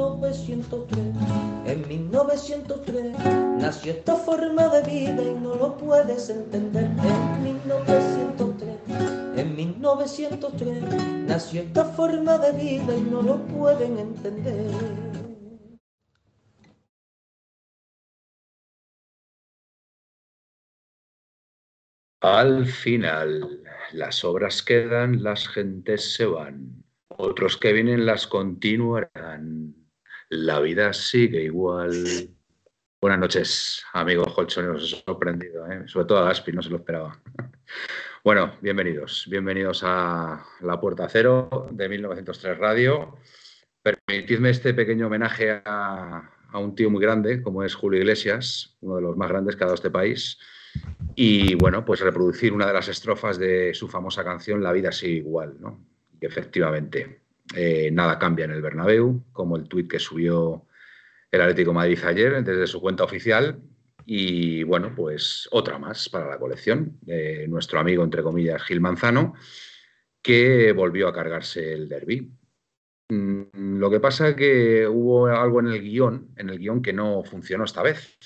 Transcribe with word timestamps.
1903. 0.00 0.98
En 1.66 1.88
1903 1.88 3.16
nació 3.58 3.92
esta 3.92 4.16
forma 4.16 4.68
de 4.68 4.82
vida 4.82 5.22
y 5.22 5.34
no 5.34 5.54
lo 5.56 5.76
puedes 5.76 6.30
entender. 6.30 6.84
En 6.84 7.42
1903, 7.42 8.78
en 9.36 9.56
1903 9.56 10.82
nació 11.26 11.62
esta 11.62 11.84
forma 11.84 12.38
de 12.38 12.52
vida 12.52 12.96
y 12.96 13.00
no 13.02 13.22
lo 13.22 13.38
pueden 13.46 13.98
entender. 13.98 14.70
Al 22.22 22.66
final, 22.66 23.62
las 23.92 24.24
obras 24.24 24.62
quedan, 24.62 25.22
las 25.22 25.48
gentes 25.48 26.14
se 26.14 26.26
van, 26.26 26.84
otros 27.08 27.56
que 27.56 27.72
vienen 27.72 28.04
las 28.04 28.26
continuarán. 28.26 29.79
La 30.30 30.60
vida 30.60 30.92
sigue 30.92 31.42
igual. 31.42 32.30
Buenas 33.00 33.18
noches, 33.18 33.82
amigos 33.92 34.32
colchoneros, 34.32 34.84
os 34.84 34.92
he 34.92 35.04
sorprendido, 35.04 35.66
¿eh? 35.68 35.82
sobre 35.88 36.06
todo 36.06 36.18
a 36.18 36.26
Gaspi, 36.26 36.52
no 36.52 36.62
se 36.62 36.70
lo 36.70 36.76
esperaba. 36.76 37.20
Bueno, 38.22 38.52
bienvenidos, 38.60 39.26
bienvenidos 39.30 39.80
a 39.82 40.44
La 40.60 40.78
Puerta 40.78 41.08
Cero 41.08 41.68
de 41.70 41.88
1903 41.88 42.58
Radio. 42.58 43.16
Permitidme 43.82 44.50
este 44.50 44.74
pequeño 44.74 45.06
homenaje 45.06 45.62
a, 45.64 46.30
a 46.50 46.58
un 46.58 46.74
tío 46.74 46.90
muy 46.90 47.00
grande, 47.00 47.42
como 47.42 47.64
es 47.64 47.74
Julio 47.74 47.98
Iglesias, 47.98 48.76
uno 48.82 48.96
de 48.96 49.02
los 49.02 49.16
más 49.16 49.30
grandes 49.30 49.56
que 49.56 49.64
ha 49.64 49.66
dado 49.66 49.76
este 49.76 49.90
país 49.90 50.38
y 51.14 51.54
bueno, 51.54 51.84
pues 51.84 52.00
reproducir 52.00 52.52
una 52.52 52.66
de 52.66 52.74
las 52.74 52.88
estrofas 52.88 53.38
de 53.38 53.74
su 53.74 53.88
famosa 53.88 54.22
canción 54.22 54.62
La 54.62 54.72
vida 54.72 54.92
sigue 54.92 55.14
igual, 55.14 55.56
¿no? 55.58 55.84
Y 56.20 56.26
efectivamente, 56.26 57.19
eh, 57.54 57.90
nada 57.92 58.18
cambia 58.18 58.44
en 58.44 58.52
el 58.52 58.62
Bernabéu, 58.62 59.24
como 59.32 59.56
el 59.56 59.68
tuit 59.68 59.90
que 59.90 59.98
subió 59.98 60.66
el 61.30 61.40
Atlético 61.40 61.72
Madrid 61.72 61.98
ayer 62.04 62.44
desde 62.44 62.66
su 62.66 62.80
cuenta 62.80 63.04
oficial. 63.04 63.60
Y 64.06 64.62
bueno, 64.64 64.92
pues 64.94 65.48
otra 65.52 65.78
más 65.78 66.08
para 66.08 66.28
la 66.28 66.38
colección 66.38 66.98
nuestro 67.48 67.78
amigo, 67.78 68.02
entre 68.02 68.22
comillas, 68.22 68.62
Gil 68.62 68.80
Manzano, 68.80 69.34
que 70.22 70.72
volvió 70.72 71.08
a 71.08 71.12
cargarse 71.12 71.72
el 71.72 71.88
derby. 71.88 72.32
Mm, 73.10 73.78
lo 73.78 73.90
que 73.90 74.00
pasa 74.00 74.30
es 74.30 74.34
que 74.36 74.86
hubo 74.88 75.26
algo 75.26 75.60
en 75.60 75.68
el 75.68 75.80
guion, 75.80 76.32
en 76.36 76.50
el 76.50 76.58
guion 76.58 76.82
que 76.82 76.92
no 76.92 77.22
funcionó 77.24 77.64
esta 77.64 77.82
vez 77.82 78.18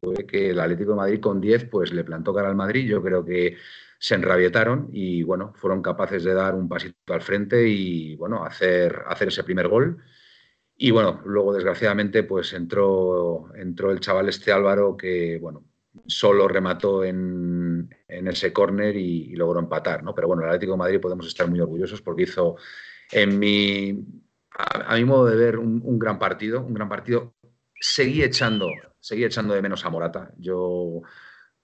fue 0.00 0.26
que 0.26 0.50
el 0.50 0.60
Atlético 0.60 0.92
de 0.92 0.96
Madrid 0.96 1.20
con 1.20 1.40
10 1.40 1.66
pues 1.66 1.92
le 1.92 2.04
plantó 2.04 2.34
cara 2.34 2.48
al 2.48 2.56
Madrid. 2.56 2.86
Yo 2.88 3.02
creo 3.02 3.24
que 3.24 3.56
se 4.00 4.14
enrabietaron 4.14 4.88
y 4.92 5.22
bueno, 5.22 5.52
fueron 5.56 5.82
capaces 5.82 6.24
de 6.24 6.32
dar 6.32 6.54
un 6.54 6.68
pasito 6.68 6.96
al 7.12 7.20
frente 7.20 7.68
y 7.68 8.16
bueno, 8.16 8.44
hacer, 8.44 9.02
hacer 9.06 9.28
ese 9.28 9.44
primer 9.44 9.68
gol. 9.68 10.02
Y 10.74 10.90
bueno, 10.90 11.20
luego 11.26 11.52
desgraciadamente 11.52 12.22
pues 12.22 12.54
entró, 12.54 13.54
entró 13.54 13.90
el 13.90 14.00
chaval 14.00 14.30
este 14.30 14.52
Álvaro 14.52 14.96
que 14.96 15.38
bueno, 15.38 15.66
solo 16.06 16.48
remató 16.48 17.04
en, 17.04 17.90
ese 18.08 18.54
córner 18.54 18.96
y, 18.96 19.34
logró 19.36 19.60
empatar, 19.60 20.02
¿no? 20.02 20.14
Pero 20.14 20.28
bueno, 20.28 20.42
el 20.42 20.48
Atlético 20.48 20.72
de 20.72 20.78
Madrid 20.78 21.00
podemos 21.00 21.26
estar 21.26 21.46
muy 21.48 21.60
orgullosos 21.60 22.00
porque 22.00 22.22
hizo 22.22 22.56
en 23.12 23.38
mi, 23.38 24.02
a, 24.52 24.94
mi 24.96 25.04
modo 25.04 25.26
de 25.26 25.36
ver, 25.36 25.58
un, 25.58 25.98
gran 25.98 26.18
partido, 26.18 26.62
un 26.62 26.72
gran 26.72 26.88
partido. 26.88 27.34
Seguí 27.78 28.22
echando 28.22 28.66
seguía 28.98 29.26
echando 29.26 29.54
de 29.54 29.62
menos 29.62 29.84
a 29.84 29.90
Morata. 29.90 30.32
Yo 30.38 31.02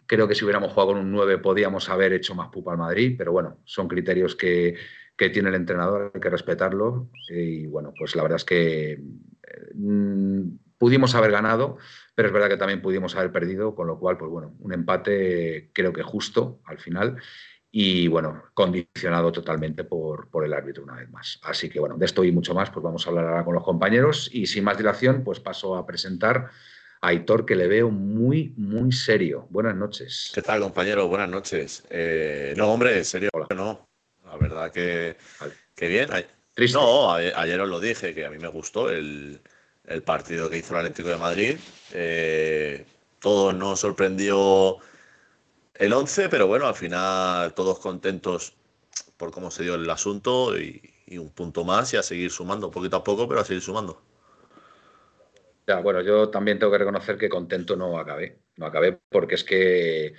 creo 0.06 0.28
que 0.28 0.34
si 0.34 0.44
hubiéramos 0.44 0.72
jugado 0.72 0.93
con 0.93 1.00
un 1.00 1.11
9 1.11 1.39
podíamos 1.39 1.89
haber 1.89 2.12
hecho 2.12 2.34
más 2.34 2.49
pupa 2.49 2.72
al 2.72 2.78
Madrid, 2.78 3.15
pero 3.17 3.33
bueno, 3.33 3.59
son 3.65 3.89
criterios 3.89 4.34
que, 4.34 4.77
tiene 5.17 5.49
el 5.49 5.55
entrenador, 5.55 6.12
hay 6.15 6.21
que 6.21 6.31
respetarlo. 6.31 7.11
Y 7.28 7.67
bueno, 7.67 7.94
pues 7.99 8.15
la 8.16 8.22
verdad 8.22 8.37
es 8.37 8.45
que 8.45 9.00
mm, 9.75 10.43
pudimos 10.78 11.15
haber 11.15 11.31
ganado, 11.31 11.78
pero 12.15 12.28
es 12.28 12.34
verdad 12.34 12.49
que 12.49 12.56
también 12.56 12.83
pudimos 12.83 13.16
haber 13.16 13.33
perdido, 13.33 13.75
con 13.75 13.87
lo 13.87 13.99
cual, 13.99 14.19
pues 14.19 14.31
bueno, 14.31 14.55
un 14.61 14.72
empate 14.72 15.71
creo 15.72 15.93
que 15.93 16.03
justo 16.03 16.61
al 16.65 16.78
final 16.78 17.16
y 17.71 18.09
bueno, 18.09 18.45
condicionado 18.55 19.33
totalmente 19.33 19.84
por, 19.84 20.31
por, 20.31 20.45
el 20.45 20.55
árbitro 20.55 20.83
una 20.84 20.97
vez 20.97 21.11
más. 21.11 21.41
Así 21.43 21.69
que 21.69 21.81
bueno, 21.81 21.97
de 21.99 22.06
esto 22.06 22.25
y 22.25 22.33
mucho 22.33 22.55
más, 22.55 22.71
pues 22.71 22.83
vamos 22.83 23.06
a 23.06 23.11
hablar 23.11 23.27
ahora 23.27 23.45
con 23.45 23.55
los 23.55 23.65
compañeros 23.65 24.31
y 24.33 24.47
sin 24.47 24.65
más 24.65 24.78
dilación, 24.78 25.22
pues 25.25 25.41
paso 25.41 25.77
a 25.77 25.84
presentar 25.84 26.50
Aitor, 27.06 27.47
que 27.47 27.55
le 27.55 27.69
veo 27.69 27.89
muy, 27.89 28.53
muy 28.56 28.91
serio. 28.91 29.47
Buenas 29.50 29.77
noches. 29.77 30.33
¿Qué 30.34 30.43
tal, 30.43 30.61
compañero? 30.61 31.06
Buenas 31.06 31.28
noches. 31.28 31.84
Eh, 31.89 32.53
no, 32.56 32.72
hombre, 32.72 33.05
serio, 33.05 33.31
no. 33.55 33.89
La 34.25 34.37
verdad 34.37 34.72
que, 34.72 35.16
bien. 35.81 36.09
No, 36.72 37.12
ayer 37.12 37.61
os 37.61 37.69
lo 37.69 37.78
dije, 37.78 38.12
que 38.12 38.27
a 38.27 38.31
mí 38.31 38.39
me 38.39 38.49
gustó 38.49 38.91
el, 38.91 39.41
partido 40.05 40.50
que 40.50 40.59
hizo 40.59 40.75
el 40.75 40.81
Atlético 40.81 41.11
de 41.11 41.16
Madrid. 41.16 41.56
Eh, 41.93 42.84
todos 43.21 43.55
nos 43.55 43.78
sorprendió 43.78 44.78
el 45.75 45.93
11, 45.93 46.28
pero 46.28 46.49
bueno, 46.49 46.66
al 46.66 46.75
final 46.75 47.55
todos 47.55 47.78
contentos 47.78 48.55
por 49.16 49.31
cómo 49.31 49.53
se 49.53 49.62
dio 49.62 49.77
el 49.77 49.89
asunto 49.89 50.59
y, 50.59 50.83
y 51.06 51.19
un 51.19 51.31
punto 51.31 51.62
más 51.62 51.95
y 51.95 51.99
a 51.99 52.03
seguir 52.03 52.33
sumando, 52.33 52.69
poquito 52.69 52.97
a 52.97 53.05
poco, 53.05 53.28
pero 53.28 53.43
a 53.43 53.45
seguir 53.45 53.62
sumando. 53.62 54.03
Ya, 55.66 55.81
bueno, 55.81 56.00
yo 56.00 56.31
también 56.31 56.59
tengo 56.59 56.71
que 56.72 56.78
reconocer 56.78 57.19
que 57.19 57.28
contento 57.28 57.77
no 57.77 57.99
acabé. 57.99 58.41
No 58.56 58.66
acabé 58.66 59.00
porque 59.09 59.34
es 59.34 59.44
que 59.44 60.15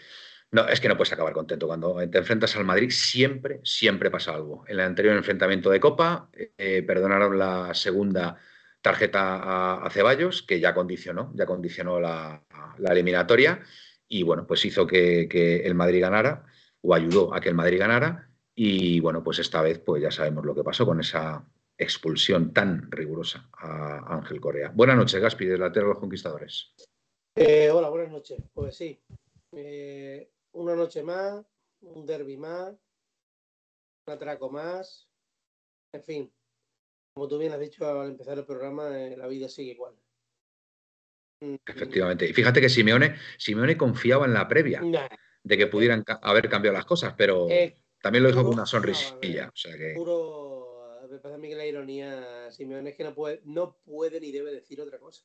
no, 0.52 0.68
es 0.68 0.80
que 0.80 0.88
no 0.88 0.98
puedes 0.98 1.14
acabar 1.14 1.34
contento. 1.34 1.68
Cuando 1.68 1.96
te 2.10 2.18
enfrentas 2.18 2.56
al 2.56 2.66
Madrid, 2.66 2.90
siempre, 2.90 3.62
siempre 3.64 4.12
pasa 4.12 4.34
algo. 4.34 4.66
En 4.68 4.74
el 4.76 4.82
anterior 4.82 5.16
enfrentamiento 5.16 5.70
de 5.70 5.80
Copa, 5.80 6.30
eh, 6.58 6.84
perdonaron 6.84 7.38
la 7.38 7.74
segunda 7.74 8.38
tarjeta 8.82 9.84
a, 9.86 9.90
Ceballos, 9.90 10.44
que 10.44 10.60
ya 10.60 10.74
condicionó, 10.74 11.32
ya 11.36 11.46
condicionó 11.46 12.00
la, 12.00 12.44
eliminatoria, 12.90 13.62
y 14.08 14.24
bueno, 14.24 14.48
pues 14.48 14.64
hizo 14.66 14.88
que, 14.88 15.28
que, 15.30 15.66
el 15.66 15.76
Madrid 15.76 16.02
ganara, 16.02 16.46
o 16.82 16.94
ayudó 16.96 17.34
a 17.34 17.42
que 17.42 17.50
el 17.50 17.56
Madrid 17.56 17.80
ganara, 17.80 18.30
y 18.56 19.00
bueno, 19.02 19.24
pues 19.24 19.40
esta 19.40 19.62
vez 19.62 19.80
pues 19.80 20.02
ya 20.02 20.12
sabemos 20.12 20.46
lo 20.46 20.56
que 20.56 20.64
pasó 20.64 20.86
con 20.86 21.00
esa 21.02 21.46
expulsión 21.78 22.54
tan 22.54 22.92
rigurosa 22.92 23.50
a 23.54 24.16
Ángel 24.16 24.42
Correa. 24.42 24.72
Buenas 24.74 24.98
noches, 24.98 25.22
Gaspi, 25.22 25.46
de 25.46 25.58
la 25.58 25.72
Tierra 25.72 25.88
de 25.88 25.94
los 25.94 26.00
Conquistadores. 26.00 26.74
Eh, 27.36 27.70
hola, 27.70 27.90
buenas 27.90 28.12
noches. 28.12 28.40
Pues 28.54 28.76
sí, 28.76 29.00
eh, 29.52 30.30
una 30.54 30.76
noche 30.76 31.04
más, 31.04 31.46
un 31.82 32.06
derby 32.06 32.36
más, 32.38 32.70
un 34.08 34.14
atraco 34.14 34.50
más, 34.50 35.08
en 35.94 36.04
fin. 36.04 36.34
Como 37.14 37.28
tú 37.28 37.38
bien 37.38 37.54
has 37.54 37.60
dicho 37.60 37.88
al 37.88 38.10
empezar 38.10 38.38
el 38.38 38.46
programa, 38.46 38.98
eh, 38.98 39.16
la 39.16 39.28
vida 39.28 39.48
sigue 39.48 39.74
igual. 39.74 39.94
Mm, 41.42 41.56
Efectivamente. 41.66 42.28
Y 42.28 42.34
fíjate 42.34 42.60
que 42.60 42.70
Simeone, 42.70 43.16
Simeone 43.38 43.78
confiaba 43.78 44.26
en 44.26 44.34
la 44.34 44.48
previa 44.48 44.82
de 45.44 45.58
que 45.58 45.68
pudieran 45.68 46.04
haber 46.22 46.50
cambiado 46.50 46.76
las 46.76 46.86
cosas, 46.86 47.14
pero 47.16 47.48
también 48.02 48.24
lo 48.24 48.30
dijo 48.30 48.44
con 48.44 48.54
una 48.54 48.66
sonrisilla. 48.66 49.50
O 49.50 49.56
sea 49.56 49.78
que 49.78 49.96
me 51.18 51.22
parece 51.22 51.36
a 51.36 51.40
mí 51.40 51.50
que 51.50 51.56
la 51.56 51.66
ironía, 51.66 52.52
Simeone, 52.52 52.92
es 52.92 52.96
que 52.96 53.04
no 53.04 53.16
puede, 53.16 53.42
no 53.46 53.76
puede 53.84 54.20
ni 54.20 54.32
debe 54.32 54.52
decir 54.52 54.80
otra 54.80 55.00
cosa. 55.00 55.24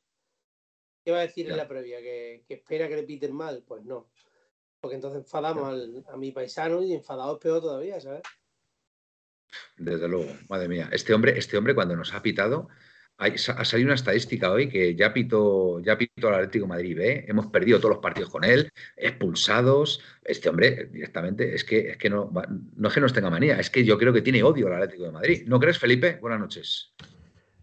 ¿Qué 1.05 1.11
va 1.11 1.19
a 1.19 1.23
decir 1.23 1.51
en 1.51 1.57
la 1.57 1.69
previa? 1.69 2.01
¿Que, 2.01 2.45
espera 2.49 2.89
que 2.89 2.97
le 2.97 3.03
piten 3.03 3.35
mal? 3.35 3.63
Pues 3.67 3.85
no. 3.85 4.11
Porque 4.81 4.95
entonces 4.95 5.21
enfadamos 5.21 6.07
a 6.09 6.17
mi 6.17 6.33
paisano 6.33 6.83
y 6.83 6.95
enfadado 6.95 7.35
es 7.35 7.41
peor 7.41 7.61
todavía, 7.61 8.01
¿sabes? 8.01 8.23
Desde 9.77 10.09
luego, 10.09 10.33
madre 10.49 10.69
mía. 10.69 10.89
Este 10.93 11.13
hombre, 11.13 11.37
este 11.37 11.59
hombre 11.59 11.75
cuando 11.75 11.95
nos 11.95 12.15
ha 12.15 12.23
pitado, 12.23 12.69
ha 13.19 13.65
salido 13.65 13.87
una 13.87 13.95
estadística 13.95 14.51
hoy 14.51 14.69
que 14.69 14.95
ya 14.95 15.13
pitó, 15.13 15.81
ya 15.81 15.97
pitó 15.97 16.29
al 16.29 16.35
Atlético 16.35 16.67
Madrid 16.67 16.97
B, 16.97 17.25
hemos 17.29 17.47
perdido 17.47 17.79
todos 17.79 17.95
los 17.95 18.03
partidos 18.03 18.31
con 18.31 18.45
él, 18.45 18.71
expulsados. 18.97 20.01
Este 20.25 20.49
hombre 20.49 20.89
directamente 20.93 21.55
es 21.55 21.65
que, 21.65 21.91
es 21.91 21.97
que 21.97 22.11
no, 22.11 22.33
no 22.77 22.89
es 22.89 22.95
que 22.95 23.01
nos 23.01 23.13
tenga 23.13 23.31
manía, 23.31 23.61
es 23.61 23.71
que 23.71 23.85
yo 23.85 23.97
creo 23.97 24.13
que 24.13 24.23
tiene 24.23 24.43
odio 24.43 24.67
al 24.67 24.75
Atlético 24.75 25.05
de 25.05 25.13
Madrid. 25.13 25.43
¿No 25.47 25.61
crees, 25.61 25.79
Felipe? 25.79 26.19
Buenas 26.21 26.41
noches. 26.41 26.93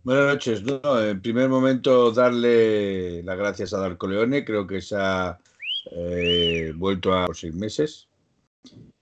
Buenas 0.04 0.34
noches. 0.34 0.64
en 0.64 1.22
primer 1.22 1.50
momento, 1.50 2.12
darle 2.12 3.22
las 3.24 3.38
gracias 3.38 3.74
a 3.74 3.80
Darko 3.80 4.08
Leone. 4.08 4.46
Creo 4.46 4.66
que 4.66 4.82
se 4.82 4.96
ha 4.98 5.38
eh, 5.92 6.72
vuelto 6.76 7.14
a 7.14 7.26
por 7.26 7.36
seis 7.36 7.54
meses. 7.54 8.08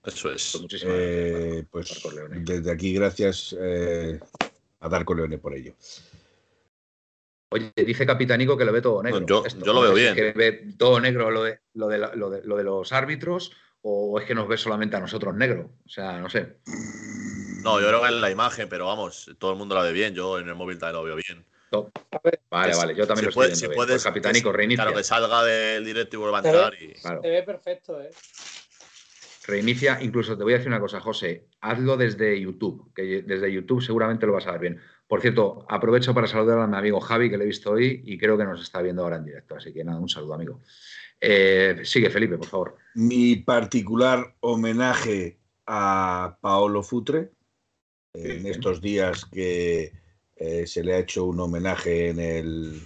Eso 0.04 0.32
es. 0.32 0.58
Pues, 0.68 0.84
eh, 0.86 1.64
pues 1.70 2.02
desde 2.40 2.70
aquí, 2.70 2.94
gracias 2.94 3.56
eh, 3.60 4.18
a 4.80 4.88
Darko 4.88 5.14
Leone 5.14 5.38
por 5.38 5.54
ello. 5.54 5.74
Oye, 7.50 7.72
dice 7.74 8.06
Capitanico 8.06 8.56
que 8.56 8.64
lo 8.64 8.72
ve 8.72 8.82
todo 8.82 9.02
negro. 9.02 9.24
yo, 9.26 9.44
lo 9.72 9.80
veo 9.80 9.94
bien. 9.94 10.14
que 10.14 10.32
ve 10.32 10.74
todo 10.76 11.00
negro 11.00 11.30
lo 11.30 11.42
de, 11.42 11.60
lo 11.74 11.88
de, 11.88 12.64
los 12.64 12.92
árbitros 12.92 13.52
o 13.80 14.18
es 14.20 14.26
que 14.26 14.34
nos 14.34 14.48
ve 14.48 14.58
solamente 14.58 14.96
a 14.96 15.00
nosotros 15.00 15.34
negro. 15.34 15.70
O 15.86 15.88
sea, 15.88 16.20
no 16.20 16.28
sé. 16.28 16.58
No, 17.62 17.80
yo 17.80 17.88
creo 17.88 18.02
que 18.02 18.08
es 18.08 18.14
la 18.14 18.30
imagen, 18.30 18.68
pero 18.68 18.86
vamos, 18.86 19.34
todo 19.38 19.52
el 19.52 19.58
mundo 19.58 19.74
la 19.74 19.82
ve 19.82 19.92
bien. 19.92 20.14
Yo 20.14 20.38
en 20.38 20.48
el 20.48 20.54
móvil 20.54 20.78
también 20.78 20.96
lo 20.96 21.04
veo 21.04 21.16
bien. 21.16 21.44
Vale, 22.50 22.76
vale, 22.76 22.94
yo 22.94 23.06
también 23.06 23.26
lo 23.26 23.30
estoy 23.30 23.46
viendo. 23.46 23.56
Si 23.56 23.68
puedes, 23.68 24.04
Capitanico, 24.04 24.52
reinicia. 24.52 24.84
Claro, 24.84 24.96
que 24.96 25.04
salga 25.04 25.42
del 25.44 25.84
directo 25.84 26.16
y 26.16 26.18
vuelva 26.18 26.38
a 26.38 26.42
entrar. 26.42 26.74
Y... 26.74 26.94
Se 26.94 27.28
ve 27.28 27.42
perfecto, 27.42 28.00
¿eh? 28.00 28.10
Reinicia, 29.46 29.98
incluso 30.02 30.36
te 30.36 30.44
voy 30.44 30.52
a 30.52 30.56
decir 30.56 30.68
una 30.68 30.80
cosa, 30.80 31.00
José, 31.00 31.46
hazlo 31.62 31.96
desde 31.96 32.38
YouTube, 32.38 32.92
que 32.94 33.22
desde 33.22 33.50
YouTube 33.50 33.82
seguramente 33.82 34.26
lo 34.26 34.34
vas 34.34 34.46
a 34.46 34.52
ver 34.52 34.60
bien. 34.60 34.80
Por 35.08 35.22
cierto, 35.22 35.64
aprovecho 35.68 36.12
para 36.12 36.26
saludar 36.26 36.58
a 36.58 36.66
mi 36.66 36.76
amigo 36.76 37.00
Javi, 37.00 37.30
que 37.30 37.38
le 37.38 37.44
he 37.44 37.46
visto 37.46 37.72
hoy 37.72 38.02
y 38.04 38.18
creo 38.18 38.36
que 38.36 38.44
nos 38.44 38.62
está 38.62 38.82
viendo 38.82 39.02
ahora 39.02 39.16
en 39.16 39.24
directo. 39.24 39.56
Así 39.56 39.72
que 39.72 39.82
nada, 39.82 39.98
un 39.98 40.08
saludo, 40.08 40.34
amigo. 40.34 40.60
Eh, 41.18 41.80
sigue, 41.82 42.10
Felipe, 42.10 42.36
por 42.36 42.46
favor. 42.46 42.76
Mi 42.94 43.36
particular 43.36 44.34
homenaje 44.40 45.38
a 45.66 46.36
Paolo 46.42 46.82
Futre 46.82 47.30
en 48.12 48.46
estos 48.46 48.82
días 48.82 49.24
que 49.24 49.92
eh, 50.36 50.66
se 50.66 50.84
le 50.84 50.94
ha 50.94 50.98
hecho 50.98 51.24
un 51.24 51.40
homenaje 51.40 52.10
en 52.10 52.20
el, 52.20 52.80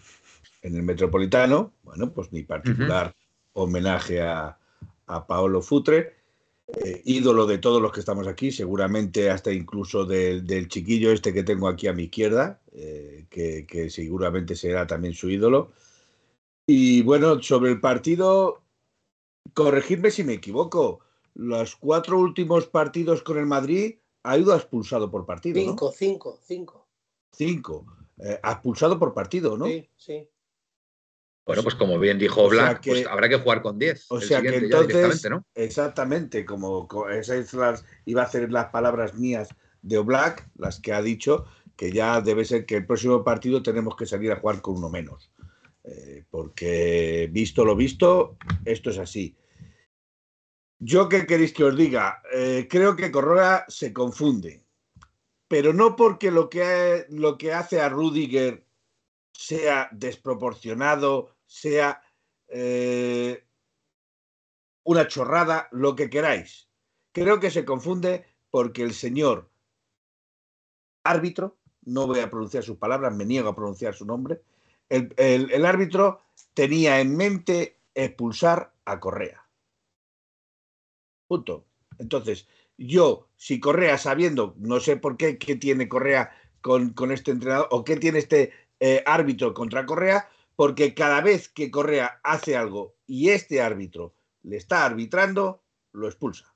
en 0.62 0.76
el 0.76 0.82
Metropolitano. 0.84 1.75
Bueno, 1.82 2.12
pues 2.12 2.32
mi 2.32 2.44
particular 2.44 3.14
homenaje 3.52 4.22
a, 4.22 4.58
a 5.06 5.26
Paolo 5.26 5.60
Futre. 5.60 6.21
Eh, 6.76 7.02
ídolo 7.04 7.46
de 7.46 7.58
todos 7.58 7.82
los 7.82 7.92
que 7.92 8.00
estamos 8.00 8.26
aquí, 8.26 8.50
seguramente 8.50 9.30
hasta 9.30 9.52
incluso 9.52 10.06
del, 10.06 10.69
chiquillo 10.69 11.12
este 11.12 11.32
que 11.32 11.42
tengo 11.42 11.69
aquí 11.69 11.86
a 11.86 11.92
mi 11.92 12.04
izquierda, 12.04 12.60
eh, 12.72 13.26
que, 13.28 13.90
seguramente 13.90 14.56
será 14.56 14.86
también 14.86 15.12
su 15.12 15.28
ídolo. 15.28 15.72
Y 16.66 17.02
bueno, 17.02 17.42
sobre 17.42 17.72
el 17.72 17.80
partido, 17.80 18.62
corregidme 19.52 20.10
si 20.10 20.24
me 20.24 20.34
equivoco, 20.34 21.00
los 21.34 21.76
cuatro 21.76 22.19
últimos 22.19 22.66
partidos 22.66 23.22
con 23.22 23.38
el 23.38 23.46
Madrid 23.46 23.96
ha 24.22 24.38
ido 24.38 24.54
expulsado 24.54 25.10
por 25.10 25.26
partido. 25.26 25.60
Cinco, 25.60 25.92
cinco, 25.92 26.38
cinco. 26.42 26.86
Cinco. 27.32 27.86
Eh, 28.18 28.40
expulsado 28.42 28.98
por 28.98 29.12
partido, 29.12 29.58
¿no? 29.58 29.66
Sí, 29.66 29.88
sí. 29.96 30.28
Bueno, 31.44 31.62
pues 31.64 31.74
como 31.74 31.98
bien 31.98 32.18
dijo 32.18 32.48
Black, 32.48 32.82
pues 32.86 33.06
habrá 33.06 33.28
que 33.28 33.38
jugar 33.38 33.62
con 33.62 33.78
10. 33.78 34.06
O 34.10 34.20
sea 34.20 34.40
que 34.40 34.56
entonces, 34.56 35.28
¿no? 35.28 35.44
exactamente, 35.54 36.44
como 36.44 36.88
esas 37.10 37.52
las, 37.52 37.84
iba 38.04 38.22
a 38.22 38.26
hacer 38.26 38.52
las 38.52 38.66
palabras 38.66 39.14
mías 39.14 39.48
de 39.82 39.98
Black, 39.98 40.48
las 40.56 40.78
que 40.78 40.92
ha 40.92 41.02
dicho, 41.02 41.46
que 41.76 41.90
ya 41.90 42.20
debe 42.20 42.44
ser 42.44 42.64
que 42.64 42.76
el 42.76 42.86
próximo 42.86 43.24
partido 43.24 43.62
tenemos 43.62 43.96
que 43.96 44.06
salir 44.06 44.30
a 44.30 44.36
jugar 44.36 44.60
con 44.60 44.76
uno 44.76 44.88
menos. 44.88 45.32
Eh, 45.84 46.24
porque 46.30 47.28
visto 47.32 47.64
lo 47.64 47.74
visto, 47.74 48.36
esto 48.64 48.90
es 48.90 48.98
así. 48.98 49.36
Yo 50.78 51.08
qué 51.08 51.26
queréis 51.26 51.52
que 51.52 51.64
os 51.64 51.76
diga, 51.76 52.22
eh, 52.32 52.68
creo 52.70 52.94
que 52.94 53.10
Correa 53.10 53.64
se 53.68 53.92
confunde, 53.92 54.64
pero 55.48 55.72
no 55.72 55.96
porque 55.96 56.30
lo 56.30 56.48
que, 56.48 57.06
lo 57.08 57.36
que 57.36 57.52
hace 57.52 57.80
a 57.80 57.88
Rudiger 57.88 58.64
sea 59.32 59.88
desproporcionado, 59.92 61.31
sea 61.52 62.02
eh, 62.49 63.44
una 64.84 65.06
chorrada, 65.06 65.69
lo 65.70 65.94
que 65.94 66.08
queráis. 66.08 66.69
Creo 67.12 67.40
que 67.40 67.50
se 67.50 67.66
confunde 67.66 68.25
porque 68.50 68.82
el 68.82 68.94
señor 68.94 69.50
árbitro, 71.04 71.58
no 71.82 72.06
voy 72.06 72.20
a 72.20 72.31
pronunciar 72.31 72.64
sus 72.64 72.78
palabras, 72.78 73.14
me 73.14 73.26
niego 73.26 73.50
a 73.50 73.54
pronunciar 73.54 73.94
su 73.94 74.06
nombre, 74.06 74.40
el, 74.88 75.66
árbitro 75.66 76.22
tenía 76.54 77.00
en 77.00 77.16
mente 77.16 77.81
expulsar 77.94 78.75
a 78.84 78.99
Correa. 78.99 79.46
Punto. 81.28 81.66
Entonces, 81.99 82.49
yo, 82.78 83.28
si 83.37 83.60
Correa, 83.60 83.99
sabiendo, 83.99 84.54
no 84.58 84.81
sé 84.81 84.96
por 84.96 85.16
qué, 85.16 85.38
qué 85.38 85.56
tiene 85.56 85.88
Correa 85.88 86.31
con, 86.60 86.90
con 86.90 87.12
este 87.12 87.31
entrenador, 87.31 87.69
o 87.70 87.84
qué 87.84 87.96
tiene 87.96 88.19
este 88.19 88.52
eh, 88.81 89.02
árbitro 89.06 89.54
contra 89.54 89.87
Correa, 89.87 90.28
porque 90.56 90.94
cada 90.94 91.20
vez 91.20 91.49
que 91.49 91.70
Correa 91.70 92.20
hace 92.22 92.56
algo 92.56 92.96
y 93.06 93.31
este 93.31 93.60
árbitro 93.60 94.14
le 94.43 94.56
está 94.56 94.84
arbitrando, 94.84 95.62
lo 95.93 96.08
expulsa. 96.08 96.54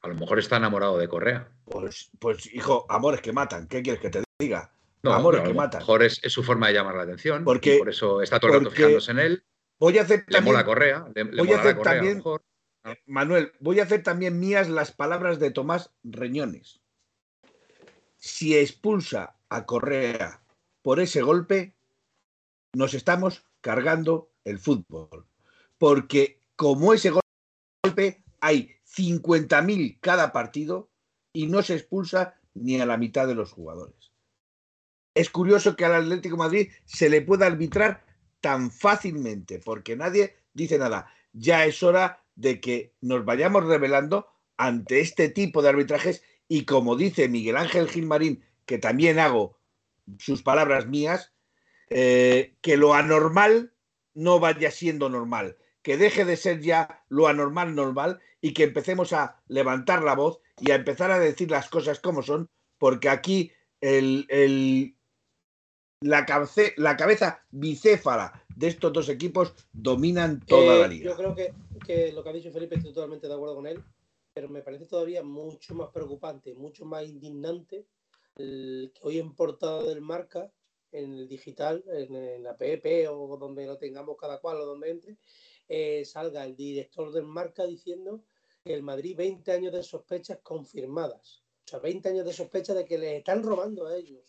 A 0.00 0.08
lo 0.08 0.14
mejor 0.14 0.38
está 0.38 0.56
enamorado 0.56 0.96
de 0.98 1.08
Correa. 1.08 1.48
Pues, 1.64 2.10
pues 2.18 2.52
hijo, 2.54 2.86
amores 2.88 3.20
que 3.20 3.32
matan. 3.32 3.66
¿Qué 3.66 3.82
quieres 3.82 4.00
que 4.00 4.10
te 4.10 4.22
diga? 4.38 4.72
No, 5.02 5.12
amores 5.12 5.42
que 5.42 5.54
matan. 5.54 5.78
A 5.78 5.80
lo 5.80 5.86
mejor 5.86 6.02
es, 6.04 6.20
su 6.24 6.42
forma 6.42 6.68
de 6.68 6.74
llamar 6.74 6.94
la 6.94 7.02
atención. 7.02 7.44
Porque, 7.44 7.78
por 7.78 7.88
eso 7.88 8.22
está 8.22 8.38
todo 8.38 8.52
el 8.52 8.58
rato 8.60 8.70
fijándose 8.70 9.10
en 9.10 9.18
él. 9.18 9.44
Voy 9.78 9.98
a 9.98 10.02
hacer 10.02 10.24
le 10.28 10.40
mola 10.40 10.64
Correa. 10.64 11.06
voy 11.36 11.52
a 11.52 11.60
hacer 11.60 11.80
también, 11.80 12.22
Manuel, 13.06 13.52
voy 13.60 13.80
a 13.80 13.84
hacer 13.84 14.02
también 14.02 14.38
mías 14.38 14.68
las 14.68 14.92
palabras 14.92 15.38
de 15.38 15.50
Tomás 15.50 15.92
Reñones. 16.02 16.80
Si 18.16 18.56
expulsa 18.56 19.36
a 19.48 19.66
Correa 19.66 20.42
por 20.82 21.00
ese 21.00 21.22
golpe 21.22 21.77
nos 22.74 22.94
estamos 22.94 23.44
cargando 23.60 24.30
el 24.44 24.58
fútbol. 24.58 25.26
Porque 25.78 26.40
como 26.56 26.92
ese 26.92 27.10
golpe 27.10 28.24
hay 28.40 28.76
50.000 28.84 29.98
cada 30.00 30.32
partido 30.32 30.90
y 31.32 31.46
no 31.46 31.62
se 31.62 31.74
expulsa 31.74 32.40
ni 32.54 32.80
a 32.80 32.86
la 32.86 32.96
mitad 32.96 33.26
de 33.26 33.34
los 33.34 33.52
jugadores. 33.52 34.12
Es 35.14 35.30
curioso 35.30 35.76
que 35.76 35.84
al 35.84 35.94
Atlético 35.94 36.36
Madrid 36.36 36.70
se 36.84 37.08
le 37.08 37.22
pueda 37.22 37.46
arbitrar 37.46 38.04
tan 38.40 38.70
fácilmente, 38.70 39.58
porque 39.58 39.96
nadie 39.96 40.36
dice 40.52 40.78
nada. 40.78 41.12
Ya 41.32 41.64
es 41.64 41.82
hora 41.82 42.24
de 42.36 42.60
que 42.60 42.94
nos 43.00 43.24
vayamos 43.24 43.64
revelando 43.66 44.28
ante 44.56 45.00
este 45.00 45.28
tipo 45.28 45.62
de 45.62 45.70
arbitrajes 45.70 46.22
y 46.48 46.64
como 46.64 46.96
dice 46.96 47.28
Miguel 47.28 47.56
Ángel 47.56 47.88
Gilmarín, 47.88 48.44
que 48.64 48.78
también 48.78 49.18
hago 49.18 49.58
sus 50.18 50.42
palabras 50.42 50.86
mías, 50.86 51.32
eh, 51.90 52.54
que 52.60 52.76
lo 52.76 52.94
anormal 52.94 53.72
no 54.14 54.40
vaya 54.40 54.70
siendo 54.70 55.08
normal, 55.08 55.56
que 55.82 55.96
deje 55.96 56.24
de 56.24 56.36
ser 56.36 56.60
ya 56.60 57.04
lo 57.08 57.28
anormal 57.28 57.74
normal 57.74 58.20
y 58.40 58.52
que 58.52 58.64
empecemos 58.64 59.12
a 59.12 59.40
levantar 59.48 60.02
la 60.02 60.14
voz 60.14 60.40
y 60.60 60.70
a 60.70 60.76
empezar 60.76 61.10
a 61.10 61.18
decir 61.18 61.50
las 61.50 61.68
cosas 61.68 62.00
como 62.00 62.22
son, 62.22 62.48
porque 62.78 63.08
aquí 63.08 63.52
el, 63.80 64.26
la, 66.00 66.26
la 66.76 66.96
cabeza 66.96 67.44
bicéfala 67.50 68.44
de 68.54 68.68
estos 68.68 68.92
dos 68.92 69.08
equipos 69.08 69.54
dominan 69.72 70.40
toda 70.40 70.80
la 70.80 70.86
eh, 70.86 70.88
liga. 70.88 71.10
Yo 71.10 71.16
creo 71.16 71.34
que, 71.34 71.52
que, 71.86 72.12
lo 72.12 72.22
que 72.22 72.28
ha 72.28 72.32
dicho 72.32 72.50
Felipe 72.50 72.76
estoy 72.76 72.92
totalmente 72.92 73.28
de 73.28 73.34
acuerdo 73.34 73.54
con 73.54 73.66
él, 73.66 73.82
pero 74.34 74.48
me 74.48 74.62
parece 74.62 74.86
todavía 74.86 75.22
mucho 75.22 75.74
más 75.74 75.90
preocupante, 75.90 76.54
mucho 76.54 76.84
más 76.84 77.04
indignante 77.04 77.86
el 78.36 78.92
que 78.94 79.00
hoy 79.02 79.18
en 79.18 79.34
portada 79.34 79.82
del 79.82 80.00
marca, 80.00 80.50
en 80.92 81.14
el 81.14 81.28
digital, 81.28 81.84
en, 81.88 82.42
la 82.42 82.56
PP 82.56 83.08
o 83.08 83.36
donde 83.36 83.66
lo 83.66 83.76
tengamos 83.78 84.16
cada 84.16 84.40
cual 84.40 84.60
o 84.60 84.66
donde 84.66 84.90
entre, 84.90 85.16
eh, 85.68 86.04
salga 86.04 86.44
el 86.44 86.56
director 86.56 87.12
del 87.12 87.24
marca 87.24 87.66
diciendo 87.66 88.24
que 88.64 88.74
el 88.74 88.82
Madrid 88.82 89.16
20 89.16 89.52
años 89.52 89.72
de 89.72 89.82
sospechas 89.82 90.38
confirmadas. 90.42 91.42
O 91.66 91.68
sea, 91.68 91.78
20 91.80 92.08
años 92.08 92.24
de 92.26 92.32
sospechas 92.32 92.76
de 92.76 92.84
que 92.84 92.98
le 92.98 93.18
están 93.18 93.42
robando 93.42 93.86
a 93.86 93.96
ellos. 93.96 94.22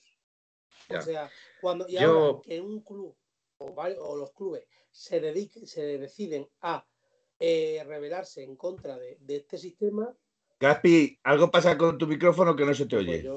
O 0.90 1.02
sea, 1.02 1.30
cuando 1.62 1.88
y 1.88 1.98
ahora 1.98 2.42
que 2.44 2.60
un 2.60 2.82
club 2.82 3.16
o, 3.60 4.16
los 4.16 4.32
clubes 4.34 4.66
se 4.92 5.20
dediquen, 5.20 5.68
se 5.68 5.98
deciden 5.98 6.48
a 6.62 6.86
eh, 7.40 7.84
rebelarse 7.86 8.44
en 8.44 8.56
contra 8.56 8.98
de, 8.98 9.18
este 9.28 9.58
sistema. 9.58 10.14
Gaspi, 10.60 11.20
algo 11.24 11.52
pasa 11.52 11.78
con 11.78 11.98
tu 11.98 12.08
micrófono 12.08 12.56
que 12.56 12.66
no 12.66 12.74
se 12.74 12.86
te 12.86 12.98
pues 12.98 13.08
oye. 13.08 13.30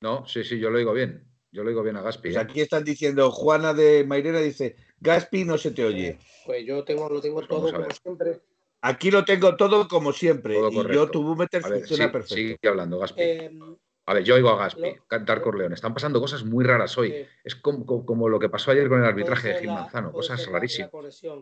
No, 0.00 0.26
sí, 0.26 0.44
sí, 0.44 0.58
yo 0.58 0.70
lo 0.70 0.78
digo 0.78 0.92
bien. 0.92 1.31
Yo 1.52 1.62
lo 1.62 1.68
digo 1.68 1.82
bien 1.82 1.96
a 1.96 2.02
Gaspi. 2.02 2.30
Pues 2.30 2.36
¿eh? 2.36 2.40
aquí 2.40 2.60
están 2.62 2.82
diciendo, 2.82 3.30
Juana 3.30 3.74
de 3.74 4.04
Mairena 4.04 4.40
dice, 4.40 4.74
Gaspi 5.00 5.44
no 5.44 5.58
se 5.58 5.70
te 5.70 5.84
oye. 5.84 6.18
Pues 6.46 6.66
yo 6.66 6.82
tengo, 6.82 7.08
lo 7.10 7.20
tengo 7.20 7.36
pues 7.36 7.48
todo 7.48 7.70
como 7.70 7.90
siempre. 7.90 8.40
Aquí 8.80 9.10
lo 9.10 9.24
tengo 9.24 9.54
todo 9.56 9.86
como 9.86 10.12
siempre. 10.12 10.56
y 10.58 10.92
yo 10.92 11.10
tu 11.10 11.36
meter 11.36 11.62
funciona 11.62 12.10
perfecto. 12.10 12.34
Sigue 12.34 12.68
hablando, 12.68 12.98
Gaspi. 12.98 13.22
Em, 13.22 13.76
a 14.06 14.14
ver, 14.14 14.24
yo 14.24 14.34
oigo 14.34 14.48
a 14.48 14.56
Gaspi 14.56 14.96
cantar 15.06 15.42
Corleone. 15.42 15.74
Están 15.74 15.94
pasando 15.94 16.20
cosas 16.20 16.42
muy 16.42 16.64
raras 16.64 16.96
hoy. 16.96 17.26
Es 17.44 17.54
como, 17.54 18.28
lo 18.28 18.38
que 18.40 18.48
pasó 18.48 18.70
ayer 18.70 18.88
con 18.88 19.00
el 19.00 19.04
arbitraje 19.04 19.48
de 19.48 19.58
Gil 19.60 19.68
Manzano, 19.68 20.10
cosas 20.10 20.44
rarísimas. 20.46 20.90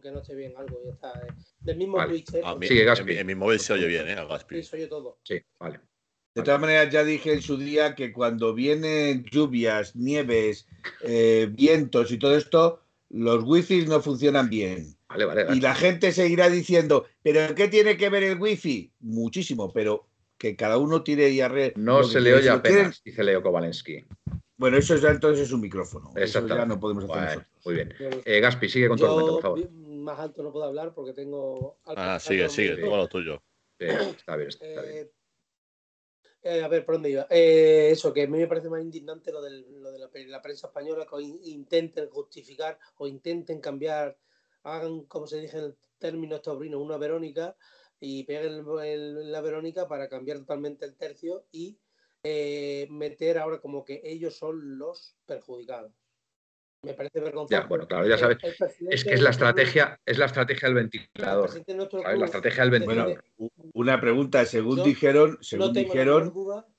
que 0.03 0.11
no 0.11 0.21
esté 0.21 0.35
bien, 0.35 0.55
algo 0.57 0.83
ya 0.85 0.93
está. 0.93 1.13
Eh. 1.21 1.33
Del 1.61 1.77
mismo 1.77 1.97
vale. 1.97 2.17
¿eh? 2.17 2.67
Sigue 2.67 2.85
Gaspi. 2.85 3.17
En, 3.17 3.27
mi 3.27 3.35
móvil 3.37 3.61
se 3.61 3.73
oye 3.73 3.87
bien, 3.87 4.09
¿eh? 4.09 4.15
A 4.15 4.25
Gaspi. 4.25 4.57
Sí, 4.57 4.63
se 4.65 4.77
oye 4.77 4.87
todo. 4.89 5.19
Sí, 5.23 5.41
vale. 5.59 5.81
De 6.35 6.43
todas 6.43 6.61
maneras, 6.61 6.93
ya 6.93 7.03
dije 7.03 7.33
en 7.33 7.43
su 7.43 7.57
día 7.57 7.95
que 7.95 8.13
cuando 8.13 8.55
vienen 8.55 9.25
lluvias, 9.25 9.97
nieves, 9.97 10.69
eh, 11.03 11.49
vientos 11.51 12.13
y 12.13 12.19
todo 12.19 12.37
esto, 12.37 12.81
los 13.09 13.43
wifi 13.45 13.87
no 13.87 14.01
funcionan 14.01 14.49
bien. 14.49 14.95
Vale, 15.09 15.25
vale, 15.25 15.47
y 15.57 15.61
la 15.61 15.75
gente 15.75 16.13
seguirá 16.13 16.49
diciendo, 16.49 17.07
¿pero 17.23 17.53
qué 17.57 17.67
tiene 17.67 17.97
que 17.97 18.09
ver 18.11 18.23
el 18.23 18.41
wifi? 18.41 18.93
Muchísimo, 19.01 19.73
pero 19.73 20.07
que 20.39 20.55
cada 20.55 20.79
uno 20.79 21.03
tire 21.03 21.31
y 21.31 21.41
arre. 21.41 21.73
No 21.77 22.05
se 22.05 22.21
le 22.21 22.33
oye 22.33 22.49
apenas, 22.49 23.03
dice 23.05 23.25
Leo 23.25 23.43
Kowalensky. 23.43 24.07
Bueno, 24.57 24.77
eso 24.77 24.95
ya 24.97 25.11
entonces 25.11 25.47
es 25.47 25.53
un 25.53 25.63
micrófono. 25.63 26.13
Eso 26.15 26.47
ya 26.47 26.65
no 26.65 26.79
podemos 26.79 27.05
hacer 27.05 27.15
bueno, 27.15 27.47
Muy 27.65 27.75
bien. 27.75 27.95
Eh, 28.25 28.41
Gaspi, 28.41 28.69
sigue 28.69 28.89
con 28.89 28.99
tu 28.99 29.05
argumento, 29.05 29.33
por 29.33 29.43
favor. 29.43 29.71
Más 29.71 30.19
alto 30.19 30.43
no 30.43 30.53
puedo 30.53 30.67
hablar 30.67 30.95
porque 30.95 31.13
tengo. 31.13 31.79
Ah, 31.87 32.19
sigue, 32.21 32.49
sigue, 32.49 32.77
todo 32.77 32.97
lo 32.97 33.09
tuyo. 33.09 33.43
está 33.79 34.37
bien, 34.37 34.49
está 34.49 34.65
bien. 34.67 34.85
Eh, 34.85 35.11
eh, 36.43 36.63
a 36.63 36.69
ver, 36.69 36.85
¿por 36.85 36.95
dónde 36.95 37.11
iba? 37.11 37.27
Eh, 37.31 37.91
eso, 37.91 38.13
que 38.13 38.23
a 38.23 38.27
mí 38.27 38.39
me 38.39 38.47
parece 38.47 38.69
más 38.69 38.83
indignante 38.83 39.31
lo, 39.33 39.43
de 39.43 40.27
la, 40.27 40.41
prensa 40.41 40.69
española 40.69 41.07
que 41.07 41.23
intenten 41.23 42.09
justificar 42.09 42.79
o 42.97 43.07
intenten 43.07 43.61
cambiar, 43.61 44.17
hagan, 44.63 45.05
como 45.05 45.27
se 45.27 45.41
dice 45.41 45.59
en 45.59 45.65
el 45.65 45.77
término 45.99 46.41
taurino, 46.41 46.81
una 46.81 46.97
Verónica 46.97 47.57
y 48.01 48.25
peguen 48.25 48.65
la 49.31 49.41
Verónica 49.43 49.87
para 49.87 50.09
cambiar 50.09 50.39
totalmente 50.39 50.87
el 50.87 50.97
tercio 50.97 51.45
y 51.53 51.79
eh, 52.23 52.87
meter 52.91 53.39
ahora 53.39 53.61
como 53.61 53.85
que 53.85 54.01
ellos 54.05 54.37
son 54.37 54.79
los 54.79 55.17
perjudicados. 55.27 55.93
Me 56.83 56.95
parece 56.95 57.21
vergonzoso. 57.21 57.61
Ya, 57.61 57.67
bueno, 57.67 57.87
claro, 57.87 58.09
ya 58.09 58.17
sabes. 58.17 58.39
Es 58.89 59.05
que 59.05 59.13
es 59.13 59.21
la 59.21 59.31
estrategia, 59.31 60.01
es 60.07 60.19
la 60.19 60.27
estrategia 60.27 60.69
del 60.69 60.75
ventilador. 60.77 61.51
La 62.17 62.25
estrategia 62.25 62.63
del 62.63 62.71
ventilador. 62.71 63.25
Bueno, 63.37 63.53
una 63.75 64.01
pregunta, 64.01 64.47
según 64.47 64.83
dijeron, 64.83 65.37
según 65.43 65.75
dijeron, 65.75 66.33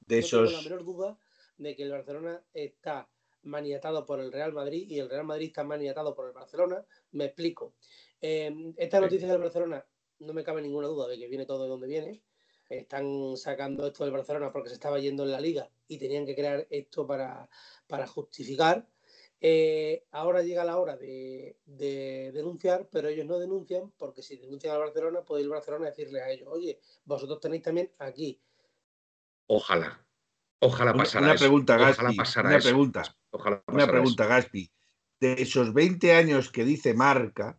de 0.08 0.20
esos. 0.20 0.50
Tengo 0.50 0.62
la 0.64 0.70
menor 0.70 0.86
duda 0.86 1.20
de 1.58 1.76
que 1.76 1.84
el 1.84 1.92
Barcelona 1.92 2.44
está 2.54 3.08
maniatado 3.44 4.06
por 4.06 4.20
el 4.20 4.32
Real 4.32 4.54
Madrid 4.54 4.86
y 4.88 5.00
el 5.00 5.10
Real 5.10 5.24
Madrid 5.24 5.48
está 5.48 5.64
maniatado 5.64 6.16
por 6.16 6.28
el 6.28 6.34
Barcelona. 6.34 6.84
Me 7.12 7.26
explico. 7.26 7.76
Em, 8.20 8.74
esta 8.78 9.00
noticia 9.00 9.28
del 9.28 9.42
Barcelona 9.42 9.86
no 10.20 10.34
me 10.34 10.44
cabe 10.44 10.64
ninguna 10.64 10.88
duda 10.88 11.08
de 11.08 11.18
que 11.18 11.28
viene 11.28 11.46
todo 11.46 11.64
de 11.64 11.70
donde 11.70 11.88
viene. 11.88 12.24
Están 12.70 13.36
sacando 13.36 13.86
esto 13.86 14.04
del 14.04 14.14
Barcelona 14.14 14.52
porque 14.52 14.70
se 14.70 14.76
estaba 14.76 15.00
yendo 15.00 15.24
en 15.24 15.32
la 15.32 15.42
liga 15.42 15.70
y 15.88 15.98
tenían 15.98 16.26
que 16.26 16.36
crear 16.36 16.66
esto 16.70 17.06
para, 17.06 17.50
para 17.86 18.08
justificar 18.08 18.88
eh, 19.44 20.06
ahora 20.12 20.44
llega 20.44 20.64
la 20.64 20.78
hora 20.78 20.96
de, 20.96 21.58
denunciar, 21.66 22.88
pero 22.92 23.10
ellos 23.10 23.26
no 23.26 23.40
denuncian 23.40 23.92
porque 23.98 24.22
si 24.22 24.38
denuncian 24.38 24.76
a 24.76 24.78
Barcelona, 24.78 25.24
puede 25.24 25.42
ir 25.42 25.48
a 25.50 25.56
Barcelona 25.56 25.88
a 25.88 25.90
decirle 25.90 26.22
a 26.22 26.30
ellos, 26.30 26.48
oye, 26.48 26.80
vosotros 27.06 27.40
tenéis 27.40 27.64
también 27.64 27.92
aquí. 27.98 28.40
Ojalá. 29.48 30.06
Ojalá 30.60 30.94
pasara 30.94 31.26
una, 31.26 31.36
pregunta, 31.36 31.76
Gaspi, 31.76 32.04
una 32.40 32.60
Pregunta, 32.60 33.04
una 33.66 33.88
pregunta, 33.88 34.28
Gaspi. 34.28 34.72
De 35.20 35.34
esos 35.42 35.74
20 35.74 36.14
años 36.14 36.52
que 36.52 36.64
dice 36.64 36.94
Marca, 36.94 37.58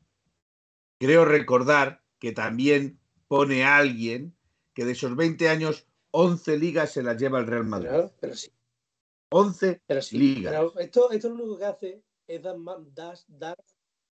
creo 1.01 1.25
recordar 1.25 2.05
que 2.21 2.31
también 2.31 3.01
pone 3.27 3.65
alguien 3.65 4.37
que 4.73 4.85
de 4.85 4.93
esos 4.93 5.17
20 5.17 5.49
años, 5.49 5.89
11 6.13 6.59
ligas 6.59 6.93
se 6.93 7.03
las 7.03 7.17
lleva 7.17 7.41
el 7.41 7.49
Real 7.49 7.65
Madrid. 7.65 7.91
pero 8.21 8.37
sí. 8.37 8.53
11 9.33 9.83
ligas. 10.13 10.73
esto, 10.79 11.11
esto 11.11 11.29
lo 11.29 11.35
único 11.35 11.59
que 11.59 11.65
hace 11.65 12.03
es 12.27 12.43
dar, 12.43 13.57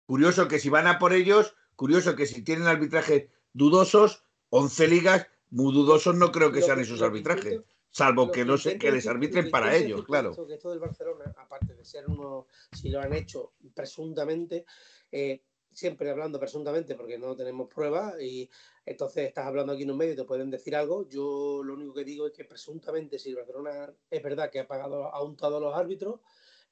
Curioso 0.05 0.47
que 0.47 0.59
si 0.59 0.69
van 0.69 0.87
a 0.87 0.99
por 0.99 1.13
ellos, 1.13 1.55
curioso 1.75 2.15
que 2.15 2.25
si 2.25 2.41
tienen 2.43 2.67
arbitrajes 2.67 3.29
dudosos, 3.51 4.23
11 4.49 4.87
ligas, 4.87 5.27
muy 5.49 5.73
dudosos 5.73 6.15
no 6.15 6.31
creo 6.31 6.51
que 6.51 6.61
sean 6.61 6.79
esos 6.79 7.01
arbitrajes. 7.01 7.61
Salvo 7.89 8.31
que, 8.31 8.45
no 8.45 8.57
sé, 8.57 8.77
que 8.77 8.91
les 8.91 9.07
arbitren 9.07 9.49
para 9.49 9.75
ellos, 9.75 10.05
claro. 10.05 10.31
Que 10.45 10.53
esto 10.53 10.69
del 10.69 10.79
Barcelona, 10.79 11.33
aparte 11.37 11.73
de 11.73 11.83
ser 11.83 12.07
uno, 12.07 12.47
si 12.71 12.89
lo 12.89 13.01
han 13.01 13.13
hecho 13.13 13.53
presuntamente, 13.73 14.65
eh, 15.11 15.41
siempre 15.77 16.09
hablando 16.09 16.39
presuntamente 16.39 16.95
porque 16.95 17.19
no 17.19 17.35
tenemos 17.35 17.69
pruebas 17.69 18.19
y 18.19 18.49
entonces 18.83 19.27
estás 19.27 19.45
hablando 19.45 19.73
aquí 19.73 19.83
en 19.83 19.91
un 19.91 19.97
medio 19.97 20.13
y 20.13 20.15
te 20.15 20.23
pueden 20.23 20.49
decir 20.49 20.75
algo. 20.75 21.07
Yo 21.07 21.61
lo 21.63 21.75
único 21.75 21.93
que 21.93 22.03
digo 22.03 22.25
es 22.25 22.33
que 22.33 22.45
presuntamente, 22.45 23.19
si 23.19 23.29
el 23.29 23.35
Barcelona 23.35 23.93
es 24.09 24.23
verdad 24.23 24.49
que 24.49 24.59
ha 24.59 24.67
pagado, 24.67 25.03
ha 25.13 25.23
untado 25.23 25.57
a 25.57 25.59
los 25.59 25.75
árbitros, 25.75 26.21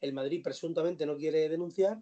el 0.02 0.12
Madrid 0.12 0.42
presuntamente 0.44 1.06
no 1.06 1.16
quiere 1.18 1.48
denunciar, 1.48 2.02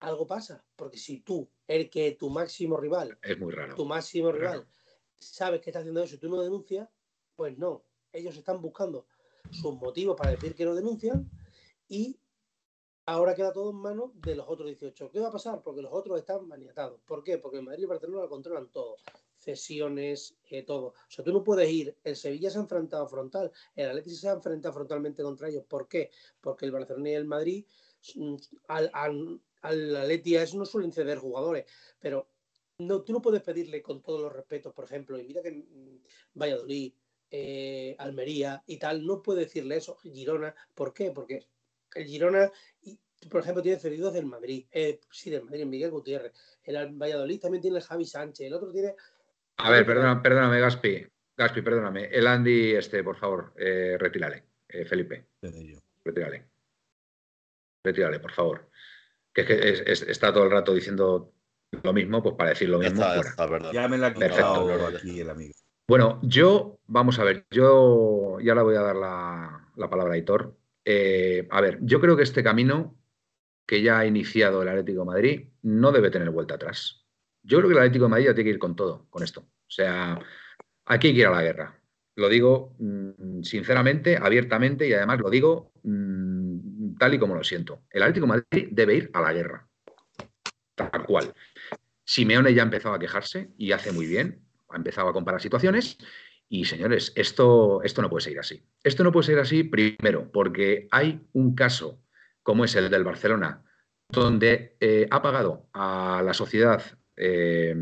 algo 0.00 0.26
pasa. 0.26 0.64
Porque 0.74 0.98
si 0.98 1.20
tú, 1.20 1.48
el 1.68 1.88
que 1.88 2.10
tu 2.18 2.28
máximo 2.28 2.76
rival, 2.76 3.16
es 3.22 3.38
muy 3.38 3.52
raro. 3.52 3.76
Tu 3.76 3.84
máximo 3.84 4.32
rival, 4.32 4.66
sabes 5.14 5.60
que 5.60 5.70
está 5.70 5.78
haciendo 5.78 6.02
eso 6.02 6.16
y 6.16 6.18
tú 6.18 6.28
no 6.28 6.42
denuncias, 6.42 6.88
pues 7.36 7.56
no. 7.56 7.84
Ellos 8.12 8.36
están 8.36 8.60
buscando 8.60 9.06
sus 9.52 9.76
motivos 9.76 10.16
para 10.16 10.32
decir 10.32 10.56
que 10.56 10.64
no 10.64 10.74
denuncian 10.74 11.30
y 11.86 12.18
Ahora 13.08 13.34
queda 13.34 13.54
todo 13.54 13.70
en 13.70 13.76
manos 13.76 14.10
de 14.20 14.34
los 14.34 14.46
otros 14.46 14.66
18. 14.66 15.10
¿Qué 15.10 15.18
va 15.18 15.28
a 15.28 15.32
pasar? 15.32 15.62
Porque 15.62 15.80
los 15.80 15.90
otros 15.90 16.18
están 16.18 16.46
maniatados. 16.46 17.00
¿Por 17.06 17.24
qué? 17.24 17.38
Porque 17.38 17.56
el 17.56 17.62
Madrid 17.62 17.80
y 17.80 17.82
el 17.84 17.88
Barcelona 17.88 18.20
lo 18.20 18.28
controlan 18.28 18.70
todo. 18.70 18.96
Cesiones, 19.34 20.36
eh, 20.50 20.62
todo. 20.62 20.88
O 20.88 20.94
sea, 21.08 21.24
tú 21.24 21.32
no 21.32 21.42
puedes 21.42 21.70
ir. 21.70 21.96
El 22.04 22.16
Sevilla 22.16 22.50
se 22.50 22.58
ha 22.58 22.60
enfrentado 22.60 23.08
frontal. 23.08 23.50
El 23.74 23.88
Atlético 23.88 24.14
se 24.14 24.28
ha 24.28 24.32
enfrentado 24.32 24.74
frontalmente 24.74 25.22
contra 25.22 25.48
ellos. 25.48 25.64
¿Por 25.66 25.88
qué? 25.88 26.10
Porque 26.42 26.66
el 26.66 26.72
Barcelona 26.72 27.08
y 27.08 27.14
el 27.14 27.24
Madrid, 27.24 27.64
mm, 28.14 28.34
al, 28.66 28.90
al, 28.92 30.10
eso 30.10 30.58
no 30.58 30.66
suelen 30.66 30.92
ceder 30.92 31.16
jugadores. 31.16 31.64
Pero 31.98 32.28
no, 32.76 33.00
tú 33.00 33.14
no 33.14 33.22
puedes 33.22 33.40
pedirle 33.40 33.80
con 33.80 34.02
todos 34.02 34.20
los 34.20 34.34
respetos, 34.34 34.74
por 34.74 34.84
ejemplo, 34.84 35.18
y 35.18 35.24
mira 35.24 35.40
que 35.40 35.52
mm, 35.52 36.02
Valladolid, 36.34 36.92
eh, 37.30 37.96
Almería 37.98 38.62
y 38.66 38.76
tal, 38.76 39.06
no 39.06 39.22
puede 39.22 39.44
decirle 39.44 39.78
eso. 39.78 39.96
Girona, 39.96 40.54
¿por 40.74 40.92
qué? 40.92 41.10
Porque 41.10 41.48
el 41.94 42.04
Girona, 42.06 42.50
por 43.30 43.40
ejemplo, 43.40 43.62
tiene 43.62 43.78
cedidos 43.78 44.12
del 44.12 44.26
Madrid, 44.26 44.66
eh, 44.70 45.00
sí, 45.10 45.30
del 45.30 45.44
Madrid, 45.44 45.66
Miguel 45.66 45.90
Gutiérrez. 45.90 46.32
El 46.62 46.94
Valladolid 46.94 47.40
también 47.40 47.62
tiene 47.62 47.78
el 47.78 47.82
Javi 47.82 48.04
Sánchez, 48.04 48.46
el 48.46 48.54
otro 48.54 48.70
tiene. 48.70 48.94
A 49.56 49.70
ver, 49.70 49.84
perdóname, 49.84 50.20
perdóname 50.20 50.60
Gaspi. 50.60 51.06
Gaspi, 51.36 51.62
perdóname. 51.62 52.06
El 52.06 52.26
Andy, 52.26 52.74
este, 52.74 53.02
por 53.02 53.16
favor, 53.16 53.52
eh, 53.56 53.96
retírale. 53.98 54.44
Eh, 54.68 54.84
Felipe. 54.84 55.26
Retírale. 56.04 56.44
Retírale, 57.84 58.20
por 58.20 58.32
favor. 58.32 58.70
Que 59.32 59.42
es 59.42 60.02
que 60.02 60.10
está 60.12 60.32
todo 60.32 60.44
el 60.44 60.50
rato 60.50 60.74
diciendo 60.74 61.32
lo 61.82 61.92
mismo, 61.92 62.22
pues 62.22 62.34
para 62.34 62.50
decir 62.50 62.68
lo 62.68 62.78
mismo. 62.78 63.02
Ya, 63.72 63.88
me 63.88 63.98
la 63.98 64.08
ha 64.08 64.14
quitado 64.14 64.86
aquí 64.86 65.20
el 65.20 65.30
amigo. 65.30 65.54
Bueno, 65.86 66.20
yo, 66.22 66.80
vamos 66.86 67.18
a 67.18 67.24
ver, 67.24 67.46
yo 67.50 68.38
ya 68.40 68.54
le 68.54 68.62
voy 68.62 68.76
a 68.76 68.82
dar 68.82 68.96
la, 68.96 69.70
la 69.76 69.88
palabra 69.88 70.14
a 70.14 70.18
Hitor. 70.18 70.54
Eh, 70.90 71.46
a 71.50 71.60
ver, 71.60 71.80
yo 71.82 72.00
creo 72.00 72.16
que 72.16 72.22
este 72.22 72.42
camino 72.42 72.96
que 73.66 73.82
ya 73.82 73.98
ha 73.98 74.06
iniciado 74.06 74.62
el 74.62 74.68
Atlético 74.68 75.04
Madrid 75.04 75.50
no 75.60 75.92
debe 75.92 76.10
tener 76.10 76.30
vuelta 76.30 76.54
atrás. 76.54 77.04
Yo 77.42 77.58
creo 77.58 77.68
que 77.68 77.74
el 77.74 77.80
Atlético 77.80 78.08
Madrid 78.08 78.24
ya 78.24 78.34
tiene 78.34 78.48
que 78.48 78.54
ir 78.54 78.58
con 78.58 78.74
todo, 78.74 79.06
con 79.10 79.22
esto. 79.22 79.40
O 79.42 79.70
sea, 79.70 80.18
aquí 80.86 81.08
hay 81.08 81.12
que 81.12 81.20
ir 81.20 81.26
a 81.26 81.32
la 81.32 81.42
guerra. 81.42 81.78
Lo 82.16 82.30
digo 82.30 82.74
mm, 82.78 83.42
sinceramente, 83.42 84.16
abiertamente 84.16 84.88
y 84.88 84.94
además 84.94 85.20
lo 85.20 85.28
digo 85.28 85.72
mm, 85.82 86.96
tal 86.96 87.12
y 87.12 87.18
como 87.18 87.34
lo 87.34 87.44
siento. 87.44 87.82
El 87.90 88.04
Atlético 88.04 88.26
Madrid 88.26 88.68
debe 88.70 88.94
ir 88.94 89.10
a 89.12 89.20
la 89.20 89.34
guerra. 89.34 89.68
Tal 90.74 91.04
cual. 91.04 91.34
Simeone 92.02 92.54
ya 92.54 92.62
ha 92.62 92.64
empezado 92.64 92.94
a 92.94 92.98
quejarse 92.98 93.50
y 93.58 93.72
hace 93.72 93.92
muy 93.92 94.06
bien. 94.06 94.40
Ha 94.70 94.76
empezado 94.76 95.10
a 95.10 95.12
comparar 95.12 95.42
situaciones 95.42 95.98
y 96.48 96.64
señores, 96.64 97.12
esto, 97.14 97.82
esto 97.82 98.02
no 98.02 98.08
puede 98.08 98.24
seguir 98.24 98.40
así. 98.40 98.62
Esto 98.82 99.04
no 99.04 99.12
puede 99.12 99.26
seguir 99.26 99.40
así, 99.40 99.64
primero, 99.64 100.30
porque 100.32 100.88
hay 100.90 101.20
un 101.32 101.54
caso 101.54 102.00
como 102.42 102.64
es 102.64 102.74
el 102.76 102.88
del 102.88 103.04
Barcelona, 103.04 103.62
donde 104.08 104.76
eh, 104.80 105.06
ha 105.10 105.20
pagado 105.20 105.68
a 105.74 106.22
la 106.24 106.32
sociedad 106.32 106.82
eh, 107.16 107.76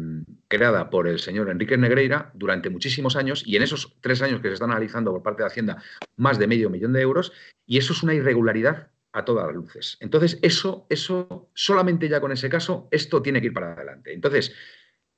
creada 0.49 0.91
por 0.91 1.07
el 1.07 1.21
señor 1.21 1.51
Enrique 1.51 1.77
Negreira 1.77 2.33
durante 2.35 2.71
muchísimos 2.71 3.15
años, 3.15 3.45
y 3.47 3.57
en 3.57 3.63
esos 3.63 3.97
tres 4.01 4.23
años 4.23 4.41
que 4.41 4.49
se 4.49 4.55
están 4.55 4.71
analizando 4.71 5.13
por 5.13 5.23
parte 5.23 5.43
de 5.43 5.49
Hacienda, 5.49 5.83
más 6.17 6.39
de 6.39 6.49
medio 6.49 6.71
millón 6.71 6.93
de 6.93 7.03
euros, 7.03 7.33
y 7.65 7.79
eso 7.79 7.93
es 7.93 8.03
una 8.03 8.15
irregularidad 8.15 8.89
a 9.13 9.25
todas 9.25 9.47
las 9.47 9.55
luces. 9.55 9.97
Entonces, 10.01 10.39
eso, 10.43 10.87
eso, 10.91 11.51
solamente 11.55 12.09
ya 12.09 12.21
con 12.21 12.33
ese 12.33 12.49
caso, 12.49 12.89
esto 12.91 13.23
tiene 13.23 13.41
que 13.41 13.47
ir 13.47 13.55
para 13.55 13.75
adelante. 13.75 14.13
Entonces, 14.13 14.53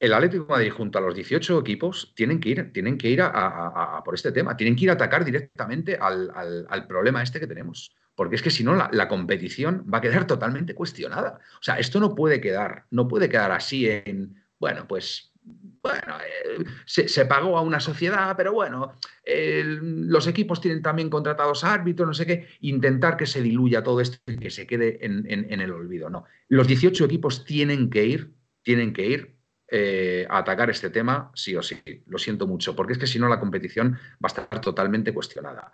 el 0.00 0.12
Atlético 0.12 0.44
de 0.44 0.50
Madrid 0.50 0.70
junto 0.70 0.98
a 0.98 1.00
los 1.00 1.14
18 1.14 1.58
equipos 1.58 2.12
tienen 2.14 2.38
que 2.40 2.50
ir, 2.50 2.72
tienen 2.72 2.98
que 2.98 3.08
ir 3.10 3.20
a, 3.22 4.00
por 4.04 4.14
este 4.14 4.32
tema, 4.32 4.56
tienen 4.56 4.76
que 4.76 4.84
ir 4.84 4.90
a 4.90 4.94
atacar 4.94 5.24
directamente 5.24 5.98
al, 6.00 6.86
problema 6.88 7.22
este 7.22 7.40
que 7.40 7.46
tenemos. 7.46 7.94
Porque 8.14 8.36
es 8.36 8.42
que 8.42 8.50
si 8.50 8.64
no, 8.64 8.74
la, 8.74 9.08
competición 9.08 9.86
va 9.92 9.98
a 9.98 10.00
quedar 10.00 10.26
totalmente 10.26 10.74
cuestionada. 10.74 11.38
O 11.54 11.62
sea, 11.62 11.78
esto 11.78 12.00
no 12.00 12.14
puede 12.14 12.40
quedar, 12.40 12.84
no 12.90 13.06
puede 13.08 13.28
quedar 13.28 13.52
así 13.52 13.88
en, 13.88 14.42
bueno, 14.58 14.86
pues, 14.88 15.32
bueno, 15.42 16.18
eh, 16.20 16.64
se, 16.84 17.24
pagó 17.26 17.56
a 17.56 17.62
una 17.62 17.80
sociedad, 17.80 18.36
pero 18.36 18.52
bueno, 18.52 18.94
los 19.24 20.26
equipos 20.26 20.60
tienen 20.60 20.82
también 20.82 21.10
contratados 21.10 21.64
árbitros, 21.64 22.06
no 22.06 22.14
sé 22.14 22.26
qué, 22.26 22.48
intentar 22.60 23.16
que 23.16 23.26
se 23.26 23.42
diluya 23.42 23.82
todo 23.82 24.00
esto 24.00 24.18
y 24.26 24.36
que 24.36 24.50
se 24.50 24.66
quede 24.66 25.04
en, 25.04 25.26
en 25.28 25.60
el 25.60 25.72
olvido. 25.72 26.10
No, 26.10 26.24
los 26.48 26.66
18 26.68 27.04
equipos 27.04 27.44
tienen 27.44 27.88
que 27.88 28.04
ir, 28.04 28.32
tienen 28.62 28.92
que 28.92 29.06
ir 29.06 29.37
eh, 29.70 30.26
a 30.30 30.38
atacar 30.38 30.70
este 30.70 30.90
tema 30.90 31.30
sí 31.34 31.54
o 31.54 31.62
sí. 31.62 31.82
Lo 32.06 32.18
siento 32.18 32.46
mucho, 32.46 32.74
porque 32.74 32.94
es 32.94 32.98
que 32.98 33.06
si 33.06 33.18
no 33.18 33.28
la 33.28 33.40
competición 33.40 33.92
va 33.92 34.24
a 34.24 34.26
estar 34.28 34.60
totalmente 34.60 35.12
cuestionada. 35.12 35.72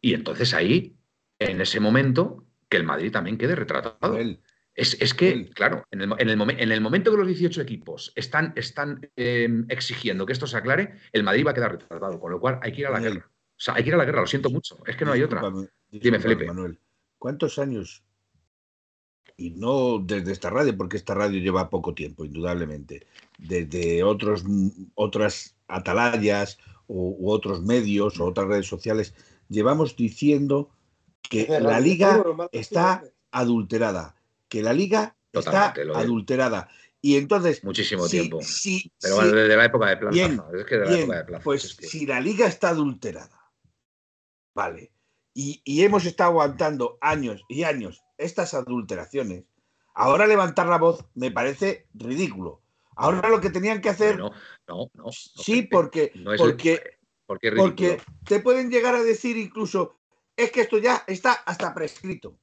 Y 0.00 0.14
entonces 0.14 0.54
ahí, 0.54 0.96
en 1.38 1.60
ese 1.60 1.80
momento, 1.80 2.46
que 2.68 2.76
el 2.76 2.84
Madrid 2.84 3.10
también 3.10 3.38
quede 3.38 3.56
retratado. 3.56 4.18
Es, 4.74 5.14
que, 5.14 5.48
claro, 5.50 5.84
en 5.90 6.02
el, 6.02 6.12
en, 6.18 6.70
el 6.70 6.80
momento 6.82 7.10
que 7.10 7.16
los 7.16 7.26
18 7.26 7.62
equipos 7.62 8.12
están, 8.14 8.52
están 8.56 9.00
em, 9.16 9.64
exigiendo 9.70 10.26
que 10.26 10.34
esto 10.34 10.46
se 10.46 10.58
aclare, 10.58 10.98
el 11.12 11.22
Madrid 11.22 11.46
va 11.46 11.52
a 11.52 11.54
quedar 11.54 11.72
retratado, 11.72 12.20
con 12.20 12.30
lo 12.30 12.38
cual 12.38 12.60
hay 12.62 12.72
que 12.72 12.82
ir 12.82 12.86
a 12.86 12.90
la 12.90 13.00
guerra. 13.00 13.26
O 13.26 13.58
sea, 13.58 13.74
hay 13.74 13.82
que 13.82 13.88
ir 13.88 13.94
a 13.94 13.98
la 13.98 14.04
guerra, 14.04 14.20
lo 14.20 14.26
siento 14.26 14.50
mucho, 14.50 14.78
es 14.86 14.96
que 14.96 15.06
no 15.06 15.12
hay 15.12 15.22
otra. 15.22 15.42
Dime, 15.88 16.20
Felipe. 16.20 16.44
Manuel, 16.44 16.78
¿cuántos 17.18 17.58
años? 17.58 18.05
Y 19.36 19.50
no 19.50 19.98
desde 19.98 20.32
esta 20.32 20.50
radio, 20.50 20.76
porque 20.76 20.96
esta 20.96 21.14
radio 21.14 21.40
lleva 21.40 21.68
poco 21.68 21.94
tiempo, 21.94 22.24
indudablemente. 22.24 23.06
Desde 23.38 24.02
otros, 24.02 24.44
otras 24.94 25.56
atalayas 25.68 26.58
u, 26.86 27.30
otros 27.30 27.62
medios 27.62 28.18
o 28.18 28.24
otras 28.24 28.48
redes 28.48 28.66
sociales, 28.66 29.14
llevamos 29.48 29.96
diciendo 29.96 30.70
que 31.22 31.46
la 31.60 31.80
liga 31.80 32.24
está 32.52 33.04
adulterada, 33.30 34.16
que 34.48 34.62
la 34.62 34.72
liga 34.72 35.16
está 35.32 35.74
adulterada. 35.94 36.68
Y 37.02 37.16
entonces. 37.16 37.62
Muchísimo 37.62 38.08
tiempo. 38.08 38.40
Pero 39.00 39.30
desde 39.30 39.56
la 39.56 39.64
época 39.66 39.88
de 39.88 39.96
Plaza. 39.96 41.44
Pues 41.44 41.76
si 41.80 42.06
la 42.06 42.20
liga 42.20 42.46
está 42.46 42.70
adulterada, 42.70 43.52
vale, 44.54 44.92
y, 45.38 45.82
hemos 45.82 46.06
estado 46.06 46.30
aguantando 46.30 46.96
años 47.02 47.44
y 47.46 47.64
años 47.64 48.02
estas 48.18 48.54
adulteraciones, 48.54 49.44
ahora 49.94 50.26
levantar 50.26 50.66
la 50.66 50.78
voz 50.78 51.04
me 51.14 51.30
parece 51.30 51.86
ridículo. 51.94 52.62
Ahora 52.96 53.28
lo 53.28 53.40
que 53.40 53.50
tenían 53.50 53.80
que 53.80 53.90
hacer. 53.90 54.18
No, 54.18 54.32
no, 54.66 54.90
no. 54.94 55.12
sí, 55.12 55.62
porque. 55.62 56.12
porque, 56.38 56.96
porque 57.26 58.00
te 58.24 58.40
pueden 58.40 58.70
llegar 58.70 58.94
a 58.94 59.02
decir 59.02 59.36
incluso. 59.36 59.98
Es 60.34 60.50
que 60.50 60.62
esto 60.62 60.78
ya 60.78 61.02
está 61.06 61.32
hasta 61.32 61.74
prescrito. 61.74 62.38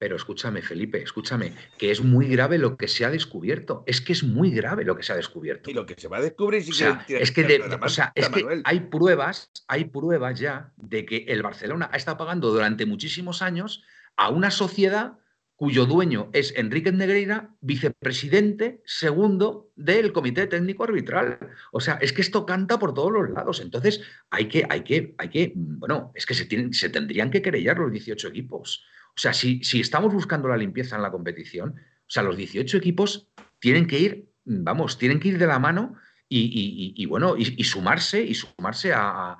Pero 0.00 0.16
escúchame, 0.16 0.62
Felipe, 0.62 1.02
escúchame, 1.02 1.54
que 1.76 1.90
es 1.90 2.02
muy 2.02 2.26
grave 2.28 2.56
lo 2.56 2.78
que 2.78 2.88
se 2.88 3.04
ha 3.04 3.10
descubierto. 3.10 3.84
Es 3.86 4.00
que 4.00 4.14
es 4.14 4.22
muy 4.22 4.50
grave 4.50 4.82
lo 4.82 4.96
que 4.96 5.02
se 5.02 5.12
ha 5.12 5.16
descubierto. 5.16 5.70
Y 5.70 5.74
lo 5.74 5.84
que 5.84 5.94
se 5.98 6.08
va 6.08 6.16
a 6.16 6.20
descubrir 6.22 6.64
o 6.66 6.72
sea, 6.72 7.04
es 7.06 7.30
que, 7.30 7.60
o 7.82 7.88
sea, 7.90 8.10
es 8.14 8.30
que 8.30 8.62
hay 8.64 8.80
pruebas, 8.80 9.50
hay 9.68 9.84
pruebas 9.84 10.40
ya 10.40 10.72
de 10.76 11.04
que 11.04 11.26
el 11.28 11.42
Barcelona 11.42 11.90
ha 11.92 11.98
estado 11.98 12.16
pagando 12.16 12.50
durante 12.50 12.86
muchísimos 12.86 13.42
años 13.42 13.84
a 14.20 14.28
una 14.28 14.50
sociedad 14.50 15.14
cuyo 15.56 15.86
dueño 15.86 16.28
es 16.34 16.52
Enrique 16.56 16.92
Negreira, 16.92 17.54
vicepresidente 17.62 18.82
segundo 18.84 19.72
del 19.76 20.12
Comité 20.12 20.46
Técnico 20.46 20.84
Arbitral. 20.84 21.38
O 21.72 21.80
sea, 21.80 21.94
es 22.02 22.12
que 22.12 22.20
esto 22.20 22.44
canta 22.44 22.78
por 22.78 22.92
todos 22.92 23.10
los 23.10 23.30
lados. 23.30 23.60
Entonces, 23.60 24.02
hay 24.28 24.46
que, 24.46 24.66
hay 24.68 24.82
que, 24.82 25.14
hay 25.16 25.28
que, 25.30 25.52
bueno, 25.54 26.12
es 26.14 26.26
que 26.26 26.34
se, 26.34 26.44
tienen, 26.44 26.74
se 26.74 26.90
tendrían 26.90 27.30
que 27.30 27.40
querellar 27.40 27.78
los 27.78 27.90
18 27.90 28.28
equipos. 28.28 28.84
O 29.08 29.18
sea, 29.18 29.32
si, 29.32 29.60
estamos 29.80 30.12
buscando 30.12 30.48
la 30.48 30.56
limpieza 30.58 30.96
en 30.96 31.02
la 31.02 31.10
competición, 31.10 31.70
o 31.70 32.10
sea, 32.10 32.22
los 32.22 32.36
18 32.36 32.76
equipos 32.76 33.28
tienen 33.58 33.86
que 33.86 33.98
ir, 33.98 34.28
vamos, 34.44 34.98
tienen 34.98 35.18
que 35.18 35.28
ir 35.28 35.38
de 35.38 35.46
la 35.46 35.58
mano 35.58 35.96
y, 36.28 37.06
bueno, 37.06 37.36
y, 37.38 37.64
sumarse, 37.64 38.22
y 38.22 38.34
sumarse 38.34 38.92
a, 38.94 39.38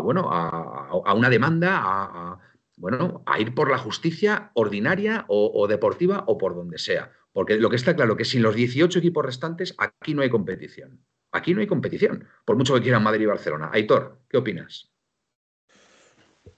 bueno, 0.00 0.30
a, 0.30 1.12
una 1.14 1.28
demanda, 1.28 1.80
a, 1.82 2.40
bueno, 2.76 3.22
a 3.26 3.38
ir 3.40 3.54
por 3.54 3.70
la 3.70 3.78
justicia 3.78 4.50
ordinaria 4.54 5.24
o, 5.28 5.66
deportiva 5.68 6.24
o 6.26 6.38
por 6.38 6.54
donde 6.54 6.78
sea. 6.78 7.12
Porque 7.32 7.56
lo 7.56 7.70
que 7.70 7.76
está 7.76 7.96
claro 7.96 8.12
es 8.12 8.18
que 8.18 8.24
sin 8.24 8.42
los 8.42 8.54
18 8.54 8.98
equipos 8.98 9.24
restantes, 9.24 9.74
aquí 9.78 10.14
no 10.14 10.22
hay 10.22 10.30
competición. 10.30 11.00
Aquí 11.32 11.52
no 11.52 11.60
hay 11.60 11.66
competición, 11.66 12.28
por 12.44 12.56
mucho 12.56 12.74
que 12.74 12.82
quieran 12.82 13.02
Madrid 13.02 13.22
y 13.22 13.26
Barcelona. 13.26 13.70
Aitor, 13.72 14.20
¿qué 14.28 14.36
opinas? 14.36 14.92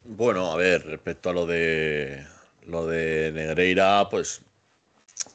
Bueno, 0.04 0.52
a 0.52 0.56
ver, 0.56 0.84
respecto 0.84 1.30
a 1.30 1.32
lo 1.32 1.46
de 1.46 2.26
lo 2.66 2.86
de 2.86 3.32
Negreira, 3.32 4.06
pues 4.10 4.42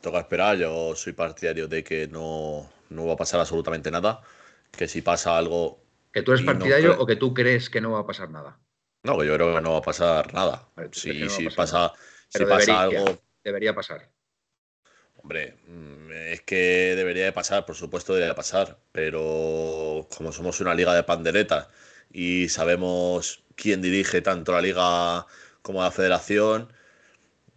toca 0.02 0.20
esperar. 0.20 0.58
Yo 0.58 0.96
soy 0.96 1.14
partidario 1.14 1.68
de 1.68 1.84
que 1.84 2.08
no, 2.08 2.70
va 2.92 3.14
a 3.14 3.18
pasar 3.18 3.40
absolutamente 3.40 3.90
nada. 3.90 4.22
Que 4.72 4.88
si 4.88 5.02
pasa 5.02 5.38
algo. 5.38 5.82
¿Que 6.14 6.22
tú 6.22 6.34
eres 6.34 6.46
partidario 6.46 7.00
o 7.00 7.06
que 7.06 7.16
tú 7.16 7.34
crees 7.34 7.70
que 7.70 7.82
no 7.82 7.92
va 7.92 8.00
a 8.00 8.06
pasar 8.06 8.30
nada? 8.30 8.60
No, 9.04 9.18
que 9.18 9.26
yo 9.26 9.36
creo 9.36 9.56
que 9.56 9.62
no 9.62 9.74
va 9.74 9.78
a 9.80 9.82
pasar 9.82 10.34
nada. 10.34 10.68
si, 10.92 11.30
si 11.30 11.50
pasa, 11.50 11.92
si 12.30 12.46
pasa 12.46 12.82
algo. 12.82 13.20
Debería 13.44 13.74
pasar. 13.74 14.10
Hombre, 15.24 15.58
mm, 15.68 16.12
es 16.12 16.42
que 16.42 16.96
debería 16.96 17.26
de 17.26 17.32
pasar, 17.32 17.66
por 17.66 17.76
supuesto 17.76 18.14
debería 18.14 18.34
de 18.34 18.36
pasar, 18.36 18.78
pero 18.92 20.08
como 20.16 20.32
somos 20.32 20.60
una 20.62 20.74
liga 20.74 20.94
de 20.96 21.04
panderetas 21.04 21.68
y 22.12 22.50
sabemos 22.50 23.44
quién 23.56 23.82
dirige 23.82 24.22
tanto 24.22 24.52
la 24.52 24.62
liga 24.62 25.26
como 25.62 25.84
la 25.84 25.92
federación, 25.92 26.74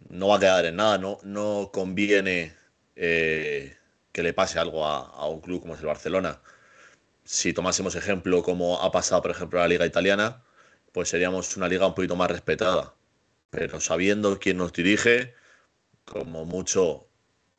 no 0.09 0.27
va 0.27 0.37
a 0.37 0.39
quedar 0.39 0.65
en 0.65 0.75
nada, 0.77 0.97
no, 0.97 1.19
no 1.23 1.71
conviene 1.73 2.55
eh, 2.95 3.75
que 4.11 4.23
le 4.23 4.33
pase 4.33 4.59
algo 4.59 4.85
a, 4.85 5.27
un 5.27 5.41
club 5.41 5.61
como 5.61 5.73
es 5.73 5.79
el 5.81 5.87
Barcelona. 5.87 6.41
Si 7.23 7.53
tomásemos 7.53 7.95
ejemplo 7.95 8.43
como 8.43 8.81
ha 8.81 8.91
pasado, 8.91 9.21
por 9.21 9.31
ejemplo, 9.31 9.59
la 9.59 9.67
liga 9.67 9.85
italiana, 9.85 10.43
pues 10.95 11.09
seríamos 11.09 11.57
una 11.57 11.67
liga 11.67 11.85
un 11.85 11.93
poquito 11.93 12.15
más 12.15 12.31
respetada. 12.31 12.95
Pero 13.49 13.81
sabiendo 13.81 14.39
quién 14.39 14.55
nos 14.55 14.71
dirige, 14.71 15.33
como 16.05 16.45
mucho, 16.45 17.09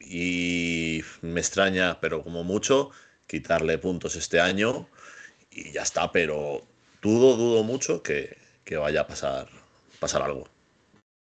y 0.01 1.03
me 1.21 1.41
extraña, 1.41 2.01
pero 2.01 2.25
como 2.25 2.45
mucho, 2.45 2.93
quitarle 3.27 3.77
puntos 3.77 4.17
este 4.17 4.41
año 4.41 4.89
y 5.51 5.71
ya 5.71 5.83
está, 5.83 6.11
pero 6.13 6.63
dudo, 7.03 7.37
dudo 7.37 7.63
mucho 7.63 8.03
que, 8.03 8.39
vaya 8.71 9.03
a 9.03 9.07
pasar, 9.07 9.51
pasar 10.01 10.23
algo. 10.23 10.49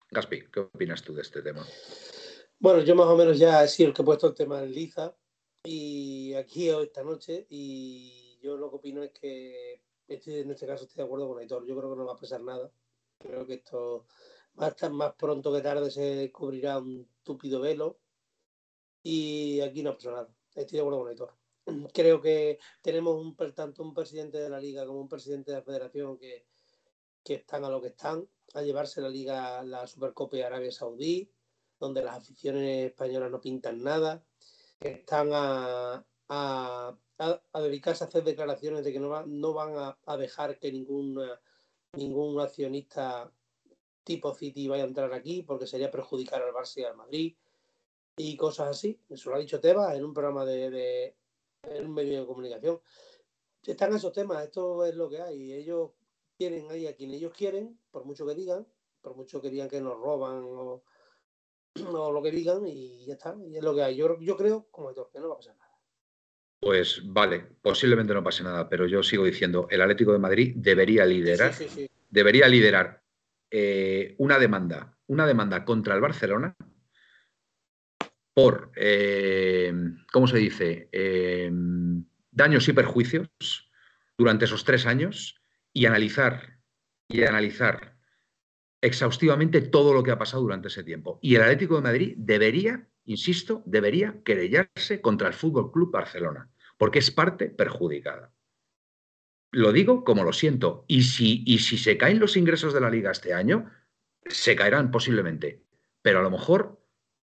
Gaspi, 0.10 0.46
¿qué 0.52 0.62
opinas 0.62 1.04
tú 1.04 1.14
de 1.14 1.22
este 1.22 1.44
tema? 1.44 1.64
Bueno, 2.58 2.82
yo 2.82 2.96
más 2.96 3.06
o 3.06 3.16
menos 3.16 3.38
ya 3.38 3.64
he 3.64 3.68
sido 3.68 3.90
el 3.90 3.94
que 3.94 4.02
he 4.02 4.06
puesto 4.06 4.30
el 4.30 4.34
tema 4.34 4.64
en 4.64 4.74
liza 4.74 5.14
y 5.64 6.34
aquí 6.34 6.70
esta 6.70 7.04
noche 7.04 7.46
y 7.52 8.40
yo 8.42 8.58
lo 8.58 8.72
que 8.72 8.78
opino 8.78 9.04
es 9.04 9.12
que 9.12 9.84
en 10.10 10.52
este 10.52 10.68
caso 10.68 10.84
estoy 10.84 10.98
de 10.98 11.04
acuerdo 11.04 11.28
con 11.28 11.40
Aitor. 11.40 11.66
Yo 11.66 11.78
creo 11.78 11.92
que 11.92 11.98
no 11.98 12.06
va 12.06 12.14
a 12.14 12.18
pasar 12.18 12.42
nada. 12.42 12.72
Creo 13.18 13.46
que 13.46 13.56
esto 13.56 14.06
estar 14.60 14.92
más 14.92 15.14
pronto 15.14 15.54
que 15.54 15.62
tarde 15.62 15.90
se 15.92 16.02
descubrirá 16.02 16.80
un 16.80 17.08
túpido 17.24 17.62
velo 17.62 18.00
y 19.04 19.62
aquí 19.62 19.84
no 19.84 19.94
pasa 19.94 20.12
nada. 20.12 20.36
Estoy 20.56 20.78
de 20.78 20.82
acuerdo 20.82 21.00
con 21.00 21.10
Aitor 21.10 21.40
creo 21.94 22.22
que 22.22 22.60
tenemos 22.82 23.16
un, 23.16 23.36
tanto 23.54 23.84
un 23.84 23.94
presidente 23.94 24.38
de 24.38 24.50
la 24.50 24.60
liga 24.60 24.86
como 24.86 25.02
un 25.02 25.10
presidente 25.10 25.52
de 25.52 25.58
la 25.58 25.64
federación 25.64 26.18
que, 26.18 26.46
están 27.26 27.64
a 27.64 27.70
lo 27.70 27.80
que 27.80 27.90
están, 27.90 28.28
a 28.56 28.62
llevarse 28.64 29.02
la 29.02 29.10
liga, 29.10 29.62
la 29.62 29.86
Supercopa 29.86 30.36
de 30.36 30.46
Arabia 30.46 30.72
Saudí, 30.72 31.32
donde 31.80 32.04
las 32.04 32.18
aficiones 32.18 32.88
españolas 32.88 33.30
no 33.30 33.40
pintan 33.40 33.84
nada, 33.84 34.24
que 34.80 34.94
están 34.94 35.30
a, 35.34 36.04
dedicarse 37.54 38.04
a 38.04 38.08
hacer 38.08 38.24
declaraciones 38.24 38.84
de 38.84 38.94
que 38.94 39.00
no, 39.00 39.26
no 39.26 39.54
van 39.54 39.96
a, 40.06 40.18
dejar 40.18 40.58
que 40.58 40.72
ningún, 40.72 41.20
ningún 41.94 42.40
accionista 42.40 43.32
tipo 44.04 44.34
City 44.34 44.68
vaya 44.68 44.84
a 44.84 44.88
entrar 44.88 45.14
aquí 45.14 45.44
porque 45.44 45.68
sería 45.68 45.92
perjudicar 45.92 46.42
al 46.42 46.54
Barça 46.54 46.78
y 46.78 46.84
al 46.84 46.96
Madrid 46.96 47.36
y 48.18 48.36
cosas 48.36 48.70
así. 48.70 49.00
Eso 49.10 49.30
lo 49.30 49.36
ha 49.36 49.40
dicho 49.40 49.60
Tebas 49.60 49.96
en 49.96 50.06
un 50.06 50.14
programa 50.14 50.46
de, 50.46 51.16
en 51.64 51.86
un 51.86 51.94
medio 51.94 52.22
de 52.22 52.26
comunicación. 52.26 52.80
Están 53.66 53.94
esos 53.94 54.14
temas, 54.14 54.44
esto 54.44 54.86
es 54.86 54.96
lo 54.96 55.10
que 55.10 55.22
hay. 55.22 55.54
Ellos 55.54 55.92
quieren 56.38 56.72
ahí 56.72 56.88
a 56.88 56.96
quien 56.96 57.12
ellos 57.12 57.34
quieren, 57.34 57.78
por 57.92 58.06
mucho 58.06 58.26
que 58.26 58.34
digan, 58.34 58.66
por 59.02 59.16
mucho 59.16 59.42
que 59.42 59.50
digan 59.50 59.70
que 59.70 59.82
nos 59.82 59.98
roban 59.98 60.44
o, 60.46 60.84
lo 61.76 62.22
que 62.24 62.32
digan, 62.32 62.66
y 62.66 63.06
ya 63.06 63.14
está, 63.14 63.38
y 63.46 63.58
es 63.58 63.64
lo 63.64 63.76
que 63.76 63.84
hay. 63.84 63.96
Yo, 63.96 64.18
yo 64.20 64.38
creo, 64.38 64.68
como 64.72 64.90
esto, 64.90 65.10
que 65.12 65.20
no 65.20 65.28
va 65.28 65.36
a 65.36 65.38
pasar. 65.38 65.58
Pues 66.60 67.02
vale, 67.06 67.48
posiblemente 67.62 68.14
no 68.14 68.24
pase 68.24 68.44
nada, 68.44 68.68
pero 68.68 68.86
yo 68.86 69.02
sigo 69.02 69.26
diciendo, 69.26 69.68
el 69.70 69.82
Atlético 69.82 70.12
de 70.12 70.20
Madrid 70.20 70.54
debería 70.58 71.06
liderar, 71.06 71.54
debería 72.10 72.48
liderar 72.48 73.02
eh, 73.50 74.16
una 74.18 74.38
demanda, 74.38 74.98
una 75.08 75.26
demanda 75.26 75.64
contra 75.64 75.96
el 75.96 76.02
Barcelona 76.02 76.56
por, 78.34 78.72
eh, 78.76 79.74
¿cómo 80.12 80.28
se 80.28 80.38
dice?, 80.38 80.90
eh, 80.92 81.50
daños 82.32 82.68
y 82.68 82.74
perjuicios 82.74 83.30
durante 84.18 84.46
esos 84.46 84.64
tres 84.64 84.86
años 84.86 85.42
y 85.74 85.86
analizar, 85.86 86.60
y 87.08 87.24
analizar 87.24 87.98
exhaustivamente 88.82 89.62
todo 89.62 89.94
lo 89.94 90.04
que 90.04 90.12
ha 90.12 90.20
pasado 90.20 90.44
durante 90.44 90.68
ese 90.68 90.84
tiempo. 90.84 91.20
Y 91.22 91.36
el 91.36 91.42
Atlético 91.42 91.76
de 91.76 91.82
Madrid 91.82 92.14
debería, 92.18 92.88
insisto, 93.10 93.64
debería 93.66 94.22
querellarse 94.24 95.02
contra 95.02 95.28
el 95.28 95.34
Fútbol 95.34 95.72
Club 95.72 95.92
Barcelona, 95.92 96.50
porque 96.78 97.00
es 97.00 97.10
parte 97.10 97.50
perjudicada. 97.50 98.32
Lo 99.52 99.74
digo 99.74 100.04
como 100.04 100.24
lo 100.24 100.32
siento. 100.32 100.86
Y 100.88 101.02
si, 101.02 101.44
y 101.46 101.60
si 101.60 101.78
se 101.78 101.98
caen 101.98 102.20
los 102.20 102.38
ingresos 102.38 102.72
de 102.72 102.82
la 102.82 102.90
liga 102.90 103.10
este 103.10 103.34
año, 103.34 103.72
se 104.28 104.56
caerán 104.56 104.92
posiblemente. 104.92 105.64
Pero 106.04 106.20
a 106.20 106.22
lo 106.22 106.30
mejor 106.30 106.80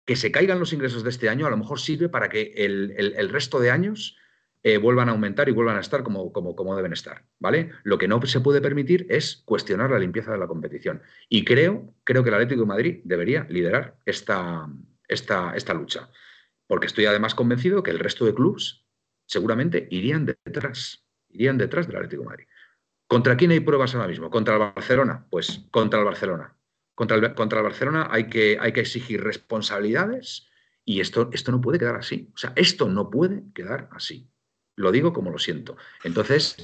que 0.06 0.18
se 0.18 0.32
caigan 0.32 0.60
los 0.60 0.74
ingresos 0.74 1.04
de 1.04 1.10
este 1.10 1.30
año 1.30 1.48
a 1.48 1.50
lo 1.50 1.58
mejor 1.58 1.80
sirve 1.80 2.10
para 2.10 2.28
que 2.28 2.54
el, 2.58 3.30
resto 3.30 3.62
de 3.62 3.72
años 3.72 4.18
eh, 4.64 4.78
vuelvan 4.78 5.08
a 5.08 5.14
aumentar 5.14 5.48
y 5.48 5.54
vuelvan 5.54 5.78
a 5.78 5.80
estar 5.80 6.04
como, 6.04 6.34
como, 6.34 6.54
como, 6.54 6.76
deben 6.76 6.92
estar, 6.92 7.24
¿vale? 7.40 7.72
Lo 7.84 7.98
que 7.98 8.10
no 8.10 8.22
se 8.26 8.42
puede 8.42 8.60
permitir 8.60 9.08
es 9.10 9.42
cuestionar 9.46 9.90
la 9.90 10.00
limpieza 10.00 10.34
de 10.34 10.38
la 10.38 10.48
competición. 10.48 11.02
Y 11.30 11.46
creo, 11.46 11.94
creo 12.04 12.24
que 12.24 12.30
el 12.30 12.36
Atlético 12.36 12.62
de 12.62 12.68
Madrid 12.68 13.02
debería 13.06 13.46
liderar 13.50 13.96
esta, 14.06 14.68
esta, 15.12 15.54
esta 15.56 15.74
lucha, 15.74 16.10
porque 16.68 16.88
estoy 16.88 17.06
además 17.06 17.36
convencido 17.36 17.84
que 17.84 17.92
el 17.92 18.00
resto 18.00 18.26
de 18.26 18.34
clubes 18.34 18.86
seguramente 19.26 19.88
irían 19.92 20.26
detrás, 20.26 21.06
irían 21.30 21.58
detrás 21.58 21.88
del 21.88 21.98
Atlético 21.98 22.24
Madrid. 22.24 22.46
¿Contra 23.08 23.36
quién 23.36 23.52
hay 23.52 23.60
pruebas 23.60 23.94
ahora 23.94 24.08
mismo? 24.08 24.30
¿Contra 24.30 24.54
el 24.54 24.60
Barcelona? 24.60 25.28
Pues 25.30 25.66
contra 25.70 26.00
el 26.00 26.06
Barcelona. 26.06 26.56
Contra 26.96 27.18
el, 27.18 27.34
contra 27.34 27.60
el 27.60 27.64
Barcelona 27.64 28.08
hay 28.10 28.28
que, 28.28 28.58
hay 28.60 28.72
que 28.72 28.82
exigir 28.82 29.22
responsabilidades 29.24 30.48
y 30.86 31.02
esto, 31.02 31.30
esto 31.34 31.52
no 31.52 31.62
puede 31.62 31.78
quedar 31.78 31.98
así. 31.98 32.30
O 32.34 32.38
sea, 32.38 32.54
esto 32.56 32.88
no 32.88 33.10
puede 33.10 33.44
quedar 33.54 33.90
así. 33.92 34.30
Lo 34.76 34.92
digo 34.92 35.12
como 35.12 35.30
lo 35.30 35.40
siento. 35.40 35.76
Entonces, 36.04 36.58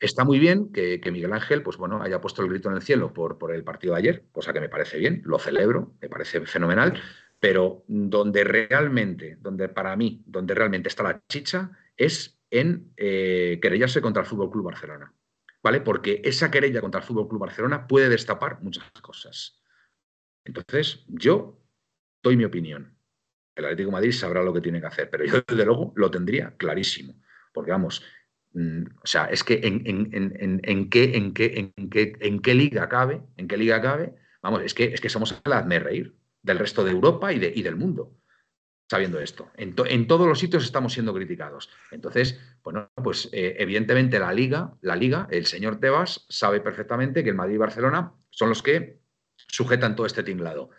está 0.00 0.24
muy 0.24 0.38
bien 0.38 0.72
que, 0.72 1.00
Miguel 1.12 1.32
Ángel, 1.32 1.62
pues 1.62 1.76
bueno, 1.76 2.02
haya 2.02 2.20
puesto 2.20 2.42
el 2.42 2.48
grito 2.48 2.68
en 2.70 2.76
el 2.76 2.82
cielo 2.82 3.12
por, 3.12 3.38
por 3.38 3.54
el 3.54 3.64
partido 3.64 3.94
de 3.94 4.00
ayer, 4.00 4.24
cosa 4.32 4.52
que 4.52 4.60
me 4.60 4.68
parece 4.68 4.98
bien, 4.98 5.22
lo 5.24 5.38
celebro, 5.38 5.94
me 6.00 6.08
parece 6.08 6.40
fenomenal, 6.46 7.00
pero 7.46 7.84
donde 7.86 8.42
realmente, 8.42 9.36
donde 9.38 9.68
para 9.68 9.94
mí, 9.94 10.20
donde 10.26 10.52
realmente 10.52 10.88
está 10.88 11.04
la 11.04 11.22
chicha, 11.28 11.70
es 11.96 12.40
en 12.50 12.92
eh, 12.96 13.60
querellarse 13.62 14.00
contra 14.00 14.22
el 14.22 14.28
Fútbol 14.28 14.50
Club 14.50 14.64
Barcelona. 14.64 15.14
¿Vale? 15.62 15.80
Porque 15.80 16.20
esa 16.24 16.50
querella 16.50 16.80
contra 16.80 17.02
el 17.02 17.06
Fútbol 17.06 17.28
Club 17.28 17.42
Barcelona 17.42 17.86
puede 17.86 18.08
destapar 18.08 18.60
muchas 18.62 18.90
cosas. 19.00 19.62
Entonces, 20.44 21.04
yo 21.06 21.62
doy 22.20 22.36
mi 22.36 22.42
opinión 22.42 22.96
el 23.54 23.64
Atlético 23.64 23.92
Madrid 23.92 24.10
sabrá 24.10 24.42
lo 24.42 24.52
que 24.52 24.60
tiene 24.60 24.80
que 24.80 24.88
hacer, 24.88 25.08
pero 25.08 25.24
yo 25.24 25.40
desde 25.46 25.64
luego 25.64 25.92
lo 25.94 26.10
tendría 26.10 26.56
clarísimo, 26.56 27.14
porque 27.54 27.70
vamos, 27.70 28.02
mm, 28.54 28.82
o 29.04 29.06
sea, 29.06 29.26
es 29.26 29.44
que 29.44 29.60
en, 29.62 29.84
qué, 30.90 31.14
en, 31.14 31.32
qué, 31.32 31.72
en, 31.76 31.88
qué, 31.88 32.12
en 32.20 32.40
qué 32.40 32.54
liga 32.54 32.88
cabe, 32.88 33.22
en 33.36 33.46
qué 33.46 33.56
liga 33.56 33.80
cabe, 33.80 34.16
vamos, 34.42 34.62
es 34.62 34.74
que, 34.74 34.86
es 34.86 35.00
que 35.00 35.08
somos 35.08 35.32
a 35.32 35.48
la 35.48 35.62
de 35.62 35.78
reír 35.78 36.14
del 36.46 36.58
resto 36.58 36.84
de 36.84 36.92
Europa 36.92 37.32
y, 37.32 37.38
de, 37.38 37.52
y 37.54 37.62
del 37.62 37.76
mundo 37.76 38.12
sabiendo 38.88 39.18
esto. 39.18 39.50
En, 39.56 39.74
todos 40.06 40.28
los 40.28 40.38
sitios 40.38 40.64
estamos 40.64 40.92
siendo 40.92 41.12
criticados. 41.12 41.68
Entonces, 41.90 42.38
bueno, 42.62 42.88
pues 42.94 43.28
eh, 43.32 43.56
evidentemente 43.58 44.20
la 44.20 44.32
liga, 44.32 44.74
la 44.80 44.94
liga, 44.94 45.26
el 45.32 45.46
señor 45.46 45.80
Tebas 45.80 46.24
sabe 46.28 46.60
perfectamente 46.60 47.24
que 47.24 47.30
el 47.30 47.34
Madrid 47.34 47.56
y 47.56 47.58
Barcelona 47.58 48.12
son 48.30 48.48
los 48.48 48.62
que 48.62 49.00
sujetan 49.48 49.96
todo 49.96 50.06
este 50.06 50.22
tinglado 50.22 50.70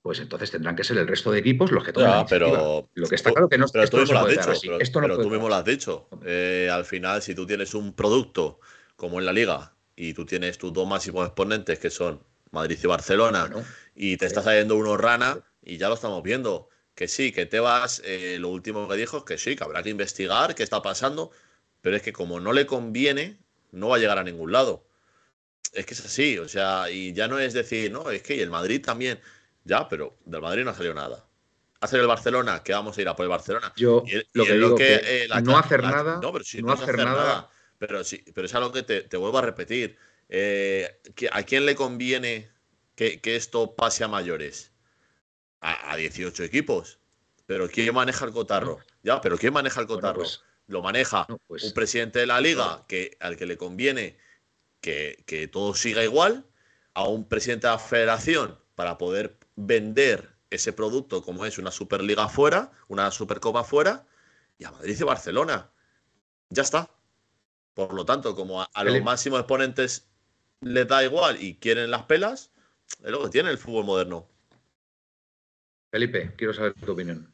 pues 0.00 0.20
entonces 0.20 0.50
tendrán 0.50 0.76
que 0.76 0.84
ser 0.84 0.96
el 0.96 1.06
resto 1.06 1.30
de 1.30 1.40
equipos 1.40 1.70
los 1.70 1.84
que 1.84 1.92
tomen 1.92 2.24
pero 2.28 2.88
Lo 2.94 3.08
que 3.08 3.14
está 3.14 3.30
claro 3.30 3.48
que 3.48 3.58
no, 3.58 3.66
pero 3.70 3.84
esto 3.84 3.96
tú 3.98 4.00
mismo 4.00 4.14
lo 4.14 4.20
has 4.20 4.30
dicho, 4.30 5.00
pero, 5.00 5.18
tú 5.18 5.30
mismo 5.30 5.48
lo 5.48 5.54
has 5.54 5.64
dicho. 5.64 6.08
Eh, 6.24 6.70
al 6.72 6.84
final, 6.84 7.20
si 7.20 7.34
tú 7.34 7.46
tienes 7.46 7.74
un 7.74 7.92
producto 7.92 8.60
como 8.96 9.18
en 9.18 9.26
la 9.26 9.32
liga 9.32 9.74
y 9.96 10.14
tú 10.14 10.24
tienes 10.24 10.56
tus 10.56 10.72
dos 10.72 10.88
máximos 10.88 11.26
exponentes 11.26 11.78
que 11.78 11.90
son 11.90 12.22
Madrid 12.50 12.78
y 12.82 12.86
Barcelona 12.86 13.50
y 13.94 14.16
te 14.16 14.26
está 14.26 14.42
saliendo 14.42 14.76
uno 14.76 14.96
rana 14.96 15.40
y 15.62 15.76
ya 15.76 15.88
lo 15.88 15.94
estamos 15.94 16.22
viendo. 16.22 16.68
Que 16.94 17.06
sí, 17.06 17.30
que 17.30 17.46
te 17.46 17.60
vas, 17.60 18.02
eh, 18.04 18.38
lo 18.40 18.48
último 18.48 18.88
que 18.88 18.96
dijo 18.96 19.18
es 19.18 19.22
que 19.24 19.38
sí, 19.38 19.54
que 19.54 19.62
habrá 19.62 19.84
que 19.84 19.90
investigar 19.90 20.56
qué 20.56 20.64
está 20.64 20.82
pasando, 20.82 21.30
pero 21.80 21.94
es 21.94 22.02
que 22.02 22.12
como 22.12 22.40
no 22.40 22.52
le 22.52 22.66
conviene, 22.66 23.38
no 23.70 23.88
va 23.88 23.96
a 23.96 23.98
llegar 23.98 24.18
a 24.18 24.24
ningún 24.24 24.50
lado. 24.50 24.84
Es 25.72 25.86
que 25.86 25.94
es 25.94 26.04
así, 26.04 26.38
o 26.38 26.48
sea, 26.48 26.90
y 26.90 27.12
ya 27.12 27.28
no 27.28 27.38
es 27.38 27.52
decir, 27.52 27.92
no, 27.92 28.10
es 28.10 28.22
que 28.22 28.42
el 28.42 28.50
Madrid 28.50 28.82
también. 28.84 29.20
Ya, 29.64 29.88
pero 29.88 30.16
del 30.24 30.40
Madrid 30.40 30.64
no 30.64 30.70
ha 30.70 30.74
salido 30.74 30.94
nada. 30.94 31.24
Ha 31.80 31.86
salido 31.86 32.04
el 32.04 32.08
Barcelona, 32.08 32.62
que 32.64 32.72
vamos 32.72 32.96
a 32.96 33.02
ir 33.02 33.08
a 33.08 33.14
por 33.14 33.24
el 33.24 33.30
Barcelona. 33.30 33.72
Yo 33.76 34.02
lo 34.32 34.44
que 34.44 34.52
digo 34.54 34.74
que, 34.74 35.00
eh, 35.04 35.28
no 35.42 35.56
hacer 35.56 35.82
nada. 35.82 36.18
No, 36.20 36.32
pero 36.32 36.44
si 36.44 36.62
no, 36.62 36.72
hacer 36.72 36.96
nada, 36.96 37.48
Pero 37.78 38.02
sí, 38.02 38.24
pero 38.34 38.46
es 38.46 38.54
algo 38.54 38.72
que 38.72 38.82
te, 38.82 39.16
vuelvo 39.16 39.38
a 39.38 39.42
repetir. 39.42 39.96
Eh, 40.28 41.00
¿A 41.32 41.42
quién 41.42 41.66
le 41.66 41.74
conviene 41.74 42.50
que, 42.94 43.20
esto 43.24 43.74
pase 43.74 44.04
a 44.04 44.08
mayores? 44.08 44.72
A, 45.60 45.96
18 45.96 46.44
equipos. 46.44 46.98
Pero 47.46 47.68
¿quién 47.68 47.94
maneja 47.94 48.24
el 48.24 48.32
cotarro? 48.32 48.78
Ya, 49.02 49.20
pero 49.20 49.38
¿quién 49.38 49.52
maneja 49.52 49.80
el 49.80 49.86
cotarro? 49.86 50.20
Pues, 50.20 50.42
lo 50.66 50.82
maneja 50.82 51.26
pues, 51.46 51.64
un 51.64 51.72
presidente 51.72 52.18
de 52.18 52.26
la 52.26 52.40
liga 52.40 52.84
que, 52.86 53.16
al 53.20 53.36
que 53.36 53.46
le 53.46 53.56
conviene 53.56 54.18
que, 54.80 55.24
que 55.26 55.48
todo 55.48 55.74
siga 55.74 56.04
igual, 56.04 56.44
a 56.94 57.04
un 57.04 57.26
presidente 57.26 57.66
de 57.66 57.72
la 57.72 57.78
federación 57.78 58.58
para 58.74 58.98
poder 58.98 59.38
vender 59.56 60.36
ese 60.50 60.72
producto 60.72 61.22
como 61.22 61.44
es 61.46 61.58
una 61.58 61.70
Superliga 61.70 62.28
fuera, 62.28 62.70
una 62.88 63.10
Supercopa 63.10 63.64
fuera, 63.64 64.06
y 64.58 64.64
a 64.64 64.72
Madrid 64.72 64.96
y 64.98 65.04
Barcelona. 65.04 65.70
Ya 66.50 66.62
está. 66.62 66.90
Por 67.74 67.94
lo 67.94 68.04
tanto, 68.04 68.34
como 68.34 68.62
a, 68.62 68.84
los 68.84 69.02
máximos 69.02 69.40
exponentes 69.40 70.08
les 70.60 70.88
da 70.88 71.04
igual 71.04 71.42
y 71.42 71.54
quieren 71.56 71.90
las 71.90 72.04
pelas, 72.04 72.50
es 73.04 73.10
lo 73.10 73.22
que 73.24 73.30
tiene 73.30 73.50
el 73.50 73.58
fútbol 73.58 73.84
moderno. 73.84 74.26
Felipe, 75.90 76.34
quiero 76.36 76.52
saber 76.52 76.74
tu 76.74 76.92
opinión. 76.92 77.32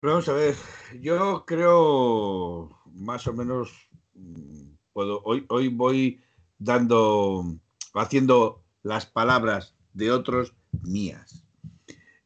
Vamos 0.00 0.28
a 0.28 0.32
ver, 0.32 0.54
yo 1.00 1.44
creo 1.46 2.80
más 2.92 3.26
o 3.26 3.32
menos 3.32 3.88
mm, 4.14 4.74
puedo 4.92 5.20
hoy, 5.24 5.44
hoy 5.48 5.68
voy 5.68 6.20
dando 6.58 7.58
haciendo 7.94 8.62
las 8.82 9.06
palabras 9.06 9.74
de 9.92 10.12
otros 10.12 10.54
mías. 10.82 11.44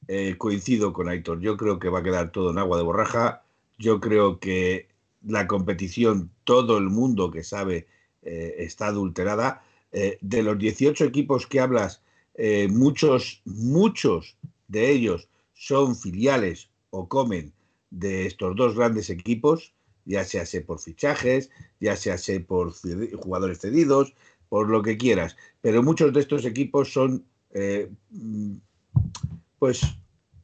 Eh, 0.09 0.37
coincido 0.37 0.93
con 0.93 1.09
Aitor. 1.09 1.41
Yo 1.41 1.57
creo 1.57 1.79
que 1.79 1.89
va 1.89 2.01
a 2.01 2.03
quedar 2.03 2.33
todo 2.33 2.51
en 2.51 2.59
agua 2.59 2.77
de 2.77 2.83
borraja. 2.83 3.45
Yo 3.79 4.01
creo 4.01 4.41
que 4.41 4.89
la 5.23 5.47
competición, 5.47 6.31
todo 6.45 6.77
el 6.77 6.91
mundo 6.91 7.31
que 7.31 7.45
sabe, 7.45 7.87
eh, 8.23 8.57
está 8.59 8.89
adulterada. 8.89 9.65
Eh, 9.93 10.19
de 10.21 10.43
los 10.43 10.59
18 10.59 11.05
equipos 11.05 11.47
que 11.47 11.61
hablas, 11.61 12.03
muchos, 12.71 13.43
muchos 13.45 14.39
de 14.67 14.91
ellos 14.91 15.29
son 15.53 15.95
filiales 15.95 16.71
o 16.89 17.07
comen 17.07 17.53
de 17.91 18.25
estos 18.25 18.57
dos 18.57 18.75
grandes 18.75 19.11
equipos, 19.11 19.75
ya 20.07 20.25
sea 20.25 20.45
por 20.67 20.81
fichajes, 20.81 21.51
ya 21.79 21.95
sea 21.95 22.17
por 22.47 22.73
jugadores 23.17 23.59
cedidos, 23.59 24.15
por 24.49 24.71
lo 24.71 24.83
que 24.83 24.97
quieras. 24.97 25.37
Pero 25.61 25.83
muchos 25.83 26.11
de 26.15 26.21
estos 26.21 26.47
equipos 26.47 26.91
son, 26.91 27.27
pues, 29.59 29.83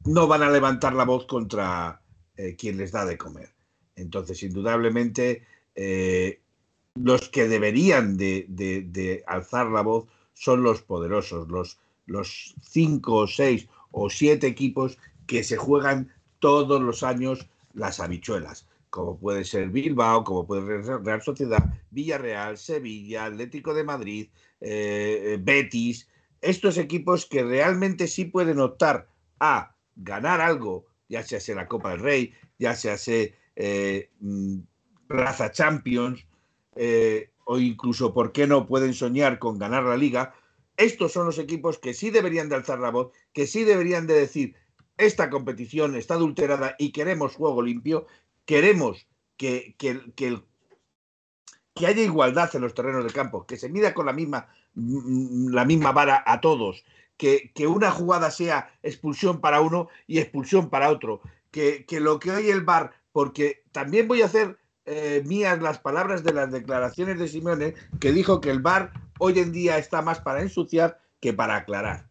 no 0.05 0.27
van 0.27 0.43
a 0.43 0.49
levantar 0.49 0.93
la 0.93 1.05
voz 1.05 1.25
contra 1.25 2.01
eh, 2.35 2.55
quien 2.55 2.77
les 2.77 2.91
da 2.91 3.05
de 3.05 3.17
comer. 3.17 3.49
Entonces, 3.95 4.41
indudablemente, 4.43 5.43
eh, 5.75 6.39
los 6.95 7.29
que 7.29 7.47
deberían 7.47 8.17
de, 8.17 9.23
alzar 9.27 9.67
la 9.67 9.81
voz 9.81 10.05
son 10.33 10.63
los 10.63 10.81
poderosos, 10.81 11.47
los, 11.49 11.79
los 12.05 12.55
cinco 12.61 13.15
o 13.15 13.27
seis 13.27 13.67
o 13.91 14.09
siete 14.09 14.47
equipos 14.47 14.97
que 15.27 15.43
se 15.43 15.57
juegan 15.57 16.11
todos 16.39 16.81
los 16.81 17.03
años 17.03 17.47
las 17.73 17.99
habichuelas, 17.99 18.67
como 18.89 19.17
puede 19.17 19.43
ser 19.45 19.69
Bilbao, 19.69 20.23
como 20.23 20.47
puede 20.47 20.83
ser 20.83 21.03
Real 21.03 21.21
Sociedad, 21.21 21.73
Villarreal, 21.91 22.57
Sevilla, 22.57 23.25
Atlético 23.25 23.73
de 23.73 23.83
Madrid, 23.83 24.29
eh, 24.61 25.37
Betis, 25.41 26.07
estos 26.41 26.77
equipos 26.77 27.25
que 27.25 27.43
realmente 27.43 28.07
sí 28.07 28.25
pueden 28.25 28.59
optar 28.59 29.09
a 29.39 29.75
ganar 29.95 30.41
algo, 30.41 30.85
ya 31.07 31.23
sea 31.23 31.55
la 31.55 31.67
Copa 31.67 31.91
del 31.91 31.99
Rey, 31.99 32.33
ya 32.57 32.75
sea 32.75 32.95
eh, 33.55 34.09
mm, 34.19 34.59
Plaza 35.07 35.51
Champions, 35.51 36.25
eh, 36.81 37.31
o 37.43 37.59
incluso, 37.59 38.13
¿por 38.13 38.31
qué 38.31 38.47
no 38.47 38.65
pueden 38.65 38.93
soñar 38.93 39.37
con 39.37 39.59
ganar 39.59 39.83
la 39.83 39.97
liga? 39.97 40.33
Estos 40.77 41.11
son 41.11 41.25
los 41.25 41.37
equipos 41.37 41.77
que 41.77 41.93
sí 41.93 42.09
deberían 42.09 42.47
de 42.47 42.55
alzar 42.55 42.79
la 42.79 42.89
voz, 42.89 43.11
que 43.33 43.47
sí 43.47 43.65
deberían 43.65 44.07
de 44.07 44.13
decir, 44.13 44.55
esta 44.97 45.29
competición 45.29 45.95
está 45.95 46.13
adulterada 46.13 46.75
y 46.79 46.93
queremos 46.93 47.35
juego 47.35 47.61
limpio, 47.61 48.07
queremos 48.45 49.07
que, 49.35 49.75
que, 49.77 49.99
que, 50.15 50.41
que 51.75 51.85
haya 51.85 52.01
igualdad 52.01 52.49
en 52.55 52.61
los 52.61 52.73
terrenos 52.73 53.03
de 53.03 53.11
campo, 53.11 53.45
que 53.45 53.57
se 53.57 53.67
mida 53.67 53.93
con 53.93 54.05
la 54.05 54.13
misma, 54.13 54.47
mm, 54.75 55.49
la 55.49 55.65
misma 55.65 55.91
vara 55.91 56.23
a 56.25 56.39
todos, 56.39 56.85
que, 57.17 57.51
una 57.67 57.91
jugada 57.91 58.31
sea 58.31 58.73
expulsión 58.83 59.41
para 59.41 59.59
uno 59.59 59.89
y 60.07 60.19
expulsión 60.19 60.69
para 60.69 60.89
otro, 60.89 61.19
que, 61.51 61.85
lo 61.99 62.19
que 62.19 62.31
hoy 62.31 62.49
el 62.49 62.63
VAR, 62.63 62.93
porque 63.11 63.63
también 63.73 64.07
voy 64.07 64.21
a 64.21 64.27
hacer 64.27 64.57
eh, 64.89 65.21
mías 65.23 65.61
las 65.61 65.77
palabras 65.77 66.23
de 66.23 66.33
las 66.33 66.51
declaraciones 66.51 67.19
de 67.19 67.27
Simeone, 67.27 67.75
que 67.99 68.11
dijo 68.11 68.41
que 68.41 68.49
el 68.49 68.59
VAR 68.59 68.91
hoy 69.19 69.37
en 69.37 69.51
día 69.51 69.77
está 69.77 70.01
más 70.01 70.19
para 70.19 70.41
ensuciar 70.41 70.99
que 71.19 71.31
para 71.31 71.57
aclarar. 71.57 72.09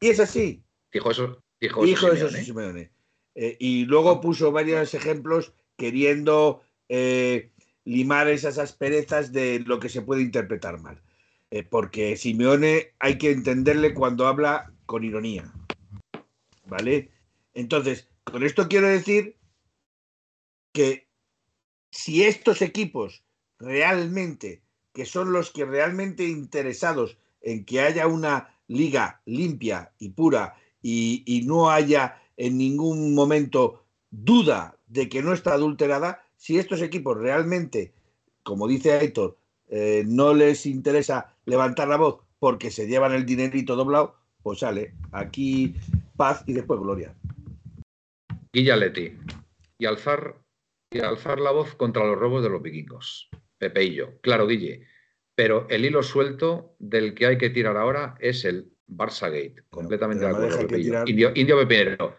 Y 0.00 0.08
es 0.08 0.20
así. 0.20 0.62
Dijo 0.92 1.10
eso. 1.10 1.42
Dijo, 1.58 2.12
eso, 2.12 2.28
Simeone. 2.28 2.90
Eh, 3.34 3.56
y 3.58 3.86
luego 3.86 4.20
puso 4.20 4.52
varios 4.52 4.92
ejemplos 4.92 5.54
queriendo 5.76 6.62
eh, 6.90 7.50
limar 7.84 8.28
esas 8.28 8.58
asperezas 8.58 9.32
de 9.32 9.60
lo 9.60 9.80
que 9.80 9.88
se 9.88 10.02
puede 10.02 10.20
interpretar 10.20 10.78
mal. 10.78 11.00
Eh, 11.50 11.62
porque 11.62 12.18
Simeone 12.18 12.92
hay 12.98 13.16
que 13.16 13.30
entenderle 13.30 13.94
cuando 13.94 14.26
habla 14.26 14.72
con 14.84 15.04
ironía. 15.04 15.50
¿Vale? 16.66 17.10
Entonces, 17.54 18.08
con 18.24 18.42
esto 18.42 18.68
quiero 18.68 18.88
decir 18.88 19.36
que 20.72 21.06
si 21.92 22.24
estos 22.24 22.62
equipos 22.62 23.22
realmente, 23.58 24.62
que 24.92 25.04
son 25.04 25.32
los 25.32 25.50
que 25.50 25.64
realmente 25.64 26.26
interesados 26.26 27.16
en 27.42 27.64
que 27.64 27.80
haya 27.80 28.06
una 28.06 28.56
liga 28.66 29.20
limpia 29.26 29.92
y 29.98 30.08
pura 30.08 30.56
y, 30.82 31.44
no 31.46 31.70
haya 31.70 32.20
en 32.36 32.58
ningún 32.58 33.14
momento 33.14 33.84
duda 34.10 34.76
de 34.88 35.08
que 35.08 35.22
no 35.22 35.32
está 35.32 35.52
adulterada, 35.52 36.24
si 36.36 36.58
estos 36.58 36.82
equipos 36.82 37.16
realmente, 37.16 37.92
como 38.42 38.66
dice 38.66 38.92
Aitor, 38.92 39.36
eh, 39.68 40.02
no 40.06 40.34
les 40.34 40.66
interesa 40.66 41.34
levantar 41.44 41.88
la 41.88 41.98
voz 41.98 42.20
porque 42.38 42.70
se 42.70 42.88
llevan 42.88 43.12
el 43.12 43.24
dinerito 43.24 43.76
doblado, 43.76 44.16
pues 44.42 44.60
sale 44.60 44.94
aquí 45.12 45.74
paz 46.16 46.42
y 46.46 46.54
después 46.54 46.80
gloria. 46.80 47.14
Guillaletti. 48.52 49.16
Y 49.78 49.86
alzar, 49.86 50.41
alzar 51.00 51.40
la 51.40 51.50
voz 51.50 51.74
contra 51.74 52.04
los 52.04 52.18
robos 52.18 52.42
de 52.42 52.50
los 52.50 52.62
vikingos. 52.62 53.30
Pepe 53.58 53.84
y 53.84 53.94
yo. 53.94 54.20
Claro, 54.20 54.46
Guille. 54.46 54.86
Pero 55.34 55.66
el 55.70 55.84
hilo 55.84 56.02
suelto 56.02 56.74
del 56.78 57.14
que 57.14 57.26
hay 57.26 57.38
que 57.38 57.50
tirar 57.50 57.76
ahora 57.76 58.16
es 58.20 58.44
el 58.44 58.72
Barça 58.86 59.30
Gate. 59.30 59.62
Completamente 59.70 60.24
de 60.24 60.30
acuerdo. 60.30 60.76
Indio, 61.06 61.32
Indio 61.34 61.58
Pepinero. 61.58 62.16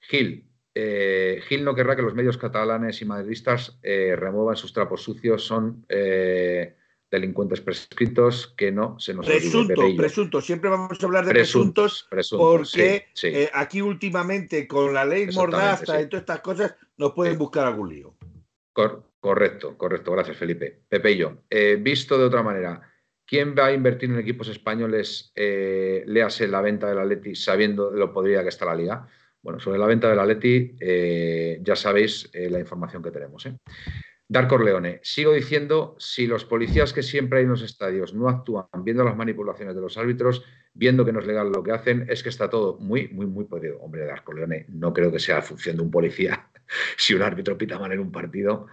Gil, 0.00 0.48
eh, 0.74 1.40
Gil 1.46 1.64
no 1.64 1.74
querrá 1.74 1.96
que 1.96 2.02
los 2.02 2.14
medios 2.14 2.38
catalanes 2.38 3.00
y 3.00 3.04
madridistas 3.04 3.78
eh, 3.82 4.16
remuevan 4.16 4.56
sus 4.56 4.72
trapos 4.72 5.02
sucios. 5.02 5.44
Son 5.44 5.84
eh, 5.88 6.76
delincuentes 7.14 7.60
prescritos 7.60 8.54
que 8.56 8.70
no 8.70 8.98
se 8.98 9.14
nos 9.14 9.26
Presunto, 9.26 9.74
presunto. 9.96 10.40
Siempre 10.40 10.70
vamos 10.70 11.02
a 11.02 11.06
hablar 11.06 11.24
de 11.24 11.32
presuntos, 11.32 12.08
porque 12.30 13.06
aquí 13.52 13.80
últimamente 13.80 14.68
con 14.68 14.92
la 14.92 15.04
ley 15.04 15.28
mordaza 15.32 16.00
y 16.00 16.08
todas 16.08 16.22
estas 16.22 16.40
cosas 16.40 16.74
nos 16.96 17.12
pueden 17.12 17.38
buscar 17.38 17.66
algún 17.66 17.88
lío. 17.88 18.14
correcto, 18.72 19.78
correcto. 19.78 20.12
Gracias, 20.12 20.36
Felipe. 20.36 20.82
Pepe 20.88 21.12
y 21.12 21.16
yo. 21.16 21.38
visto 21.80 22.18
de 22.18 22.24
otra 22.24 22.42
manera, 22.42 22.82
¿quién 23.26 23.54
va 23.56 23.66
a 23.66 23.72
invertir 23.72 24.10
en 24.10 24.18
equipos 24.18 24.48
españoles, 24.48 25.32
léase 25.34 26.48
la 26.48 26.60
venta 26.60 26.88
del 26.88 26.98
Atleti, 26.98 27.34
sabiendo 27.34 27.90
lo 27.90 28.12
podría 28.12 28.42
que 28.42 28.48
está 28.48 28.66
la 28.66 28.74
liga? 28.74 29.08
Bueno, 29.44 29.60
sobre 29.60 29.78
la 29.78 29.86
venta 29.86 30.08
del 30.08 30.18
Atleti, 30.18 30.74
eh, 30.80 31.58
ya 31.60 31.76
sabéis 31.76 32.30
eh, 32.32 32.48
la 32.48 32.58
información 32.58 33.02
que 33.02 33.10
tenemos. 33.10 33.44
¿eh? 33.44 33.54
Darko 34.28 34.58
Leone, 34.58 35.00
sigo 35.02 35.32
diciendo, 35.32 35.96
si 35.98 36.26
los 36.26 36.44
policías 36.44 36.92
que 36.92 37.02
siempre 37.02 37.38
hay 37.38 37.44
en 37.44 37.50
los 37.50 37.62
estadios 37.62 38.14
no 38.14 38.28
actúan 38.28 38.66
viendo 38.82 39.04
las 39.04 39.16
manipulaciones 39.16 39.74
de 39.74 39.80
los 39.80 39.98
árbitros, 39.98 40.44
viendo 40.72 41.04
que 41.04 41.12
no 41.12 41.20
es 41.20 41.26
legal 41.26 41.52
lo 41.52 41.62
que 41.62 41.72
hacen, 41.72 42.06
es 42.08 42.22
que 42.22 42.30
está 42.30 42.48
todo 42.48 42.78
muy, 42.78 43.08
muy, 43.08 43.26
muy 43.26 43.44
podrido. 43.44 43.80
Hombre, 43.80 44.06
Darko 44.06 44.32
Leone, 44.32 44.66
no 44.68 44.92
creo 44.92 45.12
que 45.12 45.18
sea 45.18 45.42
función 45.42 45.76
de 45.76 45.82
un 45.82 45.90
policía, 45.90 46.48
si 46.96 47.14
un 47.14 47.22
árbitro 47.22 47.58
pita 47.58 47.78
mal 47.78 47.92
en 47.92 48.00
un 48.00 48.10
partido, 48.10 48.66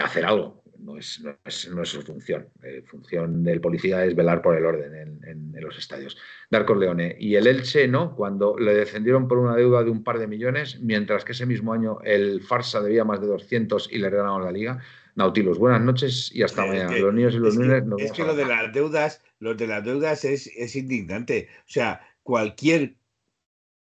hacer 0.00 0.24
algo 0.24 0.64
no 0.80 0.96
es, 0.96 1.20
no 1.20 1.82
es, 1.82 1.88
su 1.88 2.02
función. 2.02 2.48
La 2.60 2.68
eh, 2.68 2.82
función 2.82 3.42
del 3.42 3.60
policía 3.60 4.04
es 4.04 4.14
velar 4.14 4.42
por 4.42 4.56
el 4.56 4.64
orden 4.64 5.20
en, 5.24 5.52
los 5.60 5.76
estadios. 5.76 6.16
Darko 6.50 6.74
Leone. 6.74 7.16
Y 7.18 7.34
el 7.34 7.46
Elche, 7.46 7.88
¿no? 7.88 8.14
Cuando 8.14 8.56
le 8.58 8.74
descendieron 8.74 9.26
por 9.26 9.38
una 9.38 9.56
deuda 9.56 9.82
de 9.82 9.90
un 9.90 10.04
par 10.04 10.18
de 10.18 10.26
millones, 10.26 10.80
mientras 10.80 11.24
que 11.24 11.32
ese 11.32 11.46
mismo 11.46 11.72
año 11.72 11.98
el 12.04 12.42
Farsa 12.42 12.80
debía 12.80 13.04
más 13.04 13.20
de 13.20 13.26
200 13.26 13.92
y 13.92 13.98
le 13.98 14.08
regalaron 14.08 14.44
la 14.44 14.52
liga. 14.52 14.80
Nautilus, 15.16 15.58
buenas 15.58 15.82
noches 15.82 16.30
y 16.32 16.42
hasta 16.42 16.64
mañana. 16.64 16.96
los 16.96 17.12
niños 17.12 17.34
y 17.34 17.38
los 17.38 17.56
lunes. 17.56 17.82
Es 17.98 18.12
que 18.12 18.22
lo 18.22 18.36
de 18.36 18.46
las 18.46 18.72
deudas, 18.72 19.20
lo 19.40 19.54
de 19.54 19.66
las 19.66 19.84
deudas 19.84 20.24
es, 20.24 20.46
es 20.46 20.76
indignante. 20.76 21.48
O 21.60 21.70
sea, 21.70 22.00
cualquier 22.22 22.94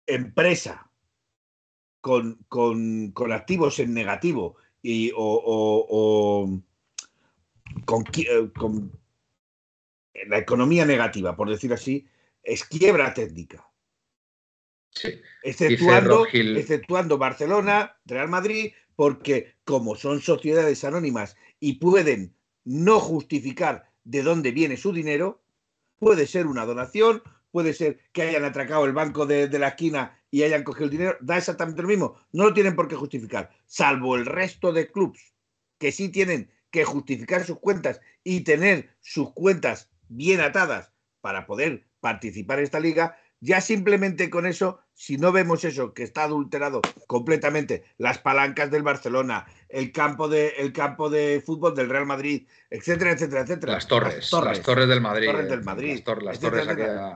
empresa 0.07 0.89
con, 2.01 2.39
con, 2.47 3.11
con 3.11 3.31
activos 3.31 3.77
en 3.77 3.93
negativo 3.93 4.57
y, 4.81 5.11
o 5.15 6.59
con, 7.85 8.91
la 10.27 10.37
economía 10.37 10.85
negativa, 10.85 11.35
por 11.35 11.49
decir 11.49 11.73
así, 11.73 12.07
es 12.43 12.63
quiebra 12.63 13.13
técnica. 13.13 13.65
Exceptuando, 15.43 16.25
exceptuando 16.31 17.17
Barcelona, 17.17 17.97
Real 18.05 18.27
Madrid, 18.27 18.73
porque 18.95 19.55
como 19.63 19.95
son 19.95 20.21
sociedades 20.21 20.83
anónimas 20.83 21.37
y 21.59 21.73
pueden 21.73 22.35
no 22.65 22.99
justificar 22.99 23.89
de 24.03 24.23
dónde 24.23 24.51
viene 24.51 24.77
su 24.77 24.91
dinero, 24.91 25.41
puede 25.99 26.27
ser 26.27 26.47
una 26.47 26.65
donación, 26.65 27.21
puede 27.51 27.73
ser 27.73 27.99
que 28.11 28.23
hayan 28.23 28.43
atracado 28.43 28.85
el 28.85 28.93
banco 28.93 29.25
de, 29.25 29.47
de, 29.47 29.59
la 29.59 29.69
esquina 29.69 30.19
y 30.31 30.43
hayan 30.43 30.63
cogido 30.63 30.85
el 30.85 30.91
dinero, 30.91 31.17
da 31.21 31.37
exactamente 31.37 31.81
lo 31.81 31.87
mismo. 31.87 32.17
No 32.31 32.45
lo 32.45 32.53
tienen 32.53 32.75
por 32.75 32.87
qué 32.87 32.95
justificar, 32.95 33.51
salvo 33.65 34.15
el 34.15 34.25
resto 34.25 34.73
de 34.73 34.91
clubs 34.91 35.33
que 35.77 35.91
sí 35.91 36.09
tienen 36.09 36.51
que 36.71 36.85
justificar 36.85 37.45
sus 37.45 37.59
cuentas 37.59 38.01
y 38.23 38.41
tener 38.41 38.89
sus 39.01 39.33
cuentas 39.33 39.89
bien 40.07 40.41
atadas 40.41 40.91
para 41.21 41.45
poder 41.45 41.85
participar 41.99 42.59
en 42.59 42.65
esta 42.65 42.79
liga, 42.79 43.17
ya 43.41 43.61
simplemente 43.61 44.29
con 44.29 44.45
eso, 44.45 44.79
si 44.93 45.17
no 45.17 45.31
vemos 45.31 45.63
eso 45.63 45.93
que 45.93 46.03
está 46.03 46.23
adulterado 46.23 46.81
completamente, 47.07 47.83
las 47.97 48.17
palancas 48.17 48.69
del 48.69 48.83
Barcelona, 48.83 49.45
el 49.69 49.91
campo 49.91 50.27
de, 50.27 50.49
el 50.57 50.73
campo 50.73 51.09
de 51.09 51.41
fútbol 51.45 51.75
del 51.75 51.89
Real 51.89 52.05
Madrid, 52.05 52.47
etcétera, 52.69 53.11
etcétera, 53.11 53.41
etcétera. 53.41 53.73
Las 53.73 53.87
torres, 53.87 54.31
las 54.31 54.61
torres, 54.61 54.87
del 54.87 55.01
Madrid. 55.01 55.27
Las 55.27 55.35
torres 55.35 55.49
del 55.49 55.63
Madrid. 55.63 56.01
Las, 56.21 56.39
torres, 56.39 56.67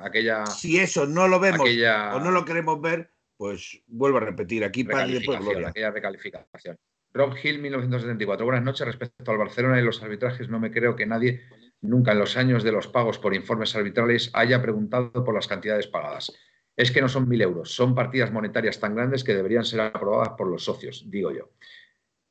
aquella, 0.03 0.45
Si 0.45 0.79
eso 0.79 1.05
no 1.05 1.27
lo 1.27 1.39
vemos 1.39 1.67
o 1.67 2.19
no 2.19 2.31
lo 2.31 2.45
queremos 2.45 2.79
ver, 2.81 3.11
pues 3.35 3.81
vuelvo 3.87 4.17
a 4.17 4.21
repetir, 4.21 4.63
aquí 4.63 4.83
para 4.83 5.05
después 5.05 5.39
gloria. 5.39 5.69
Aquella 5.69 5.91
recalificación. 5.91 6.77
Rob 7.13 7.35
Hill, 7.41 7.59
1974. 7.59 8.45
Buenas 8.45 8.63
noches. 8.63 8.87
Respecto 8.87 9.31
al 9.31 9.37
Barcelona 9.37 9.79
y 9.79 9.83
los 9.83 10.01
arbitrajes, 10.01 10.49
no 10.49 10.59
me 10.59 10.71
creo 10.71 10.95
que 10.95 11.05
nadie 11.05 11.41
nunca 11.81 12.13
en 12.13 12.19
los 12.19 12.37
años 12.37 12.63
de 12.63 12.71
los 12.71 12.87
pagos 12.87 13.19
por 13.19 13.35
informes 13.35 13.75
arbitrales 13.75 14.31
haya 14.33 14.61
preguntado 14.61 15.23
por 15.23 15.35
las 15.35 15.47
cantidades 15.47 15.87
pagadas. 15.87 16.33
Es 16.75 16.91
que 16.91 17.01
no 17.01 17.09
son 17.09 17.29
mil 17.29 17.41
euros, 17.41 17.71
son 17.71 17.93
partidas 17.93 18.31
monetarias 18.31 18.79
tan 18.79 18.95
grandes 18.95 19.23
que 19.23 19.35
deberían 19.35 19.63
ser 19.63 19.81
aprobadas 19.81 20.29
por 20.35 20.47
los 20.47 20.63
socios, 20.63 21.03
digo 21.07 21.31
yo. 21.31 21.51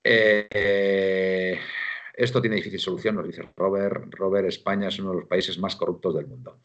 Eh, 0.02 1.60
esto 2.14 2.40
tiene 2.40 2.56
difícil 2.56 2.80
solución, 2.80 3.14
nos 3.14 3.26
dice 3.26 3.48
Robert. 3.56 4.06
Robert, 4.10 4.48
España 4.48 4.88
es 4.88 4.98
uno 4.98 5.10
de 5.10 5.20
los 5.20 5.28
países 5.28 5.58
más 5.58 5.76
corruptos 5.76 6.16
del 6.16 6.26
mundo. 6.26 6.60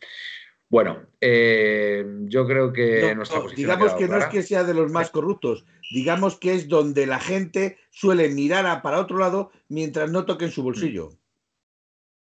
Bueno, 0.69 1.07
eh, 1.21 2.05
yo 2.23 2.45
creo 2.45 2.73
que 2.73 3.15
nuestra 3.15 3.41
posición. 3.41 3.69
Digamos 3.69 3.93
que 3.93 4.07
no 4.07 4.17
es 4.17 4.25
que 4.25 4.43
sea 4.43 4.63
de 4.63 4.73
los 4.73 4.91
más 4.91 5.09
corruptos, 5.09 5.65
digamos 5.91 6.37
que 6.37 6.53
es 6.53 6.67
donde 6.67 7.05
la 7.05 7.19
gente 7.19 7.77
suele 7.89 8.29
mirar 8.29 8.81
para 8.81 8.99
otro 8.99 9.17
lado 9.17 9.51
mientras 9.69 10.11
no 10.11 10.25
toquen 10.25 10.51
su 10.51 10.63
bolsillo. 10.63 11.11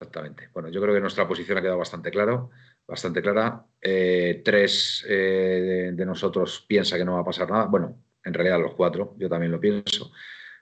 Exactamente. 0.01 0.49
Bueno, 0.53 0.69
yo 0.69 0.81
creo 0.81 0.95
que 0.95 1.01
nuestra 1.01 1.29
posición 1.29 1.59
ha 1.59 1.63
quedado 1.63 1.79
bastante 1.79 2.11
claro, 2.11 2.51
bastante 2.89 3.23
clara. 3.23 3.65
Eh, 3.81 4.43
tres 4.45 5.07
eh, 5.09 5.93
de, 5.95 6.07
nosotros 6.07 6.65
piensa 6.67 6.99
que 6.99 7.05
no 7.05 7.15
va 7.15 7.21
a 7.21 7.25
pasar 7.25 7.49
nada. 7.49 7.67
Bueno, 7.67 8.03
en 8.25 8.35
realidad 8.35 8.61
los 8.61 8.75
cuatro, 8.75 9.15
yo 9.19 9.29
también 9.29 9.53
lo 9.53 9.61
pienso. 9.61 10.11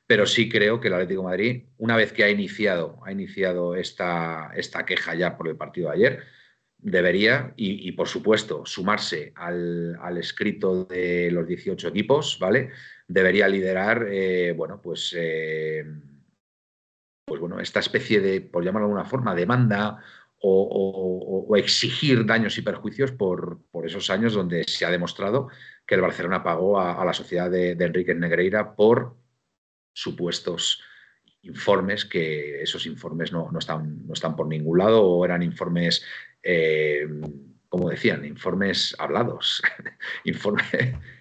Pero 0.07 0.27
sí 0.27 0.51
creo 0.51 0.79
que 0.79 0.89
el 0.89 0.95
Atlético 0.95 1.23
de 1.23 1.29
Madrid, 1.29 1.65
una 1.79 1.97
vez 1.97 2.13
que 2.13 2.25
ha 2.25 2.29
iniciado, 2.29 2.99
ha 3.07 3.13
iniciado 3.13 3.75
esta, 3.75 4.53
esta 4.55 4.85
queja 4.85 5.15
ya 5.15 5.39
por 5.39 5.49
el 5.49 5.57
partido 5.57 5.89
de 5.89 5.95
ayer, 5.95 6.23
debería, 6.83 7.53
y, 7.57 7.93
por 7.93 8.09
supuesto, 8.09 8.65
sumarse 8.65 9.33
al, 9.37 10.17
escrito 10.19 10.85
de 10.85 11.31
los 11.31 11.47
18 11.47 11.89
equipos, 11.89 12.39
¿vale? 12.41 12.71
Debería 13.07 13.49
liderar, 13.49 14.07
eh, 14.11 14.53
bueno, 14.57 14.81
pues, 14.81 15.15
eh, 15.17 15.85
pues 17.25 17.41
bueno, 17.41 17.61
esta 17.61 17.81
especie 17.81 18.21
de, 18.21 18.41
por 18.41 18.65
llamarlo 18.65 18.89
de 18.89 18.93
alguna 18.93 19.09
forma, 19.09 19.35
demanda 19.35 20.03
o, 20.43 21.55
exigir 21.57 22.25
daños 22.25 22.57
y 22.57 22.63
perjuicios 22.63 23.13
por, 23.13 23.61
esos 23.85 24.09
años 24.09 24.33
donde 24.33 24.65
se 24.65 24.87
ha 24.87 24.91
demostrado 24.91 25.49
que 25.87 25.97
el 25.97 26.01
Barcelona 26.01 26.43
pagó 26.43 26.81
a, 26.81 27.05
la 27.05 27.13
sociedad 27.13 27.51
de, 27.51 27.75
de 27.75 27.85
Enrique 27.85 28.15
Negreira 28.15 28.75
por 28.75 29.17
supuestos 29.93 30.83
informes 31.43 32.05
que 32.05 32.63
esos 32.63 32.87
informes 32.87 33.33
no, 33.33 33.51
están, 33.59 34.07
no 34.07 34.13
están 34.13 34.37
por 34.37 34.47
ningún 34.47 34.79
lado 34.79 35.03
o 35.03 35.25
eran 35.25 35.43
informes 35.43 36.05
eh, 36.43 37.07
como 37.71 37.89
decían, 37.89 38.25
informes 38.25 38.97
hablados, 38.99 39.63
informe, 40.25 40.63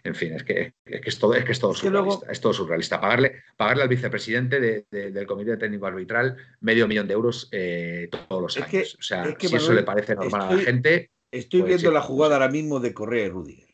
en 0.04 0.16
fin, 0.16 0.34
es 0.34 0.44
que, 0.44 0.74
es, 0.84 1.20
todo, 1.20 1.36
es 1.36 1.46
que 1.46 1.52
es 1.52 1.60
todo 1.60 1.76
surrealista, 1.76 2.32
es 2.32 2.42
todo 2.42 2.54
surrealista. 2.54 3.00
Pagarle, 3.00 3.44
pagarle 3.56 3.84
al 3.84 3.90
vicepresidente 3.90 4.60
del 4.90 5.28
Comité 5.28 5.58
Técnico 5.58 5.86
Arbitral 5.86 6.38
medio 6.62 6.88
millón 6.88 7.08
de 7.08 7.14
euros 7.14 7.50
eh, 7.52 8.10
todos 8.28 8.42
los 8.42 8.58
años. 8.58 8.96
o 9.00 9.02
sea, 9.04 9.36
si 9.40 9.56
eso 9.56 9.74
le 9.74 9.84
parece 9.84 10.16
normal 10.16 10.42
a 10.42 10.56
la 10.56 10.62
gente. 10.62 11.12
Estoy 11.32 11.62
pues 11.62 11.76
viendo 11.76 11.92
la 11.92 12.02
jugada 12.02 12.36
ahora 12.36 12.50
mismo 12.50 12.80
de 12.80 12.96
Correa 12.96 13.28
y 13.28 13.30
Rudiger. 13.30 13.70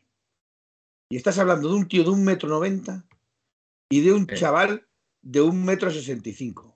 Y 1.10 1.16
estás 1.16 1.40
hablando 1.40 1.70
de 1.70 1.76
un 1.76 1.88
tío 1.88 2.04
de 2.04 2.10
un 2.10 2.26
metro 2.26 2.50
noventa 2.50 3.06
y 3.90 4.02
de 4.02 4.12
un 4.12 4.28
chaval 4.28 4.86
de 5.22 5.40
un 5.40 5.64
metro 5.64 5.90
sesenta 5.92 6.28
y 6.28 6.34
cinco. 6.34 6.75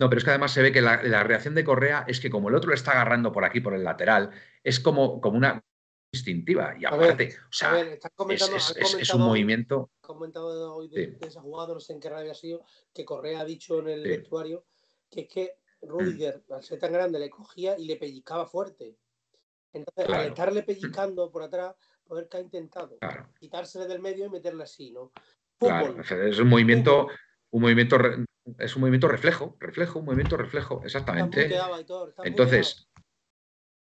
No, 0.00 0.08
pero 0.08 0.18
es 0.18 0.24
que 0.24 0.30
además 0.30 0.52
se 0.52 0.62
ve 0.62 0.72
que 0.72 0.82
la, 0.82 1.22
reacción 1.22 1.54
de 1.54 1.64
Correa 1.64 2.04
es 2.08 2.18
que 2.20 2.30
como 2.30 2.48
el 2.48 2.54
otro 2.56 2.70
le 2.70 2.76
está 2.76 2.92
agarrando 2.92 3.30
por 3.30 3.44
aquí, 3.44 3.60
por 3.60 3.74
el 3.74 3.84
lateral, 3.84 4.30
es 4.62 4.80
como, 4.80 5.20
como 5.20 5.36
una 5.36 5.62
instintiva. 6.12 6.74
Y 6.78 6.84
aparte, 6.84 7.36
o 7.48 7.52
sea, 7.52 7.80
es, 7.80 9.14
un 9.14 9.22
movimiento. 9.22 9.90
Has 10.02 10.06
comentado 10.08 10.74
hoy 10.74 10.88
de, 10.88 11.16
esa 11.20 11.40
jugada, 11.40 11.74
no 11.74 11.80
sé 11.80 11.92
en 11.92 12.00
qué 12.00 12.10
radio 12.10 12.32
ha 12.32 12.34
sido, 12.34 12.64
que 12.92 13.04
Correa 13.04 13.40
ha 13.40 13.44
dicho 13.44 13.80
en 13.80 13.88
el 13.88 14.02
vestuario 14.02 14.64
que 15.10 15.22
es 15.22 15.28
que 15.28 15.52
Rudiger, 15.82 16.42
al 16.50 16.62
ser 16.62 16.78
tan 16.78 16.92
grande, 16.92 17.18
le 17.18 17.30
cogía 17.30 17.78
y 17.78 17.84
le 17.84 17.96
pellizcaba 17.96 18.46
fuerte. 18.46 18.96
Entonces, 19.72 20.12
al 20.12 20.26
estarle 20.26 20.62
pellizcando 20.62 21.30
por 21.30 21.42
atrás, 21.42 21.74
poder 22.04 22.28
que 22.28 22.36
ha 22.36 22.40
intentado 22.40 22.98
quitársele 23.38 23.86
del 23.86 24.00
medio 24.00 24.26
y 24.26 24.30
meterle 24.30 24.64
así, 24.64 24.90
¿no? 24.90 25.12
Claro, 25.58 26.00
es 26.00 26.38
un 26.38 26.48
movimiento, 26.48 27.08
un 27.50 27.62
movimiento 27.62 27.96
es 28.58 28.76
un 28.76 28.80
movimiento 28.80 29.08
reflejo, 29.08 29.56
reflejo, 29.60 30.00
un 30.00 30.06
movimiento 30.06 30.36
reflejo, 30.36 30.82
exactamente. 30.84 31.50
Entonces, 32.24 32.86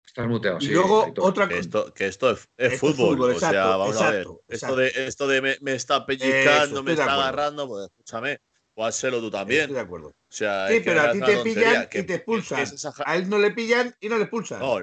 estás 0.05 0.27
muteado. 0.27 0.59
Y 0.61 0.67
luego 0.67 1.13
otra 1.17 1.47
que 1.47 1.57
esto, 1.57 1.93
que 1.93 2.07
esto 2.07 2.31
es, 2.57 2.79
fútbol, 2.79 3.19
o 3.21 3.39
sea, 3.39 3.75
vamos 3.77 4.01
a 4.01 4.11
ver. 4.11 4.27
Esto 4.47 4.75
de, 4.75 4.91
esto 4.95 5.27
de 5.27 5.57
me, 5.61 5.73
está 5.73 6.05
pellizcando, 6.05 6.83
me 6.83 6.93
está 6.93 7.13
agarrando, 7.13 7.67
pues 7.67 7.85
escúchame, 7.85 8.39
o 8.75 8.85
hazlo 8.85 9.19
tú 9.19 9.29
también. 9.29 9.61
Estoy 9.61 9.75
de 9.75 9.81
acuerdo. 9.81 10.07
O 10.07 10.13
sea, 10.29 10.67
sí, 10.67 10.81
pero 10.83 11.01
a 11.01 11.11
ti 11.11 11.21
te 11.21 11.37
pillan 11.37 11.87
y 11.91 12.03
te 12.03 12.15
expulsan. 12.15 12.65
A 13.05 13.15
él 13.17 13.29
no 13.29 13.37
le 13.37 13.51
pillan 13.51 13.95
y 13.99 14.09
no 14.09 14.17
le 14.17 14.23
expulsan. 14.23 14.59
No, 14.59 14.79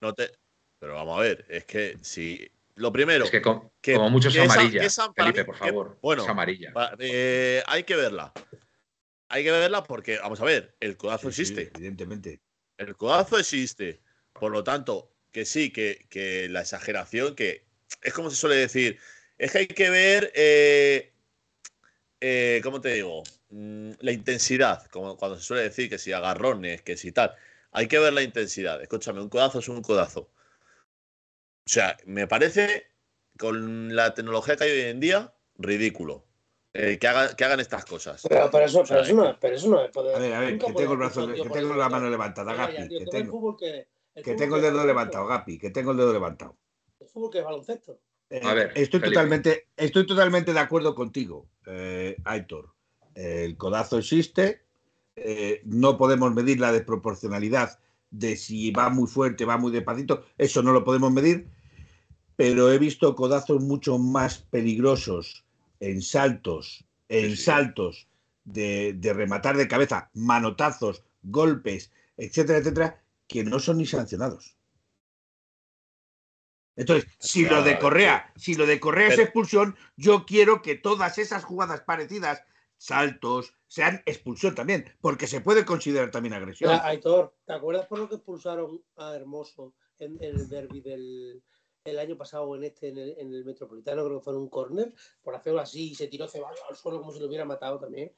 no 0.00 0.12
te. 0.14 0.30
Pero 0.78 0.94
vamos 0.94 1.18
a 1.18 1.22
ver, 1.22 1.46
es 1.48 1.64
que 1.64 1.96
si 2.02 2.46
lo 2.76 2.92
primero. 2.92 3.24
Es 3.24 3.30
que, 3.30 3.40
como 3.40 4.10
mucho 4.10 4.28
es 4.28 4.38
amarilla. 4.38 4.88
Felipe, 5.14 5.44
por 5.44 5.56
favor. 5.56 5.98
bueno, 6.02 6.24
es 6.24 6.28
amarilla. 6.28 6.72
Eh, 6.98 7.62
hay 7.66 7.84
que 7.84 7.96
verla. 7.96 8.32
Hay 9.34 9.42
que 9.42 9.50
verla 9.50 9.82
porque, 9.82 10.18
vamos 10.18 10.40
a 10.40 10.44
ver, 10.44 10.76
el 10.78 10.96
codazo 10.96 11.28
existe. 11.28 11.72
evidentemente. 11.74 12.40
El 12.78 12.96
codazo 12.96 13.36
existe. 13.36 14.00
Por 14.32 14.52
lo 14.52 14.62
tanto, 14.62 15.12
que 15.32 15.44
sí, 15.44 15.72
que, 15.72 16.46
la 16.50 16.60
exageración, 16.60 17.34
que 17.34 17.66
es 18.00 18.12
como 18.12 18.30
se 18.30 18.36
suele 18.36 18.54
decir, 18.54 19.00
es 19.36 19.50
que 19.50 19.58
hay 19.58 19.66
que 19.66 19.90
ver, 19.90 20.30
eh, 20.36 21.12
eh, 22.20 22.60
¿cómo 22.62 22.80
te 22.80 22.94
digo? 22.94 23.24
Mm, 23.48 23.90
la 23.98 24.12
intensidad, 24.12 24.86
como 24.86 25.16
cuando 25.16 25.36
se 25.36 25.42
suele 25.42 25.64
decir 25.64 25.90
que 25.90 25.98
si 25.98 26.12
agarrones, 26.12 26.82
que 26.82 26.96
si 26.96 27.10
tal. 27.10 27.34
Hay 27.72 27.88
que 27.88 27.98
ver 27.98 28.12
la 28.12 28.22
intensidad. 28.22 28.80
Escúchame, 28.82 29.20
un 29.20 29.30
codazo 29.30 29.58
es 29.58 29.68
un 29.68 29.82
codazo. 29.82 30.30
O 31.66 31.68
sea, 31.68 31.96
me 32.06 32.28
parece, 32.28 32.86
con 33.36 33.96
la 33.96 34.14
tecnología 34.14 34.54
que 34.54 34.62
hay 34.62 34.70
hoy 34.70 34.80
en 34.82 35.00
día, 35.00 35.34
ridículo. 35.58 36.24
Eh, 36.76 36.98
que, 36.98 37.06
hagan 37.06 37.60
estas 37.60 37.84
cosas. 37.84 38.20
Pero, 38.28 38.46
eso, 38.60 38.82
pero, 38.82 39.00
eso, 39.00 39.14
no, 39.14 39.38
pero 39.38 39.54
eso 39.54 39.68
no 39.68 39.84
es 39.84 39.92
poder. 39.92 40.16
A 40.16 40.18
ver, 40.18 40.34
a 40.34 40.40
ver, 40.40 40.58
que 40.58 40.72
tengo, 40.72 40.92
el 40.92 40.98
brazo, 40.98 41.28
que 41.28 41.48
tengo 41.48 41.74
la 41.74 41.88
mano 41.88 42.10
levantada, 42.10 42.52
Gapi. 42.52 42.88
Que 42.88 43.06
tengo, 43.06 43.56
que 43.56 44.34
tengo 44.34 44.56
el 44.56 44.62
dedo 44.62 44.84
levantado, 44.84 45.24
Gapi, 45.24 45.56
que 45.56 45.70
tengo 45.70 45.92
el 45.92 45.98
dedo 45.98 46.12
levantado. 46.12 46.56
El 46.98 47.06
fútbol 47.06 47.30
que 47.30 47.38
es 47.38 47.44
baloncesto. 47.44 48.00
Eh, 48.28 48.40
a 48.42 48.54
ver, 48.54 48.72
estoy 48.74 49.00
totalmente, 49.00 49.68
estoy 49.76 50.04
totalmente 50.04 50.52
de 50.52 50.58
acuerdo 50.58 50.96
contigo, 50.96 51.48
eh, 51.66 52.16
Aitor. 52.24 52.74
el 53.14 53.56
codazo 53.56 53.98
existe, 53.98 54.64
no 55.64 55.96
podemos 55.96 56.34
medir 56.34 56.58
la 56.58 56.72
desproporcionalidad 56.72 57.78
de 58.10 58.34
si 58.34 58.72
va 58.72 58.88
muy 58.88 59.06
fuerte, 59.06 59.44
va 59.44 59.58
muy 59.58 59.70
despacito, 59.70 60.24
eso 60.38 60.62
no 60.62 60.72
lo 60.72 60.82
podemos 60.82 61.12
medir, 61.12 61.48
pero 62.34 62.72
he 62.72 62.78
visto 62.78 63.14
codazos 63.14 63.62
mucho 63.62 63.98
más 63.98 64.38
peligrosos 64.38 65.44
en 65.80 66.02
saltos, 66.02 66.84
en 67.08 67.36
saltos 67.36 68.08
de, 68.44 68.98
rematar 69.14 69.56
de 69.56 69.68
cabeza, 69.68 70.10
manotazos, 70.14 71.02
golpes, 71.22 71.92
etcétera, 72.16 72.58
etcétera, 72.58 73.02
que 73.26 73.44
no 73.44 73.58
son 73.58 73.78
ni 73.78 73.86
sancionados. 73.86 74.56
Entonces, 76.76 77.08
si 77.18 77.44
lo 77.46 77.62
de 77.62 77.78
Correa, 77.78 78.32
si 78.36 78.54
lo 78.54 78.66
de 78.66 78.80
Correa 78.80 79.08
es 79.08 79.18
expulsión, 79.18 79.76
yo 79.96 80.26
quiero 80.26 80.60
que 80.60 80.74
todas 80.74 81.18
esas 81.18 81.44
jugadas 81.44 81.82
parecidas, 81.82 82.42
saltos, 82.76 83.54
sean 83.68 84.02
expulsión 84.06 84.54
también, 84.54 84.84
porque 85.00 85.26
se 85.26 85.40
puede 85.40 85.64
considerar 85.64 86.10
también 86.10 86.34
agresión. 86.34 86.78
Aitor, 86.82 87.34
¿te 87.46 87.52
acuerdas 87.52 87.86
por 87.86 88.00
lo 88.00 88.08
que 88.08 88.16
expulsaron 88.16 88.82
a 88.96 89.14
Hermoso 89.14 89.74
en, 89.98 90.16
el 90.20 90.48
derby 90.48 90.80
del 90.80 91.42
año 91.86 92.16
pasado 92.16 92.56
en 92.56 92.64
este, 92.64 92.88
en 92.88 92.98
el, 92.98 93.44
Metropolitano, 93.44 94.04
creo 94.04 94.18
que 94.18 94.24
fue 94.24 94.32
en 94.32 94.38
un 94.38 94.48
córner, 94.48 94.94
por 95.22 95.34
hacerlo 95.34 95.60
así 95.60 95.90
y 95.90 95.94
se 95.94 96.06
tiró 96.06 96.26
ceballos 96.26 96.60
al 96.68 96.76
suelo 96.76 96.98
como 96.98 97.12
si 97.12 97.20
lo 97.20 97.26
hubiera 97.26 97.44
matado 97.44 97.78
también? 97.78 98.10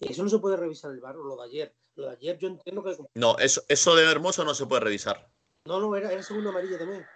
Y 0.00 0.10
eso 0.10 0.24
no 0.24 0.28
se 0.28 0.40
puede 0.40 0.56
revisar 0.56 0.90
el 0.90 1.00
bar, 1.00 1.14
lo 1.14 1.36
de 1.36 1.44
ayer. 1.44 1.74
Lo 1.94 2.06
de 2.06 2.16
ayer 2.16 2.38
yo 2.38 2.48
entiendo 2.48 2.82
que... 2.82 2.96
No, 3.14 3.38
eso, 3.38 3.62
eso 3.68 3.94
de 3.94 4.10
Hermoso 4.10 4.44
no 4.44 4.54
se 4.54 4.66
puede 4.66 4.80
revisar. 4.80 5.30
No, 5.66 5.78
no, 5.78 5.94
era, 5.94 6.10
era 6.10 6.22
segundo 6.22 6.50
amarilla 6.50 6.78
también. 6.78 7.06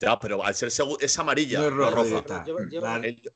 Ya, 0.00 0.18
pero 0.18 0.44
al 0.44 0.54
ser 0.54 0.68
es 0.68 1.18
amarilla, 1.18 1.60
no, 1.60 1.66
es 1.66 1.94
roja. 1.94 2.44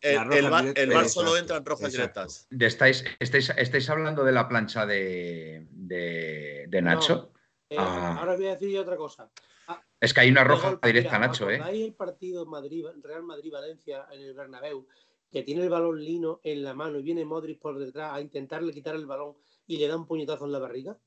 el, 0.02 0.90
bar, 0.90 1.08
solo 1.08 1.36
entra 1.36 1.58
en 1.58 1.64
rojas 1.64 1.92
directas. 1.92 2.48
estáis, 2.50 3.04
estáis, 3.20 3.88
hablando 3.88 4.24
de 4.24 4.32
la 4.32 4.48
plancha 4.48 4.84
de, 4.84 5.68
de, 5.70 6.82
Nacho? 6.82 7.32
Eh, 7.70 7.76
ah. 7.78 8.16
Ahora 8.18 8.34
voy 8.34 8.48
a 8.48 8.56
decir 8.56 8.76
otra 8.76 8.96
cosa. 8.96 9.30
Ah, 9.68 9.84
es 10.00 10.14
que 10.14 10.20
hay 10.20 10.30
una 10.30 10.44
roja 10.44 10.80
directa, 10.82 11.18
Nacho, 11.18 11.50
¿eh? 11.50 11.60
Hay 11.62 11.84
el 11.84 11.94
partido 11.94 12.46
Madrid, 12.46 12.86
Real 13.02 13.22
Madrid-Valencia 13.22 14.06
en 14.10 14.22
el 14.22 14.34
Bernabéu, 14.34 14.88
que 15.30 15.42
tiene 15.42 15.62
el 15.62 15.68
balón 15.68 16.02
lino 16.02 16.40
en 16.42 16.64
la 16.64 16.74
mano 16.74 16.98
y 16.98 17.02
viene 17.02 17.24
Modric 17.24 17.60
por 17.60 17.78
detrás 17.78 18.14
a 18.14 18.20
intentarle 18.20 18.72
quitar 18.72 18.94
el 18.94 19.06
balón 19.06 19.36
y 19.66 19.76
le 19.76 19.86
da 19.86 19.96
un 19.96 20.06
puñetazo 20.06 20.46
en 20.46 20.52
la 20.52 20.58
barriga. 20.58 20.98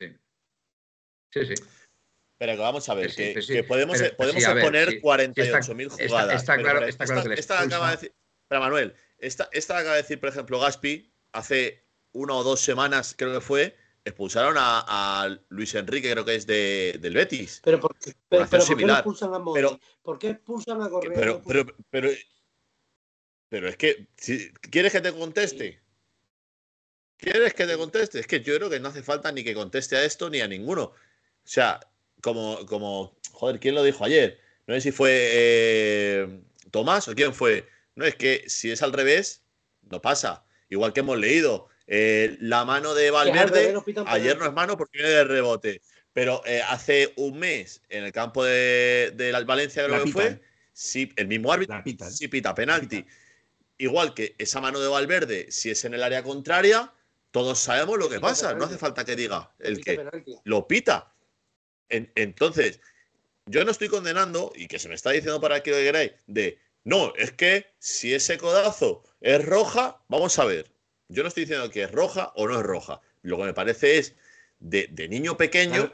Sí. 0.00 0.16
Sí, 1.32 1.46
sí. 1.46 1.54
Pero 2.38 2.54
que 2.54 2.58
vamos 2.58 2.88
a 2.88 2.94
ver, 2.94 3.14
que, 3.14 3.64
podemos, 3.68 4.02
podemos 4.16 4.42
exponer 4.42 5.02
48.000 5.02 5.88
jugadas. 5.90 6.40
Está, 6.40 6.56
claro, 6.56 6.86
está 6.86 7.04
claro 7.04 7.28
que 7.28 7.38
esta 7.38 7.60
acaba 7.60 7.90
de 7.90 7.96
decir, 7.96 8.14
Pero 8.48 8.62
Manuel, 8.62 8.94
esta, 9.18 9.50
esta 9.52 9.76
acaba 9.76 9.96
de 9.96 10.02
decir, 10.02 10.18
por 10.18 10.30
ejemplo, 10.30 10.58
Gaspi, 10.58 11.12
hace 11.32 11.86
una 12.12 12.34
o 12.34 12.42
dos 12.42 12.60
semanas, 12.60 13.14
creo 13.16 13.34
que 13.34 13.42
fue, 13.42 13.76
expulsaron 14.04 14.54
a, 14.58 15.38
Luis 15.48 15.74
Enrique, 15.74 16.10
creo 16.10 16.24
que 16.24 16.34
es 16.34 16.46
de, 16.46 16.98
del 17.00 17.14
Betis. 17.14 17.60
Pero 17.62 17.80
¿por 17.80 17.96
qué, 17.98 18.14
pero, 18.28 18.46
pero 18.50 18.64
¿por 18.64 18.76
qué 18.76 18.84
expulsan 18.84 19.34
a 19.34 19.38
Modric? 19.38 19.80
¿Por 20.02 20.18
qué 20.18 20.30
expulsan 20.30 20.82
a 20.82 20.88
Correa? 20.88 21.12
Pero, 21.14 21.42
pero, 21.46 21.66
pero, 21.90 22.10
pero, 23.48 23.68
es 23.68 23.76
que, 23.76 24.08
si, 24.16 24.50
¿quieres 24.52 24.92
que 24.92 25.00
te 25.00 25.12
conteste? 25.12 25.80
¿Quieres 27.16 27.52
que 27.52 27.66
te 27.66 27.76
conteste? 27.76 28.18
Es 28.18 28.26
que 28.26 28.40
yo 28.40 28.56
creo 28.56 28.70
que 28.70 28.80
no 28.80 28.88
hace 28.88 29.02
falta 29.02 29.30
ni 29.30 29.44
que 29.44 29.54
conteste 29.54 29.96
a 29.96 30.04
esto 30.04 30.30
ni 30.30 30.40
a 30.40 30.48
ninguno. 30.48 30.84
O 30.84 30.94
sea, 31.44 31.80
como, 32.22 32.64
como, 32.66 33.16
joder, 33.32 33.60
¿quién 33.60 33.74
lo 33.74 33.82
dijo 33.82 34.04
ayer? 34.04 34.40
No 34.66 34.74
sé 34.74 34.80
si 34.80 34.92
fue 34.92 35.10
eh, 35.32 36.40
Tomás 36.70 37.08
o 37.08 37.14
quién 37.14 37.34
fue. 37.34 37.68
No, 37.94 38.06
es 38.06 38.14
que 38.14 38.44
si 38.48 38.70
es 38.70 38.82
al 38.82 38.92
revés, 38.92 39.44
no 39.82 40.00
pasa. 40.00 40.46
Igual 40.70 40.92
que 40.92 41.00
hemos 41.00 41.18
leído, 41.18 41.68
eh, 41.90 42.38
la 42.40 42.64
mano 42.64 42.94
de 42.94 43.10
Valverde, 43.10 43.74
ayer 44.06 44.38
no 44.38 44.46
es 44.46 44.52
mano 44.54 44.78
porque 44.78 44.98
viene 44.98 45.12
de 45.12 45.24
rebote. 45.24 45.82
Pero 46.12 46.42
eh, 46.46 46.62
hace 46.66 47.12
un 47.16 47.38
mes, 47.38 47.82
en 47.88 48.04
el 48.04 48.12
campo 48.12 48.42
de, 48.44 49.12
de 49.14 49.30
la 49.30 49.44
Valencia, 49.44 49.84
creo 49.84 50.04
que 50.04 50.10
fue, 50.10 50.40
sí, 50.72 51.12
el 51.16 51.28
mismo 51.28 51.52
árbitro 51.52 51.82
sí 52.10 52.28
pita 52.28 52.54
penalti. 52.54 53.04
Igual 53.76 54.14
que 54.14 54.34
esa 54.38 54.60
mano 54.60 54.80
de 54.80 54.88
Valverde, 54.88 55.46
si 55.50 55.70
es 55.70 55.84
en 55.84 55.94
el 55.94 56.02
área 56.02 56.22
contraria, 56.22 56.92
todos 57.30 57.58
sabemos 57.58 57.98
lo 57.98 58.08
que 58.08 58.18
pasa. 58.18 58.54
No 58.54 58.64
hace 58.64 58.78
falta 58.78 59.04
que 59.04 59.14
diga 59.14 59.52
el 59.58 59.84
que 59.84 60.04
lo 60.44 60.66
pita 60.66 61.12
entonces, 61.90 62.80
yo 63.46 63.64
no 63.64 63.70
estoy 63.70 63.88
condenando, 63.88 64.52
y 64.54 64.68
que 64.68 64.78
se 64.78 64.88
me 64.88 64.94
está 64.94 65.10
diciendo 65.10 65.40
para 65.40 65.62
que 65.62 65.70
lo 65.70 65.76
queráis, 65.78 66.12
de 66.26 66.58
no, 66.84 67.12
es 67.16 67.32
que 67.32 67.66
si 67.78 68.14
ese 68.14 68.38
codazo 68.38 69.02
es 69.20 69.44
roja, 69.44 70.02
vamos 70.08 70.38
a 70.38 70.44
ver. 70.44 70.70
Yo 71.10 71.22
no 71.22 71.28
estoy 71.28 71.44
diciendo 71.44 71.68
que 71.70 71.82
es 71.82 71.92
roja 71.92 72.32
o 72.36 72.46
no 72.46 72.58
es 72.58 72.64
roja. 72.64 73.00
Lo 73.22 73.36
que 73.36 73.44
me 73.44 73.52
parece 73.52 73.98
es 73.98 74.16
de, 74.60 74.88
niño 75.08 75.36
pequeño 75.36 75.92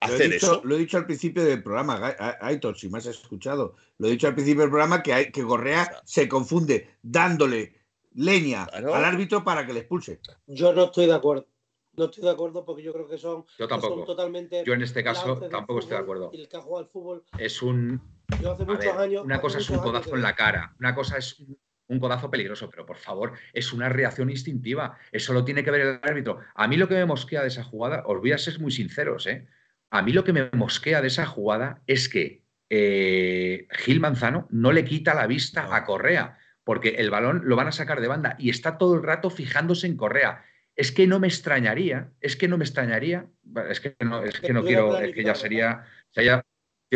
hacer 0.00 0.32
eso. 0.32 0.62
Lo 0.64 0.76
he 0.76 0.78
dicho 0.78 0.96
al 0.96 1.06
principio 1.06 1.44
del 1.44 1.62
programa, 1.62 2.14
Aitor, 2.40 2.78
si 2.78 2.88
me 2.88 2.98
has 2.98 3.06
escuchado. 3.06 3.74
Lo 3.98 4.06
he 4.06 4.12
dicho 4.12 4.28
al 4.28 4.34
principio 4.34 4.62
del 4.62 4.70
programa 4.70 5.02
que, 5.02 5.12
hay, 5.12 5.32
que 5.32 5.42
Correa 5.42 6.00
se 6.04 6.28
confunde 6.28 6.96
dándole 7.02 7.74
leña 8.14 8.64
al 8.64 9.04
árbitro 9.04 9.42
para 9.42 9.66
que 9.66 9.72
le 9.72 9.80
expulse. 9.80 10.20
Yo 10.46 10.72
no 10.72 10.84
estoy 10.84 11.06
de 11.06 11.14
acuerdo. 11.14 11.48
No 11.94 12.06
estoy 12.06 12.24
de 12.24 12.30
acuerdo 12.30 12.64
porque 12.64 12.82
yo 12.82 12.92
creo 12.94 13.06
que 13.06 13.18
son, 13.18 13.44
yo 13.58 13.68
tampoco. 13.68 14.04
totalmente. 14.04 14.62
Yo 14.64 14.72
en 14.72 14.82
este 14.82 15.04
caso 15.04 15.38
tampoco 15.50 15.80
estoy 15.80 15.96
de 15.98 16.02
acuerdo. 16.02 16.30
Y 16.32 16.40
el 16.40 16.48
que 16.48 16.56
ha 16.56 16.60
jugado 16.60 16.84
al 16.84 16.90
fútbol. 16.90 17.24
Es 17.36 17.60
un. 17.60 18.00
Yo 18.40 18.52
hace 18.52 18.64
muchos 18.64 18.96
años. 18.96 19.24
Una 19.24 19.40
cosa 19.40 19.58
es 19.58 19.68
un 19.68 19.78
codazo 19.78 20.14
en 20.14 20.22
la 20.22 20.34
cara, 20.34 20.74
una 20.78 20.94
cosa 20.94 21.18
es 21.18 21.38
un 21.40 21.58
codazo 21.98 22.30
peligroso, 22.30 22.70
pero 22.70 22.86
por 22.86 22.96
favor, 22.96 23.32
es 23.52 23.72
una 23.72 23.88
reacción 23.88 24.30
instintiva. 24.30 24.98
Eso 25.10 25.32
lo 25.32 25.44
tiene 25.44 25.64
que 25.64 25.70
ver 25.70 25.80
el 25.80 26.00
árbitro. 26.02 26.40
A 26.54 26.68
mí 26.68 26.76
lo 26.76 26.88
que 26.88 26.94
me 26.94 27.04
mosquea 27.06 27.42
de 27.42 27.48
esa 27.48 27.64
jugada, 27.64 28.02
os 28.06 28.20
voy 28.20 28.32
a 28.32 28.38
ser 28.38 28.60
muy 28.60 28.70
sinceros, 28.70 29.26
¿eh? 29.26 29.46
A 29.90 30.02
mí 30.02 30.12
lo 30.12 30.24
que 30.24 30.32
me 30.32 30.50
mosquea 30.52 31.00
de 31.00 31.08
esa 31.08 31.26
jugada 31.26 31.82
es 31.86 32.08
que 32.08 32.42
eh, 32.70 33.66
Gil 33.70 34.00
Manzano 34.00 34.48
no 34.50 34.72
le 34.72 34.84
quita 34.84 35.14
la 35.14 35.26
vista 35.26 35.74
a 35.76 35.84
Correa, 35.84 36.38
porque 36.64 36.90
el 36.98 37.10
balón 37.10 37.42
lo 37.44 37.56
van 37.56 37.68
a 37.68 37.72
sacar 37.72 38.00
de 38.00 38.08
banda 38.08 38.36
y 38.38 38.48
está 38.48 38.78
todo 38.78 38.94
el 38.94 39.02
rato 39.02 39.28
fijándose 39.28 39.86
en 39.86 39.96
Correa 39.96 40.44
es 40.76 40.92
que 40.92 41.06
no 41.06 41.20
me 41.20 41.28
extrañaría, 41.28 42.10
es 42.20 42.36
que 42.36 42.48
no 42.48 42.56
me 42.56 42.64
extrañaría, 42.64 43.26
es 43.68 43.80
que 43.80 43.96
no, 44.00 44.22
es 44.22 44.40
que 44.40 44.52
no 44.52 44.64
quiero, 44.64 44.98
es 44.98 45.14
que 45.14 45.24
ya 45.24 45.34
sería, 45.34 45.84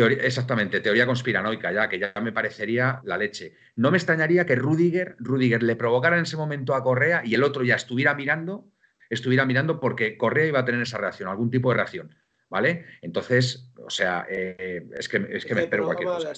exactamente, 0.05 0.79
teoría 0.79 1.05
conspiranoica, 1.05 1.71
ya 1.71 1.89
que 1.89 1.99
ya 1.99 2.13
me 2.21 2.31
parecería 2.31 3.01
la 3.03 3.17
leche. 3.17 3.55
No 3.75 3.89
me 3.89 3.97
extrañaría 3.97 4.45
que 4.45 4.55
Rudiger, 4.55 5.15
Rudiger 5.17 5.63
le 5.63 5.75
provocara 5.75 6.17
en 6.17 6.23
ese 6.23 6.37
momento 6.37 6.75
a 6.75 6.83
Correa 6.83 7.23
y 7.25 7.33
el 7.33 7.43
otro 7.43 7.63
ya 7.63 7.75
estuviera 7.75 8.13
mirando, 8.13 8.69
estuviera 9.09 9.45
mirando 9.45 9.79
porque 9.79 10.17
Correa 10.17 10.45
iba 10.45 10.59
a 10.59 10.65
tener 10.65 10.81
esa 10.81 10.99
reacción, 10.99 11.29
algún 11.29 11.49
tipo 11.49 11.69
de 11.69 11.75
reacción. 11.77 12.15
¿Vale? 12.49 12.85
Entonces, 13.01 13.73
o 13.77 13.89
sea, 13.89 14.25
eh, 14.29 14.87
es 14.97 15.09
que, 15.09 15.17
es 15.31 15.45
que 15.45 15.53
me 15.53 15.63
espero 15.63 15.83
cualquier 15.83 16.07
cosa. 16.07 16.31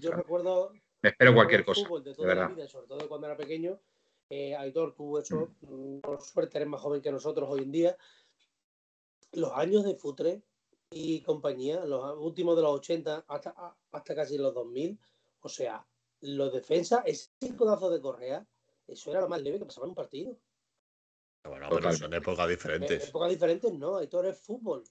Yo, 0.00 0.12
recuerdo. 0.12 0.72
Me 1.02 1.08
espero 1.08 1.34
cualquier 1.34 1.64
cosa. 1.64 1.88
De, 2.04 2.14
toda 2.14 2.34
La 2.36 2.46
vida, 2.46 2.68
sobre 2.68 2.86
todo 2.86 3.08
cuando 3.08 3.26
era 3.26 3.36
pequeño, 3.36 3.80
eh, 4.30 4.54
Aitor, 4.54 4.94
tú 4.94 5.18
eso, 5.18 5.56
mm, 5.62 5.98
por 5.98 6.20
suerte 6.20 6.58
eres 6.58 6.68
más 6.68 6.80
joven 6.80 7.02
que 7.02 7.10
nosotros 7.10 7.48
hoy 7.50 7.62
en 7.62 7.72
día, 7.72 7.96
los 9.32 9.52
años 9.54 9.84
de 9.84 9.96
Futre 9.96 10.42
y 10.90 11.20
compañía, 11.22 11.84
los 11.84 12.16
últimos 12.18 12.56
de 12.56 12.62
los 12.62 12.72
80 12.72 13.24
hasta, 13.28 13.76
hasta 13.92 14.14
casi 14.14 14.38
los 14.38 14.54
2000, 14.54 14.98
o 15.40 15.48
sea, 15.48 15.84
los 16.20 16.52
defensas, 16.52 17.02
ese 17.04 17.30
codazo 17.56 17.90
de 17.90 18.00
Correa, 18.00 18.46
eso 18.86 19.10
era 19.10 19.20
lo 19.20 19.28
más 19.28 19.42
leve 19.42 19.58
que 19.58 19.66
pasaba 19.66 19.86
en 19.86 19.90
un 19.90 19.96
partido. 19.96 20.38
Bueno, 21.44 21.68
pero 21.70 21.92
son 21.92 22.12
épocas 22.14 22.48
diferentes. 22.48 23.08
épocas 23.08 23.30
diferentes 23.30 23.72
no, 23.72 23.96
Aitor 23.96 24.26
es 24.26 24.38
fútbol. 24.38 24.84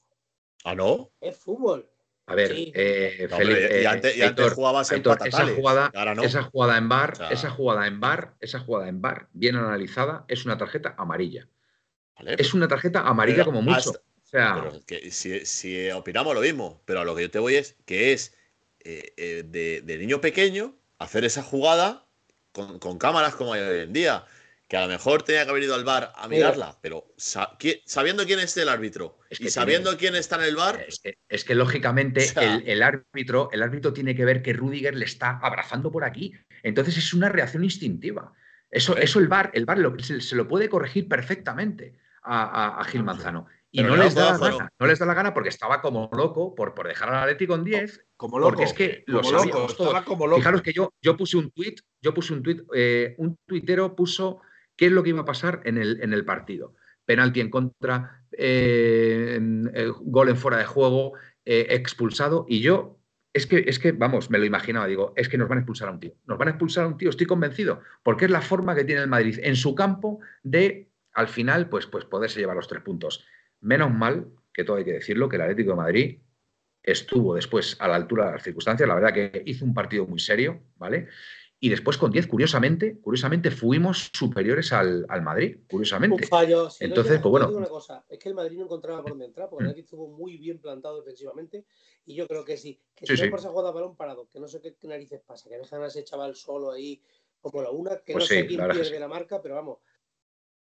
¿Ah, 0.63 0.75
no? 0.75 1.11
Es 1.19 1.37
fútbol. 1.37 1.89
A 2.27 2.33
ver, 2.33 2.51
eh, 2.55 3.27
Felipe, 3.29 3.83
y 3.83 3.85
antes, 3.85 4.53
jugabas 4.53 4.91
en 4.91 5.03
esa 5.25 5.47
jugada, 5.47 5.91
esa 6.23 6.43
jugada 6.43 6.77
en 6.77 6.89
bar, 6.89 7.13
esa 7.29 7.51
jugada 7.51 7.85
en 7.85 7.99
bar, 7.99 8.35
esa 8.39 8.59
jugada 8.59 8.89
en 8.89 8.99
bar, 8.99 9.29
bien 9.33 9.55
analizada, 9.55 10.25
es 10.27 10.43
una 10.43 10.57
tarjeta 10.57 10.95
amarilla. 10.97 11.47
es 12.25 12.53
una 12.55 12.67
tarjeta 12.67 13.01
amarilla 13.01 13.45
como 13.45 13.61
mucho. 13.61 13.91
Sea, 14.35 14.71
si, 15.11 15.89
opinamos 15.91 16.35
lo 16.35 16.41
mismo, 16.41 16.81
pero 16.85 17.01
a 17.01 17.05
lo 17.05 17.15
que 17.15 17.23
yo 17.23 17.31
te 17.31 17.39
voy 17.39 17.55
es 17.55 17.75
que 17.85 18.13
es 18.13 18.35
eh, 18.79 19.13
eh, 19.17 19.43
de, 19.83 19.97
niño 19.97 20.21
pequeño 20.21 20.75
hacer 20.99 21.25
esa 21.25 21.43
jugada 21.43 22.05
con, 22.51 22.79
con 22.79 22.97
cámaras 22.97 23.35
como 23.35 23.53
hay 23.53 23.61
hoy 23.61 23.79
en 23.79 23.93
día 23.93 24.25
que 24.67 24.77
a 24.77 24.81
lo 24.81 24.87
mejor 24.87 25.23
tenía 25.23 25.43
que 25.43 25.51
haber 25.51 25.63
ido 25.63 25.75
al 25.75 25.83
bar 25.83 26.11
a 26.15 26.27
mirarla, 26.27 26.77
pero 26.81 27.13
sabiendo 27.17 28.25
quién 28.25 28.39
es 28.39 28.57
el 28.57 28.69
árbitro 28.69 29.19
y 29.29 29.49
sabiendo 29.49 29.95
quién 29.97 30.15
está 30.15 30.37
en 30.37 30.43
el 30.43 30.55
bar. 30.55 30.85
Es 31.29 31.43
que, 31.43 31.55
lógicamente 31.55 32.25
el, 32.65 32.81
árbitro, 32.81 33.49
el 33.51 33.61
árbitro 33.61 33.93
tiene 33.93 34.15
que 34.15 34.25
ver 34.25 34.41
que 34.41 34.53
Rudiger 34.53 34.95
le 34.95 35.05
está 35.05 35.39
abrazando 35.41 35.91
por 35.91 36.03
aquí. 36.03 36.33
Entonces 36.63 36.97
es 36.97 37.13
una 37.13 37.29
reacción 37.29 37.63
instintiva. 37.63 38.33
Eso, 38.71 38.97
eso 38.97 39.19
el 39.19 39.27
bar, 39.27 39.51
el 39.53 39.65
bar 39.65 39.77
se, 40.01 40.35
lo 40.35 40.47
puede 40.47 40.67
corregir 40.67 41.07
perfectamente 41.07 41.93
a, 42.23 42.83
Gil 42.89 43.03
Manzano. 43.03 43.45
Y 43.77 43.83
no, 43.83 43.95
les 43.95 44.15
da 44.15 44.31
la 44.31 44.37
gana, 44.37 44.69
no 44.79 44.87
les 44.87 44.99
da 44.99 45.05
la 45.05 45.13
gana 45.13 45.33
porque 45.33 45.49
estaba 45.49 45.81
como 45.81 46.09
loco 46.13 46.55
por, 46.55 46.73
por 46.73 46.87
dejar 46.87 47.09
al 47.09 47.23
Atlético 47.23 47.55
en 47.55 47.63
10. 47.63 48.05
Como 48.15 48.39
loco. 48.39 48.49
Porque 48.51 48.63
es 48.63 48.73
que 48.73 49.03
Como 49.05 49.31
loco. 50.27 50.37
Fijaros 50.37 50.61
que 50.61 50.73
yo, 50.73 50.93
yo 51.01 51.17
puse 51.17 51.37
un 51.37 51.51
tuit, 51.51 51.81
yo 52.01 52.13
puse 52.13 52.33
un 52.33 52.43
tuit, 52.43 52.61
eh, 52.73 53.15
un 53.17 53.37
tuitero 53.45 53.95
puso 53.95 54.41
¿Qué 54.75 54.87
es 54.87 54.91
lo 54.91 55.03
que 55.03 55.09
iba 55.09 55.21
a 55.21 55.25
pasar 55.25 55.61
en 55.65 55.77
el, 55.77 56.01
en 56.01 56.13
el 56.13 56.25
partido? 56.25 56.75
Penalti 57.05 57.39
en 57.39 57.49
contra, 57.49 58.25
eh, 58.31 59.39
eh, 59.73 59.91
gol 60.01 60.29
en 60.29 60.37
fuera 60.37 60.57
de 60.57 60.65
juego, 60.65 61.13
eh, 61.45 61.67
expulsado. 61.69 62.45
Y 62.49 62.61
yo, 62.61 62.99
es 63.33 63.45
que, 63.47 63.63
es 63.67 63.79
que, 63.79 63.91
vamos, 63.91 64.29
me 64.29 64.37
lo 64.37 64.45
imaginaba, 64.45 64.87
digo, 64.87 65.13
es 65.15 65.29
que 65.29 65.37
nos 65.37 65.47
van 65.47 65.59
a 65.59 65.61
expulsar 65.61 65.87
a 65.87 65.91
un 65.91 65.99
tío. 65.99 66.13
Nos 66.25 66.37
van 66.37 66.49
a 66.49 66.51
expulsar 66.51 66.85
a 66.85 66.87
un 66.87 66.97
tío, 66.97 67.09
estoy 67.09 67.27
convencido, 67.27 67.81
porque 68.03 68.25
es 68.25 68.31
la 68.31 68.41
forma 68.41 68.75
que 68.75 68.83
tiene 68.83 69.01
el 69.01 69.07
Madrid 69.07 69.39
en 69.41 69.55
su 69.55 69.75
campo 69.75 70.19
de, 70.43 70.89
al 71.13 71.27
final, 71.27 71.69
pues, 71.69 71.85
pues 71.85 72.05
poderse 72.05 72.39
llevar 72.39 72.55
los 72.55 72.67
tres 72.67 72.81
puntos. 72.81 73.25
Menos 73.61 73.93
mal, 73.93 74.27
que 74.53 74.63
todo 74.63 74.77
hay 74.77 74.85
que 74.85 74.93
decirlo, 74.93 75.29
que 75.29 75.35
el 75.37 75.43
Atlético 75.43 75.71
de 75.71 75.77
Madrid 75.77 76.19
estuvo 76.83 77.35
después 77.35 77.77
a 77.79 77.87
la 77.87 77.95
altura 77.95 78.27
de 78.27 78.31
las 78.33 78.43
circunstancias. 78.43 78.87
La 78.87 78.95
verdad 78.95 79.13
que 79.13 79.43
hizo 79.45 79.65
un 79.65 79.73
partido 79.73 80.05
muy 80.05 80.19
serio, 80.19 80.61
¿vale? 80.75 81.07
y 81.65 81.69
después 81.69 81.97
con 81.97 82.11
10, 82.11 82.27
curiosamente, 82.27 82.99
curiosamente 82.99 83.49
fuimos 83.49 84.11
superiores 84.13 84.73
al, 84.73 85.07
Madrid, 85.23 85.57
curiosamente. 85.67 86.23
Un 86.23 86.29
fallo. 86.29 86.69
Entonces, 86.79 87.19
pues 87.19 87.31
bueno. 87.31 87.49
Una 87.49 87.67
cosa, 87.67 88.05
es 88.09 88.19
que 88.19 88.29
el 88.29 88.35
Madrid 88.35 88.57
no 88.57 88.65
encontraba 88.65 89.01
por 89.01 89.11
dónde 89.11 89.25
entrar, 89.25 89.49
porque 89.49 89.63
el 89.63 89.67
mm. 89.67 89.71
Madrid 89.71 89.83
estuvo 89.83 90.07
muy 90.07 90.37
bien 90.37 90.59
plantado 90.59 90.97
defensivamente, 90.97 91.65
y 92.05 92.13
yo 92.13 92.27
creo 92.27 92.43
que 92.43 92.57
sí, 92.57 92.79
que 92.93 93.07
si 93.07 93.23
no 93.23 93.29
por 93.31 93.39
esa 93.39 93.49
jugada 93.49 93.71
balón 93.71 93.95
parado, 93.95 94.29
que 94.29 94.39
no 94.39 94.47
sé 94.47 94.61
qué 94.61 94.75
narices 94.83 95.21
pasa, 95.25 95.49
que 95.49 95.57
dejan 95.57 95.81
a 95.81 95.87
ese 95.87 96.03
chaval 96.03 96.35
solo 96.35 96.71
ahí 96.71 97.01
como 97.41 97.61
la 97.61 97.71
una, 97.71 97.97
que 97.97 98.13
pues 98.13 98.25
no 98.25 98.27
sé 98.27 98.45
quién 98.45 98.61
pierde 98.69 98.99
la 98.99 99.07
marca, 99.07 99.41
pero 99.41 99.55
vamos. 99.55 99.79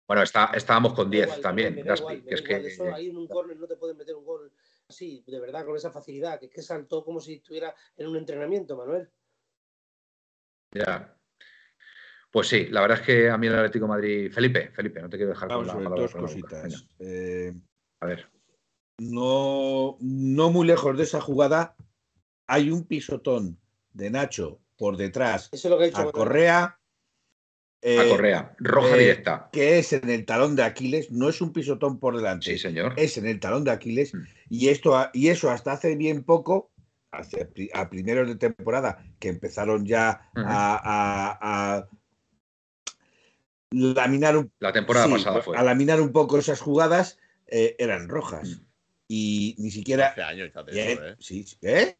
Bueno, 0.09 0.23
está, 0.23 0.49
estábamos 0.55 0.93
con 0.93 1.11
10 1.11 1.39
también, 1.39 1.83
Gaspi, 1.85 2.21
que 2.21 2.33
es 2.33 2.41
que... 2.41 2.55
Eso, 2.55 2.91
ahí 2.91 3.09
en 3.09 3.17
un 3.17 3.27
córner 3.27 3.57
no 3.57 3.67
te 3.67 3.75
pueden 3.75 3.95
meter 3.95 4.15
un 4.15 4.25
gol 4.25 4.51
así, 4.87 5.23
de 5.27 5.39
verdad, 5.39 5.63
con 5.63 5.75
esa 5.75 5.91
facilidad, 5.91 6.39
que 6.39 6.47
es 6.47 6.51
que 6.51 6.63
saltó 6.63 7.05
como 7.05 7.19
si 7.19 7.35
estuviera 7.35 7.75
en 7.95 8.07
un 8.07 8.17
entrenamiento, 8.17 8.75
Manuel. 8.75 9.07
Ya. 10.71 11.15
Pues 12.31 12.47
sí, 12.47 12.69
la 12.71 12.81
verdad 12.81 13.01
es 13.01 13.05
que 13.05 13.29
a 13.29 13.37
mí 13.37 13.45
el 13.45 13.53
Atlético 13.53 13.87
Madrid. 13.87 14.31
Felipe, 14.31 14.71
Felipe, 14.71 14.99
no 14.99 15.11
te 15.11 15.17
quiero 15.17 15.31
dejar 15.31 15.47
con 15.47 15.67
la 15.67 15.73
palabra. 15.75 16.01
Dos 16.01 16.15
cositas. 16.15 16.87
Eh, 16.97 17.53
a 17.99 18.05
ver. 18.07 18.31
No, 18.97 19.95
no 19.99 20.49
muy 20.49 20.65
lejos 20.65 20.97
de 20.97 21.03
esa 21.03 21.21
jugada 21.21 21.75
hay 22.47 22.71
un 22.71 22.87
pisotón 22.87 23.59
de 23.93 24.09
Nacho 24.09 24.59
por 24.75 24.97
detrás 24.97 25.49
Eso 25.51 25.67
es 25.67 25.71
lo 25.71 25.77
que 25.77 25.91
a 25.93 26.11
Correa. 26.11 26.78
A 27.81 27.87
eh, 27.87 28.09
Correa, 28.09 28.55
roja 28.59 28.95
eh, 28.95 28.99
directa. 28.99 29.49
Que 29.51 29.79
es 29.79 29.93
en 29.93 30.09
el 30.09 30.25
talón 30.25 30.55
de 30.55 30.63
Aquiles, 30.63 31.11
no 31.11 31.29
es 31.29 31.41
un 31.41 31.53
pisotón 31.53 31.99
por 31.99 32.17
delante. 32.17 32.51
Sí, 32.51 32.57
señor. 32.57 32.93
Es 32.97 33.17
en 33.17 33.27
el 33.27 33.39
talón 33.39 33.63
de 33.63 33.71
Aquiles. 33.71 34.13
Mm. 34.13 34.23
Y, 34.49 34.67
esto, 34.69 35.09
y 35.13 35.29
eso 35.29 35.49
hasta 35.49 35.73
hace 35.73 35.95
bien 35.95 36.23
poco 36.23 36.71
a 37.73 37.89
primeros 37.89 38.27
de 38.27 38.35
temporada 38.35 39.03
que 39.19 39.29
empezaron 39.29 39.85
ya 39.85 40.29
a, 40.35 41.87
laminar 43.71 44.37
un, 44.37 44.51
la 44.59 44.71
temporada 44.71 45.07
pasada 45.09 45.43
a 45.55 45.63
laminar 45.63 46.01
un 46.01 46.11
poco 46.11 46.37
esas 46.37 46.59
jugadas 46.59 47.17
eh, 47.47 47.75
eran 47.79 48.09
rojas 48.09 48.49
mm. 48.49 48.65
y 49.07 49.55
ni 49.57 49.71
siquiera 49.71 50.07
hace 50.07 50.23
años 50.23 50.51
¿eh? 50.67 51.15
Sí, 51.19 51.45
¿eh? 51.61 51.95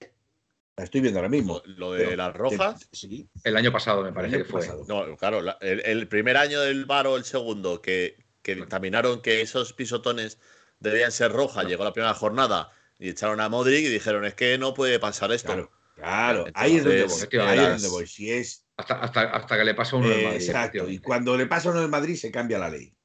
La 0.80 0.86
estoy 0.86 1.02
viendo 1.02 1.20
ahora 1.20 1.28
mismo. 1.28 1.62
Lo, 1.66 1.92
de 1.92 2.16
las 2.16 2.34
rojas. 2.34 2.88
sí. 2.94 3.30
El 3.44 3.58
año 3.58 3.70
pasado 3.70 4.02
me 4.02 4.14
parece 4.14 4.38
que 4.38 4.46
fue. 4.46 4.66
No, 4.88 5.18
claro, 5.18 5.44
el, 5.60 6.08
primer 6.08 6.38
año 6.38 6.62
del 6.62 6.86
bar 6.86 7.06
o 7.06 7.18
el 7.18 7.26
segundo 7.26 7.82
que, 7.82 8.16
que 8.42 8.56
dictaminaron 8.56 9.22
que 9.22 9.42
esos 9.42 9.74
pisotones 9.74 10.40
debían 10.80 11.12
ser 11.12 11.34
rojas, 11.34 11.66
llegó 11.66 11.84
la 11.84 11.92
primera 11.92 12.14
jornada 12.14 12.72
y 12.98 13.10
echaron 13.10 13.42
a 13.42 13.50
Modric 13.50 13.88
y 13.88 13.90
dijeron, 13.90 14.24
es 14.24 14.36
que 14.36 14.58
no 14.58 14.74
puede 14.74 15.00
pasar 15.00 15.34
esto. 15.34 15.70
Claro, 15.96 16.46
ahí 16.54 16.78
es 16.78 16.86
donde 16.86 17.04
voy. 17.04 17.40
Ahí 17.42 17.60
es 17.60 17.70
donde 17.72 17.90
voy. 17.90 18.08
Si 18.08 18.32
es... 18.32 18.66
hasta, 18.78 19.02
hasta, 19.02 19.58
que 19.58 19.66
le 19.66 19.74
pasa 19.74 19.98
uno 19.98 20.10
en 20.10 20.24
Madrid. 20.24 20.42
Exacto. 20.48 20.90
Y 20.90 21.00
cuando 21.00 21.36
le 21.36 21.46
pasa 21.46 21.72
uno 21.72 21.84
en 21.84 21.90
Madrid 21.90 22.16
se 22.16 22.32
cambia 22.32 22.58
la 22.58 22.70
ley. 22.70 22.96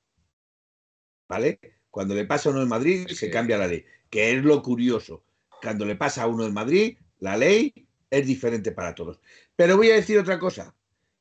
¿Vale? 1.29 1.59
Cuando 1.91 2.15
le 2.15 2.25
pasa 2.25 2.51
uno 2.51 2.63
en 2.63 2.69
Madrid 2.69 3.09
se 3.09 3.31
cambia 3.31 3.59
la 3.59 3.67
ley. 3.67 3.85
Que 4.11 4.31
es 4.31 4.45
lo 4.45 4.63
curioso. 4.63 5.25
Cuando 5.61 5.85
le 5.85 5.97
pasa 5.97 6.23
a 6.23 6.29
uno 6.29 6.47
en 6.47 6.55
Madrid, 6.55 6.99
la 7.25 7.39
ley 7.39 7.73
es 8.11 8.27
diferente 8.27 8.71
para 8.71 8.95
todos. 8.95 9.19
Pero 9.57 9.79
voy 9.79 9.91
a 9.91 9.95
decir 9.95 10.19
otra 10.19 10.39
cosa. 10.39 10.75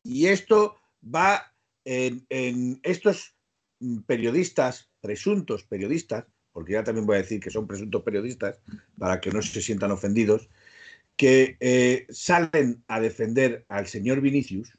Y 0.04 0.28
esto 0.28 0.76
va 1.04 1.54
en, 1.86 2.26
en 2.28 2.82
estos 2.84 3.36
periodistas, 4.06 4.90
presuntos 5.00 5.64
periodistas, 5.64 6.26
porque 6.52 6.74
ya 6.74 6.84
también 6.84 7.08
voy 7.08 7.16
a 7.16 7.22
decir 7.22 7.40
que 7.40 7.50
son 7.50 7.68
presuntos 7.68 8.04
periodistas, 8.04 8.60
para 8.98 9.22
que 9.22 9.32
no 9.32 9.42
se 9.42 9.62
sientan 9.62 9.92
ofendidos, 9.92 10.50
que 11.16 11.56
eh, 11.62 12.06
salen 12.10 12.84
a 12.88 13.00
defender 13.00 13.66
al 13.70 13.88
señor 13.88 14.20
Vinicius, 14.20 14.78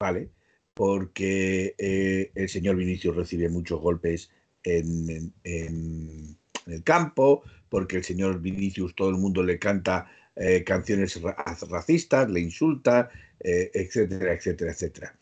¿vale? 0.00 0.30
Porque 0.74 1.76
eh, 1.78 2.32
el 2.34 2.48
señor 2.48 2.74
Vinicius 2.74 3.14
recibe 3.14 3.48
muchos 3.48 3.80
golpes 3.80 4.28
en, 4.64 5.32
el 5.44 6.82
campo, 6.82 7.42
porque 7.74 7.96
el 7.96 8.04
señor 8.04 8.40
Vinicius 8.40 8.94
todo 8.94 9.10
el 9.10 9.16
mundo 9.16 9.42
le 9.42 9.58
canta 9.58 10.08
eh, 10.36 10.62
canciones 10.62 11.20
racistas, 11.68 12.30
le 12.30 12.38
insulta, 12.38 13.10
etcétera, 13.40 14.32
etcétera, 14.32 14.70
etcétera. 14.70 15.18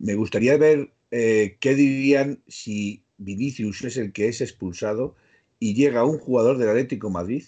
Me 0.00 0.16
gustaría 0.16 0.56
ver 0.56 0.90
qué 1.10 1.74
dirían 1.76 2.42
si 2.48 3.04
Vinicius 3.18 3.84
es 3.84 3.98
el 3.98 4.12
que 4.12 4.26
es 4.26 4.40
expulsado 4.40 5.14
y 5.60 5.74
llega 5.74 6.04
un 6.04 6.18
jugador 6.18 6.58
del 6.58 6.70
Atlético 6.70 7.08
Madrid 7.08 7.44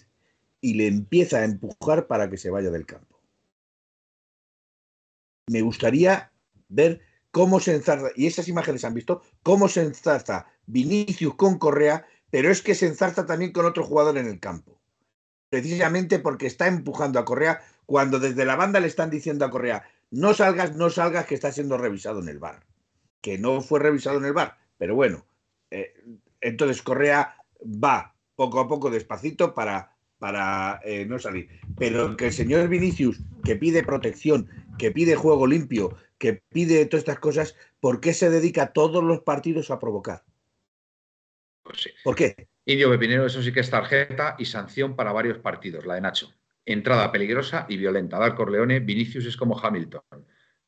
y 0.61 0.75
le 0.75 0.87
empieza 0.87 1.39
a 1.39 1.43
empujar 1.43 2.07
para 2.07 2.29
que 2.29 2.37
se 2.37 2.49
vaya 2.49 2.69
del 2.69 2.85
campo. 2.85 3.19
Me 5.49 5.63
gustaría 5.63 6.31
ver 6.69 7.01
cómo 7.31 7.59
se 7.59 7.75
enzarza, 7.75 8.07
y 8.15 8.27
esas 8.27 8.47
imágenes 8.47 8.85
han 8.85 8.93
visto, 8.93 9.21
cómo 9.43 9.67
se 9.67 9.81
enzarza 9.81 10.47
Vinicius 10.65 11.35
con 11.35 11.59
Correa, 11.59 12.07
pero 12.29 12.51
es 12.51 12.61
que 12.61 12.75
se 12.75 12.87
enzarza 12.87 13.25
también 13.25 13.51
con 13.51 13.65
otro 13.65 13.83
jugador 13.83 14.17
en 14.17 14.27
el 14.27 14.39
campo. 14.39 14.79
Precisamente 15.49 16.19
porque 16.19 16.47
está 16.47 16.67
empujando 16.67 17.19
a 17.19 17.25
Correa 17.25 17.61
cuando 17.85 18.19
desde 18.19 18.45
la 18.45 18.55
banda 18.55 18.79
le 18.79 18.87
están 18.87 19.09
diciendo 19.09 19.45
a 19.45 19.51
Correa, 19.51 19.83
no 20.11 20.33
salgas, 20.33 20.75
no 20.75 20.89
salgas, 20.89 21.25
que 21.25 21.35
está 21.35 21.51
siendo 21.51 21.77
revisado 21.77 22.19
en 22.19 22.29
el 22.29 22.39
bar. 22.39 22.65
Que 23.21 23.37
no 23.37 23.61
fue 23.61 23.79
revisado 23.79 24.17
en 24.17 24.25
el 24.25 24.33
bar, 24.33 24.57
pero 24.77 24.95
bueno, 24.95 25.25
eh, 25.71 25.93
entonces 26.41 26.81
Correa 26.81 27.37
va 27.63 28.15
poco 28.35 28.59
a 28.59 28.67
poco 28.67 28.89
despacito 28.89 29.53
para, 29.53 29.95
para 30.19 30.79
eh, 30.83 31.05
no 31.05 31.19
salir. 31.19 31.49
Pero 31.77 32.17
que 32.17 32.27
el 32.27 32.33
señor 32.33 32.67
Vinicius, 32.67 33.21
que 33.43 33.55
pide 33.55 33.83
protección, 33.83 34.49
que 34.77 34.91
pide 34.91 35.15
juego 35.15 35.47
limpio, 35.47 35.95
que 36.17 36.41
pide 36.49 36.85
todas 36.85 37.01
estas 37.01 37.19
cosas, 37.19 37.55
¿por 37.79 38.01
qué 38.01 38.13
se 38.13 38.29
dedica 38.29 38.73
todos 38.73 39.03
los 39.03 39.21
partidos 39.21 39.71
a 39.71 39.79
provocar? 39.79 40.24
¿Por 42.03 42.15
qué? 42.15 42.47
Indio 42.65 42.89
Pepinero, 42.89 43.25
eso 43.25 43.41
sí 43.41 43.51
que 43.51 43.59
es 43.59 43.69
tarjeta 43.69 44.35
y 44.39 44.45
sanción 44.45 44.95
para 44.95 45.11
varios 45.11 45.37
partidos, 45.37 45.85
la 45.85 45.95
de 45.95 46.01
Nacho. 46.01 46.33
Entrada 46.65 47.11
peligrosa 47.11 47.65
y 47.69 47.77
violenta. 47.77 48.17
Dar 48.17 48.35
Corleone, 48.35 48.79
Vinicius 48.79 49.25
es 49.25 49.37
como 49.37 49.59
Hamilton. 49.59 50.01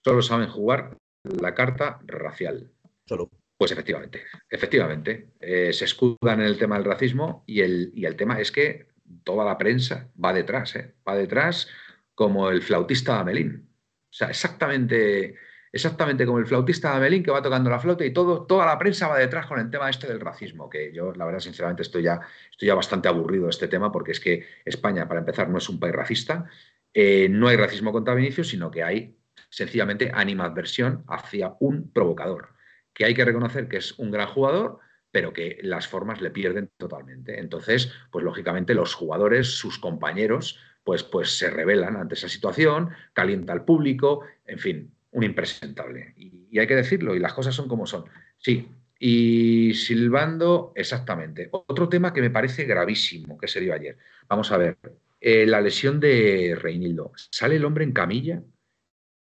Solo 0.03 0.21
saben 0.21 0.49
jugar 0.49 0.97
la 1.23 1.55
carta 1.55 1.99
racial. 2.05 2.71
Solo. 3.05 3.31
Pues 3.57 3.71
efectivamente, 3.71 4.25
efectivamente. 4.49 5.31
Eh, 5.39 5.73
se 5.73 5.85
escudan 5.85 6.41
en 6.41 6.45
el 6.45 6.59
tema 6.59 6.75
del 6.75 6.85
racismo 6.85 7.43
y 7.47 7.61
el, 7.61 7.91
y 7.95 8.05
el 8.05 8.15
tema 8.15 8.39
es 8.39 8.51
que 8.51 8.87
toda 9.23 9.43
la 9.43 9.57
prensa 9.57 10.11
va 10.23 10.33
detrás, 10.33 10.75
¿eh? 10.75 10.95
va 11.07 11.15
detrás 11.15 11.67
como 12.13 12.49
el 12.49 12.61
flautista 12.61 13.15
de 13.15 13.19
Amelín. 13.19 13.69
O 14.09 14.13
sea, 14.13 14.29
exactamente, 14.29 15.35
exactamente 15.77 16.25
como 16.25 16.39
el 16.39 16.45
flautista 16.45 16.91
de 16.91 16.97
Amelín 16.97 17.23
que 17.23 17.31
va 17.31 17.41
tocando 17.41 17.69
la 17.69 17.79
flauta 17.79 18.05
y 18.05 18.11
todo, 18.11 18.45
toda 18.45 18.65
la 18.65 18.77
prensa 18.77 19.07
va 19.07 19.17
detrás 19.17 19.45
con 19.45 19.59
el 19.59 19.69
tema 19.69 19.89
este 19.89 20.07
del 20.07 20.19
racismo, 20.19 20.69
que 20.69 20.91
yo, 20.91 21.13
la 21.13 21.25
verdad, 21.25 21.39
sinceramente, 21.39 21.83
estoy 21.83 22.03
ya, 22.03 22.19
estoy 22.51 22.67
ya 22.67 22.75
bastante 22.75 23.07
aburrido 23.07 23.45
de 23.45 23.51
este 23.51 23.67
tema 23.67 23.91
porque 23.91 24.11
es 24.11 24.19
que 24.19 24.45
España, 24.65 25.07
para 25.07 25.21
empezar, 25.21 25.49
no 25.49 25.57
es 25.57 25.69
un 25.69 25.79
país 25.79 25.95
racista. 25.95 26.45
Eh, 26.93 27.29
no 27.29 27.47
hay 27.47 27.57
racismo 27.57 27.91
contra 27.91 28.15
Vinicius, 28.15 28.49
sino 28.49 28.71
que 28.71 28.83
hay 28.83 29.17
sencillamente 29.49 30.11
animadversión 30.13 31.03
hacia 31.07 31.55
un 31.59 31.91
provocador, 31.91 32.55
que 32.93 33.05
hay 33.05 33.13
que 33.13 33.25
reconocer 33.25 33.67
que 33.67 33.77
es 33.77 33.97
un 33.99 34.11
gran 34.11 34.27
jugador, 34.27 34.79
pero 35.11 35.31
que 35.31 35.59
las 35.61 35.87
formas 35.87 36.21
le 36.21 36.31
pierden 36.31 36.69
totalmente. 36.77 37.39
Entonces, 37.39 37.91
pues 38.11 38.25
lógicamente 38.25 38.73
los 38.73 38.93
jugadores, 38.93 39.47
sus 39.57 39.79
compañeros, 39.79 40.59
pues, 40.83 41.03
pues 41.03 41.37
se 41.37 41.49
rebelan 41.49 41.97
ante 41.97 42.15
esa 42.15 42.29
situación, 42.29 42.91
calienta 43.13 43.53
al 43.53 43.65
público, 43.65 44.23
en 44.45 44.59
fin, 44.59 44.96
un 45.17 45.23
impresentable. 45.23 46.13
Y, 46.15 46.59
hay 46.59 46.67
que 46.67 46.75
decirlo, 46.75 47.15
y 47.15 47.19
las 47.19 47.33
cosas 47.33 47.55
son 47.55 47.67
como 47.67 47.87
son. 47.87 48.05
Sí, 48.37 48.69
y 48.99 49.73
silbando, 49.73 50.73
exactamente. 50.75 51.49
Otro 51.51 51.89
tema 51.89 52.13
que 52.13 52.21
me 52.21 52.29
parece 52.29 52.65
gravísimo 52.65 53.37
que 53.37 53.47
se 53.47 53.59
dio 53.59 53.73
ayer. 53.73 53.97
Vamos 54.27 54.51
a 54.51 54.57
ver, 54.57 54.77
eh, 55.19 55.47
la 55.47 55.59
lesión 55.59 55.99
de 55.99 56.55
Reinildo. 56.59 57.11
Sale 57.31 57.55
el 57.55 57.65
hombre 57.65 57.83
en 57.83 57.93
camilla 57.93 58.43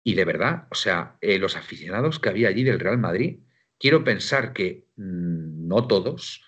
y 0.03 0.15
de 0.15 0.25
verdad, 0.25 0.67
o 0.71 0.75
sea, 0.75 1.17
eh, 1.21 1.38
los 1.38 1.55
aficionados 1.55 2.19
que 2.19 2.30
había 2.30 2.49
allí 2.49 2.63
del 2.63 2.80
Real 2.80 2.97
Madrid, 2.97 3.41
quiero 3.80 4.03
pensar 4.03 4.53
que 4.53 4.88
mm, 4.95 5.67
no 5.67 5.86
todos, 5.86 6.43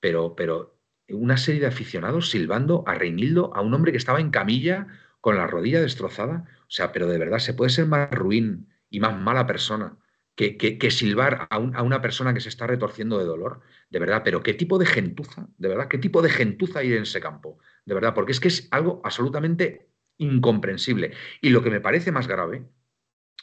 pero, 0.00 0.34
pero 0.34 0.80
una 1.10 1.36
serie 1.36 1.60
de 1.60 1.66
aficionados 1.66 2.30
silbando 2.30 2.82
a 2.86 2.94
Reinildo, 2.94 3.54
a 3.54 3.60
un 3.60 3.74
hombre 3.74 3.92
que 3.92 3.98
estaba 3.98 4.20
en 4.20 4.30
camilla 4.30 4.86
con 5.20 5.36
la 5.36 5.46
rodilla 5.46 5.82
destrozada. 5.82 6.46
O 6.62 6.70
sea, 6.70 6.92
pero 6.92 7.08
de 7.08 7.18
verdad, 7.18 7.40
¿se 7.40 7.52
puede 7.52 7.70
ser 7.70 7.86
más 7.86 8.10
ruin 8.10 8.69
y 8.90 9.00
más 9.00 9.18
mala 9.18 9.46
persona 9.46 9.96
que, 10.34 10.56
que, 10.56 10.90
silbar 10.90 11.48
a, 11.50 11.56
a, 11.56 11.82
una 11.82 12.00
persona 12.00 12.34
que 12.34 12.40
se 12.40 12.48
está 12.48 12.66
retorciendo 12.66 13.18
de 13.18 13.24
dolor? 13.24 13.60
De 13.90 13.98
verdad, 13.98 14.22
pero 14.24 14.42
¿qué 14.42 14.54
tipo 14.54 14.78
de 14.78 14.86
gentuza? 14.86 15.48
De 15.58 15.68
verdad, 15.68 15.88
¿qué 15.88 15.98
tipo 15.98 16.22
de 16.22 16.30
gentuza 16.30 16.80
hay 16.80 16.92
en 16.94 17.02
ese 17.02 17.20
campo? 17.20 17.58
De 17.84 17.94
verdad, 17.94 18.14
porque 18.14 18.32
es 18.32 18.40
que 18.40 18.48
es 18.48 18.68
algo 18.70 19.00
absolutamente 19.04 19.90
incomprensible. 20.16 21.12
Y 21.40 21.50
lo 21.50 21.62
que 21.62 21.70
me 21.70 21.80
parece 21.80 22.10
más 22.12 22.26
grave 22.26 22.68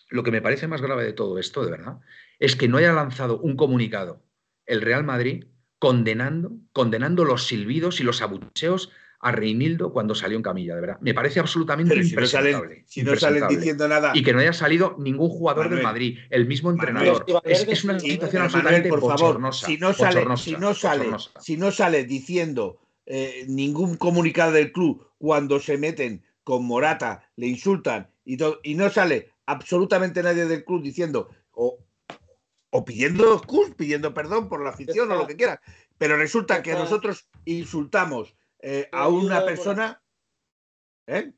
lo 0.10 0.24
que 0.24 0.32
me 0.32 0.41
parece 0.41 0.68
más 0.68 0.82
grave 0.82 1.04
de 1.04 1.14
todo 1.14 1.38
esto, 1.38 1.64
de 1.64 1.72
verdad, 1.72 2.00
es 2.39 2.56
que 2.56 2.68
no 2.68 2.78
haya 2.78 2.93
lanzado 2.93 3.39
un 3.39 3.56
comunicado 3.56 4.24
el 4.66 4.82
Real 4.82 5.04
Madrid 5.04 5.45
condenando, 5.80 6.52
condenando 6.74 7.26
los 7.26 7.48
silbidos 7.48 8.00
y 8.00 8.04
los 8.04 8.22
abucheos 8.22 8.91
a 9.28 9.32
Reinildo 9.32 9.92
cuando 9.92 10.16
salió 10.16 10.38
en 10.38 10.44
camilla, 10.44 10.74
de 10.74 10.82
verdad. 10.82 10.98
Me 11.02 11.14
parece 11.14 11.42
absolutamente 11.42 11.96
impresentable. 11.96 12.86
Si 12.88 13.04
no 13.04 13.16
salen, 13.18 13.46
diciendo 13.50 13.86
nada. 13.88 14.12
Y 14.14 14.24
que 14.24 14.32
no 14.32 14.40
haya 14.40 14.54
salido 14.54 14.96
ningún 14.98 15.30
jugador 15.30 15.70
del 15.70 15.84
Madrid, 15.84 16.18
el 16.30 16.48
mismo 16.48 16.72
entrenador. 16.72 17.26
es, 17.44 17.84
una 17.84 18.00
situación 18.00 18.44
absolutamente 18.44 18.90
por 18.90 19.02
favor, 19.02 19.54
si 19.54 19.78
no 19.78 19.94
sale, 19.94 20.38
si 20.38 20.56
no 20.56 20.74
sale, 20.74 21.10
si 21.42 21.58
no 21.58 21.72
sale 21.72 22.06
diciendo 22.06 22.80
eh, 23.06 23.46
ningún 23.50 23.98
comunicado 23.98 24.54
del 24.54 24.72
club 24.72 25.06
cuando 25.18 25.60
se 25.60 25.78
meten 25.78 26.24
con 26.46 26.66
Morata, 26.66 27.30
le 27.36 27.48
insultan 27.48 28.10
y, 28.24 28.38
y 28.64 28.76
no 28.76 28.90
sale 28.90 29.32
absolutamente 29.46 30.24
nadie 30.24 30.46
del 30.46 30.64
club 30.64 30.82
diciendo 30.82 31.30
o, 31.52 31.80
o 32.70 32.86
pidiendo 32.86 33.42
pidiendo 33.76 34.14
perdón 34.14 34.48
por 34.48 34.64
la 34.64 34.70
afición 34.70 35.12
o 35.12 35.16
lo 35.16 35.28
que 35.28 35.36
quiera. 35.36 35.62
Pero 35.98 36.16
resulta 36.16 36.64
que 36.64 36.74
nosotros 36.74 37.28
insultamos 37.44 38.37
eh, 38.62 38.89
a 38.91 39.08
una 39.08 39.45
persona. 39.45 40.01
¿eh? 41.08 41.34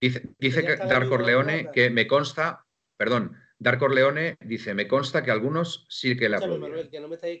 Dice, 0.00 0.22
dice 0.38 0.64
que 0.64 0.76
Dark 0.76 1.10
Leone 1.20 1.70
que 1.72 1.90
me 1.90 2.06
consta, 2.06 2.66
perdón, 2.96 3.36
Dark 3.58 3.82
Leone 3.90 4.36
dice, 4.40 4.74
me 4.74 4.86
consta 4.86 5.24
que 5.24 5.30
algunos 5.30 5.86
sí 5.88 6.16
que 6.16 6.28
le 6.28 6.36
aplaudieron. 6.36 6.88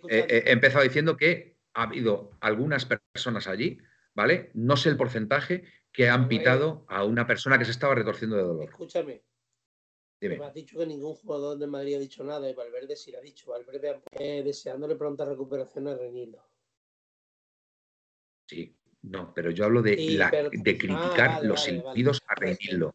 Eh, 0.08 0.44
he 0.46 0.50
empezado 0.50 0.82
diciendo 0.82 1.16
que 1.16 1.56
ha 1.74 1.84
habido 1.84 2.32
algunas 2.40 2.86
personas 2.86 3.46
allí, 3.46 3.78
¿vale? 4.14 4.50
No 4.54 4.76
sé 4.76 4.88
el 4.88 4.96
porcentaje 4.96 5.64
que 5.92 6.08
han 6.08 6.28
pitado 6.28 6.84
a 6.88 7.04
una 7.04 7.26
persona 7.26 7.58
que 7.58 7.64
se 7.64 7.70
estaba 7.70 7.94
retorciendo 7.94 8.36
de 8.36 8.42
dolor. 8.42 8.64
Escúchame, 8.64 9.22
me 10.20 10.44
has 10.44 10.54
dicho 10.54 10.78
que 10.78 10.86
ningún 10.86 11.14
jugador 11.14 11.58
de 11.58 11.66
Madrid 11.66 11.94
ha 11.94 12.00
dicho 12.00 12.24
nada 12.24 12.50
y 12.50 12.54
Valverde 12.54 12.96
sí 12.96 13.12
lo 13.12 13.18
ha 13.18 13.20
dicho. 13.20 13.50
Valverde 13.50 14.02
eh, 14.12 14.42
deseándole 14.42 14.96
pronta 14.96 15.24
recuperación 15.24 15.86
a 15.86 15.96
Renildo. 15.96 16.47
Sí, 18.48 18.74
no, 19.02 19.32
pero 19.34 19.50
yo 19.50 19.66
hablo 19.66 19.82
de, 19.82 19.96
de 20.52 20.78
criticar 20.78 21.30
ah, 21.30 21.40
los 21.42 21.62
silbidos 21.64 22.22
a 22.26 22.34
Renildo. 22.34 22.94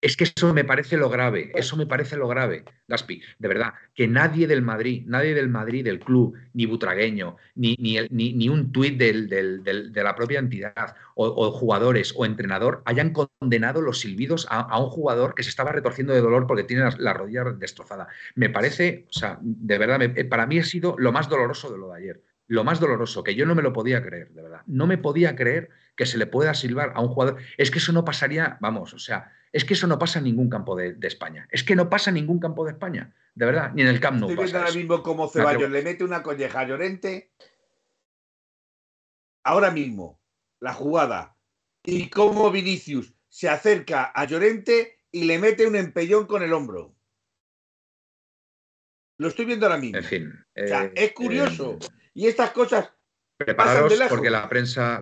Es 0.00 0.16
que 0.16 0.24
eso 0.24 0.54
me 0.54 0.64
parece 0.64 0.96
lo 0.96 1.10
grave, 1.10 1.50
eso 1.56 1.76
me 1.76 1.84
parece 1.84 2.16
lo 2.16 2.28
grave, 2.28 2.64
Gaspi, 2.86 3.20
de 3.36 3.48
verdad, 3.48 3.72
que 3.94 4.06
nadie 4.06 4.46
del 4.46 4.62
Madrid, 4.62 5.02
nadie 5.06 5.34
del 5.34 5.48
Madrid, 5.48 5.84
del 5.84 5.98
club, 5.98 6.36
ni 6.52 6.66
butragueño, 6.66 7.36
ni, 7.56 7.74
ni, 7.80 7.98
ni, 8.08 8.48
un 8.48 8.70
tuit 8.70 8.96
de 8.96 9.90
la 10.04 10.14
propia 10.14 10.38
entidad, 10.38 10.94
o, 11.16 11.50
jugadores 11.50 12.14
o 12.16 12.24
entrenador, 12.24 12.82
hayan 12.84 13.12
condenado 13.12 13.82
los 13.82 13.98
silbidos 13.98 14.46
a, 14.50 14.80
un 14.80 14.88
jugador 14.88 15.34
que 15.34 15.42
se 15.42 15.50
estaba 15.50 15.72
retorciendo 15.72 16.14
de 16.14 16.20
dolor 16.20 16.46
porque 16.46 16.62
tiene 16.62 16.88
la, 16.98 17.12
rodilla 17.12 17.42
destrozada. 17.58 18.06
Me 18.36 18.50
parece, 18.50 19.06
o 19.08 19.12
sea, 19.12 19.38
de 19.40 19.78
verdad, 19.78 20.00
para 20.30 20.46
mí 20.46 20.60
ha 20.60 20.64
sido 20.64 20.94
lo 20.96 21.10
más 21.10 21.28
doloroso 21.28 21.72
de 21.72 21.78
lo 21.78 21.88
de 21.90 21.98
ayer, 21.98 22.22
lo 22.48 22.64
más 22.64 22.80
doloroso, 22.80 23.22
que 23.22 23.34
yo 23.34 23.46
no 23.46 23.54
me 23.54 23.62
lo 23.62 23.72
podía 23.72 24.02
creer, 24.02 24.30
de 24.32 24.42
verdad, 24.42 24.62
no 24.66 24.86
me 24.86 24.98
podía 24.98 25.36
creer 25.36 25.68
que 25.94 26.06
se 26.06 26.16
le 26.16 26.26
pueda 26.26 26.54
silbar 26.54 26.92
a 26.94 27.00
un 27.00 27.08
jugador. 27.08 27.36
Es 27.58 27.70
que 27.70 27.78
eso 27.78 27.92
no 27.92 28.04
pasaría, 28.04 28.56
vamos, 28.60 28.94
o 28.94 28.98
sea, 28.98 29.32
es 29.52 29.64
que 29.64 29.74
eso 29.74 29.86
no 29.86 29.98
pasa 29.98 30.18
en 30.18 30.24
ningún 30.24 30.48
campo 30.48 30.74
de, 30.74 30.96
España. 31.02 31.46
Es 31.50 31.62
que 31.62 31.76
no 31.76 31.90
pasa 31.90 32.10
en 32.10 32.14
ningún 32.14 32.40
campo 32.40 32.64
de 32.64 32.72
España, 32.72 33.14
de 33.34 33.46
verdad, 33.46 33.72
ni 33.74 33.82
en 33.82 33.88
el 33.88 34.00
Camp 34.00 34.18
Nou. 34.18 34.30
Estoy 34.30 34.44
viendo 34.44 34.58
ahora 34.58 34.72
mismo 34.72 35.02
cómo 35.02 35.28
Ceballos 35.28 35.70
le 35.70 35.82
mete 35.82 36.04
una 36.04 36.22
colleja 36.22 36.60
a 36.60 36.66
Llorente. 36.66 37.32
Ahora 39.44 39.70
mismo, 39.70 40.20
la 40.60 40.72
jugada. 40.72 41.36
Y 41.84 42.08
cómo 42.10 42.50
Vinicius 42.50 43.14
se 43.28 43.48
acerca 43.48 44.04
a 44.04 44.24
Llorente 44.24 44.98
y 45.10 45.24
le 45.24 45.38
mete 45.38 45.66
un 45.66 45.76
empellón 45.76 46.26
con 46.26 46.42
el 46.42 46.52
hombro. 46.52 46.94
Lo 49.18 49.28
estoy 49.28 49.44
viendo 49.46 49.66
ahora 49.66 49.78
mismo. 49.78 49.98
En 49.98 50.04
fin. 50.04 50.32
o 50.56 50.66
sea, 50.66 50.84
eh, 50.84 50.92
es 50.94 51.12
curioso. 51.12 51.78
Eh, 51.80 51.97
y 52.18 52.26
estas 52.26 52.50
cosas. 52.50 52.92
Prepararos 53.36 53.94
porque 54.08 54.28
la 54.28 54.48
prensa, 54.48 55.00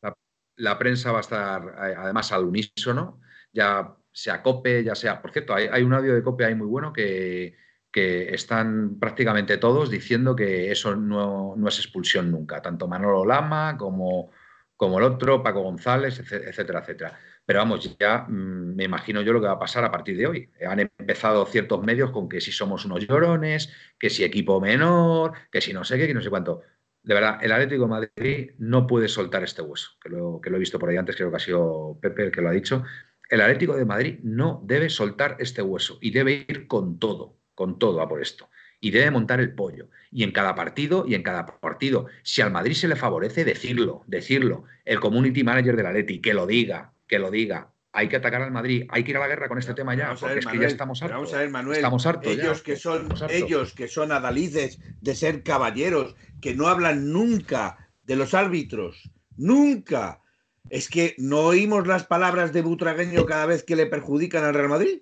la, 0.56 0.78
prensa 0.78 1.12
va 1.12 1.18
a 1.18 1.20
estar 1.22 1.62
eh, 1.62 1.94
además 1.96 2.30
al 2.30 2.44
unísono. 2.44 3.22
Ya 3.50 3.96
sea 4.12 4.42
COPE, 4.42 4.84
ya 4.84 4.94
sea. 4.94 5.22
Por 5.22 5.32
cierto, 5.32 5.54
hay, 5.54 5.82
un 5.82 5.94
audio 5.94 6.14
de 6.14 6.22
COPE 6.22 6.44
ahí 6.44 6.54
muy 6.54 6.66
bueno 6.66 6.92
que, 6.92 7.56
están 7.94 8.98
prácticamente 9.00 9.56
todos 9.56 9.88
diciendo 9.88 10.36
que 10.36 10.70
eso 10.70 10.94
no, 10.94 11.56
es 11.66 11.78
expulsión 11.78 12.30
nunca, 12.30 12.60
tanto 12.60 12.86
Manolo 12.86 13.24
Lama 13.24 13.78
como, 13.78 14.30
como 14.76 14.98
el 14.98 15.04
otro, 15.04 15.42
Paco 15.42 15.62
González, 15.62 16.18
etcétera, 16.18 16.80
etcétera. 16.80 17.18
Pero 17.46 17.60
vamos, 17.60 17.96
ya 17.98 18.26
mm, 18.28 18.74
me 18.76 18.84
imagino 18.84 19.22
yo 19.22 19.32
lo 19.32 19.40
que 19.40 19.46
va 19.46 19.54
a 19.54 19.58
pasar 19.58 19.82
a 19.82 19.90
partir 19.90 20.18
de 20.18 20.26
hoy. 20.26 20.50
Han 20.68 20.80
empezado 20.80 21.46
ciertos 21.46 21.82
medios 21.82 22.10
con 22.10 22.28
que 22.28 22.42
si 22.42 22.52
somos 22.52 22.84
unos 22.84 23.06
llorones, 23.06 23.72
que 23.98 24.10
si 24.10 24.22
equipo 24.24 24.60
menor, 24.60 25.32
que 25.50 25.62
si 25.62 25.72
no 25.72 25.82
sé 25.82 25.96
qué, 25.96 26.06
que 26.06 26.12
no 26.12 26.20
sé 26.20 26.28
cuánto. 26.28 26.60
De 27.06 27.14
verdad, 27.14 27.38
el 27.40 27.52
Atlético 27.52 27.84
de 27.84 27.88
Madrid 27.88 28.50
no 28.58 28.86
puede 28.86 29.08
soltar 29.08 29.42
este 29.42 29.62
hueso, 29.62 29.92
que 30.02 30.10
lo, 30.10 30.40
que 30.42 30.50
lo 30.50 30.56
he 30.56 30.60
visto 30.60 30.78
por 30.78 30.90
ahí 30.90 30.98
antes, 30.98 31.16
creo 31.16 31.30
que 31.30 31.36
ha 31.36 31.40
sido 31.40 31.98
Pepe 32.02 32.24
el 32.24 32.30
que 32.30 32.42
lo 32.42 32.50
ha 32.50 32.52
dicho 32.52 32.84
el 33.28 33.40
Atlético 33.40 33.76
de 33.76 33.84
Madrid 33.84 34.18
no 34.22 34.62
debe 34.64 34.88
soltar 34.88 35.36
este 35.40 35.62
hueso 35.62 35.98
y 36.00 36.10
debe 36.10 36.46
ir 36.48 36.66
con 36.66 36.98
todo, 36.98 37.36
con 37.54 37.78
todo 37.78 38.00
a 38.00 38.08
por 38.08 38.22
esto. 38.22 38.48
Y 38.80 38.90
debe 38.90 39.10
montar 39.10 39.40
el 39.40 39.54
pollo. 39.54 39.88
Y 40.12 40.22
en 40.22 40.32
cada 40.32 40.54
partido, 40.54 41.04
y 41.08 41.14
en 41.14 41.22
cada 41.22 41.46
partido, 41.46 42.06
si 42.22 42.42
al 42.42 42.52
Madrid 42.52 42.74
se 42.74 42.88
le 42.88 42.94
favorece, 42.94 43.44
decirlo, 43.44 44.04
decirlo. 44.06 44.64
El 44.84 45.00
community 45.00 45.42
manager 45.42 45.76
del 45.76 45.86
Atleti, 45.86 46.20
que 46.20 46.34
lo 46.34 46.46
diga, 46.46 46.92
que 47.08 47.18
lo 47.18 47.30
diga. 47.30 47.72
Hay 47.96 48.08
que 48.08 48.16
atacar 48.16 48.42
al 48.42 48.50
Madrid, 48.50 48.86
hay 48.90 49.02
que 49.02 49.12
ir 49.12 49.16
a 49.16 49.20
la 49.20 49.26
guerra 49.26 49.48
con 49.48 49.58
este 49.58 49.72
tema 49.72 49.94
ya, 49.94 50.14
porque 50.14 50.40
es 50.40 50.46
que 50.46 50.58
ya 50.58 50.66
estamos 50.66 51.02
hartos. 51.02 51.16
Vamos 51.16 51.32
a 51.32 51.38
ver, 51.38 51.48
Manuel, 51.48 51.78
estamos 51.78 52.04
hartos 52.04 52.30
ellos 52.30 52.60
que 52.60 52.76
son 52.76 53.08
ellos 53.30 53.72
que 53.72 53.88
son 53.88 54.12
adalices 54.12 54.78
de 55.00 55.14
ser 55.14 55.42
caballeros, 55.42 56.14
que 56.42 56.54
no 56.54 56.68
hablan 56.68 57.10
nunca 57.10 57.90
de 58.02 58.16
los 58.16 58.34
árbitros, 58.34 59.10
nunca 59.36 60.20
es 60.68 60.90
que 60.90 61.14
no 61.16 61.40
oímos 61.40 61.86
las 61.86 62.04
palabras 62.04 62.52
de 62.52 62.60
Butragueño 62.60 63.24
cada 63.24 63.46
vez 63.46 63.64
que 63.64 63.76
le 63.76 63.86
perjudican 63.86 64.44
al 64.44 64.52
Real 64.52 64.68
Madrid. 64.68 65.00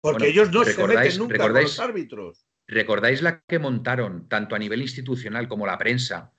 Porque 0.00 0.28
ellos 0.28 0.52
no 0.52 0.64
se 0.64 0.86
meten 0.86 1.18
nunca 1.18 1.38
con 1.38 1.54
los 1.54 1.80
árbitros. 1.80 2.46
¿Recordáis 2.66 3.22
la 3.22 3.40
que 3.40 3.58
montaron, 3.58 4.28
tanto 4.28 4.54
a 4.54 4.58
nivel 4.58 4.82
institucional 4.82 5.48
como 5.48 5.66
la 5.66 5.78
prensa, 5.78 6.32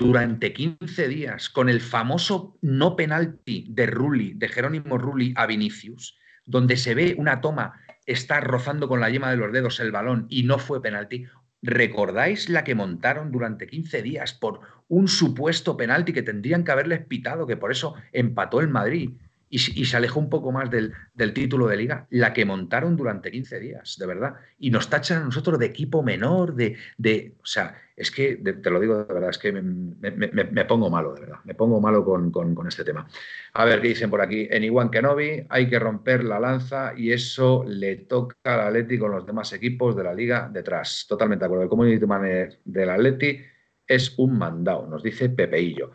durante 0.00 0.54
15 0.54 1.08
días 1.08 1.50
con 1.50 1.68
el 1.68 1.82
famoso 1.82 2.56
no 2.62 2.96
penalti 2.96 3.66
de 3.68 3.84
Rulli, 3.84 4.32
de 4.32 4.48
Jerónimo 4.48 4.96
Rulli 4.96 5.34
a 5.36 5.46
Vinicius, 5.46 6.18
donde 6.46 6.78
se 6.78 6.94
ve 6.94 7.14
una 7.18 7.42
toma 7.42 7.74
está 8.06 8.40
rozando 8.40 8.88
con 8.88 9.00
la 9.00 9.10
yema 9.10 9.30
de 9.30 9.36
los 9.36 9.52
dedos 9.52 9.78
el 9.78 9.92
balón 9.92 10.26
y 10.30 10.44
no 10.44 10.58
fue 10.58 10.80
penalti. 10.80 11.26
¿Recordáis 11.60 12.48
la 12.48 12.64
que 12.64 12.74
montaron 12.74 13.30
durante 13.30 13.66
15 13.66 14.00
días 14.00 14.32
por 14.32 14.60
un 14.88 15.06
supuesto 15.06 15.76
penalti 15.76 16.14
que 16.14 16.22
tendrían 16.22 16.64
que 16.64 16.72
haberles 16.72 17.04
pitado, 17.04 17.46
que 17.46 17.58
por 17.58 17.70
eso 17.70 17.94
empató 18.12 18.60
el 18.60 18.68
Madrid? 18.68 19.10
Y, 19.52 19.58
se 19.58 19.96
alejó 19.96 20.20
un 20.20 20.30
poco 20.30 20.52
más 20.52 20.70
del, 20.70 20.94
título 21.34 21.66
de 21.66 21.76
liga, 21.76 22.06
la 22.10 22.32
que 22.32 22.44
montaron 22.44 22.96
durante 22.96 23.32
15 23.32 23.58
días, 23.58 23.96
de 23.98 24.06
verdad. 24.06 24.34
Y 24.60 24.70
nos 24.70 24.88
tachan 24.88 25.22
a 25.22 25.24
nosotros 25.24 25.58
de 25.58 25.66
equipo 25.66 26.04
menor, 26.04 26.54
de... 26.54 26.76
de 26.96 27.34
o 27.42 27.46
sea, 27.46 27.76
es 27.96 28.12
que, 28.12 28.36
te 28.36 28.70
lo 28.70 28.80
digo 28.80 29.04
de 29.04 29.12
verdad, 29.12 29.28
es 29.28 29.38
que 29.38 29.52
me, 29.52 30.64
pongo 30.64 30.88
malo, 30.88 31.12
de 31.12 31.20
verdad, 31.20 31.38
me 31.44 31.54
pongo 31.54 31.80
malo 31.80 32.04
con, 32.04 32.66
este 32.66 32.84
tema. 32.84 33.06
A 33.54 33.64
ver, 33.64 33.82
¿qué 33.82 33.88
dicen 33.88 34.08
por 34.08 34.22
aquí? 34.22 34.46
En 34.50 34.64
Iwan 34.64 34.88
Kenobi 34.88 35.44
hay 35.48 35.68
que 35.68 35.78
romper 35.78 36.24
la 36.24 36.40
lanza 36.40 36.94
y 36.96 37.12
eso 37.12 37.64
le 37.66 37.96
toca 37.96 38.36
al 38.44 38.60
Atleti 38.68 38.98
con 38.98 39.10
los 39.10 39.26
demás 39.26 39.52
equipos 39.52 39.96
de 39.96 40.04
la 40.04 40.14
liga 40.14 40.48
detrás. 40.50 41.04
Totalmente 41.08 41.42
de 41.42 41.46
acuerdo. 41.46 41.64
El 41.64 41.68
community 41.68 42.06
manager 42.06 42.58
del 42.64 42.88
Atleti 42.88 43.40
es 43.86 44.14
un 44.18 44.38
mandado, 44.38 44.86
nos 44.86 45.02
dice 45.02 45.28
Pepeillo. 45.28 45.90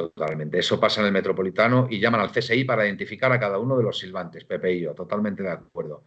Totalmente. 0.00 0.58
Eso 0.58 0.80
pasa 0.80 1.02
en 1.02 1.08
el 1.08 1.12
Metropolitano 1.12 1.86
y 1.90 2.00
llaman 2.00 2.22
al 2.22 2.30
CSI 2.32 2.64
para 2.64 2.86
identificar 2.86 3.30
a 3.32 3.38
cada 3.38 3.58
uno 3.58 3.76
de 3.76 3.82
los 3.82 3.98
silbantes. 3.98 4.44
Pepe 4.44 4.72
y 4.72 4.80
yo, 4.80 4.94
totalmente 4.94 5.42
de 5.42 5.50
acuerdo. 5.50 6.04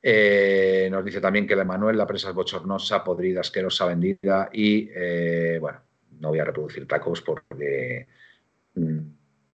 Eh, 0.00 0.88
nos 0.90 1.04
dice 1.04 1.20
también 1.20 1.46
que 1.46 1.54
la 1.54 1.64
Manuel, 1.64 1.98
la 1.98 2.06
presa 2.06 2.30
es 2.30 2.34
bochornosa, 2.34 3.04
podrida, 3.04 3.40
asquerosa, 3.40 3.84
vendida 3.84 4.48
y, 4.52 4.88
eh, 4.94 5.58
bueno, 5.60 5.82
no 6.18 6.30
voy 6.30 6.38
a 6.38 6.44
reproducir 6.44 6.88
tacos 6.88 7.20
porque 7.20 8.06
mm, 8.74 8.98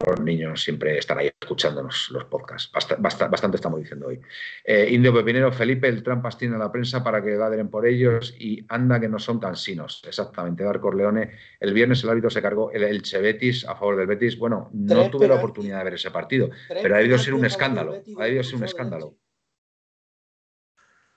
los 0.06 0.20
niños 0.22 0.64
siempre 0.64 0.97
están 0.97 1.20
ahí 1.20 1.32
escuchándonos 1.39 2.10
los 2.12 2.26
podcasts. 2.26 2.72
bastante 2.99 3.56
estamos 3.56 3.80
diciendo 3.80 4.08
hoy. 4.08 4.20
Eh, 4.64 4.88
Indio 4.91 5.14
Pepinero, 5.14 5.52
Felipe, 5.52 5.88
el 5.88 6.04
trampas 6.04 6.38
tiene 6.38 6.58
la 6.58 6.72
prensa 6.72 7.04
para 7.04 7.24
que 7.24 7.32
ladren 7.32 7.70
por 7.70 7.86
ellos 7.86 8.36
y 8.39 8.66
anda 8.70 8.99
que 8.99 9.08
no 9.08 9.20
son 9.20 9.39
cansinos. 9.39 10.02
Exactamente, 10.08 10.64
Dar 10.64 10.80
Corleone. 10.80 11.32
El 11.60 11.74
viernes 11.74 12.04
el 12.04 12.10
árbitro 12.10 12.30
se 12.30 12.41
cargó 12.41 12.72
el 12.72 12.84
Elche 12.84 13.20
Betis 13.20 13.66
a 13.68 13.76
favor 13.76 13.97
del 13.97 14.08
Betis. 14.08 14.38
Bueno, 14.38 14.70
no 14.74 15.10
tuve 15.10 15.28
la 15.28 15.36
oportunidad 15.36 15.80
de 15.80 15.84
ver 15.84 15.93
ese 15.95 16.12
partido, 16.12 16.49
pero 16.68 16.95
ha 16.95 16.97
debido 16.99 17.18
ser 17.18 17.34
un 17.34 17.45
escándalo. 17.45 18.02
Ha 18.18 18.24
debido 18.24 18.43
ser 18.43 18.56
un 18.56 18.64
escándalo. 18.64 19.16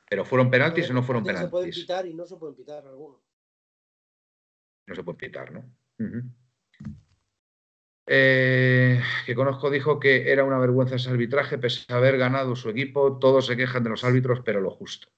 Pero 0.08 0.24
¿fueron 0.24 0.50
penaltis 0.50 0.90
o 0.90 0.92
no 0.92 1.02
fueron 1.02 1.24
penaltis? 1.24 1.46
Se 1.46 1.50
pueden 1.50 1.70
pitar 1.70 2.06
y 2.06 2.14
no 2.14 2.26
se 2.26 2.36
pueden 2.36 2.54
pitar 2.54 2.86
algunos. 2.86 3.20
No 4.86 4.94
se 4.94 5.02
puede 5.02 5.18
pitar, 5.18 5.50
¿no? 5.50 5.64
Eh, 8.06 9.00
que 9.24 9.34
conozco 9.34 9.70
dijo 9.70 9.98
que 9.98 10.30
era 10.30 10.44
una 10.44 10.58
vergüenza 10.58 10.96
ese 10.96 11.10
arbitraje, 11.10 11.58
pese 11.58 11.90
a 11.92 11.96
haber 11.96 12.18
ganado 12.18 12.54
su 12.54 12.68
equipo, 12.68 13.18
todos 13.18 13.46
se 13.46 13.56
quejan 13.56 13.82
de 13.82 13.90
los 13.90 14.04
árbitros, 14.04 14.42
pero 14.44 14.60
lo 14.60 14.70
justo. 14.70 15.08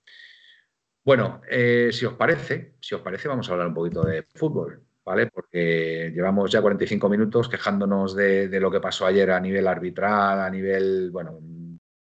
Bueno, 1.04 1.40
eh, 1.48 1.90
si 1.92 2.04
os 2.04 2.14
parece, 2.14 2.74
si 2.80 2.94
os 2.94 3.00
parece, 3.00 3.28
vamos 3.28 3.48
a 3.48 3.52
hablar 3.52 3.68
un 3.68 3.74
poquito 3.74 4.02
de 4.02 4.24
fútbol, 4.34 4.84
¿vale? 5.04 5.28
Porque 5.28 6.10
llevamos 6.14 6.50
ya 6.50 6.60
45 6.60 7.08
minutos 7.08 7.48
quejándonos 7.48 8.14
de, 8.16 8.48
lo 8.60 8.70
que 8.70 8.80
pasó 8.80 9.06
ayer 9.06 9.30
a 9.30 9.40
nivel 9.40 9.66
arbitral, 9.68 10.40
a 10.40 10.50
nivel, 10.50 11.10
bueno, 11.12 11.38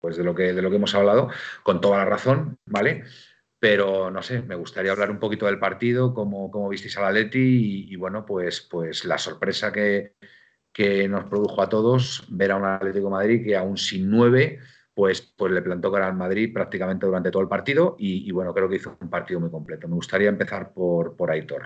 pues 0.00 0.16
de 0.16 0.24
lo 0.24 0.34
que, 0.34 0.52
de 0.52 0.62
lo 0.62 0.70
que 0.70 0.76
hemos 0.76 0.94
hablado, 0.94 1.30
con 1.62 1.80
toda 1.80 1.98
la 1.98 2.04
razón, 2.04 2.58
¿vale? 2.66 3.04
Pero 3.58 4.10
no 4.10 4.22
sé, 4.22 4.42
me 4.42 4.54
gustaría 4.56 4.92
hablar 4.92 5.10
un 5.10 5.20
poquito 5.20 5.46
del 5.46 5.58
partido, 5.58 6.12
cómo, 6.12 6.50
cómo 6.50 6.68
visteis 6.68 6.96
al 6.98 7.06
Atleti 7.06 7.38
y, 7.88 7.92
y 7.92 7.96
bueno, 7.96 8.26
pues, 8.26 8.60
pues 8.60 9.04
la 9.04 9.18
sorpresa 9.18 9.72
que, 9.72 10.14
que 10.76 11.08
nos 11.08 11.24
produjo 11.24 11.62
a 11.62 11.70
todos 11.70 12.22
ver 12.28 12.52
a 12.52 12.56
un 12.56 12.66
Atlético 12.66 13.08
Madrid 13.08 13.42
que 13.42 13.56
aún 13.56 13.78
sin 13.78 14.10
nueve, 14.10 14.58
pues, 14.92 15.22
pues 15.22 15.50
le 15.50 15.62
plantó 15.62 15.90
cara 15.90 16.06
al 16.06 16.14
Madrid 16.14 16.52
prácticamente 16.52 17.06
durante 17.06 17.30
todo 17.30 17.40
el 17.40 17.48
partido 17.48 17.96
y, 17.98 18.30
bueno, 18.30 18.52
creo 18.52 18.68
que 18.68 18.76
hizo 18.76 18.94
un 19.00 19.08
partido 19.08 19.40
muy 19.40 19.50
completo. 19.50 19.88
Me 19.88 19.94
gustaría 19.94 20.28
empezar 20.28 20.74
por, 20.74 21.16
por 21.16 21.30
Aitor. 21.30 21.62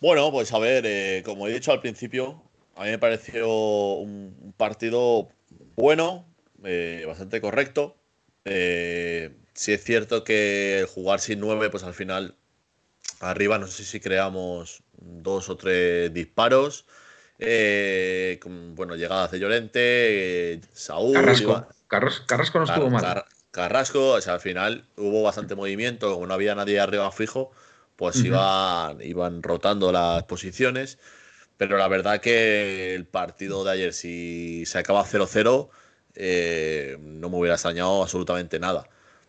Bueno, 0.00 0.32
pues 0.32 0.52
a 0.52 0.58
ver, 0.58 0.84
eh, 0.84 1.22
como 1.24 1.46
he 1.46 1.52
dicho 1.52 1.70
al 1.70 1.80
principio, 1.80 2.42
a 2.74 2.82
mí 2.82 2.90
me 2.90 2.98
pareció 2.98 3.48
un, 3.94 4.52
partido 4.56 5.28
bueno, 5.76 6.26
eh, 6.64 7.04
bastante 7.06 7.40
correcto. 7.40 7.94
Eh, 8.44 9.36
si 9.54 9.72
es 9.74 9.84
cierto 9.84 10.24
que 10.24 10.86
jugar 10.92 11.20
sin 11.20 11.38
nueve, 11.38 11.70
pues 11.70 11.84
al 11.84 11.94
final 11.94 12.34
arriba 13.20 13.60
no 13.60 13.68
sé 13.68 13.84
si 13.84 14.00
creamos 14.00 14.82
dos 15.00 15.48
o 15.48 15.56
tres 15.56 16.12
disparos. 16.12 16.86
Eh, 17.38 18.38
bueno, 18.74 18.96
llegadas 18.96 19.30
de 19.30 19.38
Llorente, 19.38 20.52
eh, 20.52 20.60
Saúl. 20.72 21.14
Carrasco. 21.14 21.66
Carrasco, 22.26 22.58
no 22.58 22.64
estuvo 22.64 22.90
mal. 22.90 23.24
Carrasco, 23.50 24.12
o 24.12 24.20
sea, 24.20 24.34
al 24.34 24.40
final 24.40 24.84
hubo 24.96 25.22
bastante 25.22 25.56
movimiento, 25.56 26.12
como 26.12 26.26
no 26.26 26.34
había 26.34 26.54
nadie 26.54 26.78
arriba 26.78 27.10
fijo, 27.10 27.50
pues 27.96 28.16
iban, 28.16 29.02
iban 29.02 29.42
rotando 29.42 29.90
las 29.90 30.22
posiciones. 30.24 30.98
Pero 31.56 31.76
la 31.76 31.88
verdad 31.88 32.20
que 32.20 32.94
el 32.94 33.06
partido 33.06 33.64
de 33.64 33.72
ayer, 33.72 33.92
si 33.92 34.64
se 34.66 34.78
acaba 34.78 35.04
0-0, 35.04 35.68
eh, 36.14 36.96
no 37.00 37.28
me 37.28 37.36
hubiera 37.36 37.54
extrañado 37.54 38.02
absolutamente 38.02 38.58
nada. 38.58 38.88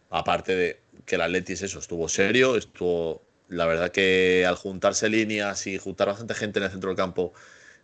Aparte 0.09 0.55
de 0.55 0.79
que 1.05 1.15
el 1.15 1.21
Atleti 1.21 1.53
eso, 1.53 1.79
estuvo 1.79 2.07
serio, 2.07 2.55
estuvo 2.55 3.23
la 3.51 3.65
verdad 3.65 3.91
que 3.91 4.45
al 4.47 4.55
juntarse 4.55 5.09
líneas 5.09 5.67
y 5.67 5.77
juntar 5.77 6.07
bastante 6.07 6.33
gente 6.33 6.59
en 6.59 6.65
el 6.65 6.71
centro 6.71 6.89
del 6.89 6.97
campo 6.97 7.33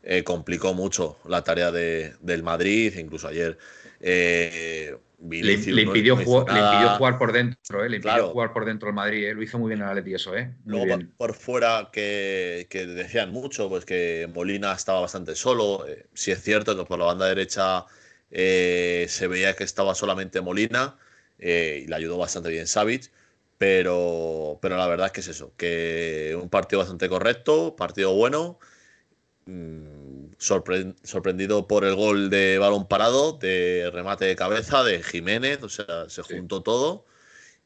eh, 0.02 0.24
complicó 0.24 0.74
mucho 0.74 1.18
la 1.26 1.44
tarea 1.44 1.72
de, 1.72 2.14
del 2.22 2.42
Madrid, 2.42 2.96
incluso 2.98 3.28
ayer. 3.28 3.58
Eh, 4.00 4.96
le, 5.30 5.54
impidió 5.82 6.16
jugar, 6.16 7.18
por 7.18 7.34
dentro, 7.34 7.84
eh, 7.84 7.90
le 7.90 7.98
impidió 7.98 8.30
jugar 8.30 8.54
por 8.54 8.64
dentro 8.64 8.88
el 8.88 8.96
Madrid, 8.96 9.34
lo 9.34 9.44
hizo 9.44 9.60
muy 9.60 9.70
bien 9.70 9.82
el 9.82 9.90
Atleti 9.90 10.14
eso, 10.14 10.38
eh. 10.38 10.54
Luego 10.66 11.00
por 11.18 11.34
fuera 11.34 11.90
que, 11.92 12.68
que, 12.70 12.86
decían 12.86 13.32
mucho, 13.32 13.68
pues 13.68 13.84
que 13.84 14.30
Molina 14.34 14.72
estaba 14.72 15.02
bastante 15.02 15.36
solo. 15.36 15.86
si 16.14 16.32
es 16.32 16.42
cierto 16.42 16.78
que 16.78 16.86
por 16.86 17.00
la 17.00 17.06
banda 17.06 17.26
derecha 17.26 17.86
se 18.30 19.28
veía 19.28 19.56
que 19.56 19.66
estaba 19.66 19.96
solamente 19.96 20.40
Molina 20.40 20.96
y 21.40 21.88
le 21.88 21.96
ayudó 21.96 22.18
bastante 22.18 22.50
bien 22.50 22.68
Savic 22.68 23.12
pero, 23.58 24.60
pero 24.62 24.78
la 24.78 24.88
verdad 24.88 25.08
es 25.08 25.12
que 25.14 25.22
es 25.22 25.28
eso, 25.30 25.54
que 25.58 26.38
un 26.42 26.50
partido 26.50 26.80
bastante 26.80 27.10
correcto, 27.10 27.76
partido 27.76 28.14
bueno. 28.14 28.60
Mm, 29.46 30.28
sorprendido 30.38 31.68
por 31.68 31.86
el 31.86 31.96
gol 31.96 32.30
de 32.30 32.58
balón 32.60 32.88
parado, 32.88 33.34
de 33.34 33.90
remate 33.94 34.26
de 34.26 34.36
cabeza 34.36 34.84
de 34.84 35.02
Jiménez, 35.04 35.64
o 35.64 35.70
sea, 35.70 36.10
se 36.10 36.22
juntó 36.22 36.62
todo. 36.64 37.06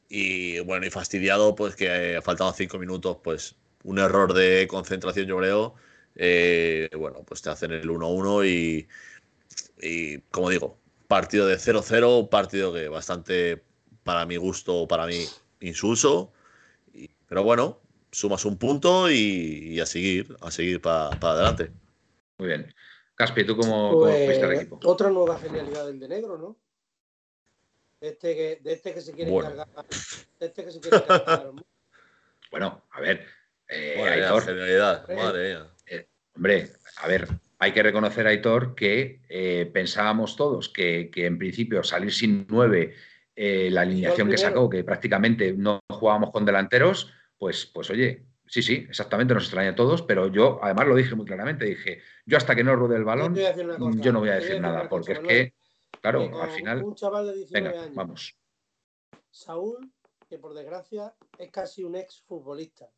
Y 0.08 0.60
bueno, 0.60 0.86
y 0.86 0.90
fastidiado, 0.90 1.54
pues 1.54 1.76
que 1.76 2.20
faltaban 2.22 2.54
cinco 2.54 2.78
minutos, 2.78 3.18
pues 3.22 3.56
un 3.84 3.98
error 3.98 4.34
de 4.34 4.66
concentración, 4.68 5.26
yo 5.26 5.38
creo. 5.38 5.74
Eh, 6.16 6.90
bueno, 6.96 7.24
pues 7.24 7.42
te 7.42 7.50
hacen 7.50 7.72
el 7.72 7.88
1-1 7.88 8.44
y, 8.46 8.88
y, 9.80 10.18
como 10.30 10.50
digo, 10.50 10.78
partido 11.08 11.46
de 11.46 11.56
0-0, 11.58 12.28
partido 12.28 12.72
que 12.72 12.88
bastante, 12.88 13.62
para 14.04 14.26
mi 14.26 14.36
gusto, 14.36 14.86
para 14.88 15.06
mí, 15.06 15.24
insulso. 15.62 16.32
pero 17.28 17.42
bueno, 17.42 17.80
sumas 18.10 18.44
un 18.44 18.58
punto 18.58 19.10
y, 19.10 19.80
a 19.80 19.86
seguir, 19.86 20.36
a 20.40 20.50
seguir 20.50 20.80
para 20.80 21.08
adelante. 21.08 21.70
Muy 22.38 22.48
bien. 22.48 22.74
Caspi, 23.14 23.44
¿tú 23.44 23.56
cómo, 23.56 23.92
pues, 24.00 24.38
el 24.38 24.52
equipo? 24.52 24.80
Otra 24.84 25.10
nueva 25.10 25.38
genialidad 25.38 25.86
del 25.86 25.98
de 25.98 26.08
negro, 26.08 26.38
¿no? 26.38 26.56
Este 28.00 28.34
que, 28.34 28.60
de 28.62 28.72
este 28.72 28.94
que 28.94 29.00
se 29.00 29.12
quiere 29.12 29.32
cargar. 29.38 29.68
este 30.40 30.64
que 30.64 30.70
se 30.72 30.80
quiere 30.80 31.02
cargar. 31.04 31.52
bueno, 32.50 32.82
a 32.90 33.00
ver. 33.00 33.26
Eh, 33.68 34.02
Aitor, 34.02 34.44
genialidad, 34.44 35.08
madre 35.08 35.58
eh, 35.86 36.06
hombre, 36.34 36.72
a 36.96 37.08
ver, 37.08 37.26
hay 37.58 37.72
que 37.72 37.82
reconocer, 37.82 38.26
Aitor, 38.26 38.74
que 38.74 39.20
eh, 39.30 39.70
pensábamos 39.72 40.36
todos 40.36 40.68
que, 40.68 41.10
que, 41.10 41.24
en 41.24 41.38
principio 41.38 41.82
salir 41.82 42.12
sin 42.12 42.46
nueve 42.50 42.94
eh, 43.34 43.70
la 43.70 43.82
alineación 43.82 44.28
que 44.28 44.38
sacó, 44.38 44.68
que 44.68 44.84
prácticamente 44.84 45.52
no 45.52 45.80
jugábamos 45.88 46.30
con 46.30 46.44
delanteros, 46.44 47.12
pues, 47.38 47.66
pues 47.66 47.90
oye, 47.90 48.26
sí, 48.46 48.62
sí, 48.62 48.86
exactamente, 48.88 49.34
nos 49.34 49.44
extraña 49.44 49.70
a 49.70 49.74
todos, 49.74 50.02
pero 50.02 50.28
yo 50.28 50.60
además 50.62 50.86
lo 50.86 50.96
dije 50.96 51.14
muy 51.14 51.24
claramente, 51.24 51.64
dije, 51.64 52.02
yo 52.26 52.36
hasta 52.36 52.54
que 52.54 52.62
no 52.62 52.76
ruede 52.76 52.96
el 52.96 53.04
balón, 53.04 53.34
yo, 53.34 54.12
no 54.12 54.20
voy 54.20 54.28
a 54.28 54.34
decir 54.34 54.60
nada, 54.60 54.88
porque 54.88 55.12
es 55.12 55.20
que, 55.20 55.54
claro, 56.00 56.42
al 56.42 56.50
final... 56.50 56.82
Un 56.82 56.94
chaval 56.94 57.26
de 57.26 57.34
19 57.36 57.68
venga, 57.68 57.82
años, 57.82 57.94
vamos. 57.94 58.36
Saúl, 59.30 59.90
que 60.28 60.38
por 60.38 60.54
desgracia 60.54 61.14
es 61.38 61.50
casi 61.50 61.84
un 61.84 61.96
ex 61.96 62.22
futbolista. 62.22 62.90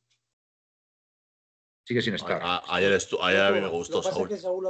Sigue 1.84 2.02
sin 2.02 2.14
estar. 2.14 2.40
ayer, 2.68 2.98
ayer 3.22 3.40
a 3.40 3.50
mí 3.50 3.60
me 3.60 3.68
gustó 3.68 4.02
Saúl. 4.02 4.28
que 4.28 4.38
Saúl 4.38 4.66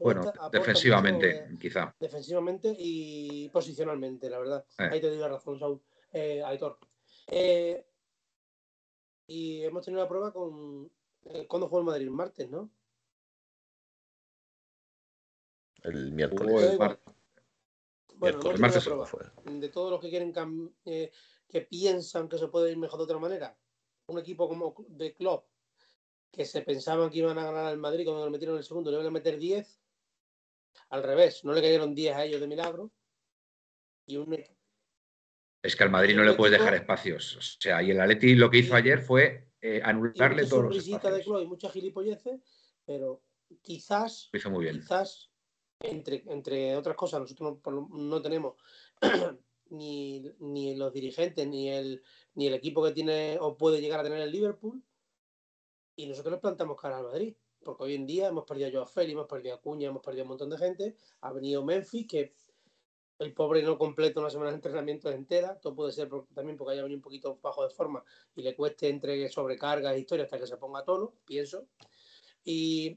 bueno, 0.00 0.32
defensivamente, 0.52 1.48
quizá. 1.60 1.94
Defensivamente 1.98 2.74
y 2.78 3.48
posicionalmente, 3.50 4.28
la 4.28 4.38
verdad. 4.38 4.64
Eh. 4.78 4.88
Ahí 4.92 5.00
te 5.00 5.08
doy 5.08 5.18
la 5.18 5.28
razón, 5.28 5.58
Saúl. 5.58 5.82
Eh, 6.12 6.42
Aitor. 6.42 6.78
Eh, 7.26 7.86
y 9.26 9.62
hemos 9.64 9.84
tenido 9.84 10.02
la 10.02 10.08
prueba 10.08 10.32
con. 10.32 10.90
Eh, 11.24 11.46
¿Cuándo 11.46 11.68
jugó 11.68 11.80
el 11.80 11.86
Madrid? 11.86 12.08
Martes, 12.08 12.48
¿no? 12.50 12.70
El 15.82 16.12
miércoles. 16.12 16.78
Bueno, 18.16 18.50
el 18.50 18.58
martes 18.58 18.84
fue. 19.06 19.30
De 19.44 19.68
todos 19.68 19.90
los 19.92 20.00
que 20.00 20.10
quieren 20.10 20.34
eh, 20.84 21.12
que 21.48 21.60
piensan 21.60 22.28
que 22.28 22.38
se 22.38 22.48
puede 22.48 22.72
ir 22.72 22.76
mejor 22.76 22.98
de 22.98 23.04
otra 23.04 23.18
manera, 23.18 23.56
un 24.08 24.18
equipo 24.18 24.48
como 24.48 24.74
de 24.88 25.14
club 25.14 25.44
que 26.30 26.44
se 26.44 26.62
pensaban 26.62 27.10
que 27.10 27.18
iban 27.18 27.38
a 27.38 27.44
ganar 27.44 27.66
al 27.66 27.78
Madrid 27.78 28.04
cuando 28.04 28.24
lo 28.24 28.30
metieron 28.30 28.56
en 28.56 28.58
el 28.58 28.64
segundo, 28.64 28.90
le 28.90 28.96
iban 28.96 29.06
a 29.06 29.10
meter 29.10 29.38
10. 29.38 29.80
Al 30.90 31.02
revés, 31.02 31.44
no 31.44 31.52
le 31.52 31.60
cayeron 31.60 31.94
10 31.94 32.16
a 32.16 32.24
ellos 32.24 32.40
de 32.40 32.46
milagro. 32.46 32.92
Y 34.06 34.16
un, 34.16 34.32
es 35.62 35.74
que 35.76 35.84
al 35.84 35.90
Madrid 35.90 36.16
no 36.16 36.24
le 36.24 36.34
puedes 36.34 36.58
dejar 36.58 36.74
espacios. 36.74 37.36
O 37.36 37.40
sea, 37.40 37.82
y 37.82 37.90
el 37.90 38.00
Atleti 38.00 38.34
lo 38.34 38.50
que 38.50 38.58
hizo 38.58 38.74
ayer 38.74 39.00
fue 39.00 39.48
eh, 39.60 39.80
anularle 39.82 40.46
todos 40.46 40.64
los 40.64 40.76
espacios. 40.76 41.16
de 41.16 41.22
club 41.22 41.42
y 41.42 41.46
muchas 41.46 41.72
gilipolleces, 41.72 42.40
pero 42.84 43.22
quizás, 43.60 44.30
hizo 44.32 44.50
muy 44.50 44.64
bien. 44.64 44.80
quizás 44.80 45.30
entre, 45.80 46.22
entre 46.26 46.76
otras 46.76 46.96
cosas, 46.96 47.20
nosotros 47.20 47.58
no, 47.90 48.22
tenemos 48.22 48.54
ni, 49.70 50.24
ni, 50.38 50.76
los 50.76 50.92
dirigentes 50.92 51.46
ni 51.46 51.70
el, 51.70 52.02
ni 52.34 52.46
el 52.46 52.54
equipo 52.54 52.84
que 52.84 52.92
tiene 52.92 53.36
o 53.40 53.56
puede 53.56 53.80
llegar 53.80 54.00
a 54.00 54.04
tener 54.04 54.20
el 54.20 54.32
Liverpool, 54.32 54.82
y 55.98 56.06
nosotros 56.06 56.30
nos 56.30 56.40
plantamos 56.40 56.80
cara 56.80 56.98
al 56.98 57.04
Madrid. 57.04 57.34
Porque 57.64 57.82
hoy 57.82 57.94
en 57.96 58.06
día 58.06 58.28
hemos 58.28 58.44
perdido 58.44 58.68
a 58.68 58.72
Joao 58.72 58.86
Félix, 58.86 59.14
hemos 59.14 59.26
perdido 59.26 59.56
a 59.56 59.60
Cuña, 59.60 59.88
hemos 59.88 60.00
perdido 60.00 60.22
a 60.22 60.26
un 60.26 60.28
montón 60.28 60.48
de 60.48 60.56
gente. 60.56 60.96
Ha 61.22 61.32
venido 61.32 61.64
Memphis, 61.64 62.06
que 62.06 62.34
el 63.18 63.34
pobre 63.34 63.64
no 63.64 63.76
completa 63.76 64.20
una 64.20 64.30
semana 64.30 64.50
de 64.50 64.56
entrenamiento 64.56 65.10
entera. 65.10 65.58
Todo 65.58 65.74
puede 65.74 65.90
ser 65.90 66.08
también 66.32 66.56
porque 66.56 66.74
haya 66.74 66.82
venido 66.82 66.98
un 66.98 67.02
poquito 67.02 67.40
bajo 67.42 67.64
de 67.64 67.70
forma 67.70 68.04
y 68.36 68.42
le 68.42 68.54
cueste 68.54 68.88
entre 68.88 69.28
sobrecargas 69.28 69.92
e 69.96 69.98
historias 69.98 70.26
hasta 70.26 70.38
que 70.38 70.46
se 70.46 70.56
ponga 70.56 70.78
a 70.78 70.84
tono, 70.84 71.14
pienso. 71.24 71.66
Y, 72.44 72.96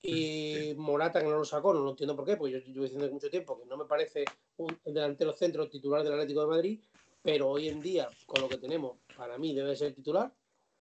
y 0.00 0.72
Morata, 0.76 1.20
que 1.20 1.26
no 1.26 1.38
lo 1.38 1.44
sacó, 1.44 1.74
no 1.74 1.80
lo 1.80 1.90
entiendo 1.90 2.14
por 2.14 2.26
qué, 2.26 2.36
porque 2.36 2.52
yo 2.52 2.58
llevo 2.60 2.84
diciendo 2.84 3.10
mucho 3.10 3.28
tiempo 3.28 3.58
que 3.58 3.66
no 3.66 3.76
me 3.76 3.86
parece 3.86 4.24
un 4.58 4.78
delantero 4.84 5.32
centro 5.32 5.68
titular 5.68 6.04
del 6.04 6.12
Atlético 6.12 6.42
de 6.42 6.46
Madrid, 6.46 6.80
pero 7.22 7.50
hoy 7.50 7.68
en 7.68 7.80
día, 7.80 8.08
con 8.24 8.40
lo 8.40 8.48
que 8.48 8.58
tenemos, 8.58 8.98
para 9.16 9.36
mí 9.36 9.52
debe 9.52 9.74
ser 9.74 9.92
titular. 9.92 10.32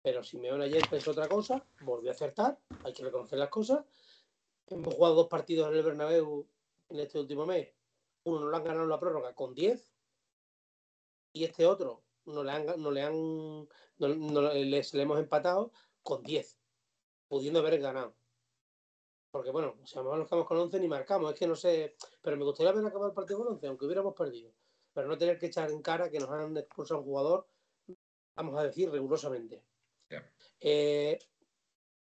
Pero 0.08 0.24
si 0.24 0.38
me 0.38 0.50
ayer 0.50 0.84
pensó 0.90 1.12
otra 1.12 1.28
cosa, 1.28 1.62
volvió 1.82 2.10
a 2.10 2.14
acertar, 2.14 2.58
hay 2.86 2.94
que 2.94 3.04
reconocer 3.04 3.38
las 3.38 3.50
cosas. 3.50 3.84
Hemos 4.68 4.94
jugado 4.94 5.16
dos 5.16 5.28
partidos 5.28 5.68
en 5.68 5.76
el 5.76 5.84
Bernabéu 5.84 6.48
en 6.88 7.00
este 7.02 7.20
último 7.20 7.46
mes. 7.46 7.76
Uno 8.24 8.40
nos 8.40 8.50
lo 8.50 8.56
han 8.56 8.64
ganado 8.64 8.84
en 8.86 8.90
la 8.90 9.02
prórroga 9.02 9.36
con 9.36 9.54
10 9.54 9.92
y 11.34 11.44
este 11.44 11.66
otro 11.66 12.04
no 12.24 12.42
le 12.42 12.52
han, 12.54 12.82
no 12.82 12.90
le 12.90 13.02
han 13.02 13.68
les, 13.98 14.94
le 14.94 15.02
hemos 15.02 15.20
empatado 15.20 15.74
con 16.04 16.24
10, 16.24 16.58
pudiendo 17.28 17.60
haber 17.60 17.78
ganado. 17.82 18.16
Porque 19.30 19.52
bueno, 19.52 19.76
si 19.84 19.96
a 19.96 19.98
lo 19.98 20.06
mejor 20.06 20.20
nos 20.20 20.30
quedamos 20.30 20.48
con 20.48 20.58
11 20.58 20.80
ni 20.80 20.88
marcamos, 20.88 21.34
es 21.34 21.38
que 21.38 21.48
no 21.48 21.56
sé, 21.58 21.98
pero 22.22 22.38
me 22.38 22.46
gustaría 22.46 22.70
haber 22.70 22.86
acabado 22.86 23.10
el 23.10 23.14
partido 23.14 23.40
con 23.40 23.56
11, 23.56 23.68
aunque 23.68 23.84
hubiéramos 23.84 24.14
perdido. 24.14 24.54
Pero 24.94 25.10
no 25.10 25.18
tener 25.18 25.38
que 25.38 25.48
echar 25.48 25.70
en 25.70 25.82
cara 25.82 26.10
que 26.10 26.22
nos 26.22 26.30
han 26.30 26.56
expulsado 26.56 26.96
a 26.96 27.04
un 27.04 27.08
jugador, 27.08 27.48
vamos 28.36 28.58
a 28.58 28.64
decir, 28.64 28.90
rigurosamente. 28.90 29.62
Eh, 30.60 31.20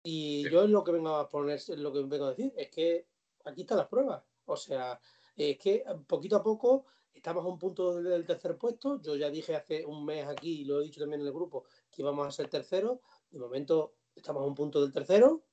y 0.03 0.49
yo 0.49 0.63
es 0.63 0.69
lo 0.69 0.83
que 0.83 0.91
vengo 0.91 1.15
a 1.15 1.27
poner, 1.27 1.61
lo 1.77 1.91
que 1.91 2.03
vengo 2.03 2.25
a 2.25 2.29
decir, 2.29 2.53
es 2.55 2.69
que 2.69 3.07
aquí 3.45 3.61
están 3.61 3.77
las 3.77 3.87
pruebas. 3.87 4.23
O 4.45 4.55
sea, 4.55 4.99
es 5.35 5.57
que 5.57 5.83
poquito 6.07 6.37
a 6.37 6.43
poco 6.43 6.85
estamos 7.13 7.43
a 7.43 7.47
un 7.47 7.59
punto 7.59 8.01
del 8.01 8.25
tercer 8.25 8.57
puesto. 8.57 9.01
Yo 9.01 9.15
ya 9.15 9.29
dije 9.29 9.55
hace 9.55 9.85
un 9.85 10.05
mes 10.05 10.25
aquí, 10.27 10.61
y 10.61 10.65
lo 10.65 10.79
he 10.79 10.85
dicho 10.85 11.01
también 11.01 11.21
en 11.21 11.27
el 11.27 11.33
grupo, 11.33 11.65
que 11.91 12.01
íbamos 12.01 12.27
a 12.27 12.31
ser 12.31 12.49
tercero. 12.49 13.01
De 13.29 13.39
momento 13.39 13.95
estamos 14.15 14.43
a 14.43 14.45
un 14.45 14.55
punto 14.55 14.81
del 14.81 14.93
tercero. 14.93 15.43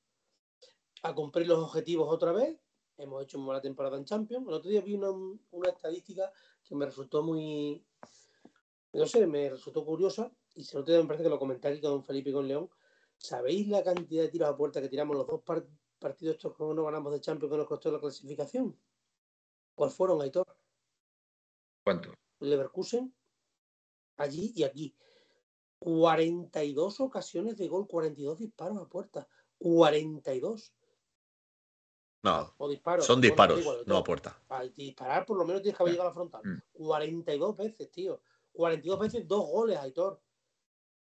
A 1.02 1.14
cumplir 1.14 1.46
los 1.48 1.58
objetivos 1.58 2.08
otra 2.10 2.32
vez. 2.32 2.58
Hemos 2.96 3.24
hecho 3.24 3.38
una 3.38 3.46
buena 3.46 3.60
temporada 3.60 3.96
en 3.96 4.04
Champions. 4.04 4.46
El 4.46 4.54
otro 4.54 4.70
día 4.70 4.80
vi 4.80 4.94
una, 4.94 5.10
una 5.10 5.68
estadística 5.68 6.32
que 6.62 6.74
me 6.76 6.86
resultó 6.86 7.22
muy, 7.22 7.84
no 8.92 9.06
sé, 9.06 9.26
me 9.26 9.50
resultó 9.50 9.84
curiosa. 9.84 10.30
Y 10.54 10.64
se 10.64 10.78
lo 10.78 10.84
me 10.84 11.04
parece 11.04 11.24
que 11.24 11.30
lo 11.30 11.38
comenté 11.38 11.68
aquí 11.68 11.80
con 11.80 12.04
Felipe 12.04 12.30
y 12.30 12.32
con 12.32 12.46
León 12.46 12.70
¿Sabéis 13.16 13.68
la 13.68 13.82
cantidad 13.82 14.22
de 14.22 14.28
tiros 14.28 14.48
a 14.48 14.56
puerta 14.56 14.80
que 14.80 14.88
tiramos 14.88 15.16
los 15.16 15.26
dos 15.26 15.42
partidos 15.98 16.36
estos 16.36 16.56
que 16.56 16.64
no 16.64 16.84
ganamos 16.84 17.12
de 17.12 17.20
Champions 17.20 17.50
que 17.52 17.58
nos 17.58 17.66
costó 17.66 17.90
la 17.90 18.00
clasificación? 18.00 18.78
¿Cuál 19.74 19.90
fueron, 19.90 20.20
Aitor? 20.20 20.46
¿Cuánto? 21.82 22.12
Leverkusen, 22.40 23.14
allí 24.16 24.52
y 24.54 24.64
aquí. 24.64 24.94
42 25.78 27.00
ocasiones 27.00 27.56
de 27.56 27.68
gol, 27.68 27.86
42 27.86 28.38
disparos 28.38 28.78
a 28.78 28.88
puerta. 28.88 29.28
42. 29.58 30.72
No, 32.22 32.54
son 33.00 33.20
disparos, 33.20 33.86
no 33.86 33.98
a 33.98 34.04
puerta. 34.04 34.42
Al 34.48 34.74
disparar 34.74 35.26
por 35.26 35.36
lo 35.36 35.44
menos 35.44 35.60
tienes 35.60 35.76
que 35.76 35.82
haber 35.82 35.92
llegado 35.92 36.08
a 36.08 36.10
la 36.10 36.14
frontal. 36.14 36.64
42 36.72 37.54
mm. 37.54 37.56
veces, 37.56 37.90
tío. 37.90 38.22
42 38.52 38.98
veces, 38.98 39.28
dos 39.28 39.46
goles, 39.46 39.78
Aitor. 39.78 40.22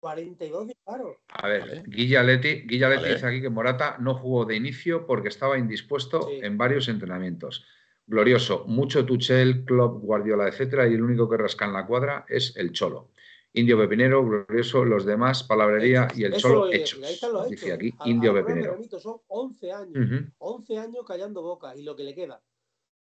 42 0.01 0.67
disparos. 0.67 1.15
A 1.29 1.47
ver, 1.47 1.83
Guilla 1.87 2.23
Leti, 2.23 2.61
dice 2.67 3.25
aquí 3.25 3.41
que 3.41 3.49
Morata 3.49 3.97
no 3.99 4.15
jugó 4.15 4.45
de 4.45 4.55
inicio 4.55 5.05
porque 5.05 5.29
estaba 5.29 5.57
indispuesto 5.57 6.27
en 6.29 6.57
varios 6.57 6.89
entrenamientos. 6.89 7.65
Glorioso, 8.07 8.65
mucho 8.67 9.05
Tuchel, 9.05 9.63
Klopp, 9.63 10.01
Guardiola, 10.03 10.47
etcétera, 10.47 10.87
y 10.87 10.95
el 10.95 11.03
único 11.03 11.29
que 11.29 11.37
rasca 11.37 11.65
en 11.65 11.73
la 11.73 11.85
cuadra 11.85 12.25
es 12.27 12.57
el 12.57 12.73
Cholo. 12.73 13.11
Indio 13.53 13.77
Pepinero, 13.77 14.25
glorioso, 14.25 14.83
los 14.83 15.05
demás, 15.05 15.43
palabrería 15.43 16.07
y 16.15 16.23
el 16.23 16.33
Cholo 16.33 16.71
hechos. 16.71 16.99
Dice 17.47 17.71
aquí, 17.71 17.93
Indio 18.05 18.33
Pepinero. 18.33 18.77
Son 18.99 19.21
11 19.27 19.71
años, 19.71 20.23
11 20.39 20.77
años 20.79 21.05
callando 21.05 21.41
boca 21.43 21.75
y 21.75 21.83
lo 21.83 21.95
que 21.95 22.03
le 22.03 22.15
queda. 22.15 22.41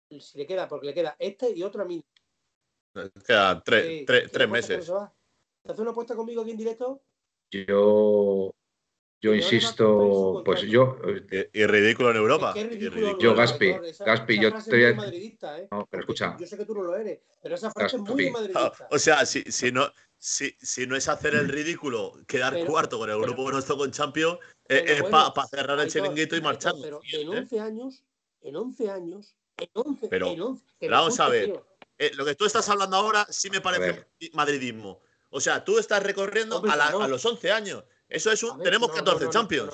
Si 0.07 0.37
le 0.37 0.47
queda, 0.47 0.67
porque 0.69 0.87
le 0.87 0.93
queda 0.93 1.15
este 1.19 1.51
y 1.51 1.61
otro 1.61 1.81
a 1.81 1.85
mí. 1.85 2.03
Queda 3.27 3.61
tres, 3.61 4.05
tres 4.05 4.49
meses. 4.49 4.91
¿Te 5.65 5.71
hace 5.71 5.81
una 5.81 5.91
apuesta 5.91 6.15
conmigo 6.15 6.43
aquí 6.43 6.51
en 6.51 6.57
directo? 6.57 7.01
Yo. 7.51 8.53
Yo 9.19 9.33
insisto, 9.33 10.43
pues 10.45 10.61
yo. 10.61 10.99
Y, 11.51 11.65
ridículo 11.65 12.11
en 12.11 12.17
Europa. 12.17 12.53
yo, 13.19 13.33
Gaspi, 13.33 13.73
Gaspi, 14.05 14.39
yo 14.39 14.49
estoy. 14.49 14.83
¿eh? 14.83 15.67
No, 15.71 15.87
pero 15.89 16.01
escucha. 16.01 16.37
Yo 16.39 16.45
sé 16.45 16.57
que 16.57 16.65
tú 16.65 16.75
no 16.75 16.83
lo 16.83 16.95
eres, 16.95 17.21
pero 17.41 17.55
esa 17.55 17.71
frase 17.71 17.95
es 17.95 18.03
muy 18.03 18.29
madridista. 18.29 18.87
o 18.91 18.99
sea, 18.99 19.25
si, 19.25 19.41
si, 19.43 19.71
no, 19.71 19.91
si, 20.19 20.55
si, 20.61 20.85
no 20.85 20.95
es 20.95 21.09
hacer 21.09 21.33
el 21.33 21.49
ridículo, 21.49 22.13
quedar 22.27 22.63
cuarto 22.65 22.99
con 22.99 23.09
el 23.09 23.19
grupo 23.19 23.49
nuestro 23.51 23.77
con 23.77 23.89
Champions, 23.89 24.37
eh, 24.69 24.83
es 24.85 25.03
para 25.03 25.47
cerrar 25.47 25.79
el 25.79 25.89
chiringuito 25.89 26.35
y 26.35 26.41
marchar. 26.41 26.75
Pero 26.79 26.99
en 27.11 27.29
11 27.29 27.59
años, 27.59 28.03
en 28.41 28.55
11 28.55 28.91
años, 28.91 29.35
en 29.57 29.69
11, 29.73 30.07
pero, 30.09 30.27
en 30.27 30.41
11, 30.41 30.89
vamos 30.89 31.19
a 31.19 31.29
ver. 31.29 31.63
Eh, 31.97 32.11
lo 32.13 32.25
que 32.25 32.35
tú 32.35 32.45
estás 32.45 32.69
hablando 32.69 32.97
ahora 32.97 33.25
sí 33.31 33.49
me 33.49 33.61
parece 33.61 34.05
madridismo. 34.33 35.01
O 35.35 35.41
sea, 35.41 35.65
tú 35.65 35.77
estás 35.77 36.01
recorriendo 36.01 36.63
a, 36.65 37.07
los 37.09 37.25
11 37.25 37.51
años. 37.51 37.83
Eso 38.07 38.31
es 38.31 38.41
un. 38.41 38.63
tenemos 38.63 38.89
14 38.89 39.29
Champions. 39.29 39.73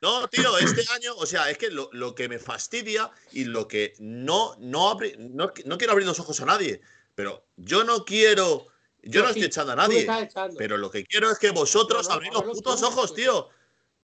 No, 0.00 0.28
tío, 0.28 0.56
este 0.58 0.84
año, 0.94 1.12
o 1.16 1.26
sea, 1.26 1.50
es 1.50 1.58
que 1.58 1.70
lo, 1.70 2.14
que 2.14 2.28
me 2.28 2.38
fastidia 2.38 3.10
y 3.32 3.46
lo 3.46 3.66
que 3.66 3.94
no, 3.98 4.54
no, 4.60 4.96
no, 5.18 5.52
quiero 5.52 5.92
abrir 5.92 6.06
los 6.06 6.20
ojos 6.20 6.40
a 6.40 6.44
nadie, 6.44 6.80
pero 7.16 7.44
yo 7.56 7.82
no 7.82 8.04
quiero. 8.04 8.68
Yo, 9.02 9.22
no 9.22 9.30
estoy 9.30 9.44
echando 9.44 9.72
a 9.72 9.76
nadie, 9.76 10.06
pero 10.56 10.76
lo 10.76 10.88
que 10.88 11.04
quiero 11.04 11.32
es 11.32 11.38
que 11.40 11.50
vosotros 11.50 12.08
abrís 12.08 12.32
los 12.32 12.44
putos 12.44 12.80
ojos, 12.84 13.12
tío. 13.12 13.48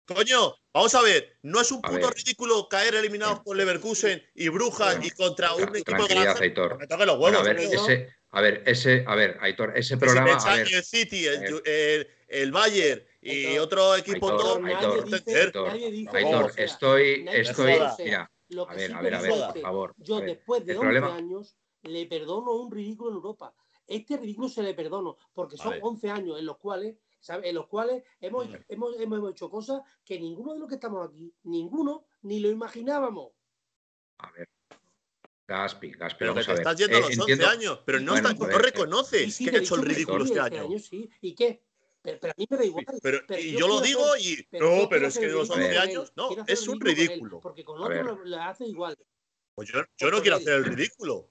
Coño, 0.05 0.53
vamos 0.71 0.93
a 0.93 1.01
ver, 1.01 1.37
no 1.41 1.61
es 1.61 1.71
un 1.71 1.81
puto 1.81 2.11
ridículo 2.11 2.67
caer 2.69 2.93
eliminados 2.93 3.39
por 3.39 3.57
Leverkusen 3.57 4.21
y 4.35 4.49
Brujas 4.49 5.03
y 5.03 5.09
contra 5.09 5.55
un 5.55 5.75
equipo 5.75 6.05
grande. 6.05 6.53
Me 6.77 6.85
toque 6.87 7.05
los 7.07 7.17
huevos. 7.17 7.47
A 8.33 8.41
ver, 8.41 8.63
ese, 8.65 9.05
a 9.07 9.15
ver, 9.15 9.37
Aitor, 9.41 9.77
ese 9.77 9.95
programa. 9.95 10.33
a 10.33 10.55
ver, 10.55 10.67
el 10.73 10.83
City, 10.83 11.27
el, 11.27 12.07
el, 12.27 12.51
Bayern 12.51 13.03
y 13.21 13.59
otro 13.59 13.95
equipo 13.95 14.31
Aitor, 14.31 14.65
Aitor, 14.65 15.69
Aitor, 16.15 16.51
estoy, 16.57 17.25
estoy, 17.31 17.73
mira, 17.99 18.31
a 18.67 18.73
ver, 18.73 18.93
a 18.93 19.01
ver, 19.01 19.15
a 19.15 19.21
ver, 19.21 19.31
por 19.31 19.61
favor. 19.61 19.93
Yo 19.97 20.19
después 20.19 20.65
de 20.65 20.75
11 20.75 20.97
años 20.97 21.55
le 21.83 22.07
perdono 22.07 22.53
un 22.53 22.71
ridículo 22.71 23.11
en 23.11 23.15
Europa. 23.17 23.53
Este 23.85 24.17
ridículo 24.17 24.49
se 24.49 24.63
le 24.63 24.73
perdono 24.73 25.17
porque 25.31 25.55
son 25.55 25.75
11 25.79 26.09
años 26.09 26.39
en 26.39 26.47
los 26.47 26.57
cuales 26.57 26.95
en 27.29 27.55
los 27.55 27.67
cuales 27.67 28.03
hemos, 28.19 28.47
hemos, 28.67 28.99
hemos, 28.99 29.31
hecho 29.31 29.49
cosas 29.49 29.81
que 30.03 30.19
ninguno 30.19 30.53
de 30.53 30.59
los 30.59 30.67
que 30.67 30.75
estamos 30.75 31.07
aquí, 31.07 31.33
ninguno, 31.43 32.05
ni 32.23 32.39
lo 32.39 32.49
imaginábamos. 32.49 33.31
A 34.17 34.31
ver. 34.31 34.49
Gaspi, 35.57 35.91
Gaspi, 35.91 36.19
pero 36.19 36.31
vamos 36.31 36.45
que 36.45 36.51
a 36.51 36.55
ver. 36.55 36.61
estás 36.61 36.77
yendo 36.77 36.97
a 36.97 36.99
los 37.01 37.17
11 37.17 37.33
eh, 37.33 37.45
años, 37.45 37.79
pero 37.85 37.99
no, 37.99 38.15
está, 38.15 38.33
no 38.33 38.57
reconoces 38.57 39.37
que 39.37 39.49
ha 39.49 39.59
hecho 39.59 39.75
el 39.75 39.83
ridículo 39.83 40.25
este, 40.25 40.39
este 40.39 40.59
año. 40.59 40.79
sí. 40.79 41.09
¿Y 41.21 41.35
qué? 41.35 41.61
Pero, 42.01 42.17
a 42.23 42.33
mí 42.37 42.47
me 42.49 42.57
da 42.57 42.65
igual. 42.65 42.85
Pero, 43.01 43.19
y 43.39 43.51
yo, 43.57 43.67
lo 43.67 43.79
digo 43.79 44.03
y. 44.19 44.45
no, 44.59 44.89
pero 44.89 45.07
es 45.07 45.17
que 45.17 45.27
de 45.27 45.33
los 45.33 45.49
11 45.49 45.77
años. 45.77 46.11
No, 46.15 46.29
es 46.47 46.67
un 46.67 46.81
ridículo. 46.81 47.39
porque 47.39 47.63
con 47.63 47.81
otro 47.81 48.19
lo, 48.25 48.41
hace 48.41 48.65
igual. 48.65 48.97
Pues 49.55 49.69
yo, 49.69 49.81
yo 49.97 50.11
no 50.11 50.21
quiero 50.21 50.37
hacer 50.37 50.53
el 50.53 50.65
ridículo. 50.75 51.29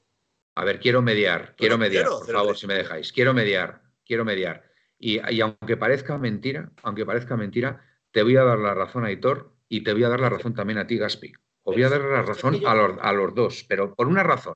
A 0.54 0.64
ver, 0.64 0.80
quiero 0.80 1.02
mediar, 1.02 1.54
quiero 1.56 1.78
mediar, 1.78 2.06
por 2.06 2.30
favor, 2.30 2.56
si 2.56 2.66
me 2.66 2.74
dejáis. 2.74 3.12
Quiero 3.12 3.34
mediar, 3.34 3.82
quiero 4.04 4.24
mediar. 4.24 4.70
Y, 4.98 5.40
aunque 5.40 5.76
parezca 5.76 6.16
mentira, 6.16 6.70
aunque 6.82 7.04
parezca 7.04 7.36
mentira, 7.36 7.84
te 8.12 8.22
voy 8.22 8.36
a 8.36 8.44
dar 8.44 8.58
la 8.58 8.72
razón 8.72 9.04
a 9.04 9.10
Hitor 9.10 9.52
y 9.68 9.82
te 9.82 9.92
voy 9.92 10.04
a 10.04 10.08
dar 10.08 10.20
la 10.20 10.28
razón 10.28 10.54
también 10.54 10.78
a 10.78 10.86
ti, 10.86 10.96
Gaspi. 10.96 11.32
Os 11.64 11.74
voy 11.74 11.82
a 11.84 11.88
dar 11.88 12.00
la 12.00 12.22
razón 12.22 12.60
a 12.66 13.12
los, 13.12 13.34
dos, 13.34 13.64
pero 13.68 13.94
por 13.94 14.08
una 14.08 14.22
razón. 14.22 14.54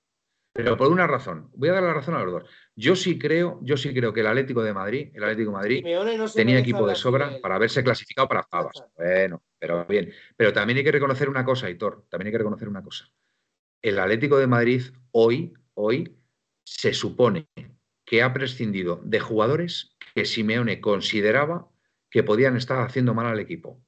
Pero 0.52 0.76
por 0.76 0.88
una 0.90 1.06
razón, 1.06 1.50
voy 1.54 1.68
a 1.68 1.74
dar 1.74 1.82
la 1.82 1.92
razón 1.92 2.14
a 2.14 2.24
los 2.24 2.32
dos. 2.32 2.50
Yo 2.74 2.96
sí 2.96 3.18
creo, 3.18 3.60
yo 3.62 3.76
sí 3.76 3.92
creo 3.92 4.12
que 4.14 4.20
el 4.20 4.26
Atlético 4.26 4.62
de 4.62 4.72
Madrid, 4.72 5.10
el 5.14 5.22
Atlético 5.22 5.50
de 5.50 5.56
Madrid 5.56 5.84
tenía 6.34 6.58
equipo 6.58 6.86
de 6.86 6.94
sobra 6.94 7.38
para 7.42 7.56
haberse 7.56 7.84
clasificado 7.84 8.26
para 8.26 8.40
octavas. 8.40 8.82
Bueno, 8.96 9.42
pero 9.58 9.84
bien. 9.84 10.10
Pero 10.34 10.54
también 10.54 10.78
hay 10.78 10.84
que 10.84 10.92
reconocer 10.92 11.28
una 11.28 11.44
cosa, 11.44 11.68
Hitor, 11.68 12.06
también 12.08 12.28
hay 12.28 12.32
que 12.32 12.38
reconocer 12.38 12.68
una 12.68 12.82
cosa. 12.82 13.06
El 13.82 13.98
Atlético 13.98 14.38
de 14.38 14.46
Madrid 14.46 14.82
hoy, 15.12 15.52
hoy, 15.74 16.16
se 16.64 16.94
supone 16.94 17.48
que 18.04 18.22
ha 18.22 18.32
prescindido 18.32 19.00
de 19.04 19.20
jugadores 19.20 19.94
que 20.14 20.24
Simeone 20.24 20.80
consideraba 20.80 21.68
que 22.10 22.22
podían 22.22 22.56
estar 22.56 22.80
haciendo 22.80 23.12
mal 23.12 23.26
al 23.26 23.40
equipo. 23.40 23.80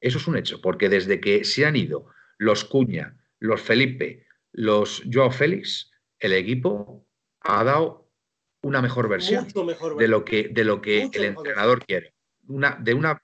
Eso 0.00 0.18
es 0.18 0.26
un 0.26 0.36
hecho, 0.36 0.60
porque 0.62 0.88
desde 0.88 1.20
que 1.20 1.44
se 1.44 1.66
han 1.66 1.76
ido 1.76 2.06
los 2.38 2.64
Cuña, 2.64 3.16
los 3.38 3.60
Felipe, 3.60 4.26
los 4.52 5.02
Joao 5.10 5.30
Félix, 5.30 5.90
el 6.18 6.32
equipo 6.32 7.06
ha 7.40 7.64
dado 7.64 8.10
una 8.62 8.82
mejor 8.82 9.08
versión 9.08 9.46
de 9.98 10.08
lo 10.08 10.24
que, 10.24 10.48
de 10.48 10.64
lo 10.64 10.80
que 10.80 11.08
el 11.12 11.24
entrenador 11.24 11.84
quiere. 11.84 12.14
Una, 12.48 12.76
de 12.80 12.94
una, 12.94 13.20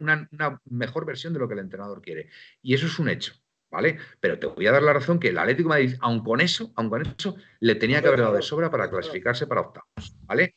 mejor 0.65 1.07
versión 1.07 1.33
de 1.33 1.39
lo 1.39 1.49
que 1.49 1.55
el 1.55 1.61
entrenador 1.61 2.03
quiere. 2.03 2.29
Y 2.61 2.75
eso 2.75 2.87
es 2.87 2.99
un 2.99 3.09
hecho, 3.09 3.35
¿vale? 3.71 3.99
Pero 4.21 4.39
te 4.39 4.47
voy 4.47 4.67
a 4.67 4.73
dar 4.73 4.83
la 4.83 4.93
razón 4.93 5.19
que 5.19 5.29
el 5.29 5.39
Atlético 5.39 5.69
de 5.69 5.81
Madrid, 5.81 5.97
aun 6.01 6.23
con 6.23 6.41
eso, 6.41 6.73
aun 6.77 6.91
con 6.91 7.07
eso, 7.07 7.37
le 7.61 7.75
tenía 7.77 8.01
que 8.03 8.09
haber 8.09 8.21
dado 8.21 8.35
de 8.35 8.43
sobra 8.43 8.71
para 8.71 8.91
clasificarse 8.91 9.47
para 9.47 9.63
octavos, 9.63 10.17
¿vale? 10.23 10.55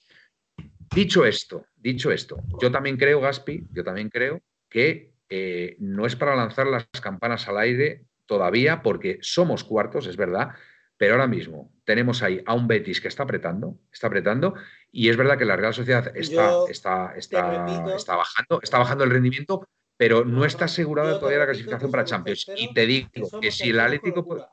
Dicho 0.93 1.25
esto, 1.25 1.65
dicho 1.75 2.11
esto, 2.11 2.37
yo 2.61 2.71
también 2.71 2.97
creo, 2.97 3.19
Gaspi, 3.19 3.67
yo 3.71 3.83
también 3.83 4.09
creo 4.09 4.41
que 4.69 5.13
eh, 5.29 5.75
no 5.79 6.05
es 6.05 6.15
para 6.15 6.35
lanzar 6.35 6.67
las 6.67 6.85
campanas 7.01 7.47
al 7.47 7.57
aire 7.57 8.05
todavía, 8.25 8.81
porque 8.81 9.19
somos 9.21 9.63
cuartos, 9.63 10.07
es 10.07 10.17
verdad, 10.17 10.49
pero 10.97 11.13
ahora 11.13 11.27
mismo 11.27 11.73
tenemos 11.83 12.23
ahí 12.23 12.41
a 12.45 12.53
un 12.53 12.67
Betis 12.67 13.01
que 13.01 13.07
está 13.07 13.23
apretando, 13.23 13.79
está 13.91 14.07
apretando, 14.07 14.55
y 14.91 15.09
es 15.09 15.17
verdad 15.17 15.37
que 15.37 15.45
la 15.45 15.57
Real 15.57 15.73
Sociedad 15.73 16.15
está, 16.15 16.63
está, 16.69 17.13
está, 17.15 17.65
está, 17.95 18.15
bajando, 18.15 18.61
está 18.61 18.77
bajando 18.77 19.03
el 19.03 19.09
rendimiento, 19.09 19.67
pero 19.97 20.23
no 20.23 20.45
está 20.45 20.65
asegurada 20.65 21.19
todavía 21.19 21.39
la 21.39 21.45
clasificación 21.45 21.91
para 21.91 22.05
Champions. 22.05 22.49
Y 22.55 22.73
te 22.73 22.85
digo 22.85 23.09
que, 23.41 23.51
si 23.51 23.69
el 23.69 23.79
Atlético 23.79 24.49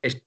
es, 0.00 0.24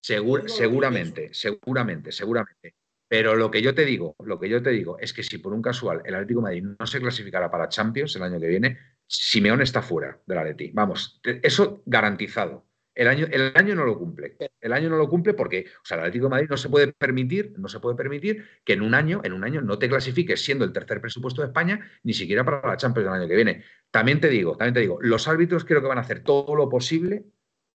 seguramente, 0.00 1.34
seguramente, 1.34 2.12
seguramente. 2.12 2.74
Pero 3.08 3.36
lo 3.36 3.50
que 3.50 3.62
yo 3.62 3.74
te 3.74 3.84
digo, 3.84 4.14
lo 4.22 4.38
que 4.38 4.48
yo 4.48 4.62
te 4.62 4.70
digo 4.70 4.98
es 4.98 5.12
que 5.12 5.22
si 5.22 5.38
por 5.38 5.54
un 5.54 5.62
casual 5.62 6.02
el 6.04 6.14
Atlético 6.14 6.40
de 6.40 6.44
Madrid 6.44 6.64
no 6.78 6.86
se 6.86 7.00
clasificara 7.00 7.50
para 7.50 7.68
Champions 7.68 8.14
el 8.16 8.22
año 8.22 8.38
que 8.38 8.48
viene, 8.48 8.78
Simeón 9.08 9.62
está 9.62 9.80
fuera 9.82 10.20
del 10.26 10.38
Atleti. 10.38 10.70
Vamos, 10.72 11.20
eso 11.24 11.82
garantizado. 11.86 12.66
El 12.94 13.06
año, 13.06 13.26
el 13.30 13.52
año 13.54 13.74
no 13.76 13.84
lo 13.84 13.96
cumple. 13.96 14.36
El 14.60 14.72
año 14.72 14.90
no 14.90 14.96
lo 14.96 15.08
cumple 15.08 15.32
porque, 15.32 15.66
o 15.82 15.84
sea, 15.84 15.96
el 15.96 16.00
Atlético 16.02 16.24
de 16.24 16.30
Madrid 16.30 16.48
no 16.50 16.56
se 16.56 16.68
puede 16.68 16.92
permitir, 16.92 17.54
no 17.56 17.68
se 17.68 17.78
puede 17.78 17.96
permitir 17.96 18.44
que 18.64 18.72
en 18.72 18.82
un 18.82 18.92
año, 18.92 19.20
en 19.22 19.32
un 19.32 19.44
año 19.44 19.62
no 19.62 19.78
te 19.78 19.88
clasifiques 19.88 20.44
siendo 20.44 20.64
el 20.64 20.72
tercer 20.72 21.00
presupuesto 21.00 21.40
de 21.40 21.46
España, 21.46 21.88
ni 22.02 22.12
siquiera 22.12 22.44
para 22.44 22.66
la 22.66 22.76
Champions 22.76 23.06
del 23.06 23.20
año 23.20 23.28
que 23.28 23.36
viene. 23.36 23.64
También 23.92 24.20
te 24.20 24.28
digo, 24.28 24.56
también 24.56 24.74
te 24.74 24.80
digo, 24.80 24.98
los 25.00 25.28
árbitros 25.28 25.64
creo 25.64 25.80
que 25.80 25.86
van 25.86 25.98
a 25.98 26.00
hacer 26.00 26.24
todo 26.24 26.56
lo 26.56 26.68
posible 26.68 27.24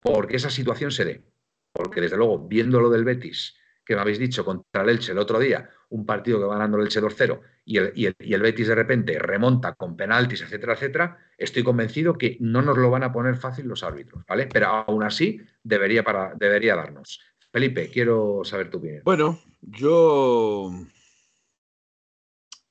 porque 0.02 0.36
esa 0.36 0.50
situación 0.50 0.92
se 0.92 1.06
dé. 1.06 1.24
Porque 1.72 2.02
desde 2.02 2.18
luego, 2.18 2.46
viendo 2.46 2.82
lo 2.82 2.90
del 2.90 3.06
Betis, 3.06 3.56
que 3.86 3.96
me 3.96 4.02
habéis 4.02 4.20
dicho 4.20 4.44
contra 4.44 4.84
el 4.84 4.90
Elche 4.90 5.14
el 5.14 5.20
otro 5.20 5.40
día, 5.40 5.70
un 5.90 6.06
partido 6.06 6.38
que 6.40 6.46
va 6.46 6.56
ganando 6.56 6.78
el 6.78 6.84
Elche 6.84 7.02
2-0 7.02 7.40
y 7.66 7.78
el, 7.78 7.93
y, 7.95 8.05
el, 8.34 8.41
Betis 8.41 8.68
de 8.68 8.76
repente 8.76 9.18
remonta 9.20 9.74
con 9.76 9.95
penaltis, 9.95 10.41
etcétera, 10.41 10.74
etcétera, 10.74 11.18
estoy 11.38 11.64
convencido 11.64 12.18
que 12.18 12.38
no 12.39 12.61
nos 12.61 12.78
lo 12.78 12.89
van 12.89 13.03
a 13.03 13.11
poner 13.11 13.38
fácil 13.38 13.68
los 13.68 13.84
árbitros, 13.84 14.26
¿vale? 14.28 14.47
Pero 14.47 14.68
aún 14.68 15.03
así 15.03 15.39
debería, 15.64 16.03
debería 16.38 16.76
darnos. 16.76 17.22
Felipe, 17.51 17.89
quiero 17.89 18.43
saber 18.43 18.70
tu 18.70 18.80
opinión. 18.80 19.03
Bueno, 19.05 19.39
yo, 19.61 20.72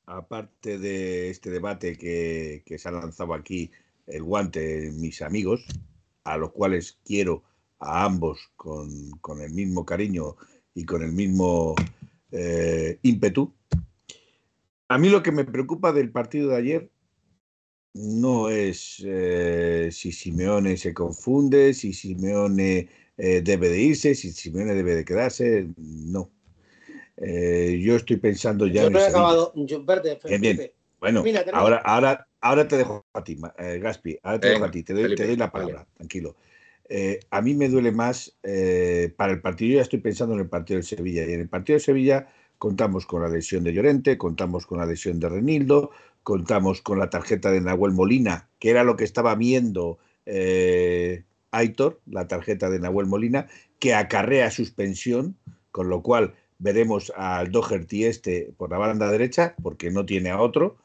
aparte 0.07 0.79
de 0.79 1.31
este 1.31 1.51
debate 1.51 1.97
que, 1.97 2.63
se 2.79 2.89
ha 2.89 2.93
lanzado 2.93 3.35
aquí 3.35 3.71
el 4.07 4.23
guante, 4.23 4.91
mis 4.93 5.23
amigos, 5.23 5.65
a 6.25 6.37
los 6.37 6.53
cuales 6.53 6.99
quiero 7.05 7.45
a 7.79 8.05
ambos 8.05 8.51
con, 8.57 9.11
con 9.21 9.41
el 9.41 9.53
mismo 9.53 9.87
cariño 9.87 10.37
y 10.75 10.85
con 10.85 11.03
el 11.03 11.13
mismo 11.13 11.75
eh, 12.31 12.99
ímpetu. 13.03 13.55
A 14.93 14.99
mí 14.99 15.09
lo 15.09 15.23
que 15.23 15.33
me 15.33 15.45
preocupa 15.45 15.93
del 15.93 16.11
partido 16.11 16.51
de 16.51 16.57
ayer 16.57 16.91
no 17.95 18.49
es 18.51 19.03
eh, 19.07 19.89
si 19.91 20.13
Simeone 20.13 20.77
se 20.77 20.93
confunde, 20.93 21.75
si 21.75 21.93
Simeone 21.93 22.89
eh, 23.17 23.41
debe 23.43 23.69
de 23.69 23.81
irse, 23.81 24.15
si 24.15 24.33
Simeone 24.33 24.75
debe 24.75 24.95
de 24.95 25.05
quedarse, 25.05 25.69
no. 25.77 26.31
yo 27.17 27.97
estoy 27.97 28.17
pensando 28.17 28.67
ya 28.67 28.85
en... 28.85 28.97
acabado, 28.97 29.53
Bueno, 31.01 31.25
ahora, 31.53 31.79
ahora, 31.79 32.29
ahora 32.41 32.69
te 32.69 32.77
dejo 32.77 33.05
a 33.13 33.25
ti, 33.25 33.37
Gaspi, 33.59 34.19
ahora 34.23 34.41
te 34.41 34.49
dejo 34.51 34.65
a 34.65 34.71
ti, 34.71 34.83
te 34.83 34.93
doy, 34.93 35.37
la 35.37 35.51
palabra, 35.51 35.87
tranquilo. 35.97 36.37
Eh, 36.95 37.21
a 37.31 37.41
mí 37.41 37.55
me 37.55 37.71
duele 37.71 37.91
más 37.91 38.37
eh, 38.43 39.15
para 39.17 39.33
el 39.33 39.41
partido. 39.41 39.71
Yo 39.71 39.77
ya 39.77 39.83
estoy 39.83 40.01
pensando 40.01 40.35
en 40.35 40.41
el 40.41 40.49
partido 40.51 40.79
de 40.79 40.83
Sevilla. 40.83 41.25
Y 41.25 41.33
en 41.33 41.41
el 41.41 41.49
partido 41.49 41.79
de 41.79 41.81
Sevilla 41.81 42.29
contamos 42.63 43.07
con 43.07 43.23
la 43.23 43.29
lesión 43.29 43.65
de 43.65 43.73
Llorente, 43.73 44.17
contamos 44.17 44.67
con 44.67 44.79
la 44.79 44.87
lesión 44.87 45.19
de 45.19 45.29
Renildo, 45.29 45.91
contamos 46.23 46.81
con 46.81 46.97
la 46.97 47.11
tarjeta 47.11 47.51
de 47.51 47.61
Nahuel 47.61 47.93
Molina, 47.93 48.47
que 48.61 48.71
era 48.71 48.85
lo 48.85 48.95
que 48.95 49.03
estaba 49.03 49.35
viendo 49.35 49.99
eh, 50.27 51.25
Aitor, 51.51 51.99
la 52.07 52.29
tarjeta 52.29 52.71
de 52.71 52.79
Nahuel 52.79 53.09
Molina, 53.09 53.49
que 53.81 53.95
acarrea 53.95 54.53
suspensión, 54.53 55.37
con 55.73 55.89
lo 55.89 56.03
cual 56.03 56.35
veremos 56.61 57.13
al 57.17 57.51
Doherty 57.51 58.05
este 58.05 58.55
por 58.57 58.71
la 58.71 58.79
banda 58.79 59.11
derecha, 59.11 59.57
porque 59.61 59.91
no 59.91 60.07
tiene 60.07 60.31
a 60.31 60.41
otro 60.41 60.77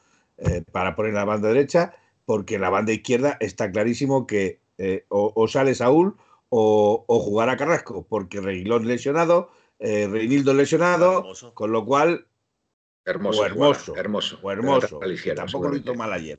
para 0.72 0.96
poner 0.96 1.14
la 1.14 1.24
banda 1.24 1.46
derecha, 1.46 1.94
porque 2.24 2.58
la 2.58 2.70
banda 2.70 2.92
izquierda 2.92 3.36
está 3.38 3.70
clarísimo 3.70 4.26
que 4.26 4.58
eh, 4.78 5.04
o, 5.10 5.46
sale 5.46 5.76
Saúl 5.76 6.16
o, 6.48 7.04
jugar 7.24 7.50
a 7.50 7.56
Carrasco, 7.56 8.04
porque 8.08 8.40
Reguilón 8.40 8.88
lesionado, 8.88 9.50
eh, 9.78 10.08
Reinildo 10.08 10.54
lesionado, 10.54 11.24
con 11.54 11.72
lo 11.72 11.84
cual. 11.84 12.26
Hermoso, 13.04 13.46
hermoso, 13.46 13.96
hermoso. 13.96 14.38
hermoso. 14.50 15.00
tampoco 15.34 15.68
lo 15.68 15.76
hizo 15.76 15.94
mal 15.94 16.12
ayer. 16.12 16.38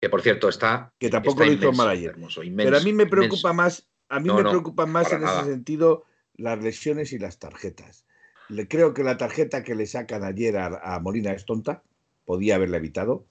Que 0.00 0.10
por 0.10 0.20
cierto 0.20 0.48
está. 0.48 0.92
Que 0.98 1.08
tampoco 1.08 1.44
lo 1.44 1.52
hizo 1.52 1.72
mal 1.72 1.88
ayer. 1.88 2.14
Pero 2.56 2.76
a 2.76 2.80
mí 2.80 2.92
me 2.92 3.06
preocupa 3.06 3.52
más, 3.52 3.88
a 4.08 4.20
mí 4.20 4.30
me 4.30 4.42
preocupa 4.42 4.84
más 4.84 5.12
en 5.12 5.24
ese 5.24 5.44
sentido 5.44 6.04
las 6.36 6.62
lesiones 6.62 7.12
y 7.12 7.18
las 7.18 7.38
tarjetas. 7.38 8.04
Le 8.48 8.68
creo 8.68 8.92
que 8.92 9.04
la 9.04 9.16
tarjeta 9.16 9.62
que 9.62 9.74
le 9.74 9.86
sacan 9.86 10.24
ayer 10.24 10.58
a, 10.58 10.98
Molina 11.00 11.32
es 11.32 11.46
tonta, 11.46 11.82
podía 12.26 12.56
haberla 12.56 12.76
evitado. 12.76 13.24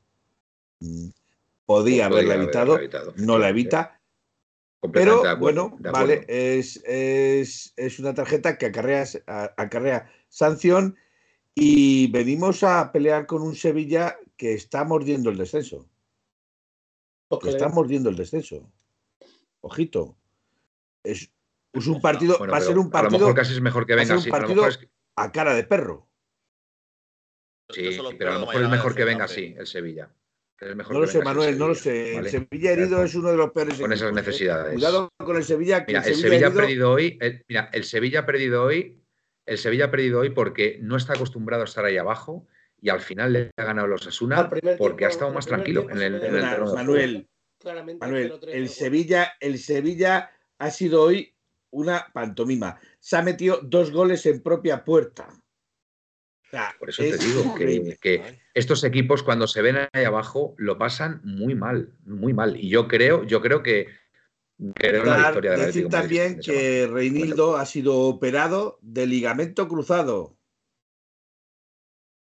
Mm, 0.80 1.10
podía, 1.66 2.08
haberla, 2.08 2.36
evitado, 2.36 2.80
no 3.18 3.38
la 3.38 3.49
evita. 3.49 4.01
Pero 4.89 5.38
bueno, 5.38 5.77
vale, 5.79 6.25
es, 6.27 6.82
es, 6.86 7.99
una 7.99 8.15
tarjeta 8.15 8.57
que 8.57 8.65
acarrea, 8.65 9.05
acarrea 9.27 10.11
sanción 10.27 10.97
y 11.53 12.11
venimos 12.11 12.63
a 12.63 12.91
pelear 12.91 13.27
con 13.27 13.43
un 13.43 13.55
Sevilla 13.55 14.17
que 14.38 14.53
está 14.53 14.84
mordiendo 14.84 15.29
el 15.29 15.38
descenso. 15.38 15.88
Que 17.41 17.49
está 17.49 17.69
mordiendo 17.69 18.09
el 18.09 18.15
descenso. 18.15 18.71
Ojito. 19.61 20.17
Es, 21.03 21.32
un 21.73 22.01
partido, 22.01 22.38
va 22.39 22.57
a 22.57 22.61
ser 22.61 22.77
un 22.79 22.89
partido. 22.89 23.17
A 23.17 23.19
lo 23.19 23.19
mejor 23.19 23.36
casi 23.36 23.53
es 23.53 23.61
mejor 23.61 23.86
que 23.86 23.95
venga 23.95 24.15
así. 24.15 24.29
a 25.15 25.32
cara 25.32 25.53
de 25.53 25.63
perro. 25.63 26.07
Sí, 27.69 27.97
pero 28.17 28.32
a 28.32 28.34
lo 28.34 28.47
mejor 28.47 28.63
es 28.63 28.69
mejor 28.69 28.95
que 28.95 29.05
venga 29.05 29.25
así 29.25 29.55
el 29.57 29.67
Sevilla 29.67 30.11
no 30.62 30.99
lo 30.99 31.07
sé, 31.07 31.22
Manuel, 31.24 31.57
no 31.57 31.70
lo 31.70 31.76
sé. 31.76 32.18
El 32.18 32.30
Sevilla 32.30 32.72
herido 32.72 33.03
es 33.03 33.16
uno 33.16 33.32
de 33.32 33.38
los 33.38 33.51
peores. 33.51 33.80
Con 33.80 33.91
esas 33.91 34.12
¿eh? 34.12 34.14
necesidades. 34.14 34.74
Cuidado 34.74 35.09
con 35.18 35.36
el 35.36 35.43
Sevilla. 35.43 35.84
mira, 35.88 36.01
el 36.01 36.16
Sevilla, 36.16 36.47
ha 36.47 36.53
perdido 36.53 36.91
hoy. 36.91 37.18
El, 37.20 37.43
mira, 37.47 37.70
el 37.74 37.84
Sevilla 37.84 38.20
ha 38.20 38.26
perdido 38.26 38.64
hoy. 38.64 38.97
El 39.45 39.57
Sevilla 39.57 39.86
ha 39.86 39.91
perdido 39.91 40.20
hoy 40.20 40.30
porque 40.30 40.78
no 40.82 40.97
está 40.97 41.14
acostumbrado 41.14 41.64
a 41.64 41.66
estar 41.66 41.84
ahí 41.84 41.97
abajo 41.97 42.47
y 42.80 42.89
al 42.89 43.01
final 43.01 43.34
le 43.34 43.51
ha 43.57 43.64
ganado 43.64 43.88
los 43.88 44.05
Asuna 44.07 44.49
porque 44.78 45.05
ha 45.05 45.09
estado 45.09 45.32
más 45.32 45.45
tranquilo 45.45 45.88
en 45.89 46.01
el, 46.01 46.24
en 46.24 46.34
Manuel, 46.74 47.28
Manuel, 47.99 48.39
el 48.47 48.70
Sevilla, 48.70 49.34
el 49.39 49.59
Sevilla 49.59 50.32
ha 50.57 50.72
sido 50.72 51.03
hoy 51.03 51.36
una 51.72 52.07
pantomima. 52.14 52.80
Se 52.99 53.18
ha 53.18 53.22
metido 53.22 53.59
dos 53.64 53.91
goles 53.91 54.26
en 54.26 54.41
propia 54.41 54.84
puerta. 54.84 55.28
Por 56.80 56.89
eso 56.89 57.03
te 57.03 57.18
digo 57.18 57.55
que, 57.55 58.41
estos 58.54 58.84
equipos 58.84 59.24
cuando 59.24 59.47
se 59.47 59.62
ven 59.62 59.78
ahí 59.93 60.04
abajo 60.04 60.56
lo 60.58 60.78
pasan 60.78 61.22
muy 61.24 61.56
mal, 61.56 61.93
muy 62.06 62.34
mal. 62.34 62.58
Y 62.58 62.70
yo 62.70 62.88
creo, 62.88 63.24
yo 63.24 63.41
creo 63.41 63.64
que 63.64 63.88
creo 64.76 65.06
la 65.06 65.18
victoria 65.18 65.52
de 65.52 65.58
la 65.58 65.66
Decir 65.68 65.88
también 65.89 66.39
que 66.39 66.88
Reinildo 66.88 67.58
ha 67.58 67.66
sido 67.66 67.99
operado 67.99 68.78
de 68.82 69.08
ligamento 69.08 69.68
cruzado. 69.68 70.38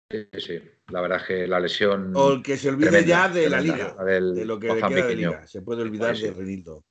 Sí, 0.09 0.27
sí, 0.37 0.59
la 0.87 1.01
verdad 1.01 1.19
es 1.19 1.27
que 1.27 1.47
la 1.47 1.59
lesión. 1.59 2.13
O 2.15 2.33
el 2.33 2.43
que 2.43 2.57
se 2.57 2.69
olvide 2.69 3.03
ya 3.03 3.27
de 3.27 3.49
la 3.49 3.59
liga, 3.59 3.95
de 4.05 4.45
lo 4.45 4.59
que 4.59 4.67
queda 4.67 4.89
de 4.89 5.15
liga. 5.15 5.47
Se 5.47 5.61
puede 5.61 5.81
olvidar 5.81 6.15
de 6.15 6.31
Reinildo. 6.31 6.85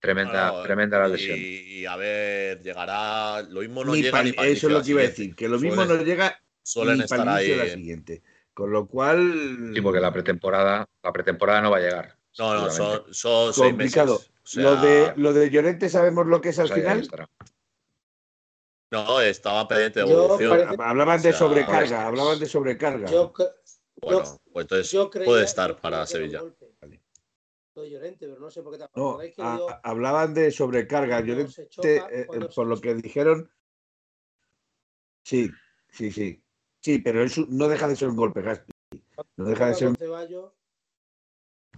Tremenda, 0.00 0.64
tremenda 0.64 0.98
la 0.98 1.08
lesión. 1.08 1.38
Y, 1.38 1.86
a 1.86 1.96
ver, 1.96 2.60
llegará. 2.60 3.42
Lo 3.42 3.60
mismo 3.60 3.84
no 3.84 3.94
llega 3.94 4.22
ni 4.22 4.32
para 4.32 4.48
Eso 4.48 4.66
es 4.66 4.72
lo 4.72 4.82
que 4.82 4.90
iba 4.90 5.00
a 5.00 5.04
decir, 5.04 5.36
que 5.36 5.48
lo 5.48 5.60
mismo 5.60 5.84
no 5.84 6.02
llega 6.02 6.40
suelen 6.62 6.98
ni 6.98 7.04
estar 7.04 7.28
ahí. 7.28 7.54
La 7.54 7.68
siguiente. 7.68 8.22
Con 8.54 8.70
lo 8.70 8.86
cual. 8.86 9.72
Sí, 9.74 9.80
porque 9.80 10.00
la 10.00 10.12
pretemporada, 10.12 10.86
la 11.02 11.12
pretemporada 11.12 11.60
no 11.62 11.70
va 11.70 11.78
a 11.78 11.80
llegar. 11.80 12.16
No, 12.38 12.54
no, 12.54 12.70
son, 12.70 13.12
son 13.12 13.52
complicado. 13.52 14.20
lo, 14.54 14.76
de, 14.76 15.12
lo 15.16 15.32
de 15.32 15.50
Llorente 15.50 15.88
sabemos 15.88 16.26
lo 16.26 16.40
que 16.40 16.50
es 16.50 16.58
al 16.58 16.70
final. 16.70 17.08
No, 18.90 19.20
estaba 19.20 19.66
pendiente 19.66 20.00
de 20.00 20.10
evolución. 20.10 20.80
Hablaban 20.80 21.22
de 21.22 21.32
sobrecarga, 21.32 22.06
hablaban 22.06 22.38
de 22.38 22.46
sobrecarga. 22.46 23.10
Yo, 23.10 23.32
bueno, 24.02 24.22
pues 24.52 24.64
entonces 24.64 25.24
puede 25.24 25.44
estar 25.44 25.80
para 25.80 26.06
Sevilla. 26.06 26.42
Llorente, 27.74 28.26
pero 28.26 28.38
no 28.38 28.50
sé 28.50 28.62
por 28.62 28.76
qué 28.76 28.84
no, 28.94 29.18
hablaban 29.82 30.34
de 30.34 30.50
sobrecarga. 30.50 31.20
Llorente, 31.20 31.68
eh, 31.96 32.26
eh, 32.30 32.48
por 32.54 32.66
lo 32.66 32.78
que 32.78 32.94
dijeron, 32.94 33.50
sí, 35.24 35.50
sí, 35.88 36.12
sí. 36.12 36.41
Sí, 36.82 36.98
pero 36.98 37.22
eso 37.22 37.46
no 37.48 37.68
deja 37.68 37.86
de 37.86 37.96
ser 37.96 38.08
un 38.08 38.16
golpe, 38.16 38.42
Gaspi. 38.42 38.72
No 39.36 39.44
deja 39.44 39.68
de 39.68 39.74
ser 39.74 39.88
un... 39.88 39.96
Ceballos, 39.96 40.52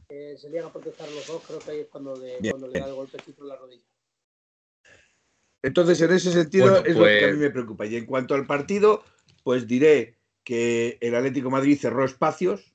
eh, 0.08 0.36
se 0.38 0.58
a 0.58 0.72
protestar 0.72 1.10
los 1.10 1.26
dos, 1.26 1.42
creo 1.46 1.58
que 1.58 1.70
ahí 1.70 1.80
es 1.80 1.88
cuando, 1.88 2.14
cuando 2.14 2.68
le 2.68 2.80
da 2.80 2.86
el 2.86 2.94
golpecito 2.94 3.42
en 3.42 3.48
la 3.48 3.56
rodilla. 3.56 3.84
Entonces, 5.62 6.00
en 6.00 6.12
ese 6.12 6.30
sentido, 6.30 6.84
es 6.84 6.96
lo 6.96 7.04
que 7.04 7.24
a 7.24 7.28
mí 7.28 7.32
pues 7.32 7.38
me 7.38 7.50
preocupa. 7.50 7.86
Y 7.86 7.96
en 7.96 8.06
cuanto 8.06 8.34
al 8.34 8.46
partido, 8.46 9.02
pues 9.42 9.66
diré 9.66 10.18
que 10.42 10.98
el 11.00 11.14
Atlético 11.14 11.50
Madrid 11.50 11.78
cerró 11.78 12.04
espacios. 12.04 12.74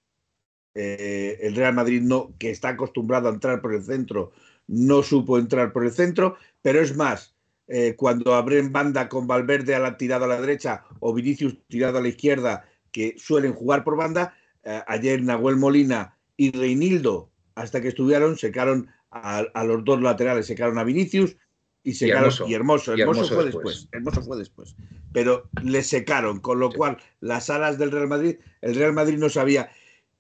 Eh, 0.76 1.38
el 1.42 1.56
Real 1.56 1.74
Madrid, 1.74 2.02
no, 2.02 2.36
que 2.40 2.50
está 2.50 2.70
acostumbrado 2.70 3.30
a 3.30 3.34
entrar 3.34 3.62
por 3.62 3.74
el 3.74 3.84
centro, 3.84 4.32
no 4.68 5.04
supo 5.04 5.38
entrar 5.38 5.72
por 5.72 5.86
el 5.86 5.92
centro. 5.92 6.38
Pero 6.62 6.82
es 6.82 6.96
más, 6.96 7.36
eh, 7.72 7.96
cuando 7.96 8.34
abren 8.34 8.72
banda 8.72 9.08
con 9.08 9.28
Valverde 9.28 9.76
a 9.76 9.80
la 9.80 9.96
tirada 9.96 10.26
a 10.26 10.30
la 10.30 10.42
derecha 10.42 10.86
o 11.00 11.14
Vinicius 11.14 11.56
tirado 11.68 12.00
a 12.00 12.02
la 12.02 12.08
izquierda, 12.08 12.66
que 12.92 13.16
suelen 13.20 13.54
jugar 13.54 13.84
por 13.84 13.96
banda. 13.96 14.34
Eh, 14.64 14.82
ayer 14.88 15.22
Nahuel 15.22 15.56
Molina 15.56 16.18
y 16.36 16.52
Reinildo, 16.52 17.30
hasta 17.54 17.80
que 17.80 17.90
estuvieron, 17.90 18.38
secaron 18.38 18.90
a, 19.12 19.64
los 19.64 19.84
dos 19.86 20.02
laterales, 20.02 20.48
secaron 20.48 20.80
a 20.80 20.84
Vinicius 20.84 21.38
y 21.84 21.94
secaron 21.94 22.32
y 22.48 22.54
hermoso, 22.56 22.94
hermoso, 22.94 23.36
fue 23.36 23.46
después. 23.46 23.88
hermoso 23.92 24.22
fue 24.24 24.38
después. 24.38 24.76
Pero 25.14 25.48
le 25.64 25.84
secaron, 25.84 26.40
con 26.40 26.60
lo 26.60 26.72
cual 26.72 26.98
las 27.20 27.52
alas 27.52 27.78
del 27.78 27.92
Real 27.92 28.08
Madrid, 28.08 28.38
el 28.62 28.76
Real 28.76 28.94
Madrid 28.94 29.18
no 29.20 29.30
sabía. 29.30 29.70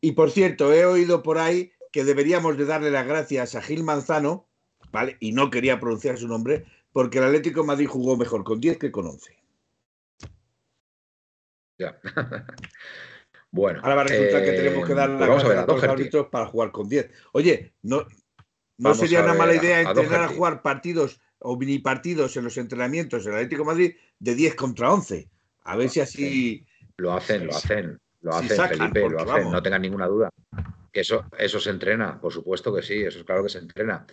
Y 0.01 0.11
por 0.11 0.29
cierto, 0.29 0.71
he 0.71 0.85
oído 0.85 1.23
por 1.23 1.39
ahí 1.39 1.71
que 1.91 2.03
deberíamos 2.03 2.57
de 2.57 2.65
darle 2.65 2.91
las 2.91 3.07
gracias 3.07 3.55
a 3.55 3.61
Gil 3.61 3.83
Manzano, 3.83 4.47
¿vale? 4.91 5.17
Y 5.19 5.31
no 5.31 5.49
quería 5.49 5.79
pronunciar 5.79 6.17
su 6.17 6.27
nombre, 6.27 6.65
porque 6.91 7.19
el 7.19 7.25
Atlético 7.25 7.63
Madrid 7.63 7.87
jugó 7.87 8.17
mejor 8.17 8.43
con 8.43 8.59
10 8.59 8.77
que 8.77 8.91
con 8.91 9.07
11. 9.07 9.37
Ya. 11.77 11.99
bueno. 13.51 13.79
Ahora 13.81 13.95
va 13.95 14.01
a 14.01 14.05
resultar 14.05 14.43
que 14.43 14.51
tenemos 14.51 14.87
que 14.87 14.93
dar 14.93 15.09
eh, 15.09 15.15
pues 15.17 15.43
la 15.43 15.61
a, 15.61 15.65
los 15.65 15.83
árbitros 15.83 16.27
para 16.27 16.45
jugar 16.45 16.71
con 16.71 16.89
10. 16.89 17.09
Oye, 17.33 17.73
no, 17.83 18.05
no 18.77 18.93
sería 18.93 19.23
una 19.23 19.33
mala 19.33 19.55
idea 19.55 19.81
entrenar 19.81 20.23
a, 20.23 20.27
jugar 20.27 20.61
partidos 20.61 21.21
o 21.39 21.57
mini 21.57 21.79
partidos 21.79 22.35
en 22.37 22.43
los 22.43 22.57
entrenamientos 22.57 23.23
del 23.23 23.35
Atlético 23.35 23.65
Madrid 23.65 23.95
de 24.19 24.35
10 24.35 24.55
contra 24.55 24.91
11. 24.91 25.29
A 25.63 25.75
ver 25.75 25.89
si 25.89 26.01
así. 26.01 26.65
Lo 26.97 27.13
hacen, 27.13 27.47
lo 27.47 27.55
hacen. 27.55 27.99
Lo 28.21 28.35
hacen, 28.35 28.67
Felipe, 28.67 29.09
lo 29.09 29.21
hacen, 29.21 29.49
no 29.49 29.63
tengan 29.63 29.81
ninguna 29.81 30.07
duda. 30.07 30.29
Que 30.91 31.01
eso, 31.01 31.25
eso 31.37 31.59
se 31.59 31.69
entrena, 31.69 32.19
por 32.19 32.33
supuesto 32.33 32.73
que 32.73 32.81
sí, 32.81 33.01
eso 33.01 33.19
es 33.19 33.23
claro 33.23 33.43
que 33.43 33.49
se 33.49 33.59
entrena. 33.59 34.05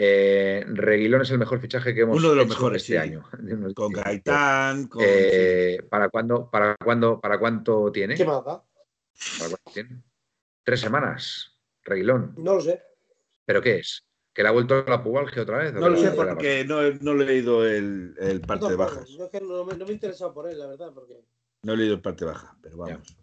Eh, 0.00 0.64
Reguilón 0.64 1.22
es 1.22 1.30
el 1.32 1.38
mejor 1.38 1.60
fichaje 1.60 1.92
que 1.92 2.02
hemos 2.02 2.18
Uno 2.18 2.30
de 2.30 2.36
los 2.36 2.46
mejores 2.46 2.82
este 2.82 3.00
año. 3.00 3.24
Con 3.74 3.92
Gaitán, 3.92 4.86
con... 4.86 5.02
Eh, 5.04 5.82
¿Para 5.90 6.08
cuándo, 6.08 6.48
para 6.48 6.76
cuándo, 6.76 7.20
para 7.20 7.36
cuánto 7.36 7.90
tiene? 7.90 8.14
¿Qué 8.14 8.24
más 8.24 8.44
tiene? 9.74 10.04
Tres 10.62 10.80
semanas, 10.80 11.58
Reguilón. 11.82 12.32
No 12.38 12.54
lo 12.54 12.60
sé. 12.60 12.80
¿Pero 13.44 13.60
qué 13.60 13.78
es? 13.78 14.04
¿Que 14.32 14.44
le 14.44 14.50
ha 14.50 14.52
vuelto 14.52 14.84
la 14.86 15.02
pubalgia 15.02 15.42
otra 15.42 15.58
vez? 15.58 15.72
No 15.72 15.88
lo 15.88 15.96
sé 15.96 16.12
porque 16.12 16.64
no, 16.64 16.80
no, 17.00 17.20
he 17.20 17.26
leído 17.26 17.66
el, 17.66 18.14
el 18.20 18.40
parte 18.40 18.68
de 18.68 18.76
bajas. 18.76 19.10
No, 19.42 19.64
me, 19.64 19.74
he 19.84 19.92
interesado 19.92 20.32
por 20.32 20.48
él, 20.48 20.60
la 20.60 20.68
verdad, 20.68 20.92
porque... 20.94 21.24
No 21.64 21.72
he 21.72 21.76
leído 21.76 21.94
el 21.94 22.00
parte 22.00 22.24
baja, 22.24 22.56
pero 22.62 22.76
vamos. 22.76 23.18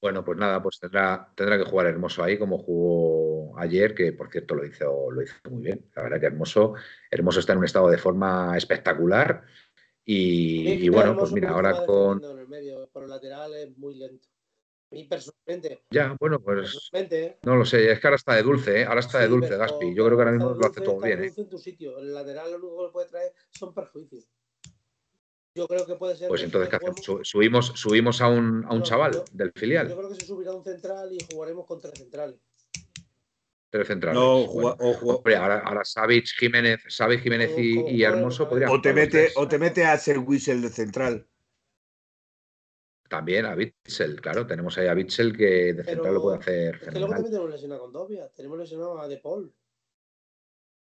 Bueno, 0.00 0.24
pues 0.24 0.38
nada, 0.38 0.60
pues 0.60 0.80
tendrá, 0.80 1.32
tendrá 1.36 1.56
que 1.56 1.70
jugar 1.70 1.86
Hermoso 1.86 2.24
ahí 2.24 2.36
como 2.36 2.58
jugó 2.58 3.31
ayer, 3.58 3.94
que 3.94 4.12
por 4.12 4.30
cierto 4.30 4.54
lo 4.54 4.64
hizo, 4.64 5.10
lo 5.10 5.22
hizo 5.22 5.34
muy 5.50 5.62
bien. 5.62 5.90
La 5.94 6.02
verdad 6.02 6.20
que 6.20 6.26
Hermoso, 6.26 6.74
Hermoso 7.10 7.40
está 7.40 7.52
en 7.52 7.58
un 7.58 7.64
estado 7.64 7.88
de 7.88 7.98
forma 7.98 8.56
espectacular. 8.56 9.44
Y, 10.04 10.88
bueno, 10.88 11.16
pues 11.16 11.32
mira, 11.32 11.50
ahora 11.50 11.86
con. 11.86 12.22
En 12.24 12.38
el 12.38 12.48
medio, 12.48 12.88
por 12.92 13.04
el 13.04 13.10
lateral 13.10 13.54
es 13.54 13.76
muy 13.78 13.94
lento. 13.94 14.28
A 14.90 14.94
mí 14.94 15.04
personalmente. 15.04 15.84
Ya, 15.90 16.16
bueno, 16.18 16.40
pues. 16.40 16.90
No 17.42 17.56
lo 17.56 17.64
sé, 17.64 17.90
es 17.90 18.00
que 18.00 18.06
ahora 18.06 18.16
está 18.16 18.34
de 18.34 18.42
dulce, 18.42 18.80
¿eh? 18.80 18.84
ahora 18.84 19.00
está 19.00 19.20
de 19.20 19.28
dulce, 19.28 19.56
Gaspi. 19.56 19.94
Yo 19.94 20.04
creo 20.04 20.16
que 20.16 20.22
ahora 20.22 20.32
mismo 20.32 20.54
lo 20.54 20.66
hace 20.66 20.80
todo 20.80 21.00
bien. 21.00 21.24
¿eh? 21.24 21.32
En 21.36 21.48
tu 21.48 21.58
sitio. 21.58 21.98
El 21.98 22.12
lateral 22.12 22.50
lo 22.50 22.58
único 22.58 22.86
que 22.86 22.92
puede 22.92 23.08
traer 23.08 23.32
son 23.50 23.72
perjuicios. 23.72 24.28
Yo 25.54 25.68
creo 25.68 25.86
que 25.86 25.94
puede 25.94 26.16
ser. 26.16 26.28
Pues 26.28 26.42
entonces, 26.42 26.68
¿qué 26.68 26.76
hacemos? 26.76 27.28
¿Subimos, 27.28 27.66
subimos 27.74 28.20
a 28.22 28.28
un, 28.28 28.64
a 28.64 28.74
un 28.74 28.82
chaval 28.82 29.22
del 29.32 29.52
filial? 29.52 29.88
Yo 29.88 29.96
creo 29.96 30.08
que 30.08 30.16
se 30.16 30.26
subirá 30.26 30.52
un 30.52 30.64
central 30.64 31.12
y 31.12 31.18
jugaremos 31.32 31.66
con 31.66 31.80
tres 31.80 31.98
centrales. 31.98 32.40
Tres 33.72 33.86
centrales. 33.86 34.20
No, 34.20 34.42
Hombre, 34.42 35.34
ahora, 35.34 35.60
ahora 35.60 35.80
Jiménez, 36.38 36.82
Jiménez 37.22 37.52
y, 37.56 38.02
Hermoso 38.02 38.46
podrían. 38.46 38.70
O 38.70 38.82
te, 38.82 38.92
mete, 38.92 39.30
o 39.34 39.48
te 39.48 39.58
mete 39.58 39.86
a 39.86 39.96
ser 39.96 40.18
Whistle 40.18 40.60
de 40.60 40.68
central. 40.68 41.26
También 43.08 43.46
a 43.46 43.54
Bitzel, 43.54 44.20
claro, 44.20 44.46
tenemos 44.46 44.76
ahí 44.76 44.88
a 44.88 44.94
Bitzel 44.94 45.34
que 45.34 45.72
de 45.72 45.84
central 45.84 46.14
lo 46.14 46.20
puede 46.20 46.36
hacer. 46.36 46.74
Es 46.82 46.88
que 46.90 46.98
luego 46.98 47.14
también 47.14 47.32
tenemos 47.32 47.50
lesionado 47.50 47.80
con 47.80 47.92
Dobia, 47.94 48.28
tenemos 48.36 48.58
lesionado 48.58 49.00
a 49.00 49.08
De 49.08 49.16
Paul. 49.16 49.54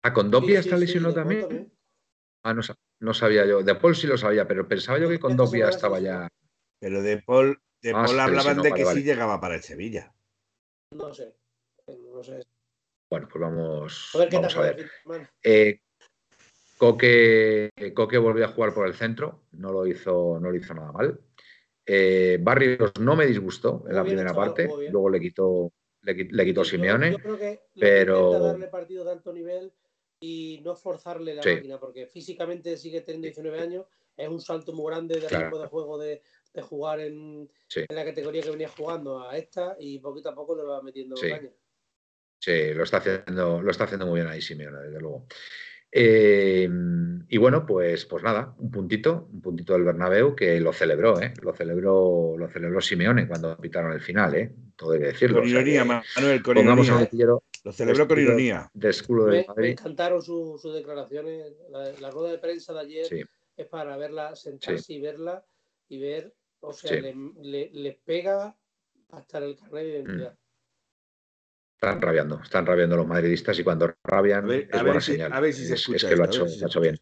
¿A 0.02 0.12
con 0.12 0.30
Dobia 0.30 0.60
está 0.60 0.76
lesionado 0.76 1.14
también? 1.14 1.72
Ah, 2.42 2.52
no, 2.52 2.60
no 3.00 3.14
sabía 3.14 3.46
yo. 3.46 3.62
De 3.62 3.74
Paul 3.76 3.96
sí 3.96 4.06
lo 4.06 4.18
sabía, 4.18 4.46
pero 4.46 4.68
pensaba 4.68 4.98
yo 4.98 5.08
que 5.08 5.18
con 5.18 5.38
Dobia 5.38 5.70
estaba 5.70 6.00
ya. 6.00 6.28
Pero 6.78 7.00
de 7.00 7.22
Paul, 7.22 7.58
de 7.80 7.92
ah, 7.92 8.04
Paul 8.04 8.20
hablaban 8.20 8.60
de 8.60 8.72
que 8.72 8.84
sí 8.84 9.02
llegaba 9.02 9.40
para 9.40 9.54
el 9.54 9.62
Sevilla. 9.62 10.14
No 10.90 11.14
sé. 11.14 11.34
No 11.86 12.22
sé. 12.22 12.42
Bueno, 13.10 13.28
pues 13.30 13.40
vamos, 13.40 14.10
vamos 14.32 14.56
a 14.56 14.60
ver. 14.60 14.90
Eh, 15.42 15.80
Coque, 16.78 17.70
Coque 17.94 18.18
volvió 18.18 18.44
a 18.44 18.48
jugar 18.48 18.74
por 18.74 18.86
el 18.86 18.94
centro, 18.94 19.44
no 19.52 19.72
lo 19.72 19.86
hizo, 19.86 20.38
no 20.40 20.50
lo 20.50 20.56
hizo 20.56 20.74
nada 20.74 20.92
mal. 20.92 21.20
Eh, 21.86 22.38
Barrios 22.40 22.92
no 23.00 23.14
me 23.14 23.26
disgustó 23.26 23.84
en 23.88 23.94
la 23.94 24.04
primera 24.04 24.34
parte, 24.34 24.68
luego 24.90 25.10
le 25.10 25.20
quitó, 25.20 25.72
le, 26.02 26.44
quitó 26.44 26.64
Simeone. 26.64 27.12
Yo 27.12 27.18
creo 27.18 27.38
que 27.38 27.60
pero 27.78 28.38
darle 28.40 28.68
partido 28.68 29.04
de 29.04 29.12
alto 29.12 29.32
nivel 29.32 29.72
y 30.18 30.60
no 30.64 30.74
forzarle 30.74 31.34
la 31.34 31.42
máquina, 31.42 31.78
porque 31.78 32.06
físicamente 32.06 32.76
sigue 32.76 33.02
teniendo 33.02 33.26
19 33.26 33.60
años, 33.60 33.86
es 34.16 34.28
un 34.28 34.40
salto 34.40 34.72
muy 34.72 34.90
grande 34.90 35.20
de 35.20 35.26
tipo 35.26 35.58
de 35.58 35.66
juego 35.66 35.98
de, 35.98 36.22
jugar 36.62 37.00
en, 37.00 37.50
la 37.88 38.04
categoría 38.04 38.42
que 38.42 38.50
venía 38.50 38.68
jugando 38.68 39.20
a 39.20 39.36
esta 39.36 39.76
y 39.78 39.98
poquito 39.98 40.30
a 40.30 40.34
poco 40.34 40.56
le 40.56 40.62
va 40.62 40.80
metiendo 40.82 41.16
sí. 41.16 41.30
Sí, 42.44 42.74
lo 42.74 42.82
está 42.82 42.98
haciendo, 42.98 43.62
lo 43.62 43.70
está 43.70 43.84
haciendo 43.84 44.06
muy 44.06 44.20
bien 44.20 44.30
ahí 44.30 44.42
Simeone, 44.42 44.78
desde 44.80 45.00
luego. 45.00 45.26
Eh, 45.90 46.68
y 47.28 47.38
bueno, 47.38 47.64
pues, 47.64 48.04
pues 48.04 48.22
nada, 48.22 48.54
un 48.58 48.70
puntito, 48.70 49.30
un 49.32 49.40
puntito 49.40 49.72
del 49.72 49.84
Bernabéu 49.84 50.36
que 50.36 50.60
lo 50.60 50.74
celebró, 50.74 51.18
¿eh? 51.22 51.32
Lo 51.40 51.54
celebró, 51.54 52.34
lo 52.36 52.46
celebró 52.50 52.82
Simeone 52.82 53.26
cuando 53.26 53.56
pitaron 53.56 53.92
el 53.92 54.02
final, 54.02 54.34
¿eh? 54.34 54.54
Todo 54.76 54.92
hay 54.92 55.00
que 55.00 55.06
decirlo. 55.06 55.38
Con 55.38 55.48
ironía, 55.48 55.86
Manuel, 55.86 56.42
con 56.42 56.58
ironía. 56.58 57.08
Lo 57.64 57.72
celebró 57.72 58.06
con 58.06 58.20
ironía. 58.20 58.70
De 58.74 58.90
escudo 58.90 59.28
me, 59.28 59.46
me, 59.56 59.70
encantaron 59.70 60.20
sus 60.20 60.62
declaraciones. 60.74 61.50
La, 61.98 62.10
rueda 62.10 62.32
de 62.32 62.38
prensa 62.38 62.74
de 62.74 62.80
ayer 62.80 63.28
es 63.56 63.66
para 63.68 63.96
verla, 63.96 64.36
sentarse 64.36 64.92
y 64.92 65.00
verla 65.00 65.42
y 65.88 65.98
ver, 65.98 66.34
o 66.60 66.74
sea, 66.74 67.00
le, 67.00 67.70
le, 67.72 68.00
pega 68.04 68.54
hasta 69.12 69.38
el 69.38 69.56
carnet 69.56 69.82
de 69.84 69.88
identidad. 69.88 70.32
Mm. 70.34 70.43
Están 71.84 72.00
rabiando, 72.00 72.40
están 72.42 72.66
rabiando 72.66 72.96
los 72.96 73.06
madridistas 73.06 73.58
y 73.58 73.64
cuando 73.64 73.94
rabian 74.04 74.50
es 74.50 74.82
buena 74.82 75.00
señal. 75.00 75.32
A 75.32 75.40
ver 75.40 75.52
si 75.52 75.66
se 75.66 75.74
escucha. 75.74 75.96
Es, 75.96 76.04
que 76.04 76.16
lo 76.16 76.24
ha 76.24 76.26
hecho, 76.26 76.46
lo 76.46 76.64
ha 76.64 76.68
hecho 76.68 76.80
bien. 76.80 76.98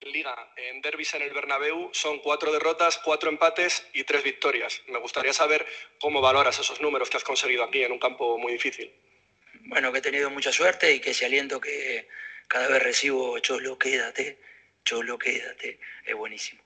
Liga, 0.00 0.34
en 0.56 0.80
derbis 0.80 1.14
en 1.14 1.22
el 1.22 1.32
Bernabéu 1.32 1.90
son 1.92 2.18
cuatro 2.20 2.52
derrotas, 2.52 2.98
cuatro 3.04 3.30
empates 3.30 3.86
y 3.92 4.04
tres 4.04 4.24
victorias. 4.24 4.80
Me 4.88 4.98
gustaría 4.98 5.32
saber 5.32 5.64
cómo 6.00 6.20
valoras 6.20 6.58
esos 6.58 6.80
números 6.80 7.10
que 7.10 7.18
has 7.18 7.24
conseguido 7.24 7.64
aquí 7.64 7.82
en 7.82 7.92
un 7.92 7.98
campo 7.98 8.38
muy 8.38 8.52
difícil. 8.52 8.92
Bueno, 9.66 9.92
que 9.92 9.98
he 9.98 10.02
tenido 10.02 10.30
mucha 10.30 10.52
suerte 10.52 10.94
y 10.94 11.00
que 11.00 11.10
ese 11.10 11.26
aliento 11.26 11.60
que 11.60 12.08
cada 12.48 12.68
vez 12.68 12.82
recibo, 12.82 13.38
Cholo, 13.40 13.78
quédate, 13.78 14.38
Cholo, 14.84 15.18
quédate, 15.18 15.78
es 16.04 16.14
buenísimo. 16.14 16.62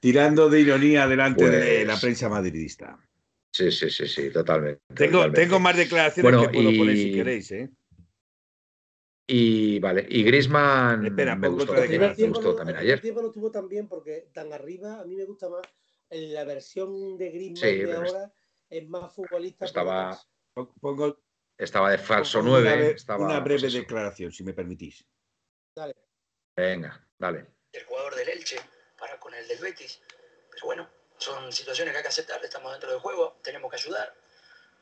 Tirando 0.00 0.48
de 0.48 0.60
ironía 0.60 1.06
delante 1.06 1.48
de 1.48 1.84
la 1.84 1.94
pues 1.94 2.02
prensa 2.02 2.28
madridista. 2.28 2.98
Sí, 3.56 3.72
sí, 3.72 3.88
sí, 3.88 4.06
sí, 4.06 4.30
totalmente. 4.30 4.82
Tengo, 4.94 5.32
tengo 5.32 5.58
más 5.58 5.74
declaraciones 5.74 6.30
que 6.42 6.48
puedo 6.50 6.76
poner 6.76 6.94
si 6.94 7.12
queréis, 7.14 7.50
¿eh? 7.52 7.70
Y 9.26 9.78
vale, 9.80 10.06
y 10.10 10.22
Grisman 10.24 11.00
me 11.00 11.48
gustó, 11.48 11.72
me 11.72 12.28
gustó 12.28 12.54
también 12.54 12.76
ayer. 12.76 12.96
El 12.96 13.00
tiempo 13.00 13.22
no 13.22 13.28
estuvo 13.28 13.50
tan 13.50 13.66
bien 13.66 13.88
porque 13.88 14.28
tan 14.34 14.52
arriba, 14.52 15.00
a 15.00 15.04
mí 15.06 15.16
me 15.16 15.24
gusta 15.24 15.48
más 15.48 15.62
la 16.10 16.44
versión 16.44 17.16
de 17.16 17.30
Grisman 17.30 17.78
de 17.78 17.94
ahora, 17.94 18.32
es 18.68 18.86
más 18.88 19.14
futbolista. 19.14 19.64
Estaba, 19.64 20.20
pongo, 20.78 21.18
estaba 21.56 21.90
de 21.90 21.98
falso 21.98 22.42
9. 22.42 22.96
Una, 23.08 23.16
una 23.16 23.40
breve 23.40 23.60
pues 23.60 23.72
declaración, 23.72 24.32
si 24.32 24.44
me 24.44 24.52
permitís. 24.52 25.02
Dale. 25.74 25.94
Venga, 26.54 27.08
dale. 27.18 27.46
El 27.72 27.84
jugador 27.84 28.14
del 28.16 28.28
Elche 28.28 28.58
para 28.98 29.18
con 29.18 29.32
el 29.32 29.48
del 29.48 29.60
Betis. 29.60 30.02
Pero 30.50 30.66
bueno, 30.66 30.90
son 31.18 31.52
situaciones 31.52 31.92
que 31.92 31.98
hay 31.98 32.02
que 32.02 32.08
aceptar, 32.08 32.44
estamos 32.44 32.72
dentro 32.72 32.90
del 32.90 33.00
juego, 33.00 33.36
tenemos 33.42 33.70
que 33.70 33.76
ayudar, 33.76 34.14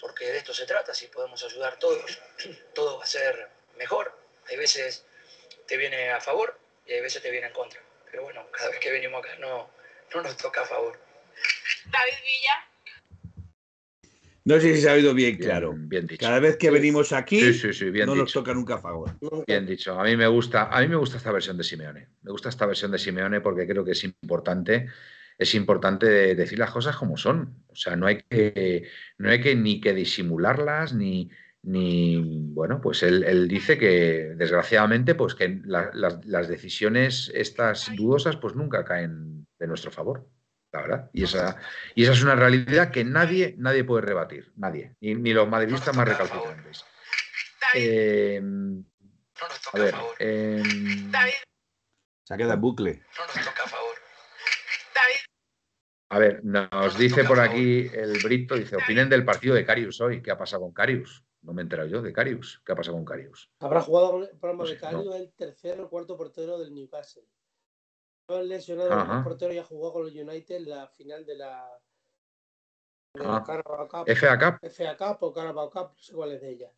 porque 0.00 0.26
de 0.26 0.38
esto 0.38 0.52
se 0.54 0.66
trata, 0.66 0.94
si 0.94 1.06
podemos 1.08 1.42
ayudar 1.44 1.78
todos, 1.78 2.18
todo 2.74 2.98
va 2.98 3.04
a 3.04 3.06
ser 3.06 3.48
mejor 3.76 4.24
hay 4.50 4.56
veces 4.56 5.04
te 5.66 5.76
viene 5.76 6.10
a 6.10 6.20
favor 6.20 6.58
y 6.86 6.92
hay 6.92 7.00
veces 7.00 7.22
te 7.22 7.30
viene 7.30 7.46
en 7.46 7.52
contra. 7.52 7.80
Pero 8.10 8.24
bueno, 8.24 8.46
cada 8.52 8.70
vez 8.70 8.80
que 8.80 8.92
venimos 8.92 9.20
acá 9.20 9.36
no, 9.40 9.70
no 10.14 10.22
nos 10.22 10.36
toca 10.36 10.62
a 10.62 10.66
favor. 10.66 10.98
David 11.90 12.14
Villa. 12.24 12.70
No 14.46 14.60
sé 14.60 14.74
si 14.74 14.82
se 14.82 14.90
ha 14.90 14.92
oído 14.92 15.14
bien, 15.14 15.38
claro. 15.38 15.72
Bien 15.74 16.06
dicho. 16.06 16.20
Cada 16.20 16.38
vez 16.38 16.58
que 16.58 16.70
venimos 16.70 17.12
aquí, 17.12 17.40
no 18.06 18.14
nos 18.14 18.30
toca 18.30 18.52
nunca 18.52 18.74
a 18.74 18.78
favor. 18.78 19.16
Bien 19.46 19.64
dicho. 19.64 19.98
A 19.98 20.04
mí 20.04 20.16
me 20.16 20.26
gusta, 20.26 20.64
a 20.64 20.80
mí 20.82 20.88
me 20.88 20.96
gusta 20.96 21.16
esta 21.16 21.32
versión 21.32 21.56
de 21.56 21.64
Simeone. 21.64 22.08
Me 22.20 22.30
gusta 22.30 22.50
esta 22.50 22.66
versión 22.66 22.90
de 22.90 22.98
Simeone 22.98 23.40
porque 23.40 23.66
creo 23.66 23.84
que 23.86 23.92
es 23.92 24.04
importante, 24.04 24.90
es 25.38 25.54
importante 25.54 26.34
decir 26.34 26.58
las 26.58 26.70
cosas 26.70 26.96
como 26.96 27.16
son. 27.16 27.64
O 27.68 27.76
sea, 27.76 27.96
no 27.96 28.06
hay 28.06 28.22
que, 28.22 28.88
no 29.18 29.30
hay 29.30 29.40
que 29.40 29.54
ni 29.54 29.80
que 29.80 29.92
disimularlas, 29.92 30.94
ni, 30.94 31.30
ni 31.62 32.20
bueno, 32.52 32.80
pues 32.80 33.02
él, 33.02 33.48
dice 33.48 33.78
que 33.78 34.34
desgraciadamente, 34.36 35.14
pues 35.14 35.34
que 35.34 35.60
las, 35.64 36.48
decisiones 36.48 37.32
estas 37.34 37.90
dudosas, 37.94 38.36
pues 38.36 38.54
nunca 38.54 38.84
caen 38.84 39.46
de 39.58 39.66
nuestro 39.66 39.90
favor, 39.90 40.28
la 40.72 40.82
verdad. 40.82 41.10
Y 41.12 41.24
esa, 41.24 41.56
y 41.94 42.04
esa 42.04 42.12
es 42.12 42.22
una 42.22 42.36
realidad 42.36 42.90
que 42.90 43.04
nadie, 43.04 43.54
nadie 43.58 43.84
puede 43.84 44.02
rebatir, 44.02 44.52
nadie, 44.56 44.94
ni, 45.00 45.32
los 45.32 45.48
madridistas 45.48 45.96
más 45.96 46.06
recalcitrantes. 46.06 46.84
Em, 47.74 48.84
a 49.72 49.78
ver, 49.78 49.94
em, 50.18 51.10
se 52.24 52.34
ha 52.34 52.36
quedado 52.36 52.54
en 52.54 52.60
bucle. 52.60 53.02
A 56.14 56.18
ver, 56.20 56.44
nos 56.44 56.96
dice 56.96 57.24
por 57.24 57.40
aquí 57.40 57.90
el 57.92 58.22
Brito, 58.22 58.54
dice, 58.54 58.76
opinen 58.76 59.08
del 59.08 59.24
partido 59.24 59.56
de 59.56 59.66
Carius 59.66 60.00
hoy. 60.00 60.22
¿Qué 60.22 60.30
ha 60.30 60.38
pasado 60.38 60.62
con 60.62 60.72
Carius? 60.72 61.24
No 61.42 61.52
me 61.52 61.60
he 61.60 61.64
enterado 61.64 61.88
yo 61.88 62.02
de 62.02 62.12
Carius. 62.12 62.62
¿Qué 62.64 62.70
ha 62.70 62.76
pasado 62.76 62.96
con 62.96 63.04
Carius? 63.04 63.50
Habrá 63.58 63.80
jugado 63.80 64.22
el 64.22 64.38
programa 64.38 64.62
de 64.62 64.76
Carius, 64.76 65.12
el 65.12 65.32
tercero 65.32 65.86
o 65.86 65.90
cuarto 65.90 66.16
portero 66.16 66.56
del 66.56 66.72
Newcastle. 66.72 67.24
No 68.28 68.40
lesionado 68.42 69.16
el 69.16 69.24
portero 69.24 69.52
y 69.54 69.58
ha 69.58 69.64
jugado 69.64 69.94
con 69.94 70.02
los 70.04 70.14
United 70.14 70.54
en 70.54 70.68
la 70.70 70.86
final 70.86 71.26
de 71.26 71.34
la, 71.34 71.68
de 73.14 73.24
la 73.24 73.42
Carabao 73.42 73.88
Cup. 73.88 74.04
FA 74.06 74.38
Cup. 74.38 74.70
FA 74.70 74.96
Cup 74.96 75.16
o 75.20 75.32
Carabao 75.32 75.68
Cup, 75.68 75.94
no 75.96 75.98
sé 76.00 76.12
cuál 76.12 76.30
es 76.30 76.40
de 76.40 76.48
ella. 76.48 76.70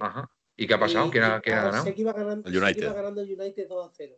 Ajá. 0.00 0.30
¿Y 0.56 0.66
qué 0.66 0.72
ha 0.72 0.80
pasado? 0.80 1.10
¿Quién 1.10 1.24
ha, 1.24 1.42
quién 1.42 1.58
ha 1.58 1.64
ganado? 1.64 1.84
Sé 1.84 1.94
que 1.94 2.00
iba 2.00 2.14
ganando 2.14 2.48
el 2.48 2.56
United. 2.56 2.82
Iba 2.84 2.94
ganando 2.94 3.20
el 3.20 3.38
United 3.38 3.68
2 3.68 3.86
a 3.86 3.90
0. 3.92 4.16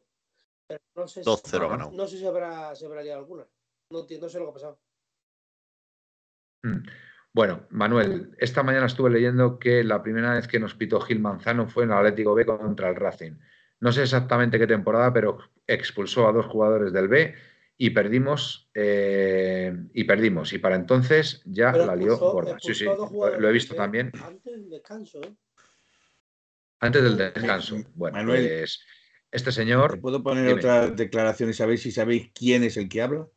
Pero 0.69 0.81
no 0.95 1.09
sé, 1.09 1.23
2 1.23 1.43
0 1.45 1.69
ganado. 1.71 1.91
No 1.91 2.07
sé 2.07 2.19
si 2.19 2.25
habrá, 2.25 2.73
si 2.77 2.85
habrá 2.85 3.03
liado 3.03 3.19
alguna. 3.19 3.45
No, 3.91 4.07
sé 4.07 4.39
lo 4.39 4.45
que 4.45 4.51
ha 4.51 4.53
pasado. 4.53 4.81
Mm. 6.63 6.87
Bueno, 7.33 7.67
Manuel, 7.71 8.35
esta 8.39 8.63
mañana 8.63 8.87
estuve 8.87 9.11
leyendo 9.11 9.59
que 9.59 9.85
la 9.85 10.03
primera 10.03 10.35
vez 10.35 10.49
que 10.49 10.59
nos 10.59 10.75
pitó 10.75 11.01
Gil 11.01 11.21
Manzano 11.21 11.69
fue 11.69 11.85
en 11.85 11.91
el 11.91 11.99
Atlético 11.99 12.35
B 12.35 12.45
contra 12.45 12.89
el 12.89 12.97
Racing. 12.97 13.33
No 13.81 13.93
sé 13.93 14.03
exactamente 14.03 14.59
qué 14.59 14.67
temporada, 14.67 15.13
pero 15.13 15.39
expulsó 15.67 16.27
a 16.27 16.33
dos 16.33 16.47
jugadores 16.47 16.93
del 16.93 17.07
B 17.07 17.35
y 17.77 17.91
perdimos 17.91 18.69
eh, 18.75 19.73
y 19.93 20.05
perdimos. 20.05 20.53
Y 20.53 20.59
para 20.59 20.75
entonces 20.75 21.43
ya 21.45 21.73
la 21.73 21.95
lió 21.95 22.19
gorda. 22.19 22.57
Sí, 22.61 22.75
sí, 22.75 22.87
lo 22.87 23.49
he 23.49 23.53
visto 23.53 23.75
también. 23.77 24.11
Antes 24.21 24.53
del 24.53 24.69
descanso, 24.69 25.21
¿eh? 25.23 25.33
Antes 26.81 27.03
del 27.03 27.17
descanso. 27.17 27.77
Bueno, 27.95 28.17
Manuel, 28.17 28.49
pues 28.49 28.81
este 29.31 29.53
señor. 29.53 30.01
¿Puedo 30.01 30.23
poner 30.23 30.55
otra 30.55 30.89
declaración 30.89 31.51
y 31.51 31.55
sabéis 31.55 31.83
si 31.83 31.93
sabéis 31.93 32.31
quién 32.35 32.65
es 32.65 32.77
el 32.77 32.89
que 32.89 33.03
habla? 33.03 33.29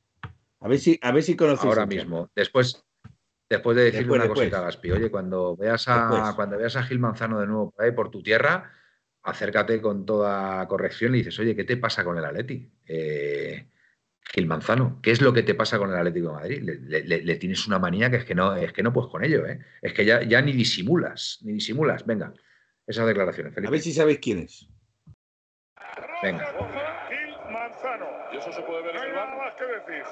A 0.62 0.68
ver 0.68 0.80
si, 0.80 0.98
a 1.02 1.12
ver 1.12 1.24
si 1.24 1.36
conocéis. 1.36 1.66
Ahora 1.66 1.86
mismo. 1.86 2.30
Después, 2.36 2.86
Después 3.52 3.76
de 3.76 3.84
decirle 3.84 4.14
una 4.14 4.30
cosita 4.30 4.60
a 4.60 4.62
Gaspi, 4.62 4.92
oye, 4.92 5.12
cuando 5.12 5.58
veas 5.58 5.86
a, 5.90 6.32
cuando 6.38 6.58
veas 6.58 6.78
a 6.78 6.84
Gil 6.84 7.00
Manzano 7.00 7.38
de 7.42 7.48
nuevo 7.48 7.72
por 7.72 7.84
ahí 7.84 7.92
por 7.92 8.10
tu 8.10 8.24
tierra, 8.24 8.72
acércate 9.24 9.82
con 9.82 10.06
toda 10.06 10.66
corrección 10.70 11.14
y 11.14 11.18
dices, 11.18 11.38
oye, 11.38 11.54
¿qué 11.54 11.66
te 11.66 11.76
pasa 11.76 12.06
con 12.06 12.18
el 12.18 12.24
Atleti? 12.24 12.72
Eh, 12.88 13.68
Gil 14.22 14.48
Manzano, 14.48 15.02
¿qué 15.04 15.12
es 15.12 15.20
lo 15.20 15.34
que 15.34 15.44
te 15.44 15.54
pasa 15.54 15.78
con 15.78 15.90
el 15.90 15.98
Atlético 15.98 16.30
de 16.30 16.34
Madrid? 16.34 16.62
Le, 16.64 17.36
tienes 17.36 17.68
una 17.68 17.78
manía 17.78 18.10
que 18.10 18.16
es 18.16 18.24
que 18.24 18.36
no, 18.36 18.56
es 18.56 18.72
que 18.72 18.84
no 18.84 18.94
puedes 18.94 19.12
con 19.12 19.22
ello, 19.22 19.46
¿eh? 19.46 19.60
Es 19.82 19.92
que 19.92 20.06
ya, 20.06 20.24
ya 20.24 20.42
ni 20.42 20.54
disimulas, 20.54 21.40
ni 21.42 21.52
disimulas. 21.52 22.06
Venga, 22.06 22.34
esas 22.88 23.06
declaraciones, 23.06 23.54
Felipe. 23.54 23.68
A 23.68 23.72
ver 23.72 23.82
si 23.82 23.92
sabéis 23.92 24.20
quién 24.20 24.40
es. 24.40 24.66
Venga. 26.24 26.48
Gil 28.42 28.48
Manzano. 28.48 28.48
¿Y 28.48 28.50
eso 28.50 28.52
se 28.52 28.62
puede 28.62 28.82
ver 28.84 28.96
no 28.96 29.02
hay 29.02 29.12
nada 29.12 29.36
más 29.36 29.56
que 29.56 29.66
decir. 29.66 30.04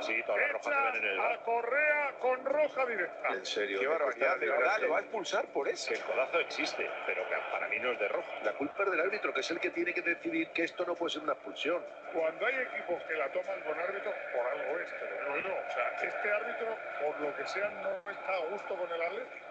Sí, 0.00 0.22
todas 0.26 0.40
las 0.40 0.52
rojas 0.52 0.74
se 0.74 0.92
ven 0.92 1.04
en 1.04 1.10
el 1.10 1.18
bar. 1.18 1.32
A 1.32 1.38
Correa 1.42 2.14
con 2.20 2.44
roja 2.44 2.86
directa. 2.86 3.28
En 3.28 3.46
serio. 3.46 3.80
Qué 3.80 3.86
barbaridad, 3.86 4.38
de 4.38 4.48
verdad, 4.48 4.78
lo 4.80 4.90
va 4.90 4.98
a 4.98 5.00
expulsar 5.00 5.46
por 5.52 5.68
eso. 5.68 5.92
el 5.92 6.00
codazo 6.00 6.40
existe, 6.40 6.90
pero 7.06 7.22
para 7.50 7.68
mí 7.68 7.78
no 7.78 7.92
es 7.92 7.98
de 7.98 8.08
roja. 8.08 8.30
La 8.44 8.52
culpa 8.52 8.82
es 8.84 8.90
del 8.90 9.00
árbitro, 9.00 9.32
que 9.32 9.40
es 9.40 9.50
el 9.50 9.60
que 9.60 9.70
tiene 9.70 9.92
que 9.92 10.02
decidir 10.02 10.48
que 10.50 10.64
esto 10.64 10.84
no 10.84 10.94
puede 10.94 11.10
ser 11.12 11.22
una 11.22 11.32
expulsión. 11.32 11.82
Cuando 12.12 12.46
hay 12.46 12.54
equipos 12.54 13.02
que 13.04 13.14
la 13.14 13.30
toman 13.32 13.60
con 13.62 13.78
árbitro, 13.78 14.12
por 14.34 14.46
algo 14.46 14.78
es, 14.78 14.90
pero 15.00 15.28
no, 15.28 15.48
no. 15.48 15.54
O 15.54 15.70
sea, 15.70 15.88
este 16.02 16.30
árbitro, 16.30 16.76
por 17.02 17.20
lo 17.20 17.36
que 17.36 17.46
sea, 17.46 17.68
no 17.70 18.10
está 18.10 18.32
a 18.32 18.46
gusto 18.50 18.76
con 18.76 18.90
el 18.92 19.02
Atlético. 19.02 19.46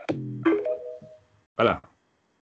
Hola. 1.57 1.81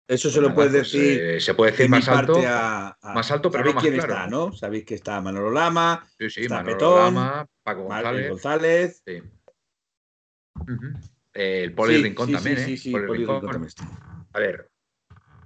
Eso 0.08 0.30
se 0.30 0.42
lo 0.42 0.54
puede 0.54 0.70
pues, 0.70 0.92
decir. 0.92 1.22
Eh, 1.22 1.40
se 1.40 1.54
puede 1.54 1.72
decir 1.72 1.90
más 1.90 2.08
alto. 2.08 2.38
más 2.38 3.32
alto, 3.32 3.50
pero 3.50 3.66
no 3.66 3.74
más 3.74 3.84
quién 3.84 3.96
claro. 3.96 4.14
está, 4.14 4.28
¿no? 4.28 4.52
Sabéis 4.52 4.86
que 4.86 4.96
está 4.96 5.22
Manolo 5.22 5.50
Lama, 5.50 6.06
sí, 6.18 6.30
sí, 6.30 6.42
está 6.42 6.62
Manolo 6.62 6.98
Lama, 6.98 7.48
Paco 7.64 7.84
González. 7.84 8.30
González. 8.30 9.04
Sí. 9.06 9.24
el 11.34 11.74
Poli 11.74 12.04
Rincón 12.04 12.32
también, 12.32 12.58
¿eh? 12.58 12.66
Sí, 12.66 12.78
sí, 12.78 12.92
Poli 12.92 13.20
Rincón. 13.20 13.42
también 13.42 13.66
está. 13.66 13.88
A 14.34 14.40
ver, 14.40 14.70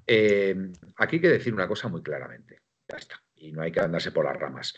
eh, 0.08 0.72
aquí 0.96 1.18
hay 1.18 1.22
que 1.22 1.30
decir 1.30 1.54
una 1.54 1.68
cosa 1.68 1.88
muy 1.88 2.02
claramente. 2.02 2.62
Ya 2.90 2.98
está. 2.98 3.22
Y 3.36 3.52
no 3.52 3.62
hay 3.62 3.72
que 3.72 3.80
andarse 3.80 4.12
por 4.12 4.26
las 4.26 4.38
ramas. 4.38 4.74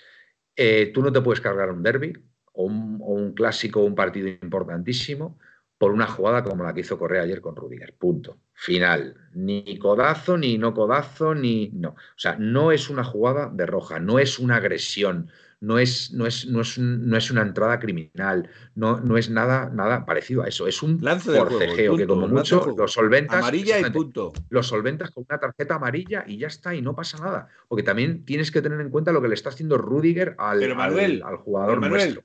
Eh, 0.55 0.91
tú 0.93 1.01
no 1.01 1.11
te 1.11 1.21
puedes 1.21 1.39
cargar 1.39 1.71
un 1.71 1.81
derby 1.81 2.13
o 2.51 2.65
un, 2.65 2.99
o 3.01 3.13
un 3.13 3.33
clásico 3.33 3.79
o 3.79 3.85
un 3.85 3.95
partido 3.95 4.27
importantísimo 4.27 5.39
por 5.77 5.91
una 5.91 6.07
jugada 6.07 6.43
como 6.43 6.63
la 6.63 6.73
que 6.73 6.81
hizo 6.81 6.99
Correa 6.99 7.21
ayer 7.21 7.39
con 7.39 7.55
Rudiger. 7.55 7.95
Punto. 7.97 8.41
Final. 8.59 9.15
Ni 9.35 9.79
codazo, 9.79 10.37
ni 10.37 10.57
no 10.57 10.73
codazo, 10.73 11.33
ni. 11.33 11.69
No. 11.73 11.91
O 11.91 12.17
sea, 12.17 12.35
no 12.37 12.73
es 12.73 12.89
una 12.89 13.05
jugada 13.05 13.49
de 13.49 13.65
roja, 13.65 14.01
no 14.01 14.19
es 14.19 14.37
una 14.37 14.57
agresión, 14.57 15.29
no 15.61 15.79
es, 15.79 16.11
no 16.11 16.27
es, 16.27 16.45
no 16.45 16.59
es, 16.59 16.77
no 16.77 17.17
es 17.17 17.31
una 17.31 17.41
entrada 17.41 17.79
criminal, 17.79 18.49
no, 18.75 18.99
no 18.99 19.17
es 19.17 19.29
nada, 19.29 19.69
nada 19.73 20.05
parecido 20.05 20.43
a 20.43 20.49
eso. 20.49 20.67
Es 20.67 20.83
un 20.83 20.99
lance 21.01 21.31
forcejeo 21.31 21.95
que, 21.95 22.05
como 22.05 22.27
mucho, 22.27 22.75
lo 22.77 22.89
solventas. 22.89 23.37
Amarilla 23.37 23.79
y 23.79 23.89
punto. 23.91 24.33
Lo 24.49 24.61
solventas 24.61 25.11
con 25.11 25.25
una 25.29 25.39
tarjeta 25.39 25.75
amarilla 25.75 26.25
y 26.27 26.37
ya 26.37 26.47
está, 26.47 26.75
y 26.75 26.81
no 26.81 26.93
pasa 26.93 27.17
nada. 27.17 27.47
Porque 27.69 27.83
también 27.83 28.25
tienes 28.25 28.51
que 28.51 28.61
tener 28.61 28.81
en 28.81 28.89
cuenta 28.89 29.13
lo 29.13 29.21
que 29.21 29.29
le 29.29 29.35
está 29.35 29.51
haciendo 29.51 29.77
Rudiger 29.77 30.35
al, 30.37 30.61
al, 30.63 31.37
jugador 31.37 31.79
nuestro 31.79 32.23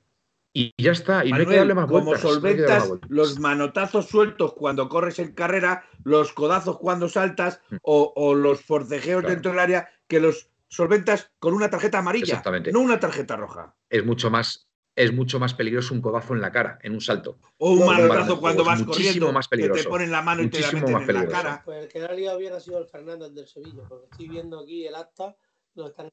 y 0.57 0.73
ya 0.81 0.93
está, 0.93 1.25
y 1.25 1.31
no 1.31 1.35
hay 1.35 1.45
que 1.45 1.57
darle 1.57 1.73
más 1.73 1.89
vueltas. 1.89 2.21
Como 2.21 2.33
solventas 2.33 2.89
los 3.09 3.39
manotazos 3.39 4.07
sueltos 4.07 4.53
cuando 4.53 4.87
corres 4.87 5.19
en 5.19 5.33
carrera, 5.33 5.83
los 6.05 6.31
codazos 6.31 6.79
cuando 6.79 7.09
saltas 7.09 7.59
mm. 7.69 7.75
o, 7.81 8.33
los 8.33 8.61
forcejeos 8.61 9.23
dentro 9.23 9.51
del 9.51 9.59
área, 9.59 9.89
que 10.07 10.21
los 10.21 10.49
solventas 10.69 11.29
con 11.39 11.53
una 11.53 11.69
tarjeta 11.69 11.97
amarilla, 11.97 12.41
no 12.71 12.79
una 12.79 13.01
tarjeta 13.01 13.35
roja. 13.35 13.75
Es 13.89 14.05
mucho 14.05 14.31
más 14.31 14.69
es 14.95 15.11
mucho 15.11 15.41
más 15.41 15.53
peligroso 15.53 15.93
un 15.93 16.01
codazo 16.01 16.33
en 16.33 16.39
la 16.39 16.53
cara, 16.53 16.79
en 16.81 16.93
un 16.93 17.01
salto. 17.01 17.37
O 17.57 17.71
un 17.71 17.85
manotazo 17.85 18.39
cuando 18.39 18.63
vas 18.63 18.81
corriendo, 18.81 19.33
más 19.33 19.49
peligroso. 19.49 19.75
que 19.75 19.83
te 19.83 19.89
ponen 19.89 20.09
la 20.09 20.21
mano 20.21 20.41
y 20.41 20.49
te 20.49 20.61
la 20.61 20.71
meten 20.71 21.01
en 21.01 21.13
la 21.15 21.27
cara. 21.27 21.61
Pues 21.65 21.83
el 21.83 21.89
que 21.89 21.99
le 21.99 22.05
ha 22.05 22.13
liado 22.13 22.37
bien 22.37 22.53
ha 22.53 22.61
sido 22.61 22.79
el 22.79 22.87
Fernández 22.87 23.33
del 23.33 23.45
Sevilla, 23.45 23.83
porque 23.89 24.05
estoy 24.09 24.29
viendo 24.29 24.61
aquí 24.61 24.87
el 24.87 24.95
acta, 24.95 25.35
lo 25.73 25.87
están... 25.87 26.07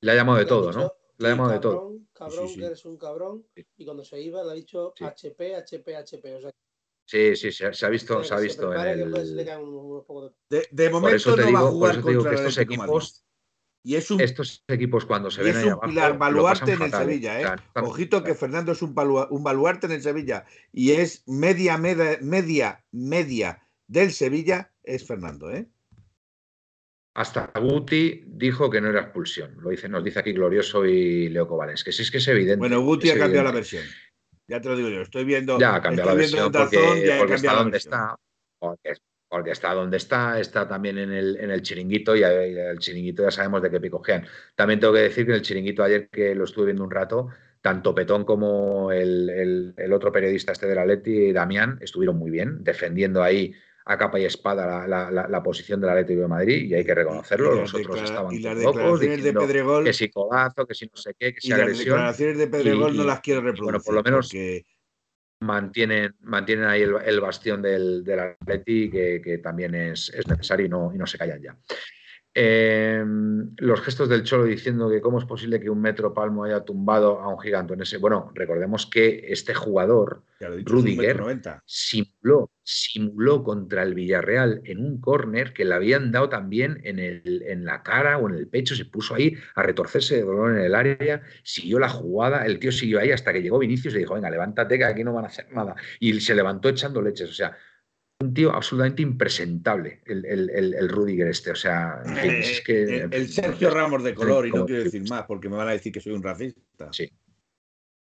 Le 0.00 0.10
ha 0.10 0.14
llamado 0.16 0.38
de 0.38 0.44
todo, 0.44 0.72
¿no? 0.72 0.92
Le 1.18 1.28
ha 1.28 1.30
llamado 1.30 1.50
de 1.52 1.58
todo. 1.58 1.92
Cabrón, 2.12 2.48
que 2.54 2.64
eres 2.64 2.84
un 2.84 2.96
cabrón. 2.96 3.46
Y 3.76 3.84
cuando 3.84 4.04
se 4.04 4.20
iba 4.20 4.42
le 4.44 4.50
ha 4.50 4.54
dicho 4.54 4.92
HP, 5.00 5.54
HP, 5.56 5.96
HP. 5.96 6.34
O 6.34 6.40
sea, 6.40 6.50
Sí, 7.08 7.36
sí, 7.36 7.52
se, 7.52 7.66
ha 7.66 7.88
visto, 7.88 8.24
se, 8.24 8.34
ha 8.34 8.38
visto 8.40 8.74
en 8.74 8.80
el... 9.00 9.12
de, 10.50 10.66
de, 10.72 10.90
momento 10.90 11.36
no 11.36 11.52
va 11.52 11.60
a 11.60 11.62
jugar 11.70 12.00
contra 12.00 12.30
que 12.30 12.36
estos 12.36 12.58
equipos 12.58 13.24
Y 13.84 13.94
es 13.94 14.10
un, 14.10 14.20
estos 14.20 14.64
equipos 14.66 15.06
cuando 15.06 15.30
se 15.30 15.44
ven 15.44 15.56
es 15.56 15.62
ahí 15.62 15.70
un 15.70 15.78
pilar 15.78 16.06
abajo, 16.06 16.18
baluarte 16.18 16.72
en 16.72 16.82
el 16.82 16.90
fatal, 16.90 17.06
Sevilla, 17.06 17.40
¿eh? 17.40 17.44
O 17.44 17.46
sea, 17.46 17.54
están- 17.54 17.84
Ojito 17.84 18.24
que 18.24 18.34
Fernando 18.34 18.72
es 18.72 18.82
un, 18.82 18.92
balua- 18.92 19.28
un 19.30 19.44
baluarte 19.44 19.86
en 19.86 19.92
el 19.92 20.02
Sevilla 20.02 20.46
y 20.72 20.90
es 20.92 21.22
media, 21.28 21.78
media, 21.78 22.18
media, 22.20 22.84
media 22.90 23.62
del 23.86 24.10
Sevilla, 24.10 24.74
es 24.82 25.06
Fernando, 25.06 25.52
¿eh? 25.52 25.70
Hasta 27.16 27.50
Guti 27.58 28.24
dijo 28.26 28.68
que 28.70 28.80
no 28.80 28.90
era 28.90 29.00
expulsión. 29.00 29.56
Lo 29.62 29.70
dice, 29.70 29.88
nos 29.88 30.04
dice 30.04 30.18
aquí 30.20 30.32
Glorioso 30.32 30.84
y 30.84 31.28
Leo 31.30 31.48
Cobales. 31.48 31.82
Que 31.82 31.90
sí 31.90 32.02
es 32.02 32.10
que 32.10 32.18
es 32.18 32.28
evidente. 32.28 32.58
Bueno, 32.58 32.80
Guti 32.82 33.10
ha 33.10 33.18
cambiado 33.18 33.44
la 33.44 33.52
versión. 33.52 33.84
Ya 34.48 34.60
te 34.60 34.68
lo 34.68 34.76
digo 34.76 34.90
yo, 34.90 35.00
estoy 35.00 35.24
viendo. 35.24 35.58
Ya 35.58 35.74
ha 35.74 35.80
cambiado 35.82 36.10
la 36.10 36.16
versión 36.16 36.52
porque, 36.52 37.04
ya 37.06 37.16
he 37.16 37.18
porque 37.18 37.34
está 37.34 37.54
donde 37.54 37.70
versión. 37.72 37.94
está. 37.94 38.16
Porque, 38.58 38.92
porque 39.28 39.50
está 39.50 39.72
donde 39.74 39.96
está, 39.96 40.38
está 40.38 40.68
también 40.68 40.98
en 40.98 41.10
el, 41.12 41.36
en 41.38 41.50
el 41.50 41.62
chiringuito 41.62 42.14
y 42.14 42.22
el 42.22 42.78
chiringuito 42.78 43.22
ya 43.22 43.30
sabemos 43.30 43.62
de 43.62 43.70
qué 43.70 43.80
picojean. 43.80 44.24
También 44.54 44.78
tengo 44.78 44.92
que 44.92 45.00
decir 45.00 45.24
que 45.24 45.32
en 45.32 45.36
el 45.38 45.42
chiringuito 45.42 45.82
ayer 45.82 46.08
que 46.10 46.34
lo 46.34 46.44
estuve 46.44 46.66
viendo 46.66 46.84
un 46.84 46.90
rato, 46.90 47.28
tanto 47.60 47.94
Petón 47.94 48.24
como 48.24 48.92
el, 48.92 49.28
el- 49.30 49.74
el 49.76 49.92
otro 49.92 50.12
periodista 50.12 50.52
este 50.52 50.66
del 50.66 50.78
Atleti, 50.78 51.32
Damián, 51.32 51.78
estuvieron 51.80 52.16
muy 52.18 52.30
bien, 52.30 52.62
defendiendo 52.62 53.22
ahí 53.22 53.52
a 53.88 53.96
capa 53.96 54.18
y 54.18 54.24
espada 54.24 54.66
la, 54.66 54.86
la- 54.88 55.10
la- 55.12 55.28
la 55.28 55.42
posición 55.42 55.80
del 55.80 55.90
Atlético 55.90 56.22
de 56.22 56.28
Madrid 56.28 56.64
y 56.64 56.74
hay 56.74 56.84
que 56.84 56.94
reconocerlo. 56.94 57.52
Y 57.54 57.56
Los 57.60 57.72
las 57.72 57.80
otros 57.86 58.02
estaban 58.02 58.34
y 58.34 58.38
las 58.40 58.56
locos 58.58 59.00
de 59.00 59.32
Pedregol 59.32 59.84
que 59.84 59.92
si 59.92 60.10
codazo, 60.10 60.66
que 60.66 60.74
si 60.74 60.86
no 60.86 60.96
sé 60.96 61.14
qué, 61.18 61.32
que 61.32 61.38
y 61.38 61.42
si 61.42 61.48
las 61.50 61.60
agresión. 61.60 61.84
declaraciones 61.94 62.38
de 62.38 62.46
Pedregol 62.48 62.94
y- 62.94 62.96
no 62.98 63.04
las 63.04 63.20
quiero 63.20 63.40
y, 63.40 63.42
bueno, 63.44 63.52
reproducir. 63.78 63.84
por 63.84 63.94
lo 63.94 64.02
menos 64.02 64.26
porque 64.28 64.64
mantienen, 65.40 66.16
mantienen 66.20 66.64
ahí 66.64 66.82
el, 66.82 66.96
el 67.04 67.20
bastión 67.20 67.62
del, 67.62 68.02
del 68.02 68.18
Atleti 68.20 68.90
que, 68.90 69.20
que 69.22 69.38
también 69.38 69.74
es, 69.76 70.08
es 70.08 70.26
necesario 70.26 70.66
y 70.66 70.68
no, 70.68 70.92
y 70.92 70.98
no 70.98 71.06
se 71.06 71.18
callan 71.18 71.40
ya. 71.40 71.56
Eh, 72.38 73.02
los 73.56 73.80
gestos 73.80 74.10
del 74.10 74.22
Cholo 74.22 74.44
diciendo 74.44 74.90
que 74.90 75.00
cómo 75.00 75.18
es 75.18 75.24
posible 75.24 75.58
que 75.58 75.70
un 75.70 75.80
metro 75.80 76.12
palmo 76.12 76.44
haya 76.44 76.60
tumbado 76.66 77.18
a 77.18 77.28
un 77.28 77.40
gigante 77.40 77.72
en 77.72 77.80
ese. 77.80 77.96
Bueno, 77.96 78.30
recordemos 78.34 78.84
que 78.84 79.24
este 79.28 79.54
jugador, 79.54 80.22
Rudiger, 80.38 81.24
simuló, 81.64 82.50
simuló 82.62 83.42
contra 83.42 83.82
el 83.84 83.94
Villarreal 83.94 84.60
en 84.64 84.84
un 84.84 85.00
córner 85.00 85.54
que 85.54 85.64
le 85.64 85.76
habían 85.76 86.12
dado 86.12 86.28
también 86.28 86.78
en, 86.84 86.98
el, 86.98 87.42
en 87.46 87.64
la 87.64 87.82
cara 87.82 88.18
o 88.18 88.28
en 88.28 88.34
el 88.34 88.48
pecho, 88.48 88.74
se 88.74 88.84
puso 88.84 89.14
ahí 89.14 89.34
a 89.54 89.62
retorcerse 89.62 90.16
de 90.16 90.22
dolor 90.24 90.58
en 90.58 90.58
el 90.58 90.74
área, 90.74 91.22
siguió 91.42 91.78
la 91.78 91.88
jugada, 91.88 92.44
el 92.44 92.58
tío 92.58 92.70
siguió 92.70 93.00
ahí 93.00 93.12
hasta 93.12 93.32
que 93.32 93.40
llegó 93.40 93.58
Vinicius 93.58 93.94
y 93.94 94.00
dijo, 94.00 94.12
venga, 94.12 94.28
levántate 94.28 94.76
que 94.76 94.84
aquí 94.84 95.02
no 95.04 95.14
van 95.14 95.24
a 95.24 95.28
hacer 95.28 95.50
nada. 95.52 95.74
Y 96.00 96.20
se 96.20 96.34
levantó 96.34 96.68
echando 96.68 97.00
leches, 97.00 97.30
o 97.30 97.34
sea, 97.34 97.56
un 98.20 98.32
tío 98.32 98.52
absolutamente 98.52 99.02
impresentable, 99.02 100.00
el, 100.06 100.24
el, 100.24 100.50
el, 100.50 100.74
el 100.74 100.88
Rudiger 100.88 101.28
este, 101.28 101.50
o 101.50 101.54
sea, 101.54 102.00
en 102.04 102.16
fin, 102.16 102.30
es 102.30 102.60
que... 102.62 102.82
Eh, 102.82 103.02
el, 103.02 103.12
el 103.12 103.28
Sergio 103.28 103.70
Ramos 103.70 104.02
de 104.02 104.14
color, 104.14 104.46
y 104.46 104.52
no 104.52 104.64
quiero 104.64 104.84
decir 104.84 105.06
más 105.08 105.24
porque 105.24 105.48
me 105.48 105.56
van 105.56 105.68
a 105.68 105.72
decir 105.72 105.92
que 105.92 106.00
soy 106.00 106.12
un 106.14 106.22
racista. 106.22 106.90
Sí, 106.92 107.12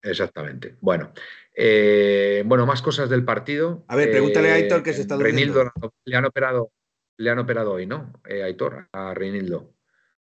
exactamente. 0.02 0.76
Bueno, 0.82 1.14
eh, 1.56 2.42
bueno, 2.46 2.66
más 2.66 2.82
cosas 2.82 3.10
del 3.10 3.24
partido. 3.24 3.84
A 3.88 3.96
ver, 3.96 4.10
pregúntale 4.12 4.50
a 4.50 4.58
Eh, 4.58 4.64
Aitor 4.64 4.82
que 4.82 4.94
se 4.94 5.02
está 5.02 5.16
durmiendo. 5.16 5.54
Reinildo 5.54 5.94
le 6.06 6.16
han 6.18 6.26
operado, 6.26 6.72
le 7.18 7.30
han 7.30 7.40
operado 7.40 7.74
hoy, 7.74 7.86
¿no? 7.86 8.12
Eh, 8.28 8.42
Aitor, 8.42 8.88
a 8.92 9.14
Reinildo. 9.14 9.74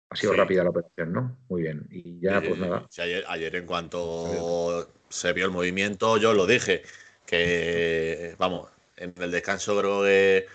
Ha 0.08 0.16
sido 0.16 0.32
Sí. 0.32 0.38
rápida 0.38 0.64
la 0.64 0.70
operación, 0.70 1.12
¿no? 1.12 1.36
Muy 1.48 1.62
bien. 1.62 1.86
Y 1.90 2.18
ya, 2.20 2.40
pues 2.40 2.52
Eh, 2.56 2.60
nada. 2.60 2.86
sí, 2.88 3.02
ayer, 3.02 3.24
ayer 3.28 3.56
en 3.56 3.66
cuanto 3.66 4.88
se 5.10 5.32
vio 5.34 5.44
el 5.44 5.50
movimiento, 5.50 6.16
yo 6.16 6.32
lo 6.32 6.46
dije, 6.46 6.82
que 7.26 8.36
vamos, 8.38 8.70
en 8.96 9.14
el 9.18 9.30
descanso 9.30 9.78
creo 9.78 10.02
que 10.02 10.46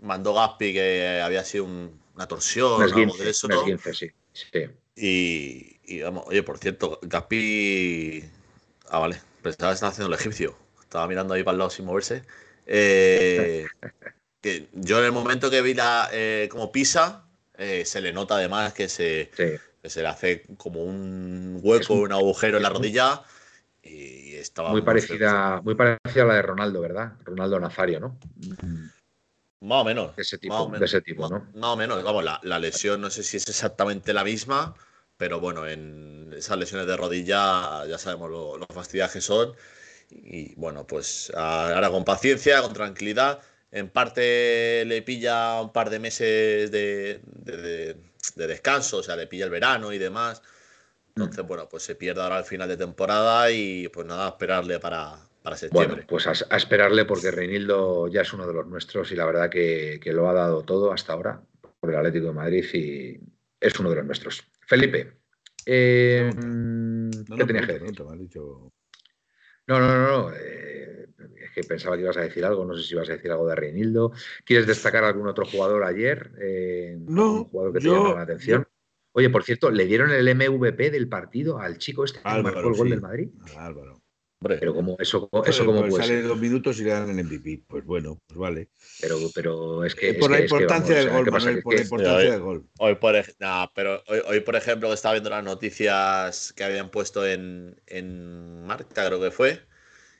mandó 0.00 0.34
Gaspi 0.34 0.72
que 0.72 1.20
había 1.22 1.44
sido 1.44 1.64
un- 1.64 2.00
una 2.14 2.26
torsión, 2.28 2.82
algo 2.82 3.16
de 3.16 3.30
eso, 3.30 3.48
¿no? 3.48 3.64
sí. 3.92 4.10
sí. 4.32 4.66
Y, 4.96 5.78
y 5.84 6.00
vamos, 6.02 6.24
oye, 6.26 6.42
por 6.42 6.58
cierto, 6.58 6.98
Gaspi. 7.02 8.24
Ah, 8.90 8.98
vale, 8.98 9.20
pensaba 9.42 9.70
que 9.72 9.74
estaba 9.74 9.92
haciendo 9.92 10.12
el 10.14 10.20
egipcio. 10.20 10.56
Estaba 10.80 11.06
mirando 11.06 11.34
ahí 11.34 11.42
para 11.42 11.52
el 11.54 11.58
lado 11.58 11.70
sin 11.70 11.86
moverse. 11.86 12.24
Eh, 12.66 13.66
que 14.42 14.68
yo 14.72 14.98
en 14.98 15.04
el 15.06 15.12
momento 15.12 15.50
que 15.50 15.62
vi 15.62 15.74
la 15.74 16.08
eh, 16.12 16.48
como 16.50 16.70
pisa, 16.72 17.24
eh, 17.56 17.84
se 17.86 18.00
le 18.00 18.12
nota 18.12 18.34
además 18.36 18.72
que 18.74 18.88
se, 18.88 19.30
Sí. 19.36 19.44
que 19.82 19.90
se 19.90 20.02
le 20.02 20.08
hace 20.08 20.42
como 20.58 20.82
un 20.84 21.60
hueco, 21.62 21.94
un- 21.94 22.00
un 22.06 22.12
agujero 22.12 22.56
en 22.58 22.62
la 22.64 22.70
rodilla. 22.70 23.22
Y 23.82 24.34
estaba 24.36 24.70
Muy 24.70 24.82
parecida, 24.82 25.60
muy 25.62 25.74
parecida 25.74 26.24
a 26.24 26.26
la 26.26 26.34
de 26.34 26.42
Ronaldo, 26.42 26.80
¿verdad? 26.80 27.12
Ronaldo 27.24 27.58
Nazario, 27.60 28.00
¿no? 28.00 28.18
Más 29.62 29.82
o 29.82 29.84
menos. 29.84 30.16
De 30.16 30.22
ese 30.22 30.38
tipo, 30.38 30.54
más 30.54 30.62
o 30.62 30.66
menos, 30.66 30.80
de 30.80 30.86
ese 30.86 31.00
tipo, 31.02 31.28
¿no? 31.28 31.46
Más 31.54 31.70
o 31.70 31.76
menos. 31.76 32.02
Vamos, 32.02 32.24
la, 32.24 32.40
la 32.42 32.58
lesión 32.58 33.00
no 33.00 33.10
sé 33.10 33.22
si 33.22 33.36
es 33.36 33.48
exactamente 33.48 34.12
la 34.12 34.24
misma, 34.24 34.74
pero 35.16 35.40
bueno, 35.40 35.66
en 35.68 36.32
esas 36.36 36.58
lesiones 36.58 36.86
de 36.86 36.96
rodilla 36.96 37.86
ya 37.86 37.98
sabemos 37.98 38.30
lo, 38.30 38.56
lo 38.58 38.66
fastidiadas 38.66 39.12
que 39.12 39.20
son. 39.20 39.54
Y 40.10 40.54
bueno, 40.56 40.86
pues 40.86 41.30
ahora 41.34 41.90
con 41.90 42.04
paciencia, 42.04 42.62
con 42.62 42.72
tranquilidad. 42.72 43.40
En 43.70 43.88
parte 43.90 44.84
le 44.86 45.02
pilla 45.02 45.60
un 45.60 45.72
par 45.72 45.90
de 45.90 45.98
meses 46.00 46.70
de, 46.70 47.20
de- 47.24 47.56
de- 47.56 47.96
de 48.34 48.46
descanso, 48.46 48.98
o 48.98 49.02
sea, 49.02 49.16
le 49.16 49.26
pilla 49.26 49.44
el 49.44 49.50
verano 49.50 49.92
y 49.92 49.98
demás. 49.98 50.42
Entonces, 51.24 51.46
bueno, 51.46 51.68
pues 51.68 51.82
se 51.82 51.94
pierde 51.94 52.22
ahora 52.22 52.38
al 52.38 52.44
final 52.44 52.68
de 52.68 52.76
temporada 52.76 53.50
y 53.50 53.88
pues 53.88 54.06
nada, 54.06 54.28
esperarle 54.28 54.78
para, 54.78 55.16
para 55.42 55.56
septiembre. 55.56 55.94
Bueno, 55.96 56.06
pues 56.08 56.26
a, 56.26 56.32
a 56.54 56.56
esperarle 56.56 57.04
porque 57.04 57.30
Reinildo 57.30 58.08
ya 58.08 58.22
es 58.22 58.32
uno 58.32 58.46
de 58.46 58.54
los 58.54 58.66
nuestros 58.66 59.10
y 59.12 59.16
la 59.16 59.24
verdad 59.26 59.50
que, 59.50 59.98
que 60.02 60.12
lo 60.12 60.28
ha 60.28 60.32
dado 60.34 60.62
todo 60.62 60.92
hasta 60.92 61.12
ahora 61.12 61.42
por 61.78 61.90
el 61.90 61.96
Atlético 61.96 62.26
de 62.26 62.32
Madrid 62.32 62.64
y 62.74 63.20
es 63.60 63.78
uno 63.80 63.90
de 63.90 63.96
los 63.96 64.04
nuestros. 64.06 64.42
Felipe, 64.66 65.12
eh, 65.66 66.32
No, 66.34 67.10
¿qué 67.12 67.34
no, 67.36 67.46
tenías 67.46 67.66
que 67.66 67.72
decir? 67.72 67.86
pregunta, 67.94 68.04
me 68.04 68.12
has 68.12 68.18
dicho- 68.20 68.72
No, 69.66 69.78
no, 69.78 69.86
no, 69.88 70.08
no. 70.28 70.32
eh, 70.34 71.06
es 71.42 71.50
que 71.54 71.62
pensaba 71.64 71.96
que 71.96 72.02
ibas 72.02 72.16
a 72.16 72.22
decir 72.22 72.44
algo. 72.44 72.64
No 72.64 72.74
sé 72.76 72.82
si 72.82 72.94
ibas 72.94 73.08
a 73.08 73.12
decir 73.12 73.30
algo 73.30 73.46
de 73.48 73.54
Reinildo. 73.54 74.12
¿Quieres 74.44 74.66
destacar 74.66 75.04
algún 75.04 75.28
otro 75.28 75.44
jugador 75.46 75.84
ayer? 75.84 76.32
Eh, 76.40 76.96
No, 77.00 77.44
jugador 77.44 77.72
que 77.74 77.78
te 77.80 77.84
yo- 77.86 78.14
la 78.14 78.22
atención. 78.22 78.66
Oye, 79.12 79.30
por 79.30 79.44
cierto, 79.44 79.70
¿le 79.70 79.86
dieron 79.86 80.10
el 80.10 80.34
MVP 80.34 80.90
del 80.90 81.08
partido 81.08 81.58
al 81.58 81.78
chico 81.78 82.04
este 82.04 82.20
que 82.20 82.28
Álvaro, 82.28 82.54
marcó 82.54 82.68
el 82.70 82.76
gol 82.76 82.86
sí. 82.86 82.90
del 82.90 83.00
Madrid? 83.00 83.28
Álvaro. 83.56 84.00
Hombre, 84.42 84.56
Pero 84.58 84.74
como 84.74 84.96
eso, 84.98 85.28
eso 85.44 85.64
pues 85.66 85.90
puede 85.90 85.90
sale 85.92 86.20
ser. 86.20 86.26
dos 86.28 86.38
minutos 86.38 86.80
y 86.80 86.84
le 86.84 86.90
dan 86.90 87.10
el 87.10 87.24
MVP. 87.26 87.64
Pues 87.66 87.84
bueno, 87.84 88.18
pues 88.26 88.38
vale. 88.38 88.70
Pero, 88.98 89.18
pero 89.34 89.84
es 89.84 89.94
que 89.94 90.14
por 90.14 90.32
es 90.32 90.38
la 90.38 90.40
importancia 90.44 90.94
del 90.94 91.10
gol, 91.10 91.26
por 91.26 91.42
la 91.42 91.52
importancia 91.52 92.30
del 92.30 92.40
gol. 92.40 92.66
Hoy 92.78 92.94
por, 92.94 93.16
nah, 93.38 93.66
pero 93.74 94.02
hoy, 94.08 94.20
hoy, 94.26 94.40
por 94.40 94.56
ejemplo, 94.56 94.90
estaba 94.94 95.12
viendo 95.12 95.28
las 95.28 95.44
noticias 95.44 96.54
que 96.54 96.64
habían 96.64 96.90
puesto 96.90 97.26
en, 97.26 97.78
en 97.86 98.64
Marca, 98.64 99.06
creo 99.06 99.20
que 99.20 99.30
fue, 99.30 99.60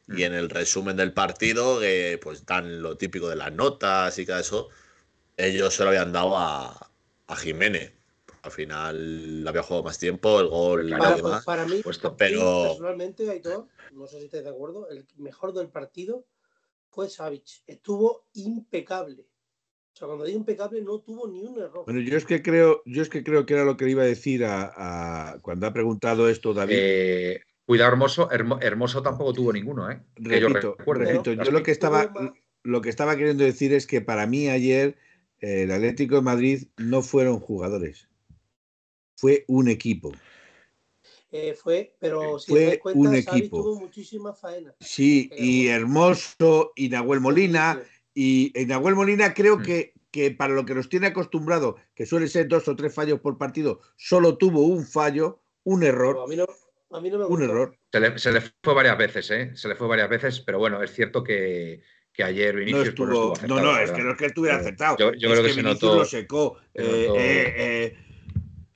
y 0.06 0.24
en 0.24 0.34
el 0.34 0.50
resumen 0.50 0.96
del 0.98 1.14
partido, 1.14 1.80
que 1.80 2.18
pues 2.22 2.44
dan 2.44 2.82
lo 2.82 2.98
típico 2.98 3.26
de 3.28 3.36
las 3.36 3.52
notas 3.54 4.18
y 4.18 4.26
cada 4.26 4.40
eso, 4.40 4.68
ellos 5.38 5.74
se 5.74 5.82
lo 5.82 5.88
habían 5.90 6.12
dado 6.12 6.36
a, 6.36 6.90
a 7.26 7.36
Jiménez. 7.36 7.94
Al 8.42 8.50
final 8.50 9.44
había 9.46 9.62
jugado 9.62 9.84
más 9.84 9.98
tiempo, 9.98 10.40
el 10.40 10.48
gol 10.48 10.88
y 10.88 10.92
Para, 10.92 11.16
demás. 11.16 11.44
para 11.44 11.66
mí, 11.66 11.80
Puesto. 11.82 12.16
Pero- 12.16 12.62
personalmente, 12.68 13.28
Aitor, 13.28 13.66
no 13.92 14.06
sé 14.06 14.18
si 14.18 14.24
estáis 14.26 14.44
de 14.44 14.50
acuerdo, 14.50 14.88
el 14.88 15.06
mejor 15.16 15.52
del 15.52 15.68
partido 15.68 16.24
fue 16.88 17.08
Savic. 17.10 17.44
Estuvo 17.66 18.24
impecable. 18.34 19.26
O 19.92 19.96
sea, 19.96 20.06
cuando 20.06 20.24
digo 20.24 20.38
impecable, 20.38 20.80
no 20.80 21.00
tuvo 21.00 21.28
ni 21.28 21.42
un 21.42 21.58
error. 21.60 21.84
Bueno, 21.84 22.00
yo 22.00 22.16
es 22.16 22.24
que 22.24 22.42
creo, 22.42 22.82
yo 22.86 23.02
es 23.02 23.08
que 23.10 23.22
creo 23.22 23.44
que 23.44 23.54
era 23.54 23.64
lo 23.64 23.76
que 23.76 23.84
le 23.84 23.90
iba 23.90 24.02
a 24.02 24.06
decir 24.06 24.44
a, 24.44 25.32
a- 25.34 25.38
cuando 25.40 25.66
ha 25.66 25.72
preguntado 25.72 26.28
esto 26.28 26.54
David. 26.54 26.74
Eh, 26.78 27.40
cuidado, 27.66 27.90
Hermoso. 27.92 28.30
Hermo- 28.30 28.58
Hermoso 28.62 29.02
tampoco 29.02 29.32
tuvo 29.34 29.52
ninguno, 29.52 29.90
¿eh? 29.90 30.00
Que 30.16 30.40
yo 30.40 30.48
repito, 30.48 30.76
recuerde. 30.78 31.04
repito, 31.06 31.32
yo 31.34 31.50
lo 31.50 31.62
que 31.62 31.72
estaba, 31.72 32.08
más- 32.08 32.32
lo 32.62 32.80
que 32.80 32.88
estaba 32.88 33.16
queriendo 33.16 33.44
decir 33.44 33.74
es 33.74 33.86
que 33.86 34.00
para 34.00 34.26
mí 34.26 34.48
ayer 34.48 34.96
eh, 35.40 35.62
el 35.64 35.70
Atlético 35.72 36.14
de 36.16 36.22
Madrid 36.22 36.64
no 36.76 37.02
fueron 37.02 37.40
jugadores, 37.40 38.08
fue 39.20 39.44
un 39.48 39.68
equipo. 39.68 40.12
Eh, 41.30 41.54
fue, 41.54 41.94
pero 42.00 42.38
si 42.38 42.50
Fue 42.52 42.60
te 42.60 42.66
das 42.70 42.78
cuenta, 42.78 43.00
un 43.08 43.14
equipo. 43.14 43.62
tuvo 43.62 43.78
muchísima 43.78 44.32
faena. 44.34 44.74
Sí, 44.80 45.30
y 45.36 45.68
Hermoso 45.68 46.72
y 46.74 46.88
Nahuel 46.88 47.20
Molina. 47.20 47.82
Y 48.14 48.50
en 48.58 48.68
Nahuel 48.68 48.96
Molina 48.96 49.32
creo 49.34 49.58
Mm. 49.58 49.62
que, 49.62 49.92
que 50.10 50.30
para 50.32 50.54
lo 50.54 50.64
que 50.64 50.74
nos 50.74 50.88
tiene 50.88 51.06
acostumbrado, 51.08 51.76
que 51.94 52.06
suele 52.06 52.26
ser 52.26 52.48
dos 52.48 52.66
o 52.66 52.74
tres 52.74 52.92
fallos 52.92 53.20
por 53.20 53.38
partido, 53.38 53.80
solo 53.96 54.36
tuvo 54.38 54.62
un 54.66 54.84
fallo, 54.84 55.42
un 55.62 55.80
Pero 55.80 55.92
error, 55.92 56.18
a 56.24 56.26
mí 56.26 56.34
no, 56.36 56.46
a 56.90 57.00
mí 57.00 57.10
no 57.10 57.18
me 57.18 57.24
un 57.26 57.42
error. 57.42 57.78
Se 57.92 58.00
le, 58.00 58.18
se 58.18 58.32
le 58.32 58.40
fue 58.40 58.74
varias 58.74 58.98
veces, 58.98 59.30
¿eh? 59.30 59.52
Se 59.54 59.68
le 59.68 59.76
fue 59.76 59.86
varias 59.86 60.08
veces, 60.08 60.40
pero 60.40 60.58
bueno, 60.58 60.82
es 60.82 60.90
cierto 60.92 61.22
que, 61.22 61.80
que 62.12 62.24
ayer 62.24 62.54
No 62.54 62.60
Vinicius 62.60 62.94
pues, 62.96 63.08
estuvo, 63.10 63.32
acertado, 63.34 63.60
no, 63.62 63.72
no, 63.72 63.78
es 63.78 63.92
que 63.92 64.02
no 64.02 64.10
es 64.12 64.16
que 64.18 64.26
estuviera 64.26 64.56
Eh, 64.56 64.60
acertado. 64.62 64.96
yo- 64.98 65.12
yo 65.12 65.28
es 65.28 65.32
creo 65.34 65.42
que 65.44 65.50
se 65.52 65.62
Vinicius 65.62 65.82
notó- 65.84 65.98
lo 65.98 66.04
secó. 66.04 66.56
se 66.74 66.82
eh, 66.82 67.06
notó- 67.06 67.16
eh, 67.20 67.54
eh, 67.56 67.96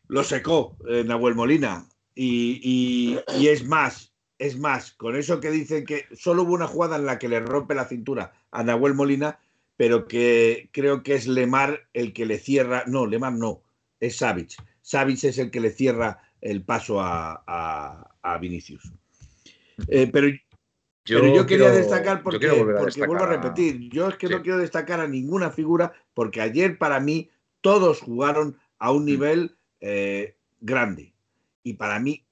lo 0.08 0.24
secó 0.24 0.76
eh, 0.88 1.04
Nahuel 1.04 1.34
Molina. 1.34 1.86
Y, 2.14 2.60
y- 2.62 3.18
y 3.40 3.48
es 3.48 3.66
más, 3.66 4.14
es 4.38 4.58
más, 4.58 4.92
con 4.92 5.16
eso 5.16 5.40
que 5.40 5.50
dicen 5.50 5.84
que 5.84 6.06
solo 6.12 6.42
hubo 6.42 6.54
una 6.54 6.66
jugada 6.66 6.96
en 6.96 7.06
la 7.06 7.18
que 7.18 7.28
le 7.28 7.40
rompe 7.40 7.74
la 7.74 7.86
cintura 7.86 8.32
a 8.50 8.62
Nahuel 8.62 8.94
Molina, 8.94 9.38
pero 9.76 10.06
que 10.06 10.68
creo 10.72 11.02
que 11.02 11.14
es 11.14 11.26
Lemar 11.26 11.88
el 11.92 12.12
que 12.12 12.26
le 12.26 12.38
cierra. 12.38 12.84
No, 12.86 13.06
Lemar 13.06 13.32
no, 13.32 13.62
es 14.00 14.16
Savic. 14.16 14.54
Savic 14.80 15.24
es 15.24 15.38
el 15.38 15.50
que 15.50 15.60
le 15.60 15.70
cierra 15.70 16.20
el 16.40 16.62
paso 16.62 17.00
a, 17.00 17.42
a, 18.22 18.38
Vinicius. 18.38 18.92
Eh, 19.88 20.08
pero, 20.12 20.28
yo, 21.06 21.46
quería 21.46 21.70
destacar 21.70 22.22
porque, 22.22 22.48
vuelvo 22.50 23.24
a 23.24 23.26
repetir, 23.26 23.90
yo 23.90 24.08
es 24.08 24.16
que 24.16 24.28
no 24.28 24.42
quiero 24.42 24.58
destacar 24.58 25.00
a 25.00 25.08
ninguna 25.08 25.50
figura 25.50 25.92
porque 26.12 26.40
ayer 26.40 26.78
para 26.78 27.00
mí 27.00 27.30
todos 27.60 28.00
jugaron 28.00 28.58
a 28.78 28.92
un 28.92 29.02
mm. 29.02 29.06
nivel 29.06 29.56
eh, 29.86 30.36
grande. 30.60 31.14
Y 31.62 31.74
para 31.74 31.98
mí 31.98 32.24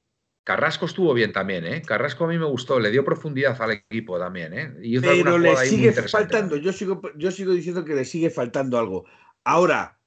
Carrasco 0.45 0.87
estuvo 0.87 1.15
bien 1.15 1.33
también, 1.33 1.65
¿eh? 1.67 1.83
Carrasco 1.83 2.25
a 2.25 2.29
mí 2.29 2.37
me 2.37 2.47
gustó, 2.47 2.81
le 2.81 2.91
dio 2.91 3.05
profundidad 3.05 3.61
al 3.63 3.73
equipo 3.73 4.19
también, 4.19 4.53
¿eh? 4.53 5.01
Pero 5.01 5.39
le 5.39 5.57
sigue 5.57 5.93
faltando, 5.93 6.57
yo 6.57 6.73
sigo, 6.73 7.01
yo 7.17 7.31
sigo 7.31 7.53
diciendo 7.53 7.85
que 7.85 7.95
le 7.95 8.05
sigue 8.05 8.29
faltando 8.29 8.79
algo. 8.79 9.05
Ahora, 9.45 10.01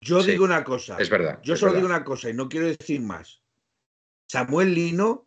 yo 0.00 0.22
digo 0.22 0.44
una 0.44 0.62
cosa. 0.62 0.96
Es 0.98 1.10
verdad. 1.10 1.40
Yo 1.42 1.56
solo 1.56 1.72
digo 1.72 1.86
una 1.86 2.04
cosa 2.04 2.30
y 2.30 2.34
no 2.34 2.48
quiero 2.48 2.66
decir 2.66 3.00
más. 3.00 3.42
Samuel 4.28 4.74
Lino 4.74 5.26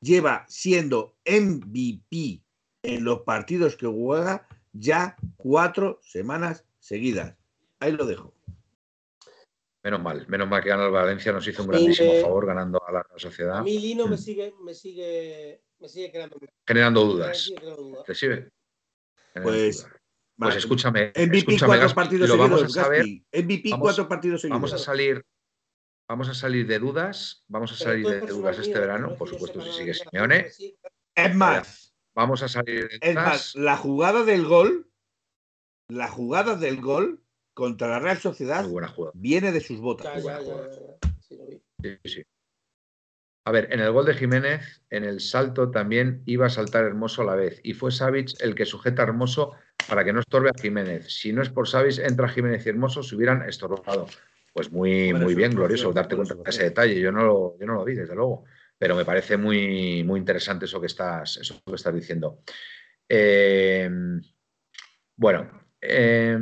lleva 0.00 0.46
siendo 0.48 1.16
MVP 1.26 2.42
en 2.84 3.04
los 3.04 3.20
partidos 3.20 3.76
que 3.76 3.86
juega 3.86 4.46
ya 4.72 5.16
cuatro 5.36 6.00
semanas 6.02 6.64
seguidas. 6.78 7.34
Ahí 7.80 7.92
lo 7.92 8.06
dejo. 8.06 8.32
Menos 9.84 10.00
mal, 10.00 10.26
menos 10.28 10.48
mal 10.48 10.62
que 10.62 10.70
ganó 10.70 10.86
el 10.86 10.92
Valencia, 10.92 11.30
nos 11.30 11.46
hizo 11.46 11.62
un 11.62 11.68
grandísimo 11.68 12.14
favor 12.22 12.46
ganando 12.46 12.82
a 12.86 12.90
la 12.90 13.02
Real 13.02 13.20
Sociedad. 13.20 13.58
A 13.58 13.62
mí 13.62 13.78
Lino 13.78 14.06
me 14.06 14.16
mm. 14.16 14.18
sigue, 14.18 14.54
me 14.64 14.72
sigue, 14.72 15.60
me 15.78 15.88
sigue 15.90 16.10
creando, 16.10 16.38
generando 16.66 17.04
dudas. 17.04 17.52
¿Te 18.06 18.14
sigue? 18.14 18.48
Pues, 19.42 19.86
pues 20.38 20.56
escúchame. 20.56 21.12
MVP 21.14 21.36
escúchame, 21.36 21.76
cuatro 21.76 21.94
partidos 21.94 22.28
lo 22.30 22.34
seguidos. 22.34 22.50
Vamos 22.50 22.76
a 22.78 22.82
saber, 22.82 23.04
MVP 23.30 23.70
cuatro 23.78 24.08
partidos 24.08 24.40
seguidos. 24.40 24.56
Vamos 24.56 24.72
a 24.72 24.78
salir, 24.78 25.22
vamos 26.08 26.28
a 26.30 26.34
salir 26.34 26.66
de 26.66 26.78
dudas, 26.78 27.44
vamos 27.46 27.72
a 27.72 27.76
salir 27.76 28.06
de 28.06 28.20
dudas 28.20 28.58
este 28.58 28.78
verano, 28.78 29.14
por 29.18 29.28
supuesto, 29.28 29.60
si 29.60 29.70
sigue 29.70 29.92
Simeone. 29.92 30.46
Es 31.14 31.34
más, 31.34 31.94
vamos 32.14 32.42
a 32.42 32.48
salir 32.48 32.88
de 32.88 32.98
dudas. 32.98 32.98
Es 33.02 33.14
más, 33.16 33.54
la 33.54 33.76
jugada 33.76 34.24
del 34.24 34.46
gol, 34.46 34.90
la 35.88 36.08
jugada 36.08 36.56
del 36.56 36.80
gol 36.80 37.23
contra 37.54 37.88
la 37.88 38.00
Real 38.00 38.18
Sociedad 38.18 38.66
viene 39.14 39.52
de 39.52 39.60
sus 39.60 39.80
botas. 39.80 40.22
A 43.46 43.52
ver, 43.52 43.68
en 43.72 43.80
el 43.80 43.92
gol 43.92 44.06
de 44.06 44.14
Jiménez, 44.14 44.82
en 44.88 45.04
el 45.04 45.20
salto 45.20 45.70
también 45.70 46.22
iba 46.24 46.46
a 46.46 46.50
saltar 46.50 46.84
Hermoso 46.84 47.22
a 47.22 47.26
la 47.26 47.34
vez. 47.34 47.60
Y 47.62 47.74
fue 47.74 47.92
Savic 47.92 48.40
el 48.40 48.54
que 48.54 48.64
sujeta 48.64 49.02
a 49.02 49.06
Hermoso 49.06 49.52
para 49.86 50.02
que 50.02 50.14
no 50.14 50.20
estorbe 50.20 50.48
a 50.48 50.58
Jiménez. 50.58 51.12
Si 51.12 51.32
no 51.32 51.42
es 51.42 51.50
por 51.50 51.68
Savic, 51.68 51.98
entra 51.98 52.28
Jiménez 52.28 52.64
y 52.64 52.70
Hermoso, 52.70 53.02
se 53.02 53.14
hubieran 53.14 53.46
estorbado. 53.46 54.06
Pues 54.52 54.72
muy, 54.72 55.12
muy 55.12 55.34
bien, 55.34 55.52
glorioso, 55.52 55.92
darte 55.92 56.16
cuenta 56.16 56.34
de 56.34 56.42
ese 56.46 56.64
detalle. 56.64 56.98
Yo 56.98 57.12
no, 57.12 57.24
lo, 57.24 57.58
yo 57.58 57.66
no 57.66 57.74
lo 57.74 57.84
vi, 57.84 57.94
desde 57.94 58.14
luego. 58.14 58.44
Pero 58.78 58.96
me 58.96 59.04
parece 59.04 59.36
muy, 59.36 60.02
muy 60.04 60.18
interesante 60.20 60.64
eso 60.64 60.80
que 60.80 60.86
estás, 60.86 61.36
eso 61.36 61.60
que 61.66 61.74
estás 61.74 61.94
diciendo. 61.94 62.38
Eh, 63.06 63.90
bueno, 65.16 65.63
eh, 65.86 66.38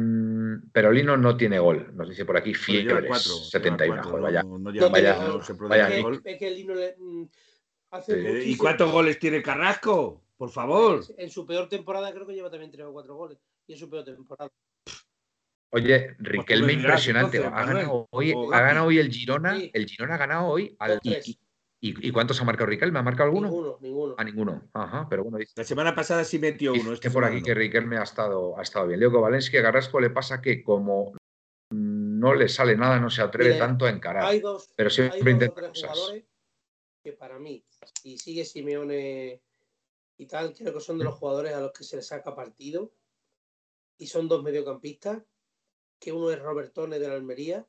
pero 0.73 0.93
Lino 0.93 1.17
no 1.17 1.37
tiene 1.37 1.59
gol, 1.59 1.91
nos 1.95 2.09
dice 2.09 2.25
por 2.25 2.37
aquí 2.37 2.55
Fiebres, 2.55 3.51
71. 3.51 4.21
vaya, 4.21 4.45
¿Y 8.45 8.57
cuántos 8.57 8.91
goles 8.91 9.19
tiene 9.19 9.43
Carrasco? 9.43 10.23
Por 10.37 10.51
favor. 10.51 11.05
En 11.19 11.31
su 11.31 11.45
peor 11.47 11.69
temporada 11.69 12.13
creo 12.13 12.27
que 12.27 12.35
lleva 12.35 12.51
también 12.51 12.71
tres 12.71 12.87
o 12.87 12.93
cuatro 12.93 13.17
goles. 13.17 13.39
Y 13.67 13.75
en 13.75 13.79
su 13.79 13.89
peor 13.89 14.05
temporada. 14.05 14.51
Oye, 15.71 16.17
Riquelme 16.19 16.75
impresionante. 16.75 17.39
ha, 17.39 17.51
ganado 17.51 18.07
hoy, 18.11 18.35
ha 18.53 18.61
ganado 18.61 18.87
hoy 18.87 18.99
el 18.99 19.11
Girona. 19.11 19.59
El 19.73 19.87
Girona 19.87 20.15
ha 20.15 20.19
ganado 20.19 20.47
hoy 20.47 20.77
al, 20.79 21.01
¿Y, 21.03 21.39
cuántos 22.13 22.41
ha 22.41 22.45
marcado 22.45 22.67
Riquelme? 22.67 22.99
¿Ha 22.99 23.03
marcado 23.03 23.29
alguno? 23.29 23.49
Ninguno, 23.49 23.79
ninguno. 23.81 24.15
A 24.17 24.25
ninguno. 24.25 24.71
Ajá, 24.73 25.07
pero 25.11 25.25
bueno. 25.25 25.39
La 25.57 25.65
semana 25.65 25.95
pasada 25.95 26.23
sí 26.25 26.39
metió 26.39 26.73
uno. 26.73 26.93
Este 26.93 27.11
por 27.11 27.25
aquí 27.25 27.43
que 27.43 27.55
Riquelme 27.55 27.99
ha 27.99 28.05
estado, 28.05 28.57
ha 28.57 28.63
estado 28.63 28.87
bien. 28.87 29.01
Leo 29.01 29.11
Valencia 29.11 29.59
a 29.59 29.63
Garrasco 29.63 30.01
le 30.01 30.11
pasa 30.11 30.41
que 30.41 30.63
como 30.63 31.13
no 31.71 32.35
le 32.35 32.49
sale 32.49 32.77
nada, 32.77 33.01
no 33.01 33.11
se 33.11 33.23
atreve 33.23 33.55
tanto 33.55 33.87
a 33.87 33.91
encarar. 33.91 34.25
Hay 34.25 34.41
dos, 34.41 34.73
pero 34.77 34.91
siempre 34.91 35.33
intenta 35.33 35.73
jugadores 35.75 36.25
que 37.03 37.13
para 37.13 37.39
mí, 37.41 37.65
y 38.05 38.17
sigue 38.19 38.45
Simeone 38.45 39.43
y 40.19 40.27
tal, 40.27 40.55
creo 40.55 40.73
que 40.73 40.81
son 40.81 40.99
de 40.99 41.05
los 41.05 41.15
jugadores 41.15 41.53
a 41.53 41.61
los 41.61 41.73
que 41.73 41.83
se 41.83 41.97
les 41.97 42.07
saca 42.07 42.37
partido. 42.37 42.93
Y 43.99 44.07
son 44.07 44.29
dos 44.29 44.43
mediocampistas, 44.43 45.23
que 45.99 46.13
uno 46.13 46.31
es 46.31 46.39
Robertone 46.41 46.99
de 46.99 47.09
la 47.09 47.15
Almería 47.15 47.67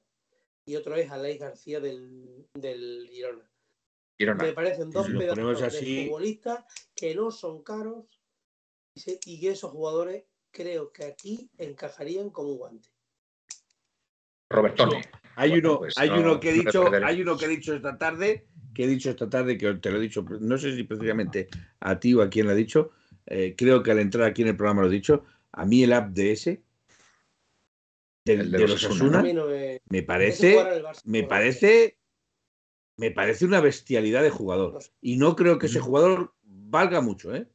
y 0.66 0.76
otro 0.76 0.96
es 0.96 1.12
Aleix 1.12 1.40
García 1.40 1.80
del, 1.80 2.48
del 2.54 3.08
Girona 3.12 3.53
me 4.20 4.54
parecen 4.54 4.90
dos 4.92 5.08
pedazos 5.08 5.74
de 5.74 6.06
futbolistas 6.06 6.66
que 6.96 7.16
no 7.16 7.32
son 7.32 7.64
caros 7.64 8.06
y 9.26 9.40
que 9.40 9.50
esos 9.52 9.72
jugadores 9.72 10.24
creo 10.52 10.92
que 10.92 11.06
aquí 11.06 11.50
encajarían 11.58 12.30
como 12.30 12.50
un 12.50 12.58
guante. 12.58 12.90
Robertone. 14.50 15.02
Hay 15.36 15.58
uno, 15.58 15.80
pues 15.80 15.98
hay 15.98 16.10
uno 16.10 16.40
que 16.40 16.52
he 16.52 16.54
dicho, 16.54 16.86
hay 17.04 17.22
uno 17.22 17.36
que 17.36 17.46
he 17.46 17.50
dicho 17.50 17.74
esta 17.74 17.98
tarde, 17.98 18.46
que 18.74 18.84
he 18.84 18.88
dicho 18.88 19.10
esta 19.10 19.28
tarde, 19.28 19.58
que 19.58 19.74
te 19.76 19.90
lo 19.90 19.98
he 19.98 20.02
dicho, 20.02 20.24
no 20.40 20.58
sé 20.60 20.76
si 20.76 20.84
precisamente 20.84 21.48
a 21.80 22.00
ti 22.00 22.14
o 22.14 22.22
a 22.22 22.30
quién 22.30 22.46
lo 22.46 22.52
ha 22.52 22.56
dicho, 22.56 22.92
eh, 23.26 23.56
creo 23.58 23.82
que 23.82 23.92
al 23.92 24.00
entrar 24.00 24.28
aquí 24.28 24.44
en 24.44 24.50
el 24.50 24.58
programa 24.58 24.84
lo 24.84 24.90
he 24.90 24.92
dicho, 24.92 25.26
a 25.52 25.66
mí 25.66 25.84
el 25.84 25.94
app 25.94 26.12
de 26.12 26.32
ese, 26.34 26.64
de, 28.26 28.44
los 28.46 28.86
Asuna, 28.86 29.24
me, 29.90 30.04
parece, 30.04 30.84
me 31.04 31.24
parece 31.24 31.98
me 32.98 33.12
parece 33.12 33.46
una 33.46 33.62
bestialidad 33.62 34.24
de 34.24 34.30
jugador. 34.30 34.80
Y 35.02 35.18
no 35.18 35.36
creo 35.36 35.58
que 35.60 35.68
ese 35.68 35.80
jugador 35.80 36.34
valga 36.44 37.02
mucho, 37.02 37.36
¿eh? 37.36 37.48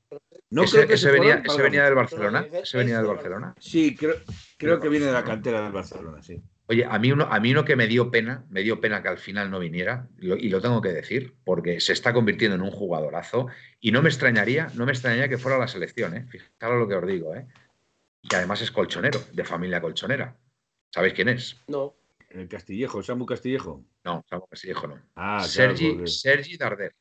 No 0.50 0.64
creo 0.64 0.86
que 0.86 0.94
ese, 0.94 1.10
venía, 1.10 1.42
venía 1.58 1.84
del 1.84 1.94
Barcelona. 1.94 2.46
¿Ese 2.52 2.78
venía 2.78 2.98
del 2.98 3.06
Barcelona? 3.06 3.54
Sí, 3.58 3.94
creo, 3.94 4.16
creo 4.56 4.80
que 4.80 4.88
viene 4.88 5.06
de 5.06 5.12
la 5.12 5.24
cantera 5.24 5.62
del 5.62 5.72
Barcelona, 5.72 6.22
sí. 6.22 6.42
Oye, 6.70 6.84
a 6.84 6.98
mí, 6.98 7.12
uno, 7.12 7.26
a 7.30 7.40
mí 7.40 7.52
uno 7.52 7.64
que 7.64 7.76
me 7.76 7.86
dio 7.86 8.10
pena, 8.10 8.44
me 8.50 8.62
dio 8.62 8.80
pena 8.80 9.02
que 9.02 9.08
al 9.08 9.18
final 9.18 9.50
no 9.50 9.58
viniera, 9.58 10.06
y 10.20 10.48
lo 10.48 10.60
tengo 10.60 10.82
que 10.82 10.90
decir, 10.90 11.34
porque 11.44 11.80
se 11.80 11.94
está 11.94 12.12
convirtiendo 12.12 12.56
en 12.56 12.62
un 12.62 12.70
jugadorazo, 12.70 13.48
y 13.80 13.90
no 13.90 14.02
me 14.02 14.10
extrañaría, 14.10 14.70
no 14.74 14.84
me 14.84 14.92
extrañaría 14.92 15.28
que 15.28 15.38
fuera 15.38 15.56
a 15.56 15.60
la 15.60 15.68
selección, 15.68 16.14
¿eh? 16.14 16.26
Fijaros 16.28 16.78
lo 16.78 16.88
que 16.88 16.94
os 16.94 17.06
digo, 17.06 17.34
¿eh? 17.34 17.46
Y 18.22 18.34
además 18.34 18.60
es 18.60 18.70
colchonero, 18.70 19.18
de 19.32 19.44
familia 19.44 19.80
colchonera. 19.80 20.36
¿Sabéis 20.90 21.14
quién 21.14 21.28
es? 21.30 21.56
No. 21.68 21.94
El 22.28 22.48
Castillejo, 22.48 23.02
Samu 23.02 23.26
Castillejo. 23.26 23.84
No, 24.04 24.24
Samu 24.28 24.46
Castillejo 24.46 24.86
no. 24.86 25.02
Ah, 25.14 25.42
Sergi, 25.42 26.06
Sergi 26.06 26.56
Darder. 26.56 26.94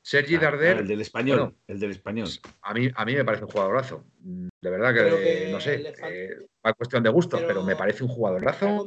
Sergi 0.00 0.36
ah, 0.36 0.40
Darder. 0.40 0.78
el 0.78 0.86
del 0.86 1.00
español. 1.00 1.56
el 1.66 1.80
del 1.80 1.90
español. 1.90 2.28
A 2.62 2.72
mí, 2.72 2.88
a 2.94 3.04
mí 3.04 3.14
me 3.14 3.24
parece 3.24 3.44
un 3.44 3.50
jugadorazo. 3.50 4.04
De 4.20 4.70
verdad 4.70 4.94
que, 4.94 5.48
no 5.50 5.60
sé, 5.60 5.92
eh, 6.04 6.30
va 6.64 6.72
cuestión 6.74 7.02
de 7.02 7.10
gusto, 7.10 7.38
pero, 7.46 7.64
me 7.64 7.74
parece 7.74 8.04
un 8.04 8.10
jugadorazo. 8.10 8.86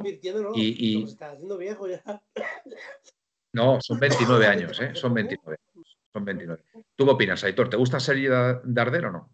Y, 0.56 1.00
y... 1.00 1.04
está 1.04 1.32
haciendo 1.32 1.58
viejo 1.58 1.88
ya. 1.88 2.02
No, 3.52 3.80
son 3.82 4.00
29 4.00 4.46
años, 4.46 4.80
¿eh? 4.80 4.92
Son 4.94 5.12
29. 5.12 5.58
Son 6.14 6.24
29. 6.24 6.64
¿Tú 6.96 7.04
qué 7.04 7.12
opinas, 7.12 7.44
Aitor? 7.44 7.68
¿Te 7.68 7.78
gusta 7.78 8.00
Sergi 8.00 8.28
Darder 8.28 9.06
o 9.06 9.12
no? 9.12 9.32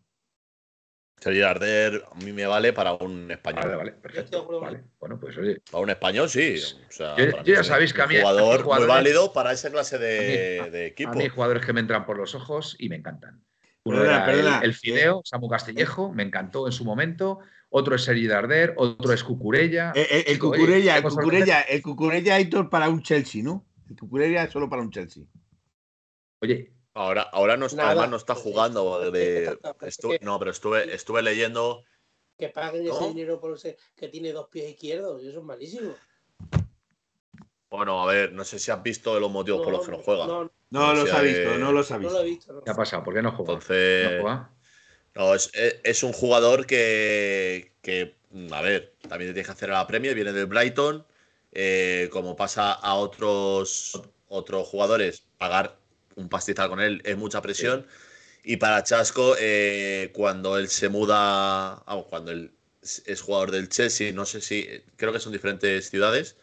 Sergio 1.25 1.49
Arder 1.49 2.03
a 2.11 2.23
mí 2.23 2.31
me 2.33 2.45
vale 2.45 2.71
para 2.71 2.93
un 2.93 3.31
español. 3.31 3.63
Vale, 3.63 3.75
vale, 3.77 3.91
perfecto. 3.93 4.45
Bueno, 4.99 5.19
pues 5.19 5.35
oye. 5.35 5.59
Para 5.71 5.81
un 5.83 5.89
español, 5.89 6.29
sí. 6.29 6.57
yo, 6.99 7.43
ya 7.43 7.63
sabéis 7.63 7.95
que 7.95 8.03
a 8.03 8.05
mí. 8.05 8.17
Jugador 8.17 8.63
muy 8.63 8.85
válido 8.85 9.33
para 9.33 9.51
esa 9.51 9.71
clase 9.71 9.97
de, 9.97 10.85
equipo. 10.85 11.09
A 11.09 11.15
mí 11.15 11.23
hay 11.23 11.29
jugadores 11.29 11.65
que 11.65 11.73
me 11.73 11.79
entran 11.79 12.05
por 12.05 12.19
los 12.19 12.35
ojos 12.35 12.75
y 12.77 12.89
me 12.89 12.97
encantan. 12.97 13.43
Uno 13.85 14.03
era 14.03 14.61
El, 14.61 14.75
Fideo, 14.75 15.23
Samu 15.25 15.49
Castillejo, 15.49 16.13
me 16.13 16.21
encantó 16.21 16.67
en 16.67 16.73
su 16.73 16.85
momento. 16.85 17.39
Otro 17.69 17.95
es 17.95 18.03
Sergi 18.03 18.27
Darder, 18.27 18.75
otro 18.77 19.11
es 19.11 19.23
Cucurella. 19.23 19.93
Eh, 19.95 20.05
eh, 20.07 20.25
el, 20.27 20.37
Cucurella, 20.37 20.97
el 20.97 21.03
Cucurella, 21.03 21.61
el 21.61 21.81
Cucurella, 21.81 22.37
Héctor, 22.37 22.69
para 22.69 22.87
un 22.87 23.01
Chelsea, 23.01 23.41
¿no? 23.41 23.65
El 23.89 23.95
Cucurella 23.95 24.47
solo 24.51 24.69
para 24.69 24.83
un 24.83 24.91
Chelsea. 24.91 25.23
Oye, 26.43 26.74
Ahora, 26.95 27.23
ahora 27.23 27.57
no 27.57 27.65
está, 27.65 27.89
además 27.89 28.09
no 28.09 28.15
está 28.15 28.35
jugando. 28.35 29.11
De, 29.11 29.59
no, 30.21 30.39
pero 30.39 30.51
estuve, 30.51 30.95
estuve 30.95 31.21
leyendo. 31.21 31.83
Que 32.37 32.49
paguen 32.49 32.87
ese 32.87 33.09
dinero 33.09 33.39
por 33.39 33.53
ese 33.53 33.77
que 33.95 34.07
tiene 34.07 34.31
dos 34.31 34.47
pies 34.47 34.69
izquierdos, 34.69 35.21
y 35.21 35.27
eso 35.27 35.39
es 35.39 35.43
malísimo. 35.43 35.93
Bueno, 37.69 38.01
a 38.01 38.05
ver, 38.05 38.31
no 38.31 38.45
sé 38.45 38.59
si 38.59 38.71
has 38.71 38.81
visto 38.81 39.19
los 39.19 39.29
motivos 39.29 39.61
por 39.61 39.73
los 39.73 39.85
que 39.85 39.91
no 39.91 39.97
juega. 39.97 40.25
No, 40.25 40.49
no, 40.69 40.93
los 40.93 41.11
ha 41.11 41.21
visto, 41.21 41.57
no 41.57 41.73
los 41.73 41.91
ha 41.91 41.97
visto. 41.97 42.13
No 42.13 42.19
lo 42.19 42.25
he 42.25 42.29
visto 42.29 42.63
¿Qué 42.63 42.71
ha 42.71 42.75
pasado? 42.75 43.03
¿Por 43.03 43.13
qué 43.13 43.21
no 43.21 43.31
juega? 43.33 43.53
Entonces, 43.53 44.23
¿No, 45.15 45.33
es, 45.33 45.51
es, 45.53 46.03
un 46.03 46.13
jugador 46.13 46.65
que, 46.65 47.73
que, 47.81 48.15
a 48.51 48.61
ver, 48.61 48.95
también 49.07 49.31
te 49.31 49.33
tienes 49.33 49.47
que 49.47 49.51
hacer 49.51 49.71
a 49.71 49.79
la 49.79 49.87
premia, 49.87 50.13
viene 50.13 50.31
del 50.31 50.45
Brighton. 50.45 51.05
Eh, 51.51 52.09
como 52.11 52.37
pasa 52.37 52.71
a 52.71 52.95
otros, 52.95 54.01
otros 54.27 54.67
jugadores, 54.67 55.25
pagar 55.37 55.77
un 56.15 56.29
pastizal 56.29 56.69
con 56.69 56.79
él 56.79 57.01
es 57.05 57.17
mucha 57.17 57.41
presión. 57.41 57.85
Y 58.43 58.57
para 58.57 58.83
Chasco, 58.83 59.35
eh, 59.39 60.11
cuando 60.13 60.57
él 60.57 60.67
se 60.69 60.89
muda, 60.89 61.83
cuando 62.09 62.31
él 62.31 62.51
es 63.05 63.21
jugador 63.21 63.51
del 63.51 63.69
Chelsea, 63.69 64.13
no 64.13 64.25
sé 64.25 64.41
si, 64.41 64.67
creo 64.97 65.11
que 65.11 65.19
son 65.19 65.33
diferentes 65.33 65.89
ciudades, 65.89 66.37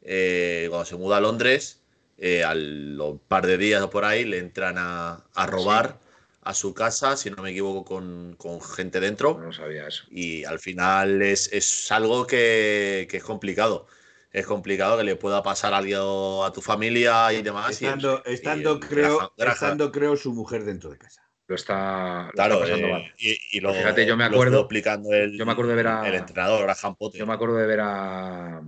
eh, 0.00 0.66
cuando 0.70 0.86
se 0.86 0.96
muda 0.96 1.18
a 1.18 1.20
Londres, 1.20 1.80
eh, 2.18 2.44
al 2.44 2.96
par 3.28 3.46
de 3.46 3.58
días 3.58 3.82
o 3.82 3.90
por 3.90 4.04
ahí, 4.04 4.24
le 4.24 4.38
entran 4.38 4.76
a, 4.78 5.24
robar 5.46 5.98
a 6.42 6.54
su 6.54 6.72
casa, 6.72 7.16
si 7.16 7.30
no 7.30 7.42
me 7.42 7.50
equivoco, 7.50 7.84
con, 7.84 8.60
gente 8.60 9.00
dentro. 9.00 9.38
No 9.38 9.52
sabía 9.52 9.86
eso. 9.86 10.04
Y 10.10 10.44
al 10.44 10.58
final 10.58 11.20
es, 11.20 11.92
algo 11.92 12.26
que, 12.26 13.08
es 13.10 13.24
complicado. 13.24 13.86
Es 14.32 14.46
complicado 14.46 14.96
que 14.96 15.04
le 15.04 15.16
pueda 15.16 15.42
pasar 15.42 15.74
algo 15.74 16.44
a 16.44 16.52
tu 16.52 16.62
familia 16.62 17.32
y 17.32 17.42
demás. 17.42 17.70
Estando, 17.70 18.24
estando 18.24 18.80
creo, 18.80 19.32
estando, 19.36 19.92
creo, 19.92 20.16
su 20.16 20.32
mujer 20.32 20.64
dentro 20.64 20.90
de 20.90 20.98
casa 20.98 21.22
lo 21.52 21.56
está, 21.56 22.30
claro, 22.32 22.64
eh, 22.66 23.12
Y, 23.18 23.60
lo, 23.60 23.74
fíjate, 23.74 24.06
yo 24.06 24.16
me 24.16 24.24
acuerdo, 24.24 24.60
explicando 24.60 25.12
el, 25.12 25.36
yo 25.36 25.44
me 25.44 25.52
acuerdo 25.52 25.70
de 25.70 25.76
ver 25.76 25.86
a, 25.86 26.08
el 26.08 26.14
entrenador 26.14 26.62
Graham 26.62 26.96
Potter. 26.96 27.18
Yo 27.18 27.26
me 27.26 27.34
acuerdo 27.34 27.56
de 27.56 27.66
ver 27.66 27.80
a 27.82 28.62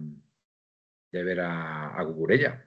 de 1.10 1.22
ver 1.22 1.40
a, 1.40 1.96
a 1.96 2.06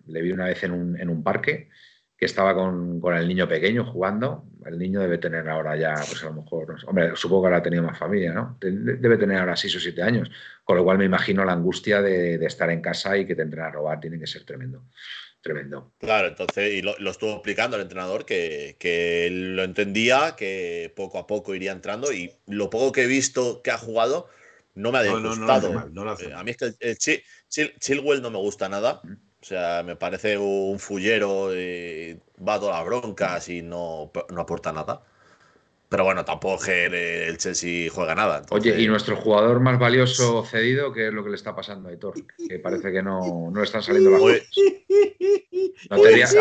Le 0.08 0.22
vi 0.22 0.32
una 0.32 0.46
vez 0.46 0.64
en 0.64 0.72
un, 0.72 1.00
en 1.00 1.10
un 1.10 1.22
parque 1.22 1.70
que 2.18 2.26
estaba 2.26 2.56
con, 2.56 3.00
con, 3.00 3.16
el 3.16 3.28
niño 3.28 3.48
pequeño 3.48 3.86
jugando. 3.86 4.46
El 4.66 4.78
niño 4.80 5.00
debe 5.00 5.18
tener 5.18 5.48
ahora 5.48 5.78
ya, 5.78 5.94
pues 5.94 6.24
a 6.24 6.28
lo 6.28 6.42
mejor, 6.42 6.76
hombre, 6.88 7.12
supongo 7.16 7.44
que 7.44 7.48
ahora 7.48 7.58
ha 7.58 7.64
tenido 7.64 7.84
más 7.84 7.98
familia, 7.98 8.34
¿no? 8.34 8.58
Debe 8.60 9.18
tener 9.18 9.38
ahora 9.38 9.56
6 9.56 9.76
o 9.76 9.80
7 9.80 10.02
años. 10.02 10.30
Con 10.64 10.78
lo 10.78 10.84
cual 10.84 10.98
me 10.98 11.06
imagino 11.06 11.46
la 11.46 11.54
angustia 11.54 12.02
de, 12.02 12.38
de 12.38 12.46
estar 12.46 12.70
en 12.70 12.82
casa 12.82 13.18
y 13.18 13.26
que 13.26 13.36
te 13.36 13.44
entren 13.44 13.64
a 13.64 13.72
robar. 13.72 14.00
Tiene 14.00 14.20
que 14.20 14.28
ser 14.28 14.44
tremendo 14.44 14.84
tremendo. 15.42 15.94
Claro, 16.00 16.28
entonces, 16.28 16.74
y 16.74 16.82
lo, 16.82 16.98
estuvo 17.10 17.32
explicando 17.32 17.78
el 17.78 17.84
entrenador 17.84 18.26
que, 18.26 18.76
que, 18.80 19.30
lo 19.32 19.64
entendía, 19.64 20.36
que 20.38 20.92
poco 20.96 21.20
a 21.20 21.28
poco 21.28 21.56
iría 21.56 21.72
entrando 21.72 22.12
y 22.12 22.34
lo 22.48 22.70
poco 22.70 22.92
que 22.92 23.04
he 23.04 23.08
visto 23.08 23.62
que 23.62 23.72
ha 23.72 23.78
jugado 23.78 24.28
no 24.76 24.92
me 24.92 25.00
ha 25.00 25.12
gustado. 25.12 25.72
Eh, 26.20 26.34
a 26.34 26.44
mí 26.44 26.52
es 26.52 26.58
que 26.58 26.74
el, 26.80 26.98
Chilwell 27.80 28.22
no 28.22 28.30
me 28.30 28.38
gusta 28.38 28.70
nada. 28.70 29.02
O 29.42 29.46
sea, 29.46 29.84
me 29.84 29.96
parece 29.96 30.38
un 30.38 30.80
fullero, 30.80 31.56
y 31.56 32.20
va 32.46 32.56
a 32.56 32.60
todas 32.60 32.78
las 32.78 32.86
broncas 32.86 33.50
y 33.50 33.62
no, 33.62 34.12
no 34.30 34.42
aporta 34.42 34.74
nada. 34.74 35.04
Pero 35.90 36.04
bueno, 36.04 36.26
tampoco 36.26 36.66
el 36.66 37.38
Chelsea 37.38 37.90
juega 37.90 38.14
nada. 38.14 38.42
Oye, 38.50 38.82
¿y 38.82 38.88
nuestro 38.88 39.16
jugador 39.16 39.62
más 39.62 39.80
valioso 39.80 40.44
cedido? 40.44 40.92
¿Qué 40.92 41.08
es 41.08 41.14
lo 41.14 41.24
que 41.24 41.30
le 41.30 41.38
está 41.38 41.56
pasando 41.56 41.88
a 41.88 41.92
Aitor? 41.92 42.14
Que 42.50 42.60
parece 42.60 42.92
que 42.92 43.02
no, 43.02 43.50
no 43.50 43.60
le 43.60 43.66
están 43.66 43.82
saliendo 43.82 44.12
las 44.12 44.20
cosas. 44.20 44.42
No 45.90 46.02
te 46.02 46.12
rías, 46.12 46.36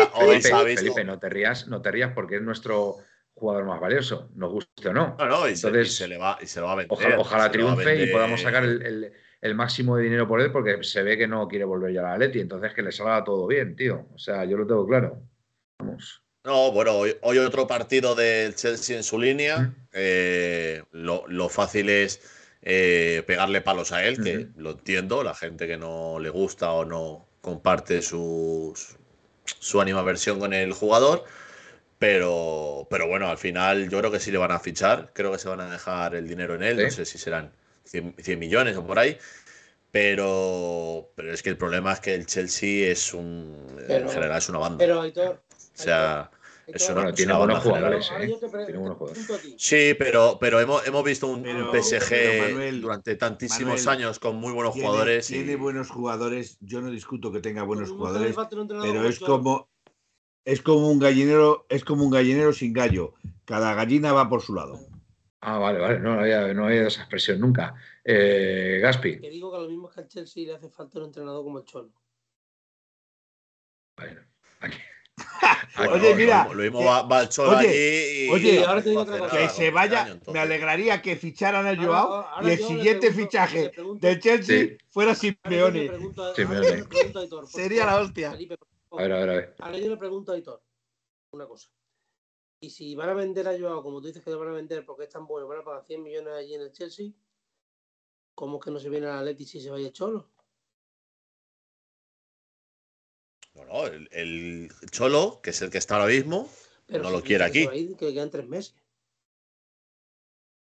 Felipe, 0.75 1.03
no 1.03 1.19
te 1.19 1.29
rías, 1.29 1.67
no 1.67 1.81
te 1.81 1.91
rías 1.91 2.11
porque 2.13 2.37
es 2.37 2.41
nuestro 2.41 2.97
jugador 3.33 3.65
más 3.65 3.79
valioso, 3.79 4.29
nos 4.35 4.51
guste 4.51 4.89
o 4.89 4.93
no. 4.93 5.15
No, 5.17 5.25
no, 5.27 5.47
y, 5.47 5.53
Entonces, 5.53 5.95
se, 5.95 6.07
le 6.07 6.17
va, 6.17 6.37
y 6.41 6.47
se 6.47 6.59
lo 6.59 6.65
va 6.65 6.73
a 6.73 6.75
vender. 6.75 7.15
Ojalá, 7.17 7.51
triunfe 7.51 8.03
y 8.03 8.07
podamos 8.11 8.41
sacar 8.41 8.63
el, 8.63 8.81
el, 8.81 9.13
máximo 9.55 9.97
de 9.97 10.03
dinero 10.03 10.27
por 10.27 10.41
él 10.41 10.51
porque 10.51 10.83
se 10.83 11.03
ve 11.03 11.17
que 11.17 11.27
no 11.27 11.47
quiere 11.47 11.65
volver 11.65 11.93
ya 11.93 12.01
a 12.01 12.03
la 12.03 12.13
Atleti, 12.13 12.39
entonces 12.39 12.73
que 12.73 12.81
le 12.81 12.91
salga 12.91 13.23
todo 13.23 13.47
bien, 13.47 13.75
tío. 13.75 14.07
O 14.13 14.17
sea, 14.17 14.45
yo 14.45 14.57
lo 14.57 14.65
tengo 14.65 14.87
claro. 14.87 15.21
Vamos. 15.79 16.23
No, 16.43 16.71
bueno, 16.71 16.97
hoy, 16.97 17.37
otro 17.39 17.67
partido 17.67 18.15
del 18.15 18.55
Chelsea 18.55 18.95
en 18.95 19.03
su 19.03 19.19
línea. 19.19 19.73
Eh, 19.91 20.81
lo, 20.91 21.49
fácil 21.49 21.89
es 21.89 22.21
eh, 22.61 23.21
pegarle 23.27 23.59
palos 23.59 23.91
a 23.91 24.05
él, 24.05 24.23
que 24.23 24.47
lo 24.55 24.71
entiendo, 24.71 25.23
la 25.23 25.35
gente 25.35 25.67
que 25.67 25.77
no 25.77 26.19
le 26.19 26.29
gusta 26.29 26.71
o 26.71 26.85
no 26.85 27.27
comparte 27.41 28.01
su, 28.01 28.73
su 29.43 29.77
versión 30.05 30.39
con 30.39 30.53
el 30.53 30.71
jugador. 30.71 31.25
Pero, 31.99 32.87
pero 32.89 33.07
bueno, 33.07 33.27
al 33.27 33.37
final 33.37 33.89
yo 33.89 33.99
creo 33.99 34.11
que 34.11 34.19
sí 34.21 34.31
le 34.31 34.37
van 34.37 34.51
a 34.51 34.59
fichar. 34.59 35.11
Creo 35.13 35.33
que 35.33 35.39
se 35.39 35.49
van 35.49 35.59
a 35.59 35.69
dejar 35.69 36.15
el 36.15 36.29
dinero 36.29 36.55
en 36.55 36.63
él. 36.63 36.81
No 36.81 36.91
sé 36.91 37.03
si 37.03 37.17
serán 37.17 37.51
100, 37.87 38.39
millones 38.39 38.77
o 38.77 38.85
por 38.85 38.99
ahí. 38.99 39.17
Pero, 39.91 41.11
pero 41.15 41.33
es 41.33 41.41
que 41.41 41.49
el 41.49 41.57
problema 41.57 41.93
es 41.93 41.99
que 42.01 42.13
el 42.13 42.25
Chelsea 42.25 42.91
es 42.91 43.13
un. 43.13 43.77
en 43.87 44.09
general 44.09 44.37
es 44.37 44.49
una 44.49 44.59
banda. 44.59 44.77
Pero, 44.77 45.01
Aitor, 45.01 45.41
o 45.49 45.53
sea, 45.73 46.29
tiene 47.15 47.33
buenos 47.33 47.63
jugadores. 47.63 48.11
Sí, 49.57 49.95
pero, 49.97 50.37
pero 50.39 50.59
hemos, 50.59 50.85
hemos 50.85 51.03
visto 51.03 51.27
un, 51.27 51.43
PSG 51.43 52.81
durante 52.81 53.15
tantísimos 53.15 53.87
años 53.87 54.19
con 54.19 54.35
muy 54.35 54.51
buenos 54.51 54.73
jugadores. 54.73 55.27
Tiene 55.27 55.55
buenos 55.55 55.89
jugadores. 55.89 56.57
Yo 56.59 56.81
no 56.81 56.91
discuto 56.91 57.31
que 57.31 57.39
tenga 57.39 57.63
buenos 57.63 57.89
jugadores, 57.89 58.35
pero 58.81 59.07
es 59.07 59.19
como 59.19 59.69
es 60.43 60.61
como 60.61 60.89
un 60.89 60.99
gallinero, 60.99 61.65
es 61.67 61.83
como 61.83 62.05
un 62.05 62.09
gallinero 62.09 62.53
sin 62.53 62.71
gallo. 62.71 63.13
Cada 63.45 63.73
gallina 63.73 64.13
va 64.13 64.29
por 64.29 64.41
su 64.41 64.53
lado. 64.53 64.79
Ah, 65.41 65.59
vale, 65.59 65.79
vale. 65.79 65.99
No, 65.99 66.19
había, 66.19 66.53
no 66.53 66.65
había 66.65 66.87
esa 66.87 67.01
expresión 67.01 67.39
nunca. 67.39 67.75
Eh, 68.03 68.79
Gaspi. 68.81 69.19
Que 69.19 69.29
digo 69.29 69.51
que 69.51 69.57
a 69.57 69.61
lo 69.61 69.69
mismo 69.69 69.89
que 69.89 70.01
al 70.01 70.07
Chelsea 70.07 70.45
le 70.45 70.55
hace 70.55 70.69
falta 70.69 70.99
un 70.99 71.05
entrenador 71.05 71.43
como 71.43 71.59
el 71.59 71.65
Cholo. 71.65 71.91
Bueno, 73.97 74.21
aquí. 74.61 74.77
oye, 75.91 76.15
mira. 76.15 76.47
Lo 76.47 76.63
mismo 76.63 76.83
va, 76.83 77.03
va, 77.03 77.21
el 77.21 77.29
Cholo 77.29 77.57
oye, 77.57 78.25
y, 78.25 78.29
oye, 78.29 78.65
ahora 78.65 78.81
te 78.81 78.89
digo 78.89 79.01
otra 79.01 79.19
cosa. 79.19 79.37
Que 79.37 79.49
se 79.49 79.69
vaya. 79.69 80.19
me 80.33 80.39
alegraría 80.39 81.01
que 81.01 81.15
ficharan 81.15 81.67
a 81.67 81.75
Joao 81.75 82.25
y 82.41 82.51
el 82.51 82.57
siguiente 82.57 83.11
fichaje 83.11 83.71
del 83.99 84.19
Chelsea 84.19 84.77
fuera 84.89 85.13
Simeone. 85.13 85.91
Simeone. 86.35 86.83
Sería 87.45 87.85
la 87.85 87.99
hostia. 87.99 88.31
A 88.31 89.01
ver, 89.01 89.11
a 89.11 89.19
ver, 89.19 89.29
a 89.29 89.33
ver. 89.33 89.55
Ahora 89.59 89.77
yo 89.77 89.89
le 89.89 89.97
pregunto 89.97 90.31
a 90.31 90.35
Aitor 90.35 90.61
una 91.31 91.45
cosa. 91.45 91.69
Y 92.59 92.71
si 92.71 92.95
van 92.95 93.09
a 93.09 93.13
vender 93.13 93.47
a 93.47 93.57
Joao, 93.57 93.83
como 93.83 94.01
tú 94.01 94.07
dices 94.07 94.23
que 94.23 94.31
lo 94.31 94.39
van 94.39 94.49
a 94.49 94.53
vender 94.53 94.83
porque 94.85 95.03
es 95.03 95.09
tan 95.09 95.27
bueno, 95.27 95.47
van 95.47 95.59
a 95.59 95.63
pagar 95.63 95.85
100 95.85 96.01
millones 96.01 96.33
allí 96.33 96.55
en 96.55 96.61
el 96.61 96.71
Chelsea, 96.71 97.11
¿cómo 98.33 98.57
es 98.57 98.65
que 98.65 98.71
no 98.71 98.79
se 98.79 98.89
viene 98.89 99.07
a 99.07 99.17
la 99.17 99.23
Leti 99.23 99.45
si 99.45 99.61
se 99.61 99.69
vaya 99.69 99.91
Cholo? 99.91 100.31
Bueno, 103.53 103.85
el, 104.11 104.71
Cholo, 104.91 105.39
que 105.41 105.51
es 105.51 105.61
el 105.61 105.69
que 105.69 105.77
está 105.77 105.95
ahora 105.95 106.07
mismo, 106.07 106.49
no 106.87 107.09
lo 107.09 107.21
quiere 107.21 107.43
aquí. 107.43 107.67
que 107.95 108.13
quedan 108.13 108.29
tres 108.31 108.47
meses. 108.47 108.75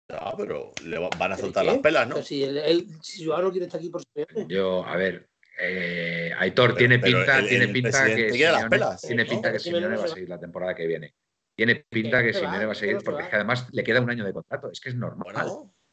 Ah, 0.09 0.35
pero 0.37 0.73
le 0.83 0.99
van 0.99 1.31
a 1.31 1.37
soltar 1.37 1.65
las 1.65 1.79
pelas, 1.79 2.07
¿no? 2.07 2.21
si, 2.21 2.43
él, 2.43 2.87
si 3.01 3.25
Joao 3.25 3.41
no 3.41 3.51
quiere 3.51 3.65
estar 3.65 3.79
aquí 3.79 3.89
por 3.89 4.03
Yo, 4.47 4.85
a 4.85 4.95
ver, 4.95 5.29
eh, 5.59 6.31
Aitor 6.37 6.75
tiene 6.75 6.99
pinta, 6.99 7.45
tiene 7.45 7.67
pinta 7.69 8.05
que 8.05 8.31
Simeone, 8.31 8.97
tiene 9.01 9.25
pinta 9.25 9.51
que 9.51 9.59
Simeone 9.59 9.97
va 9.97 10.05
a 10.05 10.07
seguir 10.07 10.29
la 10.29 10.39
temporada 10.39 10.75
que 10.75 10.85
viene. 10.85 11.15
Tiene 11.55 11.85
pinta 11.87 12.23
que 12.23 12.33
Simeone 12.33 12.65
va 12.65 12.71
a 12.71 12.75
seguir 12.75 12.97
porque 13.03 13.23
además 13.31 13.67
le 13.71 13.83
queda 13.83 14.01
un 14.01 14.09
año 14.09 14.25
de 14.25 14.33
contrato. 14.33 14.71
Es 14.71 14.79
que 14.79 14.89
es 14.89 14.95
normal. 14.95 15.35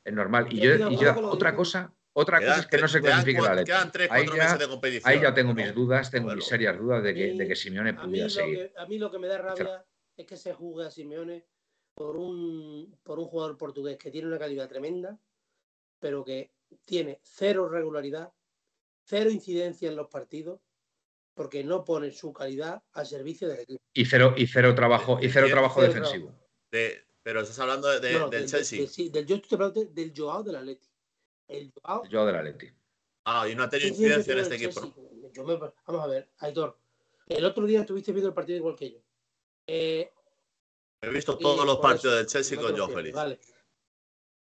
Es 0.05 0.15
normal. 0.15 0.47
Y 0.51 0.61
yo, 0.61 0.91
y 0.91 0.97
yo 0.97 1.29
otra 1.29 1.55
cosa, 1.55 1.95
otra 2.13 2.41
cosa 2.41 2.61
es 2.61 2.67
que 2.67 2.79
no 2.79 2.89
se 2.89 3.01
clasifique 3.01 3.43
la 3.43 3.55
letra. 3.55 3.91
Ahí 4.11 4.27
ya, 4.35 4.59
ahí 5.05 5.21
ya 5.21 5.35
tengo 5.35 5.55
mis 5.55 5.75
dudas, 5.75 6.11
tengo 6.11 6.35
mis 6.35 6.47
serias 6.47 6.79
dudas 6.79 7.03
de 7.03 7.15
que, 7.15 7.35
de 7.35 7.47
que 7.49 7.57
Simeone 7.57 7.95
pudiera 7.95 8.29
seguir. 8.29 8.73
a 8.77 8.87
mí 8.87 8.99
lo 8.99 9.11
que 9.11 9.19
me 9.19 9.29
da 9.29 9.39
rabia 9.39 9.85
es 10.17 10.27
que 10.27 10.37
se 10.37 10.53
juzgue 10.53 10.87
a 10.87 10.91
Simeone 10.91 11.47
por 11.95 12.17
un, 12.17 12.99
por 13.03 13.19
un 13.19 13.27
jugador 13.27 13.59
portugués 13.59 13.99
que 13.99 14.11
tiene 14.11 14.29
una 14.29 14.39
calidad 14.39 14.69
tremenda, 14.69 15.19
pero 15.99 16.25
que 16.25 16.53
tiene 16.87 17.21
cero 17.23 17.69
regularidad, 17.69 18.33
cero 19.05 19.31
incidencia 19.31 19.89
en 19.89 19.97
los 19.97 20.09
partidos 20.09 20.61
porque 21.41 21.65
no 21.65 21.87
pone 21.87 22.11
su 22.11 22.35
calidad 22.35 22.83
al 22.93 23.07
servicio 23.07 23.49
del 23.49 23.61
equipo. 23.61 23.83
Y 23.95 24.05
cero, 24.05 24.35
y 24.37 24.47
cero 24.47 24.75
trabajo, 24.75 25.19
y 25.23 25.31
cero 25.31 25.47
trabajo 25.49 25.81
defensivo. 25.81 26.39
pero 26.69 27.41
estás 27.41 27.59
hablando 27.61 27.89
del 27.99 28.47
Chelsea. 28.47 28.87
sí, 28.87 29.09
del, 29.09 29.25
yo 29.25 29.37
estoy 29.37 29.57
hablando 29.57 29.83
del 29.87 30.13
Joao 30.15 30.43
del 30.43 30.57
Atleti. 30.57 30.87
El 31.49 31.73
Joao, 31.73 32.05
el 32.05 32.11
Joao 32.11 32.27
del 32.27 32.37
Atleti. 32.37 32.71
Ah, 33.25 33.49
y 33.49 33.55
no 33.55 33.63
ha 33.63 33.71
tenido 33.71 33.89
incidencia 33.89 34.35
en 34.35 34.39
este 34.41 34.57
equipo. 34.57 34.93
vamos 35.87 36.05
a 36.05 36.07
ver, 36.09 36.29
Aitor. 36.41 36.79
El 37.27 37.47
otro 37.47 37.65
día 37.65 37.81
estuviste 37.81 38.13
viendo 38.13 38.29
el 38.29 38.35
partido 38.35 38.59
igual 38.59 38.77
que 38.77 38.91
yo. 38.93 38.99
Eh, 39.67 40.13
He 41.01 41.09
visto 41.09 41.39
todos 41.39 41.65
los 41.65 41.79
partidos 41.79 42.19
del 42.19 42.27
Chelsea 42.27 42.61
con 42.61 42.77
Joao 42.77 42.91
Félix. 42.91 43.17
Vale. 43.17 43.41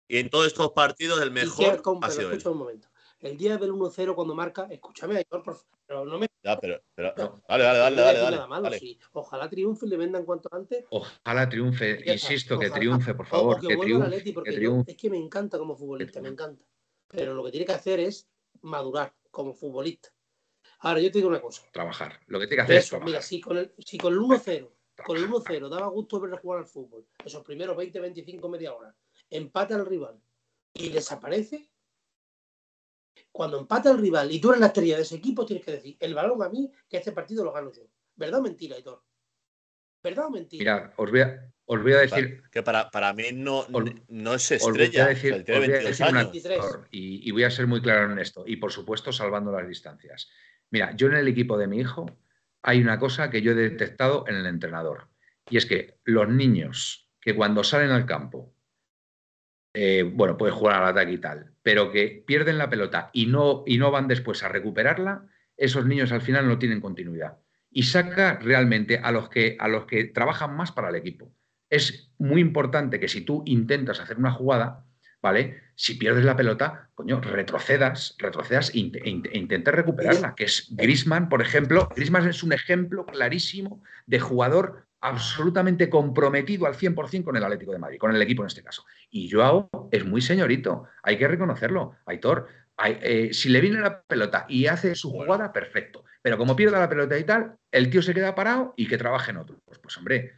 Y 0.08 0.20
en 0.20 0.30
todos 0.30 0.46
estos 0.46 0.72
partidos 0.72 1.20
el 1.20 1.32
mejor 1.32 1.82
ha 2.04 2.12
sido 2.12 2.32
él. 2.32 2.40
Un 2.46 2.58
momento 2.60 2.88
el 3.26 3.38
día 3.38 3.58
del 3.58 3.72
1-0 3.72 4.16
cuando 4.16 4.36
marca, 4.36 4.68
escúchame, 4.70 5.18
Aitor, 5.18 5.44
por 5.44 5.56
favor, 5.56 5.75
pero 5.86 6.06
no 6.06 6.18
me. 6.18 6.28
Ya, 6.44 6.60
pero, 6.60 6.82
pero 6.94 7.14
no. 7.18 7.42
Dale, 7.48 7.64
dale, 7.64 7.80
dale, 7.80 7.96
dale, 7.96 8.20
dale, 8.20 8.36
nada 8.36 8.48
malo, 8.48 8.64
dale. 8.64 8.80
Sí. 8.80 9.00
Ojalá 9.14 9.50
triunfe 9.50 9.86
y 9.86 9.90
le 9.90 9.98
vendan 9.98 10.26
cuanto 10.26 10.50
antes. 10.52 10.86
Ojalá 10.90 11.50
triunfe, 11.50 12.02
insisto, 12.12 12.58
que 12.58 12.70
triunfe, 12.70 13.14
por 13.14 13.28
favor. 13.28 13.60
que, 13.60 13.78
triunfe, 13.78 14.24
que 14.24 14.52
triunfe. 14.52 14.92
es 14.92 14.98
que 14.98 15.10
me 15.10 15.18
encanta 15.18 15.58
como 15.58 15.76
futbolista, 15.76 16.22
me 16.22 16.30
encanta. 16.30 16.66
Pero 17.08 17.34
lo 17.34 17.44
que 17.44 17.52
tiene 17.52 17.66
que 17.66 17.74
hacer 17.74 18.00
es 18.00 18.28
madurar 18.62 19.14
como 19.32 19.54
futbolista. 19.54 20.10
Ahora, 20.80 21.00
yo 21.00 21.12
te 21.12 21.20
digo 21.20 21.30
una 21.30 21.42
cosa. 21.42 21.64
Trabajar. 21.72 22.20
Lo 22.28 22.40
que 22.40 22.48
tiene 22.48 22.58
que 22.58 22.64
hacer 22.64 22.78
es 22.78 22.90
trabajar. 22.90 23.08
Mira, 23.08 23.22
si 23.22 23.42
con 23.42 23.58
el, 23.58 23.74
si 23.80 23.98
con 23.98 24.14
el 24.14 24.20
1-0, 24.20 24.70
con 25.04 25.18
el 25.18 25.28
1-0 25.30 25.70
daba 25.70 25.88
gusto 25.88 26.20
verle 26.20 26.38
jugar 26.38 26.60
al 26.60 26.68
fútbol, 26.68 27.06
esos 27.24 27.44
primeros 27.44 27.76
20, 27.76 28.00
25, 28.00 28.50
media 28.50 28.74
hora, 28.74 28.96
empata 29.30 29.76
al 29.76 29.86
rival 29.86 30.20
y 30.74 30.90
desaparece, 30.90 31.70
cuando 33.32 33.60
empata 33.60 33.92
el 33.92 33.98
rival 33.98 34.32
y 34.32 34.40
tú 34.40 34.50
eres 34.50 34.62
la 34.62 34.68
estrella 34.68 34.98
de 34.98 35.04
ese 35.04 35.16
equipo, 35.16 35.46
tienes 35.46 35.66
que 35.66 35.72
decir, 35.72 35.98
el 36.00 36.14
balón 36.14 36.42
a 36.44 36.50
mí, 36.50 36.72
que 36.90 36.98
este 36.98 37.12
partido 37.12 37.44
lo 37.44 37.52
gano 37.52 37.72
yo. 37.72 37.84
¿Verdad 38.16 38.40
o 38.40 38.44
mentira, 38.44 38.78
Hitor? 38.78 39.04
¿Verdad 40.04 40.28
o 40.28 40.30
mentira? 40.30 40.60
Mira, 40.60 40.94
os 40.98 41.12
voy 41.12 41.22
a, 41.22 41.52
os 41.66 41.82
voy 41.82 41.94
a 41.94 42.00
decir. 42.00 42.44
Que 42.52 42.64
para, 42.64 42.90
para 42.92 43.14
mí 43.14 43.24
no, 43.34 43.66
no 44.08 44.34
es 44.34 44.52
estrella. 44.52 44.86
Os 44.86 44.94
voy 44.94 45.00
a 45.02 45.08
decir, 45.08 46.06
una, 46.10 46.32
y, 46.92 47.28
y, 47.28 47.32
voy 47.32 47.44
a 47.44 47.52
ser 47.52 47.68
muy 47.68 47.82
claro 47.82 48.12
en 48.12 48.20
esto. 48.20 48.44
Y 48.48 48.58
por 48.58 48.72
supuesto, 48.72 49.12
salvando 49.12 49.52
las 49.52 49.68
distancias. 49.68 50.30
Mira, 50.72 50.96
yo 50.96 51.08
en 51.08 51.16
el 51.16 51.28
equipo 51.28 51.58
de 51.58 51.68
mi 51.68 51.80
hijo 51.80 52.06
hay 52.62 52.82
una 52.82 53.00
cosa 53.00 53.30
que 53.30 53.42
yo 53.42 53.52
he 53.52 53.56
detectado 53.56 54.26
en 54.28 54.36
el 54.36 54.46
entrenador. 54.46 55.10
Y 55.50 55.58
es 55.58 55.66
que 55.66 56.00
los 56.04 56.28
niños 56.28 57.12
que 57.22 57.36
cuando 57.36 57.64
salen 57.64 57.92
al 57.92 58.06
campo, 58.06 58.55
eh, 59.76 60.04
bueno, 60.04 60.38
pueden 60.38 60.56
jugar 60.56 60.82
al 60.82 60.90
ataque 60.90 61.12
y 61.12 61.18
tal, 61.18 61.52
pero 61.62 61.92
que 61.92 62.24
pierden 62.26 62.58
la 62.58 62.70
pelota 62.70 63.10
y 63.12 63.26
no, 63.26 63.64
y 63.66 63.78
no 63.78 63.92
van 63.92 64.08
después 64.08 64.42
a 64.44 64.48
recuperarla, 64.48 65.26
esos 65.58 65.86
niños 65.86 66.12
al 66.12 66.22
final 66.22 66.48
no 66.48 66.58
tienen 66.58 66.82
continuidad. 66.82 67.38
Y 67.70 67.84
saca 67.84 68.40
realmente 68.42 69.00
a 69.00 69.12
los 69.12 69.30
que, 69.30 69.58
a 69.60 69.68
los 69.68 69.86
que 69.86 70.06
trabajan 70.06 70.56
más 70.56 70.72
para 70.72 70.90
el 70.90 70.96
equipo. 70.96 71.32
Es 71.70 72.10
muy 72.18 72.40
importante 72.40 73.00
que 73.00 73.10
si 73.10 73.22
tú 73.22 73.44
intentas 73.46 74.00
hacer 74.00 74.18
una 74.18 74.32
jugada, 74.32 74.86
¿vale? 75.22 75.60
Si 75.76 75.96
pierdes 75.96 76.24
la 76.24 76.38
pelota, 76.38 76.90
coño, 76.96 77.20
retrocedas, 77.20 78.16
retrocedas 78.18 78.74
e, 78.74 78.78
intentes 78.78 79.74
recuperarla, 79.74 80.36
que 80.36 80.46
es 80.46 80.68
Grisman, 80.72 81.28
por 81.28 81.42
ejemplo. 81.42 81.90
Grisman 81.96 82.30
es 82.30 82.44
un 82.44 82.54
ejemplo 82.54 83.06
clarísimo 83.06 83.84
de 84.06 84.20
jugador 84.20 84.85
absolutamente 85.02 85.90
comprometido 85.90 86.66
al 86.66 86.76
100% 86.76 87.24
con 87.24 87.38
el 87.38 87.44
Atlético 87.44 87.72
de 87.72 87.80
Madrid, 87.80 88.00
con 88.00 88.16
el 88.16 88.22
equipo 88.22 88.44
en 88.44 88.48
este 88.48 88.64
caso. 88.64 88.84
Y 89.10 89.30
Joao 89.30 89.70
es 89.92 90.06
muy 90.06 90.22
señorito, 90.22 90.86
hay 91.04 91.18
que 91.18 91.28
reconocerlo. 91.28 91.96
Aitor, 92.06 92.48
eh, 92.84 93.30
si 93.32 93.50
le 93.50 93.62
viene 93.62 93.80
la 93.80 94.02
pelota 94.02 94.46
y 94.50 94.68
hace 94.68 94.96
su 94.96 95.12
jugada, 95.12 95.54
perfecto. 95.54 96.04
Pero 96.22 96.38
como 96.38 96.56
pierda 96.56 96.80
la 96.80 96.90
pelota 96.90 97.18
y 97.18 97.24
tal, 97.24 97.56
el 97.72 97.90
tío 97.90 98.02
se 98.02 98.14
queda 98.14 98.36
parado 98.36 98.74
y 98.76 98.88
que 98.88 98.98
trabaje 98.98 99.32
en 99.32 99.38
otro. 99.38 99.60
Pues, 99.66 99.80
pues 99.80 99.98
hombre, 99.98 100.34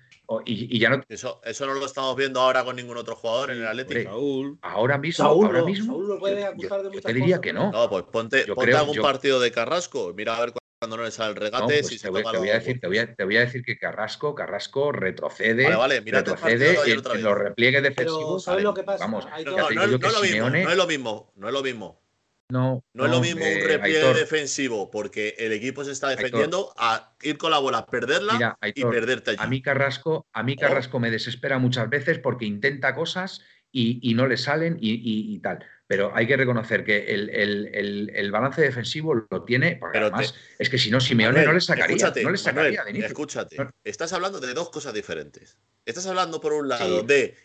y, 0.45 0.77
ya 0.77 0.89
no... 0.89 1.01
Eso, 1.07 1.39
eso 1.43 1.65
no 1.65 1.73
lo 1.73 1.85
estamos 1.85 2.15
viendo 2.15 2.41
ahora 2.41 2.63
con 2.65 2.75
ningún 2.75 2.97
otro 2.97 3.15
jugador 3.15 3.51
en 3.51 3.59
el 3.59 3.67
Atlético. 3.67 4.57
ahora 4.61 4.97
mismo, 4.97 5.25
ahora 5.25 5.63
mismo 5.63 6.19
yo, 6.57 7.01
te 7.01 7.13
diría 7.13 7.39
que 7.39 7.53
no. 7.53 7.71
No, 7.71 7.89
pues 7.89 8.03
ponte, 8.11 8.45
ponte 8.53 8.75
algún 8.75 8.97
partido 8.97 9.39
de 9.39 9.51
Carrasco, 9.51 10.13
mira 10.15 10.35
a 10.35 10.41
ver 10.41 10.53
cuando 10.79 10.97
no 10.97 11.03
le 11.03 11.11
sale 11.11 11.31
el 11.31 11.35
regate. 11.35 11.81
Pues 11.81 12.01
te, 12.01 12.09
voy, 12.09 12.23
a 12.49 12.53
decir, 12.53 12.79
te, 12.79 12.87
voy 12.87 13.37
a, 13.37 13.39
decir 13.39 13.63
que 13.63 13.77
Carrasco, 13.77 14.35
Carrasco 14.35 14.91
retrocede, 14.91 15.63
vale, 15.63 15.99
vale, 15.99 16.01
retrocede 16.01 16.77
en, 16.91 17.01
en, 17.15 17.23
los 17.23 17.37
repliegues 17.37 17.83
defensivos. 17.83 18.43
¿sabes 18.43 18.63
lo 18.63 18.73
que 18.73 18.83
pasa? 18.83 19.05
Vamos, 19.05 19.25
no, 19.25 19.51
no, 19.51 19.69
no, 19.69 19.87
no, 19.87 20.05
es 20.07 20.77
lo 20.77 20.87
mismo, 20.87 21.31
no 21.35 21.47
es 21.47 21.53
lo 21.53 21.63
mismo. 21.63 22.01
No, 22.49 22.81
no, 22.93 23.05
es 23.05 23.11
lo 23.11 23.19
mismo 23.19 23.41
un 23.41 23.47
eh, 23.47 23.61
repliegue 23.67 24.13
defensivo 24.13 24.89
porque 24.89 25.35
el 25.37 25.51
equipo 25.51 25.83
se 25.83 25.91
está 25.91 26.07
defendiendo 26.07 26.73
a 26.77 27.13
ir 27.21 27.37
con 27.37 27.51
la 27.51 27.59
bola, 27.59 27.85
perderla 27.85 28.57
y 28.73 28.83
perderte 28.83 29.31
allí. 29.31 29.39
A 29.41 29.47
mí 29.47 29.61
Carrasco, 29.61 30.27
a 30.31 30.43
mí 30.43 30.55
Carrasco 30.55 30.97
me 30.97 31.11
desespera 31.11 31.59
muchas 31.59 31.89
veces 31.89 32.19
porque 32.19 32.45
intenta 32.45 32.95
cosas 32.95 33.41
y, 33.69 34.13
no 34.15 34.27
le 34.27 34.37
salen 34.37 34.77
y, 34.79 35.37
tal. 35.39 35.65
Pero 35.87 36.11
hay 36.13 36.27
que 36.27 36.35
reconocer 36.35 36.83
que 36.83 37.13
el, 37.13 38.31
balance 38.31 38.61
defensivo 38.61 39.15
lo 39.15 39.43
tiene, 39.43 39.77
porque 39.77 39.97
además 39.97 40.35
es 40.59 40.69
que 40.69 40.77
si 40.77 40.91
no, 40.91 40.99
Simeone 40.99 41.45
no 41.45 41.53
le 41.53 41.61
sacaría. 41.61 42.11
no 42.23 42.29
le 42.29 42.37
sacaría 42.37 42.83
de 42.83 42.99
Escúchate, 42.99 43.57
estás 43.83 44.11
hablando 44.13 44.39
de 44.39 44.53
dos 44.53 44.69
cosas 44.69 44.93
diferentes. 44.93 45.57
Estás 45.85 46.05
hablando 46.07 46.41
por 46.41 46.51
un 46.51 46.67
lado 46.67 47.03
de 47.03 47.37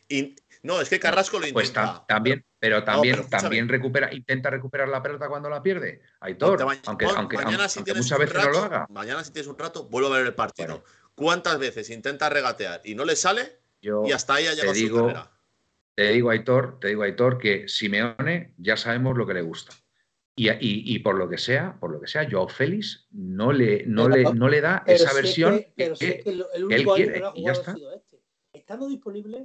no, 0.62 0.80
es 0.80 0.88
que 0.88 1.00
Carrasco 1.00 1.40
lo 1.40 1.52
pues 1.52 1.68
intenta. 1.68 1.94
Pues 1.94 2.06
también, 2.06 2.44
pero 2.58 2.84
también, 2.84 3.28
también 3.28 3.68
recupera, 3.68 4.14
intenta 4.14 4.48
recuperar 4.48 4.88
la 4.88 5.02
pelota 5.02 5.28
cuando 5.28 5.50
la 5.50 5.60
pierde. 5.60 6.02
Aitor, 6.20 6.62
aunque, 6.84 7.06
aunque, 7.06 7.36
mañana 7.36 7.68
si 7.68 7.80
muchas 7.80 8.18
veces 8.18 8.44
no 8.44 8.50
lo 8.50 8.58
haga. 8.60 8.86
Mañana 8.88 9.24
si 9.24 9.32
tienes 9.32 9.48
un 9.48 9.58
rato, 9.58 9.88
vuelvo 9.88 10.12
a 10.14 10.18
ver 10.18 10.26
el 10.26 10.34
partido. 10.34 10.84
¿Cuántas 11.16 11.58
veces 11.58 11.90
intenta 11.90 12.28
regatear 12.28 12.80
y 12.84 12.94
no 12.94 13.04
le 13.04 13.16
sale? 13.16 13.60
y 13.80 14.12
hasta 14.12 14.34
ahí 14.34 14.46
ha 14.46 14.54
llegado 14.54 14.72
digo, 14.74 14.98
su 14.98 15.06
carrera. 15.06 15.30
Te 15.94 16.08
digo, 16.08 16.30
Aitor, 16.30 16.80
te 16.80 16.88
digo, 16.88 17.02
Aitor, 17.02 17.38
que 17.38 17.68
Simeone 17.68 18.54
ya 18.56 18.76
sabemos 18.76 19.16
lo 19.16 19.26
que 19.26 19.34
le 19.34 19.42
gusta. 19.42 19.74
Y, 20.34 20.48
y, 20.58 20.98
por 21.00 21.16
lo 21.16 21.28
que 21.28 21.36
sea, 21.36 21.76
por 21.78 21.92
lo 21.92 22.00
que 22.00 22.06
sea, 22.06 22.26
Joao 22.28 22.48
Félix 22.48 23.06
no 23.10 23.52
le, 23.52 23.84
no 23.86 24.08
le, 24.08 24.24
no 24.32 24.48
le 24.48 24.62
da 24.62 24.82
esa 24.86 25.12
versión 25.12 25.62
que, 25.76 25.92
él 26.24 26.86
quiere 26.94 27.22
y 27.34 27.44
ya 27.44 27.52
está. 27.52 27.74
Este 27.94 28.12
estando 28.54 28.88
disponible. 28.88 29.44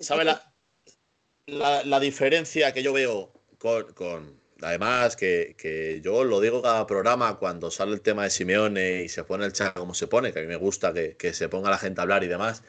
¿Sabe 0.00 0.24
la, 0.24 1.84
la, 1.84 2.00
diferencia 2.00 2.72
que 2.72 2.82
yo 2.82 2.92
veo 2.92 3.32
con. 3.58 4.40
además, 4.62 5.14
que, 5.14 6.00
yo 6.02 6.24
lo 6.24 6.40
digo 6.40 6.60
cada 6.60 6.84
programa 6.86 7.38
cuando 7.38 7.70
sale 7.70 7.92
el 7.92 8.00
tema 8.00 8.24
de 8.24 8.30
Simeone 8.30 9.04
y 9.04 9.08
se 9.08 9.22
pone 9.22 9.44
el 9.44 9.52
chat 9.52 9.76
como 9.76 9.94
se 9.94 10.08
pone, 10.08 10.32
que 10.32 10.40
a 10.40 10.42
mí 10.42 10.48
me 10.48 10.56
gusta 10.56 10.92
que, 10.92 11.34
se 11.34 11.48
ponga 11.48 11.70
la 11.70 11.78
gente 11.78 12.00
a 12.00 12.02
hablar 12.02 12.24
y 12.24 12.28
demás, 12.28 12.64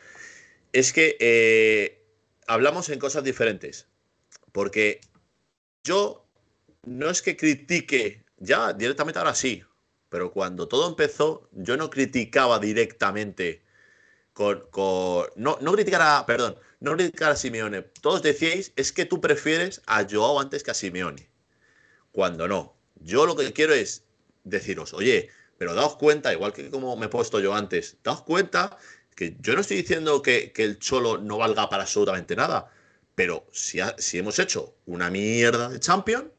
es 0.72 0.94
que 0.94 1.18
eh, 1.20 2.03
hablamos 2.48 2.90
en 2.90 3.00
cosas 3.00 3.24
diferentes. 3.24 3.88
Porque 4.52 5.02
yo 5.84 6.26
no 6.84 7.10
es 7.10 7.22
que 7.22 7.38
critique, 7.38 8.26
ya 8.38 8.74
directamente 8.74 9.20
ahora 9.20 9.36
sí, 9.36 9.64
pero 10.10 10.32
cuando 10.32 10.68
todo 10.68 10.88
empezó, 10.88 11.50
yo 11.52 11.76
no 11.78 11.90
criticaba 11.90 12.60
directamente 12.60 13.64
con, 14.34 14.64
no, 15.36 15.58
no 15.62 15.72
criticar 15.74 16.02
a, 16.02 16.26
perdón, 16.26 16.58
no 16.80 16.94
criticar 16.96 17.32
a 17.32 17.36
Simeone. 17.36 17.82
Todos 17.82 18.22
decíais, 18.22 18.74
es 18.76 18.92
que 18.92 19.06
tú 19.06 19.22
prefieres 19.22 19.82
a 19.86 20.06
Joao 20.10 20.40
antes 20.40 20.64
que 20.64 20.72
a 20.72 20.76
Simeone. 20.76 21.30
Cuando 22.12 22.48
no. 22.48 22.76
Yo 22.96 23.26
lo 23.26 23.36
que 23.36 23.52
quiero 23.54 23.74
es 23.74 24.04
deciros, 24.44 24.94
oye, 24.94 25.30
pero 25.58 25.74
daos 25.74 25.96
cuenta, 25.96 26.34
igual 26.34 26.54
que 26.54 26.70
como 26.70 26.96
me 26.96 27.06
he 27.08 27.10
puesto 27.10 27.40
yo 27.40 27.54
antes, 27.54 27.98
daos 28.04 28.22
cuenta 28.22 28.78
que 29.14 29.36
yo 29.40 29.54
no 29.54 29.62
estoy 29.62 29.78
diciendo 29.78 30.22
que, 30.22 30.52
el 30.56 30.80
Cholo 30.80 31.18
no 31.18 31.38
valga 31.38 31.70
para 31.70 31.84
absolutamente 31.84 32.36
nada, 32.36 32.72
pero 33.16 33.48
si, 33.52 33.80
si 33.98 34.18
hemos 34.18 34.40
hecho 34.40 34.76
una 34.86 35.10
mierda 35.10 35.70
de 35.70 35.80
Champion, 35.80 36.32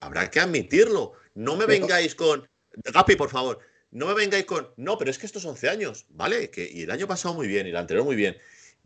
habrá 0.00 0.30
que 0.30 0.40
admitirlo. 0.40 1.12
No 1.34 1.56
me 1.56 1.66
vengáis 1.66 2.14
con, 2.14 2.48
Gapi, 2.92 3.16
por 3.16 3.30
favor, 3.30 3.60
no 3.90 4.06
me 4.06 4.14
vengáis 4.14 4.44
con, 4.44 4.68
no, 4.76 4.98
pero 4.98 5.10
es 5.10 5.18
que 5.18 5.26
estos 5.26 5.44
11 5.44 5.68
años, 5.68 6.06
¿vale? 6.10 6.50
Que, 6.50 6.68
y 6.70 6.82
el 6.82 6.90
año 6.90 7.06
pasado 7.06 7.34
muy 7.34 7.46
bien, 7.46 7.66
y 7.66 7.70
el 7.70 7.76
anterior 7.76 8.04
muy 8.04 8.16
bien. 8.16 8.36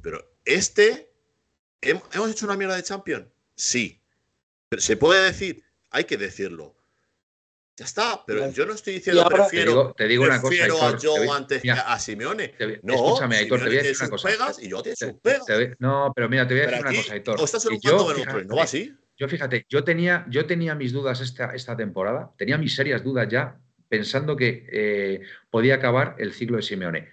Pero 0.03 0.31
este, 0.45 1.11
¿hemos 1.81 2.31
hecho 2.31 2.47
una 2.47 2.57
mierda 2.57 2.77
de 2.77 2.83
Champion? 2.83 3.33
Sí. 3.55 4.01
Pero 4.69 4.83
se 4.83 4.97
puede 4.97 5.25
decir, 5.25 5.65
hay 5.91 6.05
que 6.05 6.17
decirlo. 6.17 6.77
Ya 7.79 7.85
está, 7.85 8.25
pero 8.27 8.51
yo 8.51 8.67
no 8.67 8.73
estoy 8.73 8.95
diciendo 8.95 9.25
prefiero, 9.29 9.95
te 9.97 10.09
digo, 10.09 10.25
una 10.25 10.41
cosa, 10.41 10.65
a 10.65 10.99
Joe 11.01 11.29
antes 11.31 11.63
que 11.63 11.71
a 11.71 11.97
Simeone. 12.01 12.53
no, 12.83 12.95
escúchame, 12.95 13.37
Aitor, 13.37 13.61
te 13.61 13.67
voy 13.67 13.77
a 13.77 13.83
decir 13.85 13.97
una 14.01 14.11
cosa. 14.11 14.29
Pegas 14.31 14.59
y 14.61 14.69
yo 14.69 14.83
te 14.83 14.95
pegas. 15.23 15.47
no, 15.79 16.13
pero 16.13 16.29
mira, 16.29 16.49
te 16.49 16.55
voy 16.55 16.65
a 16.65 16.67
decir 16.67 16.81
una 16.81 16.97
cosa, 16.97 17.13
Aitor. 17.13 17.41
O 17.41 17.45
estás 17.45 17.65
en 17.67 17.75
un 17.75 17.81
yo, 17.81 18.09
fíjate, 18.13 18.45
¿no 18.47 18.57
va 18.57 18.65
así? 18.65 18.93
Yo 19.17 19.29
fíjate, 19.29 19.65
yo 19.69 19.85
tenía, 19.85 20.27
yo 20.29 20.45
tenía 20.45 20.75
mis 20.75 20.93
dudas 20.93 21.21
esta, 21.21 21.55
esta 21.55 21.77
temporada, 21.77 22.33
tenía 22.37 22.59
mis 22.59 22.75
serias 22.75 23.05
dudas 23.05 23.29
ya 23.29 23.61
pensando 23.89 24.37
que 24.37 24.67
eh, 24.73 25.21
podía 25.49 25.77
acabar 25.77 26.17
el 26.19 26.33
ciclo 26.33 26.57
de 26.57 26.65
Simeone. 26.65 27.09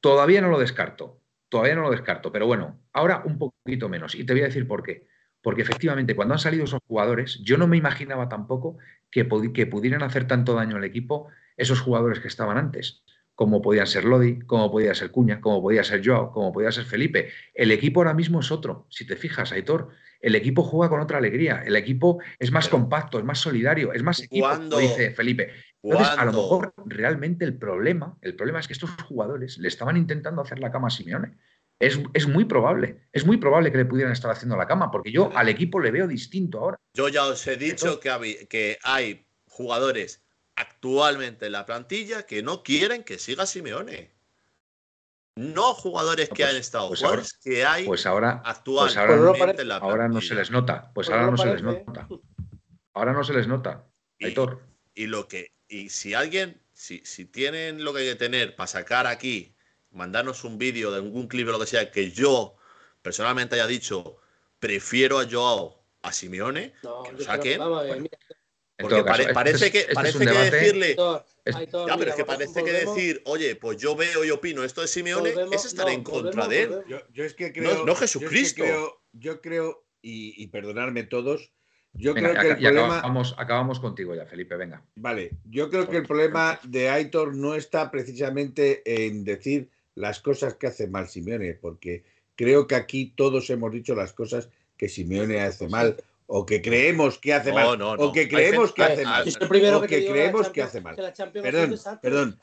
Todavía 0.00 0.40
no 0.40 0.48
lo 0.48 0.58
descarto, 0.58 1.20
todavía 1.50 1.74
no 1.74 1.82
lo 1.82 1.90
descarto, 1.90 2.32
pero 2.32 2.46
bueno, 2.46 2.80
ahora 2.94 3.20
un 3.26 3.36
poquito 3.36 3.90
menos. 3.90 4.14
Y 4.14 4.24
te 4.24 4.32
voy 4.32 4.40
a 4.40 4.46
decir 4.46 4.66
por 4.66 4.82
qué. 4.82 5.08
Porque 5.42 5.62
efectivamente, 5.62 6.16
cuando 6.16 6.34
han 6.34 6.40
salido 6.40 6.64
esos 6.64 6.80
jugadores, 6.88 7.38
yo 7.44 7.56
no 7.56 7.68
me 7.68 7.76
imaginaba 7.76 8.28
tampoco 8.28 8.78
que, 9.10 9.28
que 9.54 9.66
pudieran 9.66 10.02
hacer 10.02 10.26
tanto 10.26 10.54
daño 10.54 10.76
al 10.76 10.84
equipo 10.84 11.28
esos 11.56 11.80
jugadores 11.80 12.20
que 12.20 12.28
estaban 12.28 12.58
antes 12.58 13.02
como 13.36 13.60
podían 13.60 13.86
ser 13.86 14.04
Lodi, 14.04 14.40
como 14.40 14.70
podía 14.70 14.94
ser 14.94 15.10
Cuña, 15.10 15.42
como 15.42 15.60
podía 15.60 15.84
ser 15.84 16.00
Joao, 16.04 16.32
como 16.32 16.52
podía 16.52 16.72
ser 16.72 16.86
Felipe. 16.86 17.28
El 17.52 17.70
equipo 17.70 18.00
ahora 18.00 18.14
mismo 18.14 18.40
es 18.40 18.50
otro. 18.50 18.86
Si 18.88 19.06
te 19.06 19.14
fijas, 19.14 19.52
Aitor, 19.52 19.90
el 20.20 20.34
equipo 20.34 20.62
juega 20.62 20.88
con 20.88 21.00
otra 21.00 21.18
alegría. 21.18 21.62
El 21.64 21.76
equipo 21.76 22.18
es 22.38 22.50
más 22.50 22.68
compacto, 22.68 23.18
es 23.18 23.24
más 23.26 23.38
solidario, 23.38 23.92
es 23.92 24.02
más 24.02 24.22
equipo, 24.22 24.48
dice 24.78 25.10
Felipe. 25.10 25.50
Entonces, 25.82 26.18
a 26.18 26.24
lo 26.24 26.32
mejor 26.32 26.72
realmente 26.86 27.44
el 27.44 27.58
problema, 27.58 28.16
el 28.22 28.34
problema 28.34 28.58
es 28.58 28.66
que 28.66 28.72
estos 28.72 28.90
jugadores 29.02 29.58
le 29.58 29.68
estaban 29.68 29.98
intentando 29.98 30.40
hacer 30.40 30.58
la 30.58 30.72
cama 30.72 30.88
a 30.88 30.90
Simeone. 30.90 31.36
Es, 31.78 32.00
es, 32.14 32.26
muy 32.26 32.46
probable, 32.46 33.06
es 33.12 33.26
muy 33.26 33.36
probable 33.36 33.70
que 33.70 33.76
le 33.78 33.84
pudieran 33.84 34.12
estar 34.12 34.30
haciendo 34.30 34.56
la 34.56 34.66
cama, 34.66 34.90
porque 34.90 35.12
yo 35.12 35.30
al 35.36 35.48
equipo 35.50 35.78
le 35.78 35.90
veo 35.90 36.06
distinto 36.06 36.58
ahora. 36.58 36.78
Yo 36.94 37.08
ya 37.08 37.26
os 37.26 37.46
he 37.46 37.56
dicho 37.56 38.00
que, 38.00 38.46
que 38.48 38.78
hay 38.82 39.26
jugadores 39.46 40.24
actualmente 40.54 41.46
en 41.46 41.52
la 41.52 41.66
plantilla 41.66 42.24
que 42.24 42.42
no 42.42 42.62
quieren 42.62 43.04
que 43.04 43.18
siga 43.18 43.46
Simeone. 43.46 44.10
No 45.36 45.74
jugadores 45.74 46.30
que 46.30 46.36
pues, 46.36 46.48
han 46.48 46.56
estado, 46.56 46.88
pues 46.88 47.00
jugadores 47.00 47.34
que 47.34 47.66
hay 47.66 47.84
pues 47.84 48.06
ahora, 48.06 48.40
actualmente 48.42 48.98
ahora, 48.98 49.54
en 49.58 49.68
la 49.68 49.76
Ahora 49.76 50.08
no 50.08 50.22
se 50.22 50.34
les 50.34 50.50
nota, 50.50 50.90
pues 50.94 51.10
ahora 51.10 51.30
no 51.30 51.36
se 51.36 51.46
les 51.46 51.62
nota. 51.62 52.08
Ahora 52.94 53.12
no 53.12 53.22
se 53.22 53.34
les 53.34 53.46
nota, 53.46 53.84
Aitor. 54.18 54.62
Y, 54.94 55.08
lo 55.08 55.28
que, 55.28 55.52
y 55.68 55.90
si 55.90 56.14
alguien, 56.14 56.62
si, 56.72 57.02
si 57.04 57.26
tienen 57.26 57.84
lo 57.84 57.92
que 57.92 58.00
hay 58.00 58.08
que 58.08 58.14
tener 58.14 58.56
para 58.56 58.66
sacar 58.66 59.06
aquí, 59.06 59.54
mandarnos 59.96 60.44
un 60.44 60.58
vídeo 60.58 60.90
de 60.90 60.98
algún 60.98 61.26
clip 61.26 61.48
o 61.48 61.52
lo 61.52 61.58
que 61.58 61.66
sea, 61.66 61.90
que 61.90 62.10
yo 62.12 62.54
personalmente 63.02 63.56
haya 63.56 63.66
dicho, 63.66 64.18
prefiero 64.58 65.18
a 65.18 65.26
Joao 65.28 65.82
a 66.02 66.12
Simeone, 66.12 66.72
que 67.04 67.12
lo 67.12 67.20
saquen. 67.20 67.60
Porque 68.78 69.02
parece 69.32 69.72
que, 69.72 69.86
parece 69.94 70.18
que 70.18 70.26
decirle. 70.26 70.96
ya, 70.96 71.96
pero 71.98 72.10
es 72.10 72.16
que 72.16 72.24
parece 72.24 72.62
que 72.62 72.72
decir, 72.72 73.22
oye, 73.24 73.56
pues 73.56 73.78
yo 73.78 73.96
veo 73.96 74.24
y 74.24 74.30
opino 74.30 74.64
esto 74.64 74.82
de 74.82 74.88
Simeone 74.88 75.32
es 75.50 75.64
estar 75.64 75.88
en 75.88 76.02
contra 76.02 76.46
de 76.46 76.62
él. 76.62 76.84
Yo, 77.12 77.24
es 77.24 77.34
que 77.34 77.52
creo. 77.52 77.84
No, 77.86 77.94
Jesucristo. 77.94 78.64
Yo, 79.12 79.40
creo, 79.40 79.86
y, 80.02 80.46
perdonadme 80.48 81.04
todos, 81.04 81.52
Yo 81.94 82.14
creo 82.14 82.34
que 82.34 82.50
el 82.50 82.56
problema. 82.58 82.98
Acabamos, 82.98 83.34
acabamos, 83.38 83.80
contigo 83.80 84.14
ya, 84.14 84.26
Felipe, 84.26 84.56
venga. 84.56 84.84
Vale, 84.96 85.30
yo 85.44 85.70
creo 85.70 85.88
que 85.88 85.96
el 85.96 86.06
problema 86.06 86.60
de 86.62 86.90
Aitor 86.90 87.34
no 87.34 87.54
está 87.54 87.90
precisamente 87.90 88.82
en 88.84 89.24
decir 89.24 89.70
las 89.96 90.20
cosas 90.20 90.54
que 90.54 90.68
hace 90.68 90.86
mal 90.86 91.08
Simeone, 91.08 91.54
porque 91.54 92.04
creo 92.36 92.68
que 92.68 92.76
aquí 92.76 93.12
todos 93.16 93.50
hemos 93.50 93.72
dicho 93.72 93.96
las 93.96 94.12
cosas 94.12 94.48
que 94.76 94.88
Simeone 94.88 95.40
hace 95.40 95.68
mal 95.68 95.96
o 96.28 96.46
que 96.46 96.62
creemos 96.62 97.18
que 97.18 97.34
hace 97.34 97.52
mal 97.52 97.80
o 97.82 98.12
que 98.12 98.28
creemos 98.28 98.72
que 98.72 98.82
hace 98.84 99.04
mal 99.04 99.26
o 99.26 99.80
que, 99.82 100.06
creemos 100.06 100.48
que 100.50 100.62
hace 100.62 100.80
mal. 100.80 100.96
Perdón, 101.42 101.78
perdón. 102.00 102.38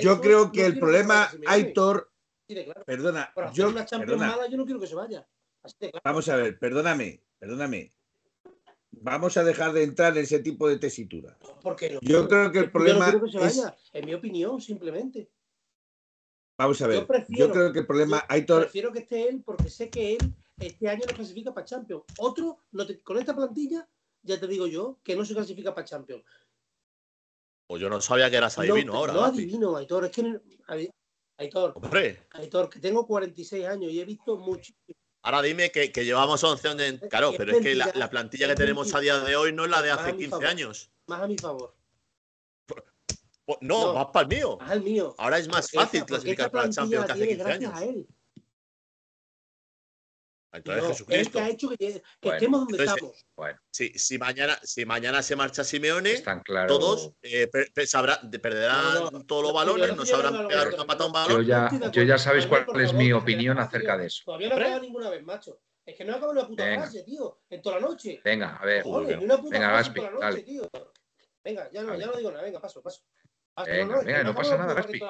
yo, 0.00 0.20
creo 0.20 0.52
que 0.52 0.64
el 0.64 0.78
problema 0.78 1.30
Aitor 1.46 2.10
Perdona, 2.84 3.32
yo, 3.54 3.68
una 3.70 3.86
perdona. 3.86 4.48
yo 4.50 4.56
no 4.58 4.64
quiero 4.66 4.80
que 4.80 4.86
se 4.86 4.94
vaya. 4.94 5.26
Vamos 6.04 6.28
a 6.28 6.36
ver, 6.36 6.58
perdóname, 6.58 7.22
perdóname. 7.38 7.94
Vamos 8.90 9.36
a 9.38 9.44
dejar 9.44 9.72
de 9.72 9.82
entrar 9.82 10.16
en 10.16 10.24
ese 10.24 10.40
tipo 10.40 10.68
de 10.68 10.78
tesitura. 10.78 11.36
Porque 11.62 11.98
yo 12.02 12.28
creo 12.28 12.52
que 12.52 12.58
el 12.58 12.70
problema. 12.70 13.06
Yo 13.10 13.18
no 13.18 13.20
quiero 13.20 13.24
que 13.26 13.50
se 13.50 13.62
vaya, 13.62 13.76
en 13.92 14.06
mi 14.06 14.14
opinión, 14.14 14.60
simplemente. 14.60 15.30
Vamos 16.56 16.80
a 16.82 16.86
ver. 16.86 17.06
Yo, 17.28 17.50
creo 17.50 17.72
que 17.72 17.80
el 17.80 17.86
problema. 17.86 18.24
Yo 18.46 18.60
Prefiero 18.60 18.92
que 18.92 19.00
esté 19.00 19.28
él 19.28 19.42
porque 19.44 19.68
sé 19.68 19.90
que 19.90 20.14
él 20.14 20.34
este 20.58 20.88
año 20.88 21.02
no 21.08 21.14
clasifica 21.14 21.52
para 21.52 21.66
Champions. 21.66 22.04
Otro, 22.18 22.60
con 23.02 23.18
esta 23.18 23.34
plantilla, 23.34 23.88
ya 24.22 24.38
te 24.38 24.46
digo 24.46 24.66
yo, 24.66 25.00
que 25.02 25.16
no 25.16 25.24
se 25.24 25.34
clasifica 25.34 25.74
para 25.74 25.86
Champions. 25.86 26.24
Pues 27.66 27.80
yo 27.80 27.88
no 27.88 28.00
sabía 28.00 28.30
que 28.30 28.36
eras 28.36 28.58
adivino 28.58 28.94
ahora. 28.94 29.12
No 29.12 29.24
adivino, 29.24 29.76
Aitor. 29.76 30.04
Es 30.04 30.10
que. 30.12 30.40
Aitor, 31.36 31.72
Hombre. 31.74 32.28
Aitor, 32.30 32.70
que 32.70 32.78
tengo 32.78 33.06
46 33.06 33.66
años 33.66 33.90
y 33.90 34.00
he 34.00 34.04
visto 34.04 34.36
mucho. 34.36 34.72
Ahora 35.22 35.42
dime 35.42 35.72
que, 35.72 35.88
llevamos 36.04 36.44
11 36.44 36.68
años. 36.68 37.00
Claro, 37.10 37.32
pero 37.36 37.56
es 37.56 37.62
que 37.62 37.74
la, 37.74 38.10
plantilla 38.10 38.46
que 38.46 38.54
tenemos 38.54 38.94
a 38.94 39.00
día 39.00 39.18
de 39.18 39.34
hoy 39.34 39.52
no 39.52 39.64
es 39.64 39.70
la 39.70 39.82
de 39.82 39.90
hace 39.90 40.16
15 40.16 40.46
años. 40.46 40.90
Más 41.06 41.22
a 41.22 41.26
mi 41.26 41.36
favor. 41.36 41.74
Pues, 43.46 43.58
no, 43.60 43.94
más 43.94 44.06
para 44.06 44.22
el 44.22 44.28
mío. 44.28 44.58
Al 44.60 44.82
mío. 44.82 45.14
Ahora 45.18 45.38
es 45.38 45.48
más 45.48 45.70
fácil 45.70 46.04
clasificar 46.04 46.50
para 46.50 46.70
Champions 46.70 47.06
que 47.06 47.12
hace 47.12 47.28
15 47.28 47.52
años. 47.52 47.72
A 47.74 47.84
él. 47.84 48.06
Entonces, 50.54 50.86
Jesucristo. 50.86 51.38
que 51.38 51.44
ha 51.44 51.48
hecho 51.48 51.68
que, 51.70 52.02
estemos 52.22 52.60
donde 52.60 52.84
estamos. 52.84 53.26
Bueno, 53.34 53.58
si, 53.70 53.88
si, 53.98 54.18
mañana, 54.18 54.56
si 54.62 54.86
mañana 54.86 55.20
se 55.20 55.34
marcha 55.34 55.64
Simeone, 55.64 56.22
todos 56.68 57.12
eh, 57.22 57.48
perderán 57.48 59.26
todos 59.26 59.42
los 59.42 59.52
balones, 59.52 59.96
no 59.96 60.06
sabrán 60.06 60.46
pegar 60.46 60.72
una 60.72 60.86
pata 60.86 61.04
a 61.04 61.06
un 61.08 61.12
balón. 61.12 61.42
Yo 61.42 61.42
ya, 61.42 61.90
yo 61.90 62.02
ya 62.02 62.18
sabéis 62.18 62.46
cuál 62.46 62.66
es 62.80 62.92
mi 62.92 63.12
opinión 63.12 63.58
acerca 63.58 63.96
de 63.96 64.06
eso. 64.06 64.22
Todavía 64.24 64.48
no 64.48 64.54
ha 64.54 64.58
acabado 64.58 64.82
ninguna 64.82 65.10
vez, 65.10 65.24
macho. 65.24 65.60
Es 65.84 65.96
que 65.96 66.04
no 66.04 66.12
ha 66.12 66.16
acabado 66.16 66.38
una 66.38 66.48
puta 66.48 66.64
frase, 66.64 67.02
tío, 67.02 67.40
en 67.50 67.60
toda 67.60 67.80
la 67.80 67.86
noche. 67.88 68.20
Venga, 68.24 68.56
a 68.56 68.64
ver. 68.64 68.84
Joder, 68.84 69.18
una 69.18 69.36
puta 69.36 69.58
venga, 69.58 69.72
Gaspi, 69.72 70.00
toda 70.00 70.10
la 70.12 70.30
noche, 70.30 70.42
tío. 70.42 70.70
Venga, 71.42 71.70
ya 71.70 71.82
no, 71.82 71.98
ya 71.98 72.06
no 72.06 72.16
digo 72.16 72.30
nada, 72.30 72.42
venga, 72.42 72.60
paso, 72.60 72.80
paso. 72.80 73.02
Venga, 73.66 74.02
venga, 74.02 74.24
no, 74.24 74.34
pasa 74.34 74.56
nada, 74.56 74.74
Gaspi. 74.74 75.00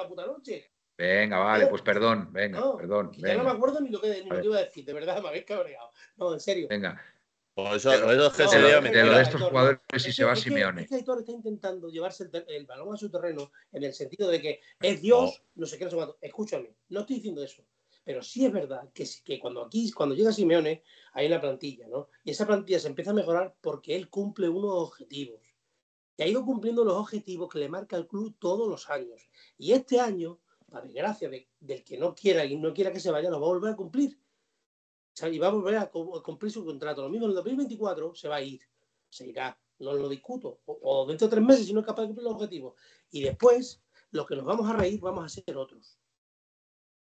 Venga, 0.97 1.39
vale, 1.39 1.67
pues 1.67 1.81
perdón, 1.81 2.31
venga, 2.31 2.77
perdón. 2.77 3.11
Ya 3.17 3.35
no 3.35 3.43
me 3.43 3.51
acuerdo 3.51 3.81
ni 3.81 3.89
lo 3.89 3.99
que, 3.99 4.23
ni 4.23 4.29
lo 4.29 4.39
que 4.39 4.45
iba 4.45 4.57
a 4.57 4.63
decir, 4.63 4.85
de 4.85 4.93
verdad, 4.93 5.21
me 5.21 5.29
habéis 5.29 5.45
cabreado. 5.45 5.91
No, 6.15 6.33
en 6.33 6.39
serio. 6.39 6.67
Venga. 6.69 7.01
Pues 7.55 7.85
eso, 7.85 8.11
eso 8.11 8.27
es 8.27 8.33
que 8.33 8.47
se 8.49 8.59
de, 8.59 8.81
de 8.81 9.05
lo 9.05 9.15
de 9.15 9.21
estos 9.21 9.41
jugadores 9.41 9.79
si 9.97 10.11
se 10.11 10.25
va 10.25 10.35
Simeone. 10.35 10.81
Este 10.81 10.95
editor 10.95 11.19
está 11.19 11.31
intentando 11.31 11.87
llevarse 11.87 12.29
el, 12.47 12.65
balón 12.65 12.93
a 12.93 12.97
su 12.97 13.09
terreno 13.09 13.49
en 13.71 13.83
el 13.85 13.93
sentido 13.93 14.29
de 14.29 14.41
que 14.41 14.59
es 14.81 15.01
Dios, 15.01 15.41
no, 15.55 15.65
sé 15.65 15.77
qué, 15.77 15.85
no 15.85 15.89
sé 15.89 15.95
cuánto. 15.95 16.17
Escúchame, 16.19 16.75
no 16.89 16.99
estoy 16.99 17.15
diciendo 17.15 17.41
eso. 17.41 17.63
Pero 18.03 18.21
sí 18.21 18.45
es 18.45 18.51
verdad 18.51 18.89
que, 18.93 19.05
que 19.23 19.39
cuando 19.39 19.63
aquí, 19.63 19.89
cuando 19.91 20.15
llega 20.15 20.33
Simeone, 20.33 20.83
hay 21.13 21.27
una 21.27 21.39
plantilla, 21.39 21.87
¿no? 21.87 22.09
Y 22.25 22.31
esa 22.31 22.45
plantilla 22.45 22.77
se 22.77 22.89
empieza 22.89 23.11
a 23.11 23.15
mejorar 23.15 23.55
porque 23.61 23.95
él 23.95 24.09
cumple 24.09 24.49
unos 24.49 24.89
objetivos. 24.89 25.39
Y 26.17 26.23
ha 26.23 26.27
ido 26.27 26.45
cumpliendo 26.45 26.83
los 26.83 26.95
objetivos 26.95 27.49
que 27.51 27.59
le 27.59 27.69
marca 27.69 27.97
el 27.97 28.07
club 28.07 28.35
todos 28.39 28.67
los 28.67 28.89
años. 28.89 29.29
Y 29.57 29.73
este 29.73 29.99
año 29.99 30.39
para 30.69 30.85
desgracia 30.85 31.29
del 31.59 31.83
que 31.83 31.97
no 31.97 32.13
quiera 32.15 32.45
y 32.45 32.57
no 32.57 32.73
quiera 32.73 32.91
que 32.91 32.99
se 32.99 33.11
vaya, 33.11 33.29
lo 33.29 33.39
va 33.39 33.47
a 33.47 33.49
volver 33.49 33.73
a 33.73 33.75
cumplir. 33.75 34.19
y 35.31 35.37
va 35.37 35.47
a 35.47 35.51
volver 35.51 35.77
a, 35.77 35.89
cumplir 35.89 36.51
su 36.51 36.65
contrato. 36.65 37.01
Lo 37.01 37.09
mismo 37.09 37.25
en 37.25 37.31
el 37.31 37.35
2024 37.35 38.15
se 38.15 38.27
va 38.27 38.37
a 38.37 38.41
ir, 38.41 38.61
se 39.09 39.27
irá, 39.27 39.57
no 39.79 39.93
lo 39.93 40.09
discuto. 40.09 40.59
O, 40.65 41.05
dentro 41.07 41.27
de 41.27 41.35
tres 41.35 41.45
meses 41.45 41.65
si 41.67 41.73
no 41.73 41.79
es 41.79 41.85
capaz 41.85 42.01
de 42.01 42.07
cumplir 42.07 42.25
los 42.25 42.33
objetivos. 42.35 42.73
Y 43.11 43.23
después, 43.23 43.81
los 44.11 44.25
que 44.25 44.35
nos 44.35 44.45
vamos 44.45 44.69
a 44.69 44.73
reír, 44.73 44.99
vamos 44.99 45.25
a 45.25 45.29
ser 45.29 45.55
otros. 45.55 45.97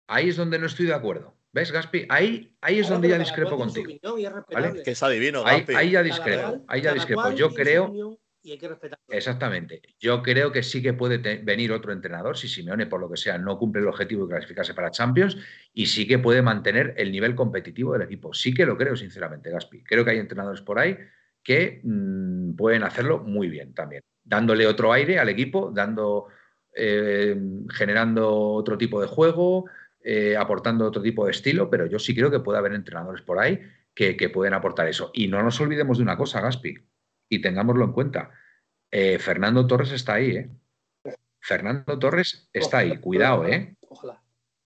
Ahí 0.07 0.29
es 0.29 0.37
donde 0.37 0.59
no 0.59 0.67
estoy 0.67 0.85
de 0.85 0.93
acuerdo. 0.93 1.33
¿Ves, 1.51 1.71
Gaspi? 1.71 2.05
Ahí, 2.09 2.55
ahí 2.61 2.79
es 2.79 2.89
donde 2.89 3.09
ya 3.09 3.17
discrepo 3.17 3.57
contigo. 3.57 3.87
Que 4.83 4.91
es 4.91 5.01
adivino, 5.01 5.43
Ahí, 5.45 5.65
ahí 5.75 5.91
ya 5.91 6.03
discrepo. 6.03 6.63
Ahí 6.67 6.81
ya 6.81 6.93
discrepo. 6.93 7.31
Yo 7.31 7.49
creo 7.51 8.19
y 8.45 8.51
hay 8.51 8.57
que 8.59 8.67
respetar. 8.67 8.99
Exactamente. 9.09 9.81
Yo 9.99 10.21
creo 10.21 10.51
que 10.51 10.61
sí 10.61 10.81
que 10.81 10.93
puede 10.93 11.17
venir 11.39 11.71
otro 11.71 11.91
entrenador, 11.91 12.37
si 12.37 12.47
Simeone, 12.47 12.85
por 12.85 13.01
lo 13.01 13.09
que 13.09 13.17
sea, 13.17 13.39
no 13.39 13.57
cumple 13.57 13.81
el 13.81 13.87
objetivo 13.87 14.25
de 14.25 14.35
clasificarse 14.35 14.75
para 14.75 14.91
Champions, 14.91 15.35
y 15.73 15.87
sí 15.87 16.07
que 16.07 16.19
puede 16.19 16.43
mantener 16.43 16.93
el 16.97 17.11
nivel 17.11 17.33
competitivo 17.33 17.93
del 17.93 18.03
equipo. 18.03 18.33
Sí 18.35 18.53
que 18.53 18.67
lo 18.67 18.77
creo, 18.77 18.95
sinceramente, 18.95 19.49
Gaspi. 19.49 19.83
Creo 19.83 20.05
que 20.05 20.11
hay 20.11 20.19
entrenadores 20.19 20.61
por 20.61 20.77
ahí 20.77 20.95
que 21.41 21.81
mm, 21.83 22.55
pueden 22.55 22.83
hacerlo 22.83 23.19
muy 23.19 23.49
bien 23.49 23.73
también, 23.73 24.03
dándole 24.23 24.67
otro 24.67 24.93
aire 24.93 25.17
al 25.17 25.29
equipo, 25.29 25.71
dando, 25.73 26.27
eh, 26.75 27.35
generando 27.73 28.31
otro 28.31 28.77
tipo 28.77 29.01
de 29.01 29.07
juego, 29.07 29.65
eh, 30.03 30.37
aportando 30.37 30.85
otro 30.85 31.01
tipo 31.01 31.25
de 31.25 31.31
estilo, 31.31 31.67
pero 31.67 31.87
yo 31.87 31.97
sí 31.97 32.13
creo 32.13 32.29
que 32.29 32.41
puede 32.41 32.59
haber 32.59 32.73
entrenadores 32.73 33.23
por 33.23 33.39
ahí 33.39 33.59
que 33.95 34.29
pueden 34.29 34.53
aportar 34.53 34.89
eso. 34.89 35.09
Y 35.13 35.29
no 35.29 35.41
nos 35.41 35.59
olvidemos 35.61 35.97
de 35.97 36.03
una 36.03 36.17
cosa, 36.17 36.41
Gaspi 36.41 36.75
y 37.29 37.41
tengámoslo 37.41 37.85
en 37.85 37.91
cuenta. 37.91 38.31
Eh, 38.91 39.19
Fernando 39.19 39.67
Torres 39.67 39.91
está 39.91 40.15
ahí, 40.15 40.37
¿eh? 40.37 40.49
Fernando 41.39 41.99
Torres 41.99 42.49
está 42.53 42.79
ahí. 42.79 42.97
Cuidado, 42.97 43.45
¿eh? 43.45 43.75
Ojalá. 43.87 44.21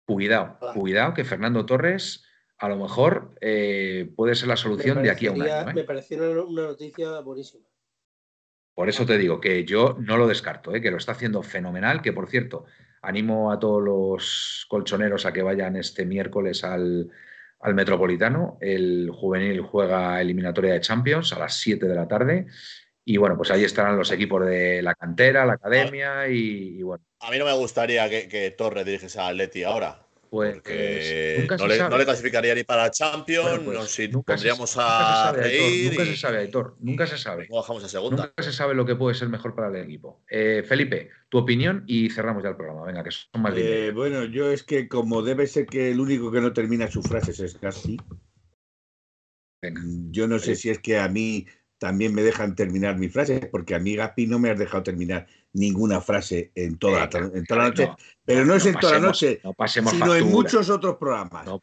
Cuidado, 0.05 0.57
cuidado 0.73 1.13
que 1.13 1.23
Fernando 1.23 1.65
Torres 1.65 2.25
a 2.57 2.67
lo 2.67 2.77
mejor 2.77 3.35
eh, 3.41 4.11
puede 4.15 4.35
ser 4.35 4.47
la 4.47 4.57
solución 4.57 5.03
de 5.03 5.11
aquí 5.11 5.27
a 5.27 5.31
un 5.31 5.41
año. 5.41 5.69
¿eh? 5.69 5.73
Me 5.73 5.83
pareció 5.83 6.47
una 6.47 6.63
noticia 6.63 7.19
buenísima. 7.19 7.65
Por 8.73 8.89
eso 8.89 9.05
te 9.05 9.17
digo 9.17 9.39
que 9.39 9.65
yo 9.65 9.97
no 9.99 10.17
lo 10.17 10.27
descarto, 10.27 10.73
¿eh? 10.73 10.81
que 10.81 10.89
lo 10.89 10.97
está 10.97 11.11
haciendo 11.11 11.43
fenomenal, 11.43 12.01
que 12.01 12.11
por 12.11 12.27
cierto, 12.27 12.65
animo 13.01 13.51
a 13.51 13.59
todos 13.59 13.83
los 13.83 14.65
colchoneros 14.69 15.25
a 15.25 15.33
que 15.33 15.43
vayan 15.43 15.75
este 15.75 16.05
miércoles 16.05 16.63
al, 16.63 17.11
al 17.63 17.73
Metropolitano. 17.73 18.57
El 18.61 19.09
juvenil 19.11 19.61
juega 19.61 20.21
eliminatoria 20.21 20.73
de 20.73 20.81
Champions 20.81 21.33
a 21.33 21.39
las 21.39 21.55
7 21.55 21.87
de 21.87 21.95
la 21.95 22.07
tarde. 22.07 22.47
Y 23.05 23.17
bueno, 23.17 23.35
pues 23.35 23.51
ahí 23.51 23.63
estarán 23.63 23.97
los 23.97 24.11
equipos 24.11 24.45
de 24.45 24.81
la 24.81 24.95
cantera, 24.95 25.45
la 25.45 25.53
academia 25.53 26.27
y, 26.27 26.81
bueno. 26.83 27.03
A 27.19 27.31
mí 27.31 27.37
no 27.37 27.45
me 27.45 27.53
gustaría 27.53 28.09
que, 28.09 28.27
que 28.27 28.51
Torres 28.51 28.85
dirigiese 28.85 29.19
a 29.19 29.27
Atleti 29.27 29.63
ahora. 29.63 30.02
Pues, 30.33 30.55
porque 30.55 31.45
no, 31.59 31.67
le, 31.67 31.77
no, 31.77 31.95
le, 31.95 32.05
clasificaría 32.05 32.55
ni 32.55 32.63
para 32.63 32.89
Champions, 32.89 33.59
pues, 33.63 33.77
no, 33.77 33.85
si 33.85 34.07
nunca 34.07 34.33
pondríamos 34.33 34.67
se, 34.67 34.79
a 34.81 35.31
reír. 35.31 35.91
Nunca 35.91 36.05
se 36.05 36.17
sabe, 36.17 36.37
Aitor, 36.39 36.75
nunca 36.79 37.05
se 37.05 37.19
sabe. 37.19 37.47
bajamos 37.51 37.83
a 37.83 37.87
segunda. 37.87 38.25
Nunca 38.25 38.41
se 38.41 38.51
sabe 38.51 38.73
lo 38.73 38.83
que 38.83 38.95
puede 38.95 39.13
ser 39.13 39.29
mejor 39.29 39.53
para 39.53 39.67
el 39.67 39.75
equipo. 39.75 40.23
Eh, 40.27 40.63
Felipe, 40.67 41.11
tu 41.29 41.37
opinión 41.37 41.83
y 41.85 42.09
cerramos 42.09 42.41
ya 42.41 42.49
el 42.49 42.55
programa. 42.55 42.83
Venga, 42.83 43.03
que 43.03 43.11
son 43.11 43.43
más 43.43 43.53
eh, 43.55 43.91
Bueno, 43.93 44.25
yo 44.25 44.49
es 44.49 44.63
que 44.63 44.87
como 44.87 45.21
debe 45.21 45.45
ser 45.45 45.67
que 45.67 45.91
el 45.91 45.99
único 45.99 46.31
que 46.31 46.41
no 46.41 46.51
termina 46.51 46.89
sus 46.89 47.07
frases 47.07 47.39
es 47.39 47.61
Gaspi. 47.61 47.97
Yo 50.09 50.27
no 50.27 50.39
sé 50.39 50.55
si 50.55 50.71
es 50.71 50.79
que 50.79 50.97
a 50.97 51.07
mí 51.09 51.45
también 51.77 52.15
me 52.15 52.23
dejan 52.23 52.55
terminar 52.55 52.97
mis 52.97 53.13
frases, 53.13 53.45
porque 53.51 53.75
a 53.75 53.79
mí 53.79 53.95
Gaspi 53.95 54.25
no 54.25 54.39
me 54.39 54.49
has 54.49 54.57
dejado 54.57 54.81
terminar 54.81 55.27
ninguna 55.53 56.01
frase 56.01 56.51
en 56.55 56.77
toda, 56.77 56.99
la, 56.99 57.69
noche, 57.69 57.91
pero 58.25 58.43
no, 58.43 58.55
es 58.55 58.65
en 58.65 58.75
toda 58.75 58.93
la 58.93 58.99
noche, 58.99 59.39
sino 59.67 60.15
en 60.15 60.27
muchos 60.29 60.69
otros 60.69 60.97
programas. 60.97 61.45
No, 61.45 61.61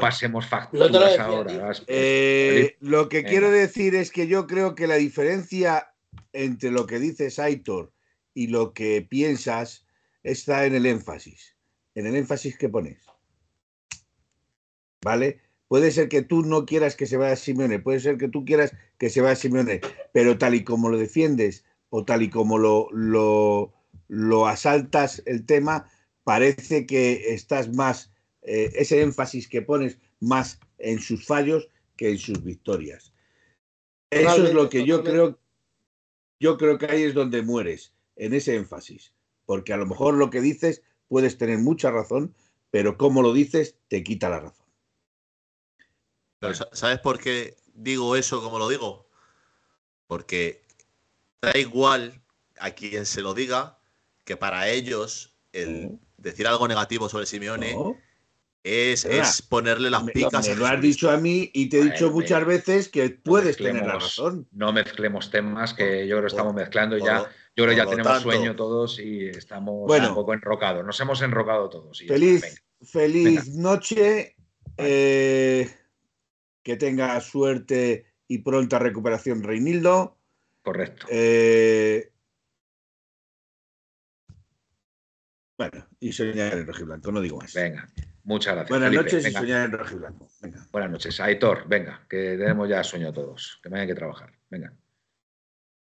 pasemos 0.00 0.46
facturas 0.46 1.18
ahora. 1.18 1.72
Eh, 1.86 2.76
lo 2.80 3.08
que 3.08 3.24
quiero 3.24 3.50
decir 3.50 3.94
es 3.94 4.10
que 4.10 4.26
yo 4.26 4.46
creo 4.46 4.74
que 4.74 4.86
la 4.86 4.96
diferencia 4.96 5.88
entre 6.32 6.70
lo 6.70 6.86
que 6.86 6.98
dices, 6.98 7.38
Aitor, 7.38 7.92
y 8.34 8.48
lo 8.48 8.72
que 8.72 9.06
piensas 9.08 9.86
está 10.22 10.66
en 10.66 10.74
el 10.74 10.86
énfasis, 10.86 11.56
en 11.94 12.06
el 12.06 12.16
énfasis 12.16 12.56
que 12.56 12.68
pones. 12.68 13.04
¿Vale? 15.02 15.40
Puede 15.68 15.90
ser 15.90 16.08
que 16.08 16.22
tú 16.22 16.42
no 16.42 16.66
quieras 16.66 16.96
que 16.96 17.06
se 17.06 17.16
vaya 17.16 17.36
Simeone, 17.36 17.78
puede 17.78 18.00
ser 18.00 18.16
que 18.16 18.28
tú 18.28 18.44
quieras 18.44 18.74
que 18.98 19.10
se 19.10 19.20
vaya 19.20 19.36
Simeone, 19.36 19.80
pero 20.12 20.38
tal 20.38 20.54
y 20.54 20.64
como 20.64 20.88
lo 20.88 20.98
defiendes 20.98 21.64
o 21.90 22.04
tal 22.04 22.22
y 22.22 22.30
como 22.30 22.58
lo, 22.58 22.88
lo, 22.92 24.46
asaltas 24.46 25.22
el 25.26 25.46
tema, 25.46 25.90
parece 26.24 26.86
que 26.86 27.34
estás 27.34 27.74
más, 27.74 28.12
eh, 28.42 28.70
ese 28.74 29.02
énfasis 29.02 29.48
que 29.48 29.62
pones 29.62 29.98
más 30.20 30.60
en 30.78 31.00
sus 31.00 31.26
fallos 31.26 31.68
que 31.96 32.10
en 32.10 32.18
sus 32.18 32.42
victorias. 32.42 33.12
Eso 34.10 34.44
es 34.44 34.54
lo 34.54 34.68
que 34.68 34.84
yo 34.84 35.02
creo, 35.02 35.38
yo 36.40 36.56
creo 36.56 36.78
que 36.78 36.86
ahí 36.86 37.02
es 37.02 37.14
donde 37.14 37.42
mueres, 37.42 37.92
en 38.16 38.34
ese 38.34 38.56
énfasis, 38.56 39.12
porque 39.44 39.72
a 39.72 39.76
lo 39.76 39.86
mejor 39.86 40.14
lo 40.14 40.30
que 40.30 40.40
dices 40.40 40.82
puedes 41.08 41.38
tener 41.38 41.58
mucha 41.58 41.90
razón, 41.90 42.34
pero 42.70 42.96
como 42.96 43.22
lo 43.22 43.32
dices 43.32 43.76
te 43.88 44.02
quita 44.02 44.28
la 44.28 44.40
razón. 44.40 44.66
¿Sabes 46.72 47.00
por 47.00 47.18
qué 47.18 47.56
digo 47.74 48.14
eso 48.14 48.42
como 48.42 48.58
lo 48.58 48.68
digo? 48.68 49.08
Porque 50.06 50.62
da 51.40 51.58
igual 51.58 52.20
a 52.58 52.70
quien 52.70 53.06
se 53.06 53.22
lo 53.22 53.34
diga 53.34 53.78
que 54.24 54.36
para 54.36 54.68
ellos 54.68 55.34
el 55.52 55.98
decir 56.16 56.46
algo 56.46 56.68
negativo 56.68 57.08
sobre 57.08 57.26
Simeone 57.26 57.76
es, 58.64 59.04
es, 59.04 59.40
ponerle 59.42 59.88
las 59.88 60.02
picas. 60.04 60.48
Me, 60.48 60.56
lo 60.56 60.66
has 60.66 60.80
dicho 60.80 61.10
a 61.10 61.16
mí 61.16 61.50
y 61.54 61.68
te 61.68 61.78
he 61.78 61.84
dicho 61.84 62.10
muchas 62.10 62.44
veces 62.44 62.88
que 62.88 63.10
puedes 63.10 63.56
tener 63.56 63.86
la 63.86 63.94
razón. 63.94 64.46
No 64.52 64.72
mezclemos 64.72 65.30
temas 65.30 65.72
que 65.72 66.06
yo 66.06 66.16
creo 66.16 66.22
que 66.22 66.28
estamos 66.28 66.54
mezclando 66.54 66.98
ya. 66.98 67.30
Yo 67.56 67.64
creo 67.64 67.70
que 67.70 67.76
ya 67.76 67.86
tenemos 67.86 68.22
sueño 68.22 68.54
todos 68.54 68.98
y 68.98 69.26
estamos 69.26 69.90
un 69.90 70.14
poco 70.14 70.34
enrocados. 70.34 70.84
Nos 70.84 71.00
hemos 71.00 71.22
enrocado 71.22 71.68
todos. 71.68 72.02
feliz 72.06 72.62
feliz 72.82 73.48
noche. 73.54 74.34
Eh, 74.76 75.68
que 76.62 76.76
tenga 76.76 77.18
suerte 77.22 78.04
y 78.28 78.38
pronta 78.38 78.78
recuperación 78.78 79.42
Reinildo. 79.42 80.17
Correcto. 80.68 81.06
Eh, 81.08 82.12
bueno, 85.56 85.88
y 85.98 86.12
soñar 86.12 86.58
en 86.58 86.66
rojiblanco, 86.66 87.10
no 87.10 87.22
digo 87.22 87.38
más. 87.38 87.54
Venga, 87.54 87.88
muchas 88.24 88.54
gracias. 88.54 88.78
Buenas 88.78 88.92
noches 88.92 89.26
y 89.26 89.32
soñar 89.32 89.64
en 89.64 89.72
rojiblanco. 89.72 90.28
Venga. 90.42 90.66
Buenas 90.70 90.90
noches. 90.90 91.18
Aitor, 91.20 91.66
venga, 91.66 92.04
que 92.06 92.36
tenemos 92.36 92.68
ya 92.68 92.84
sueño 92.84 93.14
todos, 93.14 93.58
que 93.62 93.70
me 93.70 93.80
hay 93.80 93.86
que 93.86 93.94
trabajar. 93.94 94.30
Venga. 94.50 94.74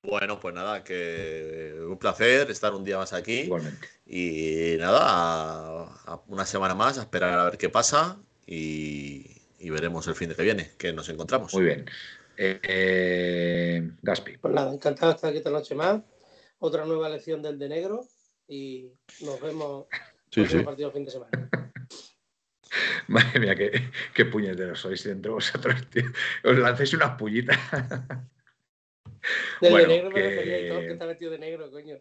Bueno, 0.03 0.39
pues 0.39 0.55
nada, 0.55 0.85
que 0.85 1.77
un 1.85 1.99
placer 1.99 2.49
estar 2.49 2.73
un 2.73 2.85
día 2.85 2.97
más 2.97 3.11
aquí. 3.11 3.41
Igualmente. 3.41 3.89
Y 4.05 4.77
nada, 4.80 6.23
una 6.27 6.45
semana 6.45 6.76
más 6.76 6.97
a 6.97 7.01
esperar 7.01 7.38
a 7.38 7.43
ver 7.43 7.57
qué 7.57 7.68
pasa 7.68 8.18
y, 8.45 9.35
veremos 9.69 10.07
el 10.07 10.15
fin 10.15 10.30
de 10.30 10.35
que 10.35 10.43
viene, 10.43 10.72
que 10.77 10.93
nos 10.93 11.09
encontramos. 11.09 11.53
Muy 11.53 11.65
bien. 11.65 11.85
Eh, 12.38 13.91
Gaspi. 14.01 14.38
Pues 14.38 14.53
nada, 14.53 14.72
encantado 14.73 15.11
de 15.11 15.15
estar 15.15 15.30
aquí 15.30 15.38
esta 15.39 15.49
noche 15.49 15.73
más. 15.76 16.01
Otra 16.59 16.85
nueva 16.85 17.09
lección 17.09 17.41
del 17.41 17.57
de 17.57 17.69
negro 17.69 18.05
y 18.47 18.91
nos 19.22 19.41
vemos 19.41 19.88
en 20.35 20.43
el 20.59 20.65
partido 20.65 20.91
fin 20.91 21.05
de 21.05 21.11
semana. 21.11 21.49
Madre 23.07 23.39
mía, 23.39 23.55
qué, 23.55 23.72
qué 24.14 24.26
puñeteros 24.26 24.80
sois 24.80 25.03
dentro 25.03 25.34
vosotros, 25.34 25.89
tío. 25.89 26.03
Os 26.43 26.57
lancéis 26.57 26.93
unas 26.93 27.18
pullitas. 27.18 27.57
Del 29.61 29.73
de 29.73 29.88
negro 29.88 30.11
me 30.11 30.22
refería 30.22 30.59
y 30.59 30.69
todo 30.69 30.80
que 30.80 30.91
está 30.91 31.05
vestido 31.05 31.31
de 31.31 31.39
negro, 31.39 31.72
coño. 31.72 31.97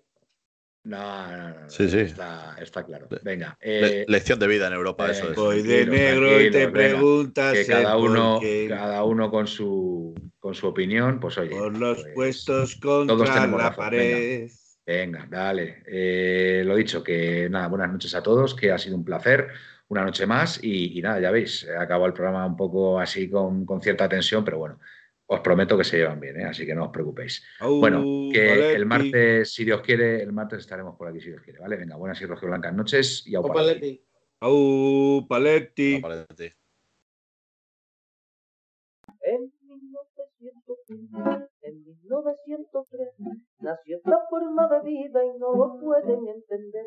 No, 0.87 1.37
no, 1.37 1.49
no. 1.49 1.69
Sí, 1.69 1.89
sí. 1.89 1.99
Está, 1.99 2.55
está 2.61 2.85
claro. 2.85 3.09
Venga. 3.25 3.59
Eh, 3.61 4.05
lección 4.07 4.39
de 4.39 4.47
vida 4.47 4.69
en 4.69 4.73
Europa, 4.73 5.11
eso 5.11 5.31
es. 5.31 5.37
Voy 5.37 5.63
de 5.63 5.85
negro 5.85 6.41
y 6.41 6.49
te 6.49 6.69
preguntas. 6.69 7.55
Que 7.55 7.67
cada 7.67 7.97
uno, 7.97 8.41
cada 8.69 9.03
uno 9.03 9.29
con 9.29 9.49
su, 9.49 10.15
con 10.39 10.55
su 10.55 10.69
opinión, 10.69 11.19
pues 11.19 11.39
oye. 11.39 11.51
Por 11.51 11.77
los 11.77 12.03
pues, 12.03 12.15
puestos 12.15 12.77
contra 12.77 13.49
la 13.49 13.75
pared. 13.75 14.49
Venga, 14.87 15.27
dale. 15.29 15.83
Eh, 15.89 16.63
lo 16.65 16.77
dicho, 16.77 17.03
que 17.03 17.49
nada, 17.51 17.67
buenas 17.67 17.91
noches 17.91 18.15
a 18.15 18.23
todos, 18.23 18.55
que 18.55 18.71
ha 18.71 18.79
sido 18.79 18.95
un 18.95 19.05
placer, 19.05 19.49
una 19.89 20.05
noche 20.05 20.25
más 20.25 20.63
y, 20.63 21.03
nada, 21.03 21.19
ya 21.19 21.33
veis, 21.33 21.67
acabó 21.77 22.07
el 22.07 22.13
programa 22.13 22.47
un 22.47 22.57
poco 22.57 23.01
así 23.01 23.29
con, 23.29 23.67
con 23.67 23.83
cierta 23.83 24.09
tensión, 24.09 24.45
pero 24.45 24.59
bueno, 24.59 24.79
os 25.27 25.41
prometo 25.41 25.77
que 25.77 25.85
se 25.85 25.99
llevan 25.99 26.21
bien, 26.21 26.41
¿eh? 26.41 26.45
así 26.45 26.65
que 26.65 26.75
no 26.75 26.85
os 26.85 26.91
preocupéis. 26.91 27.43
bueno, 27.61 28.03
que 28.33 28.75
el 28.75 28.87
martes, 28.87 29.53
si 29.53 29.65
Dios 29.65 29.81
quiere, 29.81 30.23
el 30.23 30.33
martes 30.33 30.61
estaremos 30.61 30.97
por 30.97 31.09
aquí, 31.09 31.21
si 31.21 31.31
Dios 31.31 31.43
quiere, 31.43 31.59
¿vale? 31.59 31.77
Venga, 31.77 31.97
buenas 31.97 32.21
y 32.21 32.27
rojo 32.27 32.47
blancas 32.47 32.75
noches 32.75 33.27
y 33.27 33.35
au 33.35 33.43
Paletti. 33.43 34.01
Au 34.41 35.27
Paletti. 35.29 35.99
Paletti. 36.01 36.53
En 39.23 39.53
1903, 39.63 41.49
en 41.63 41.85
1903, 41.85 43.09
nació 43.59 43.97
esta 43.97 44.19
forma 44.31 44.69
de 44.69 44.81
vida 44.89 45.25
y 45.25 45.39
no 45.39 45.53
lo 45.55 45.81
pueden 45.81 46.29
entender. 46.29 46.87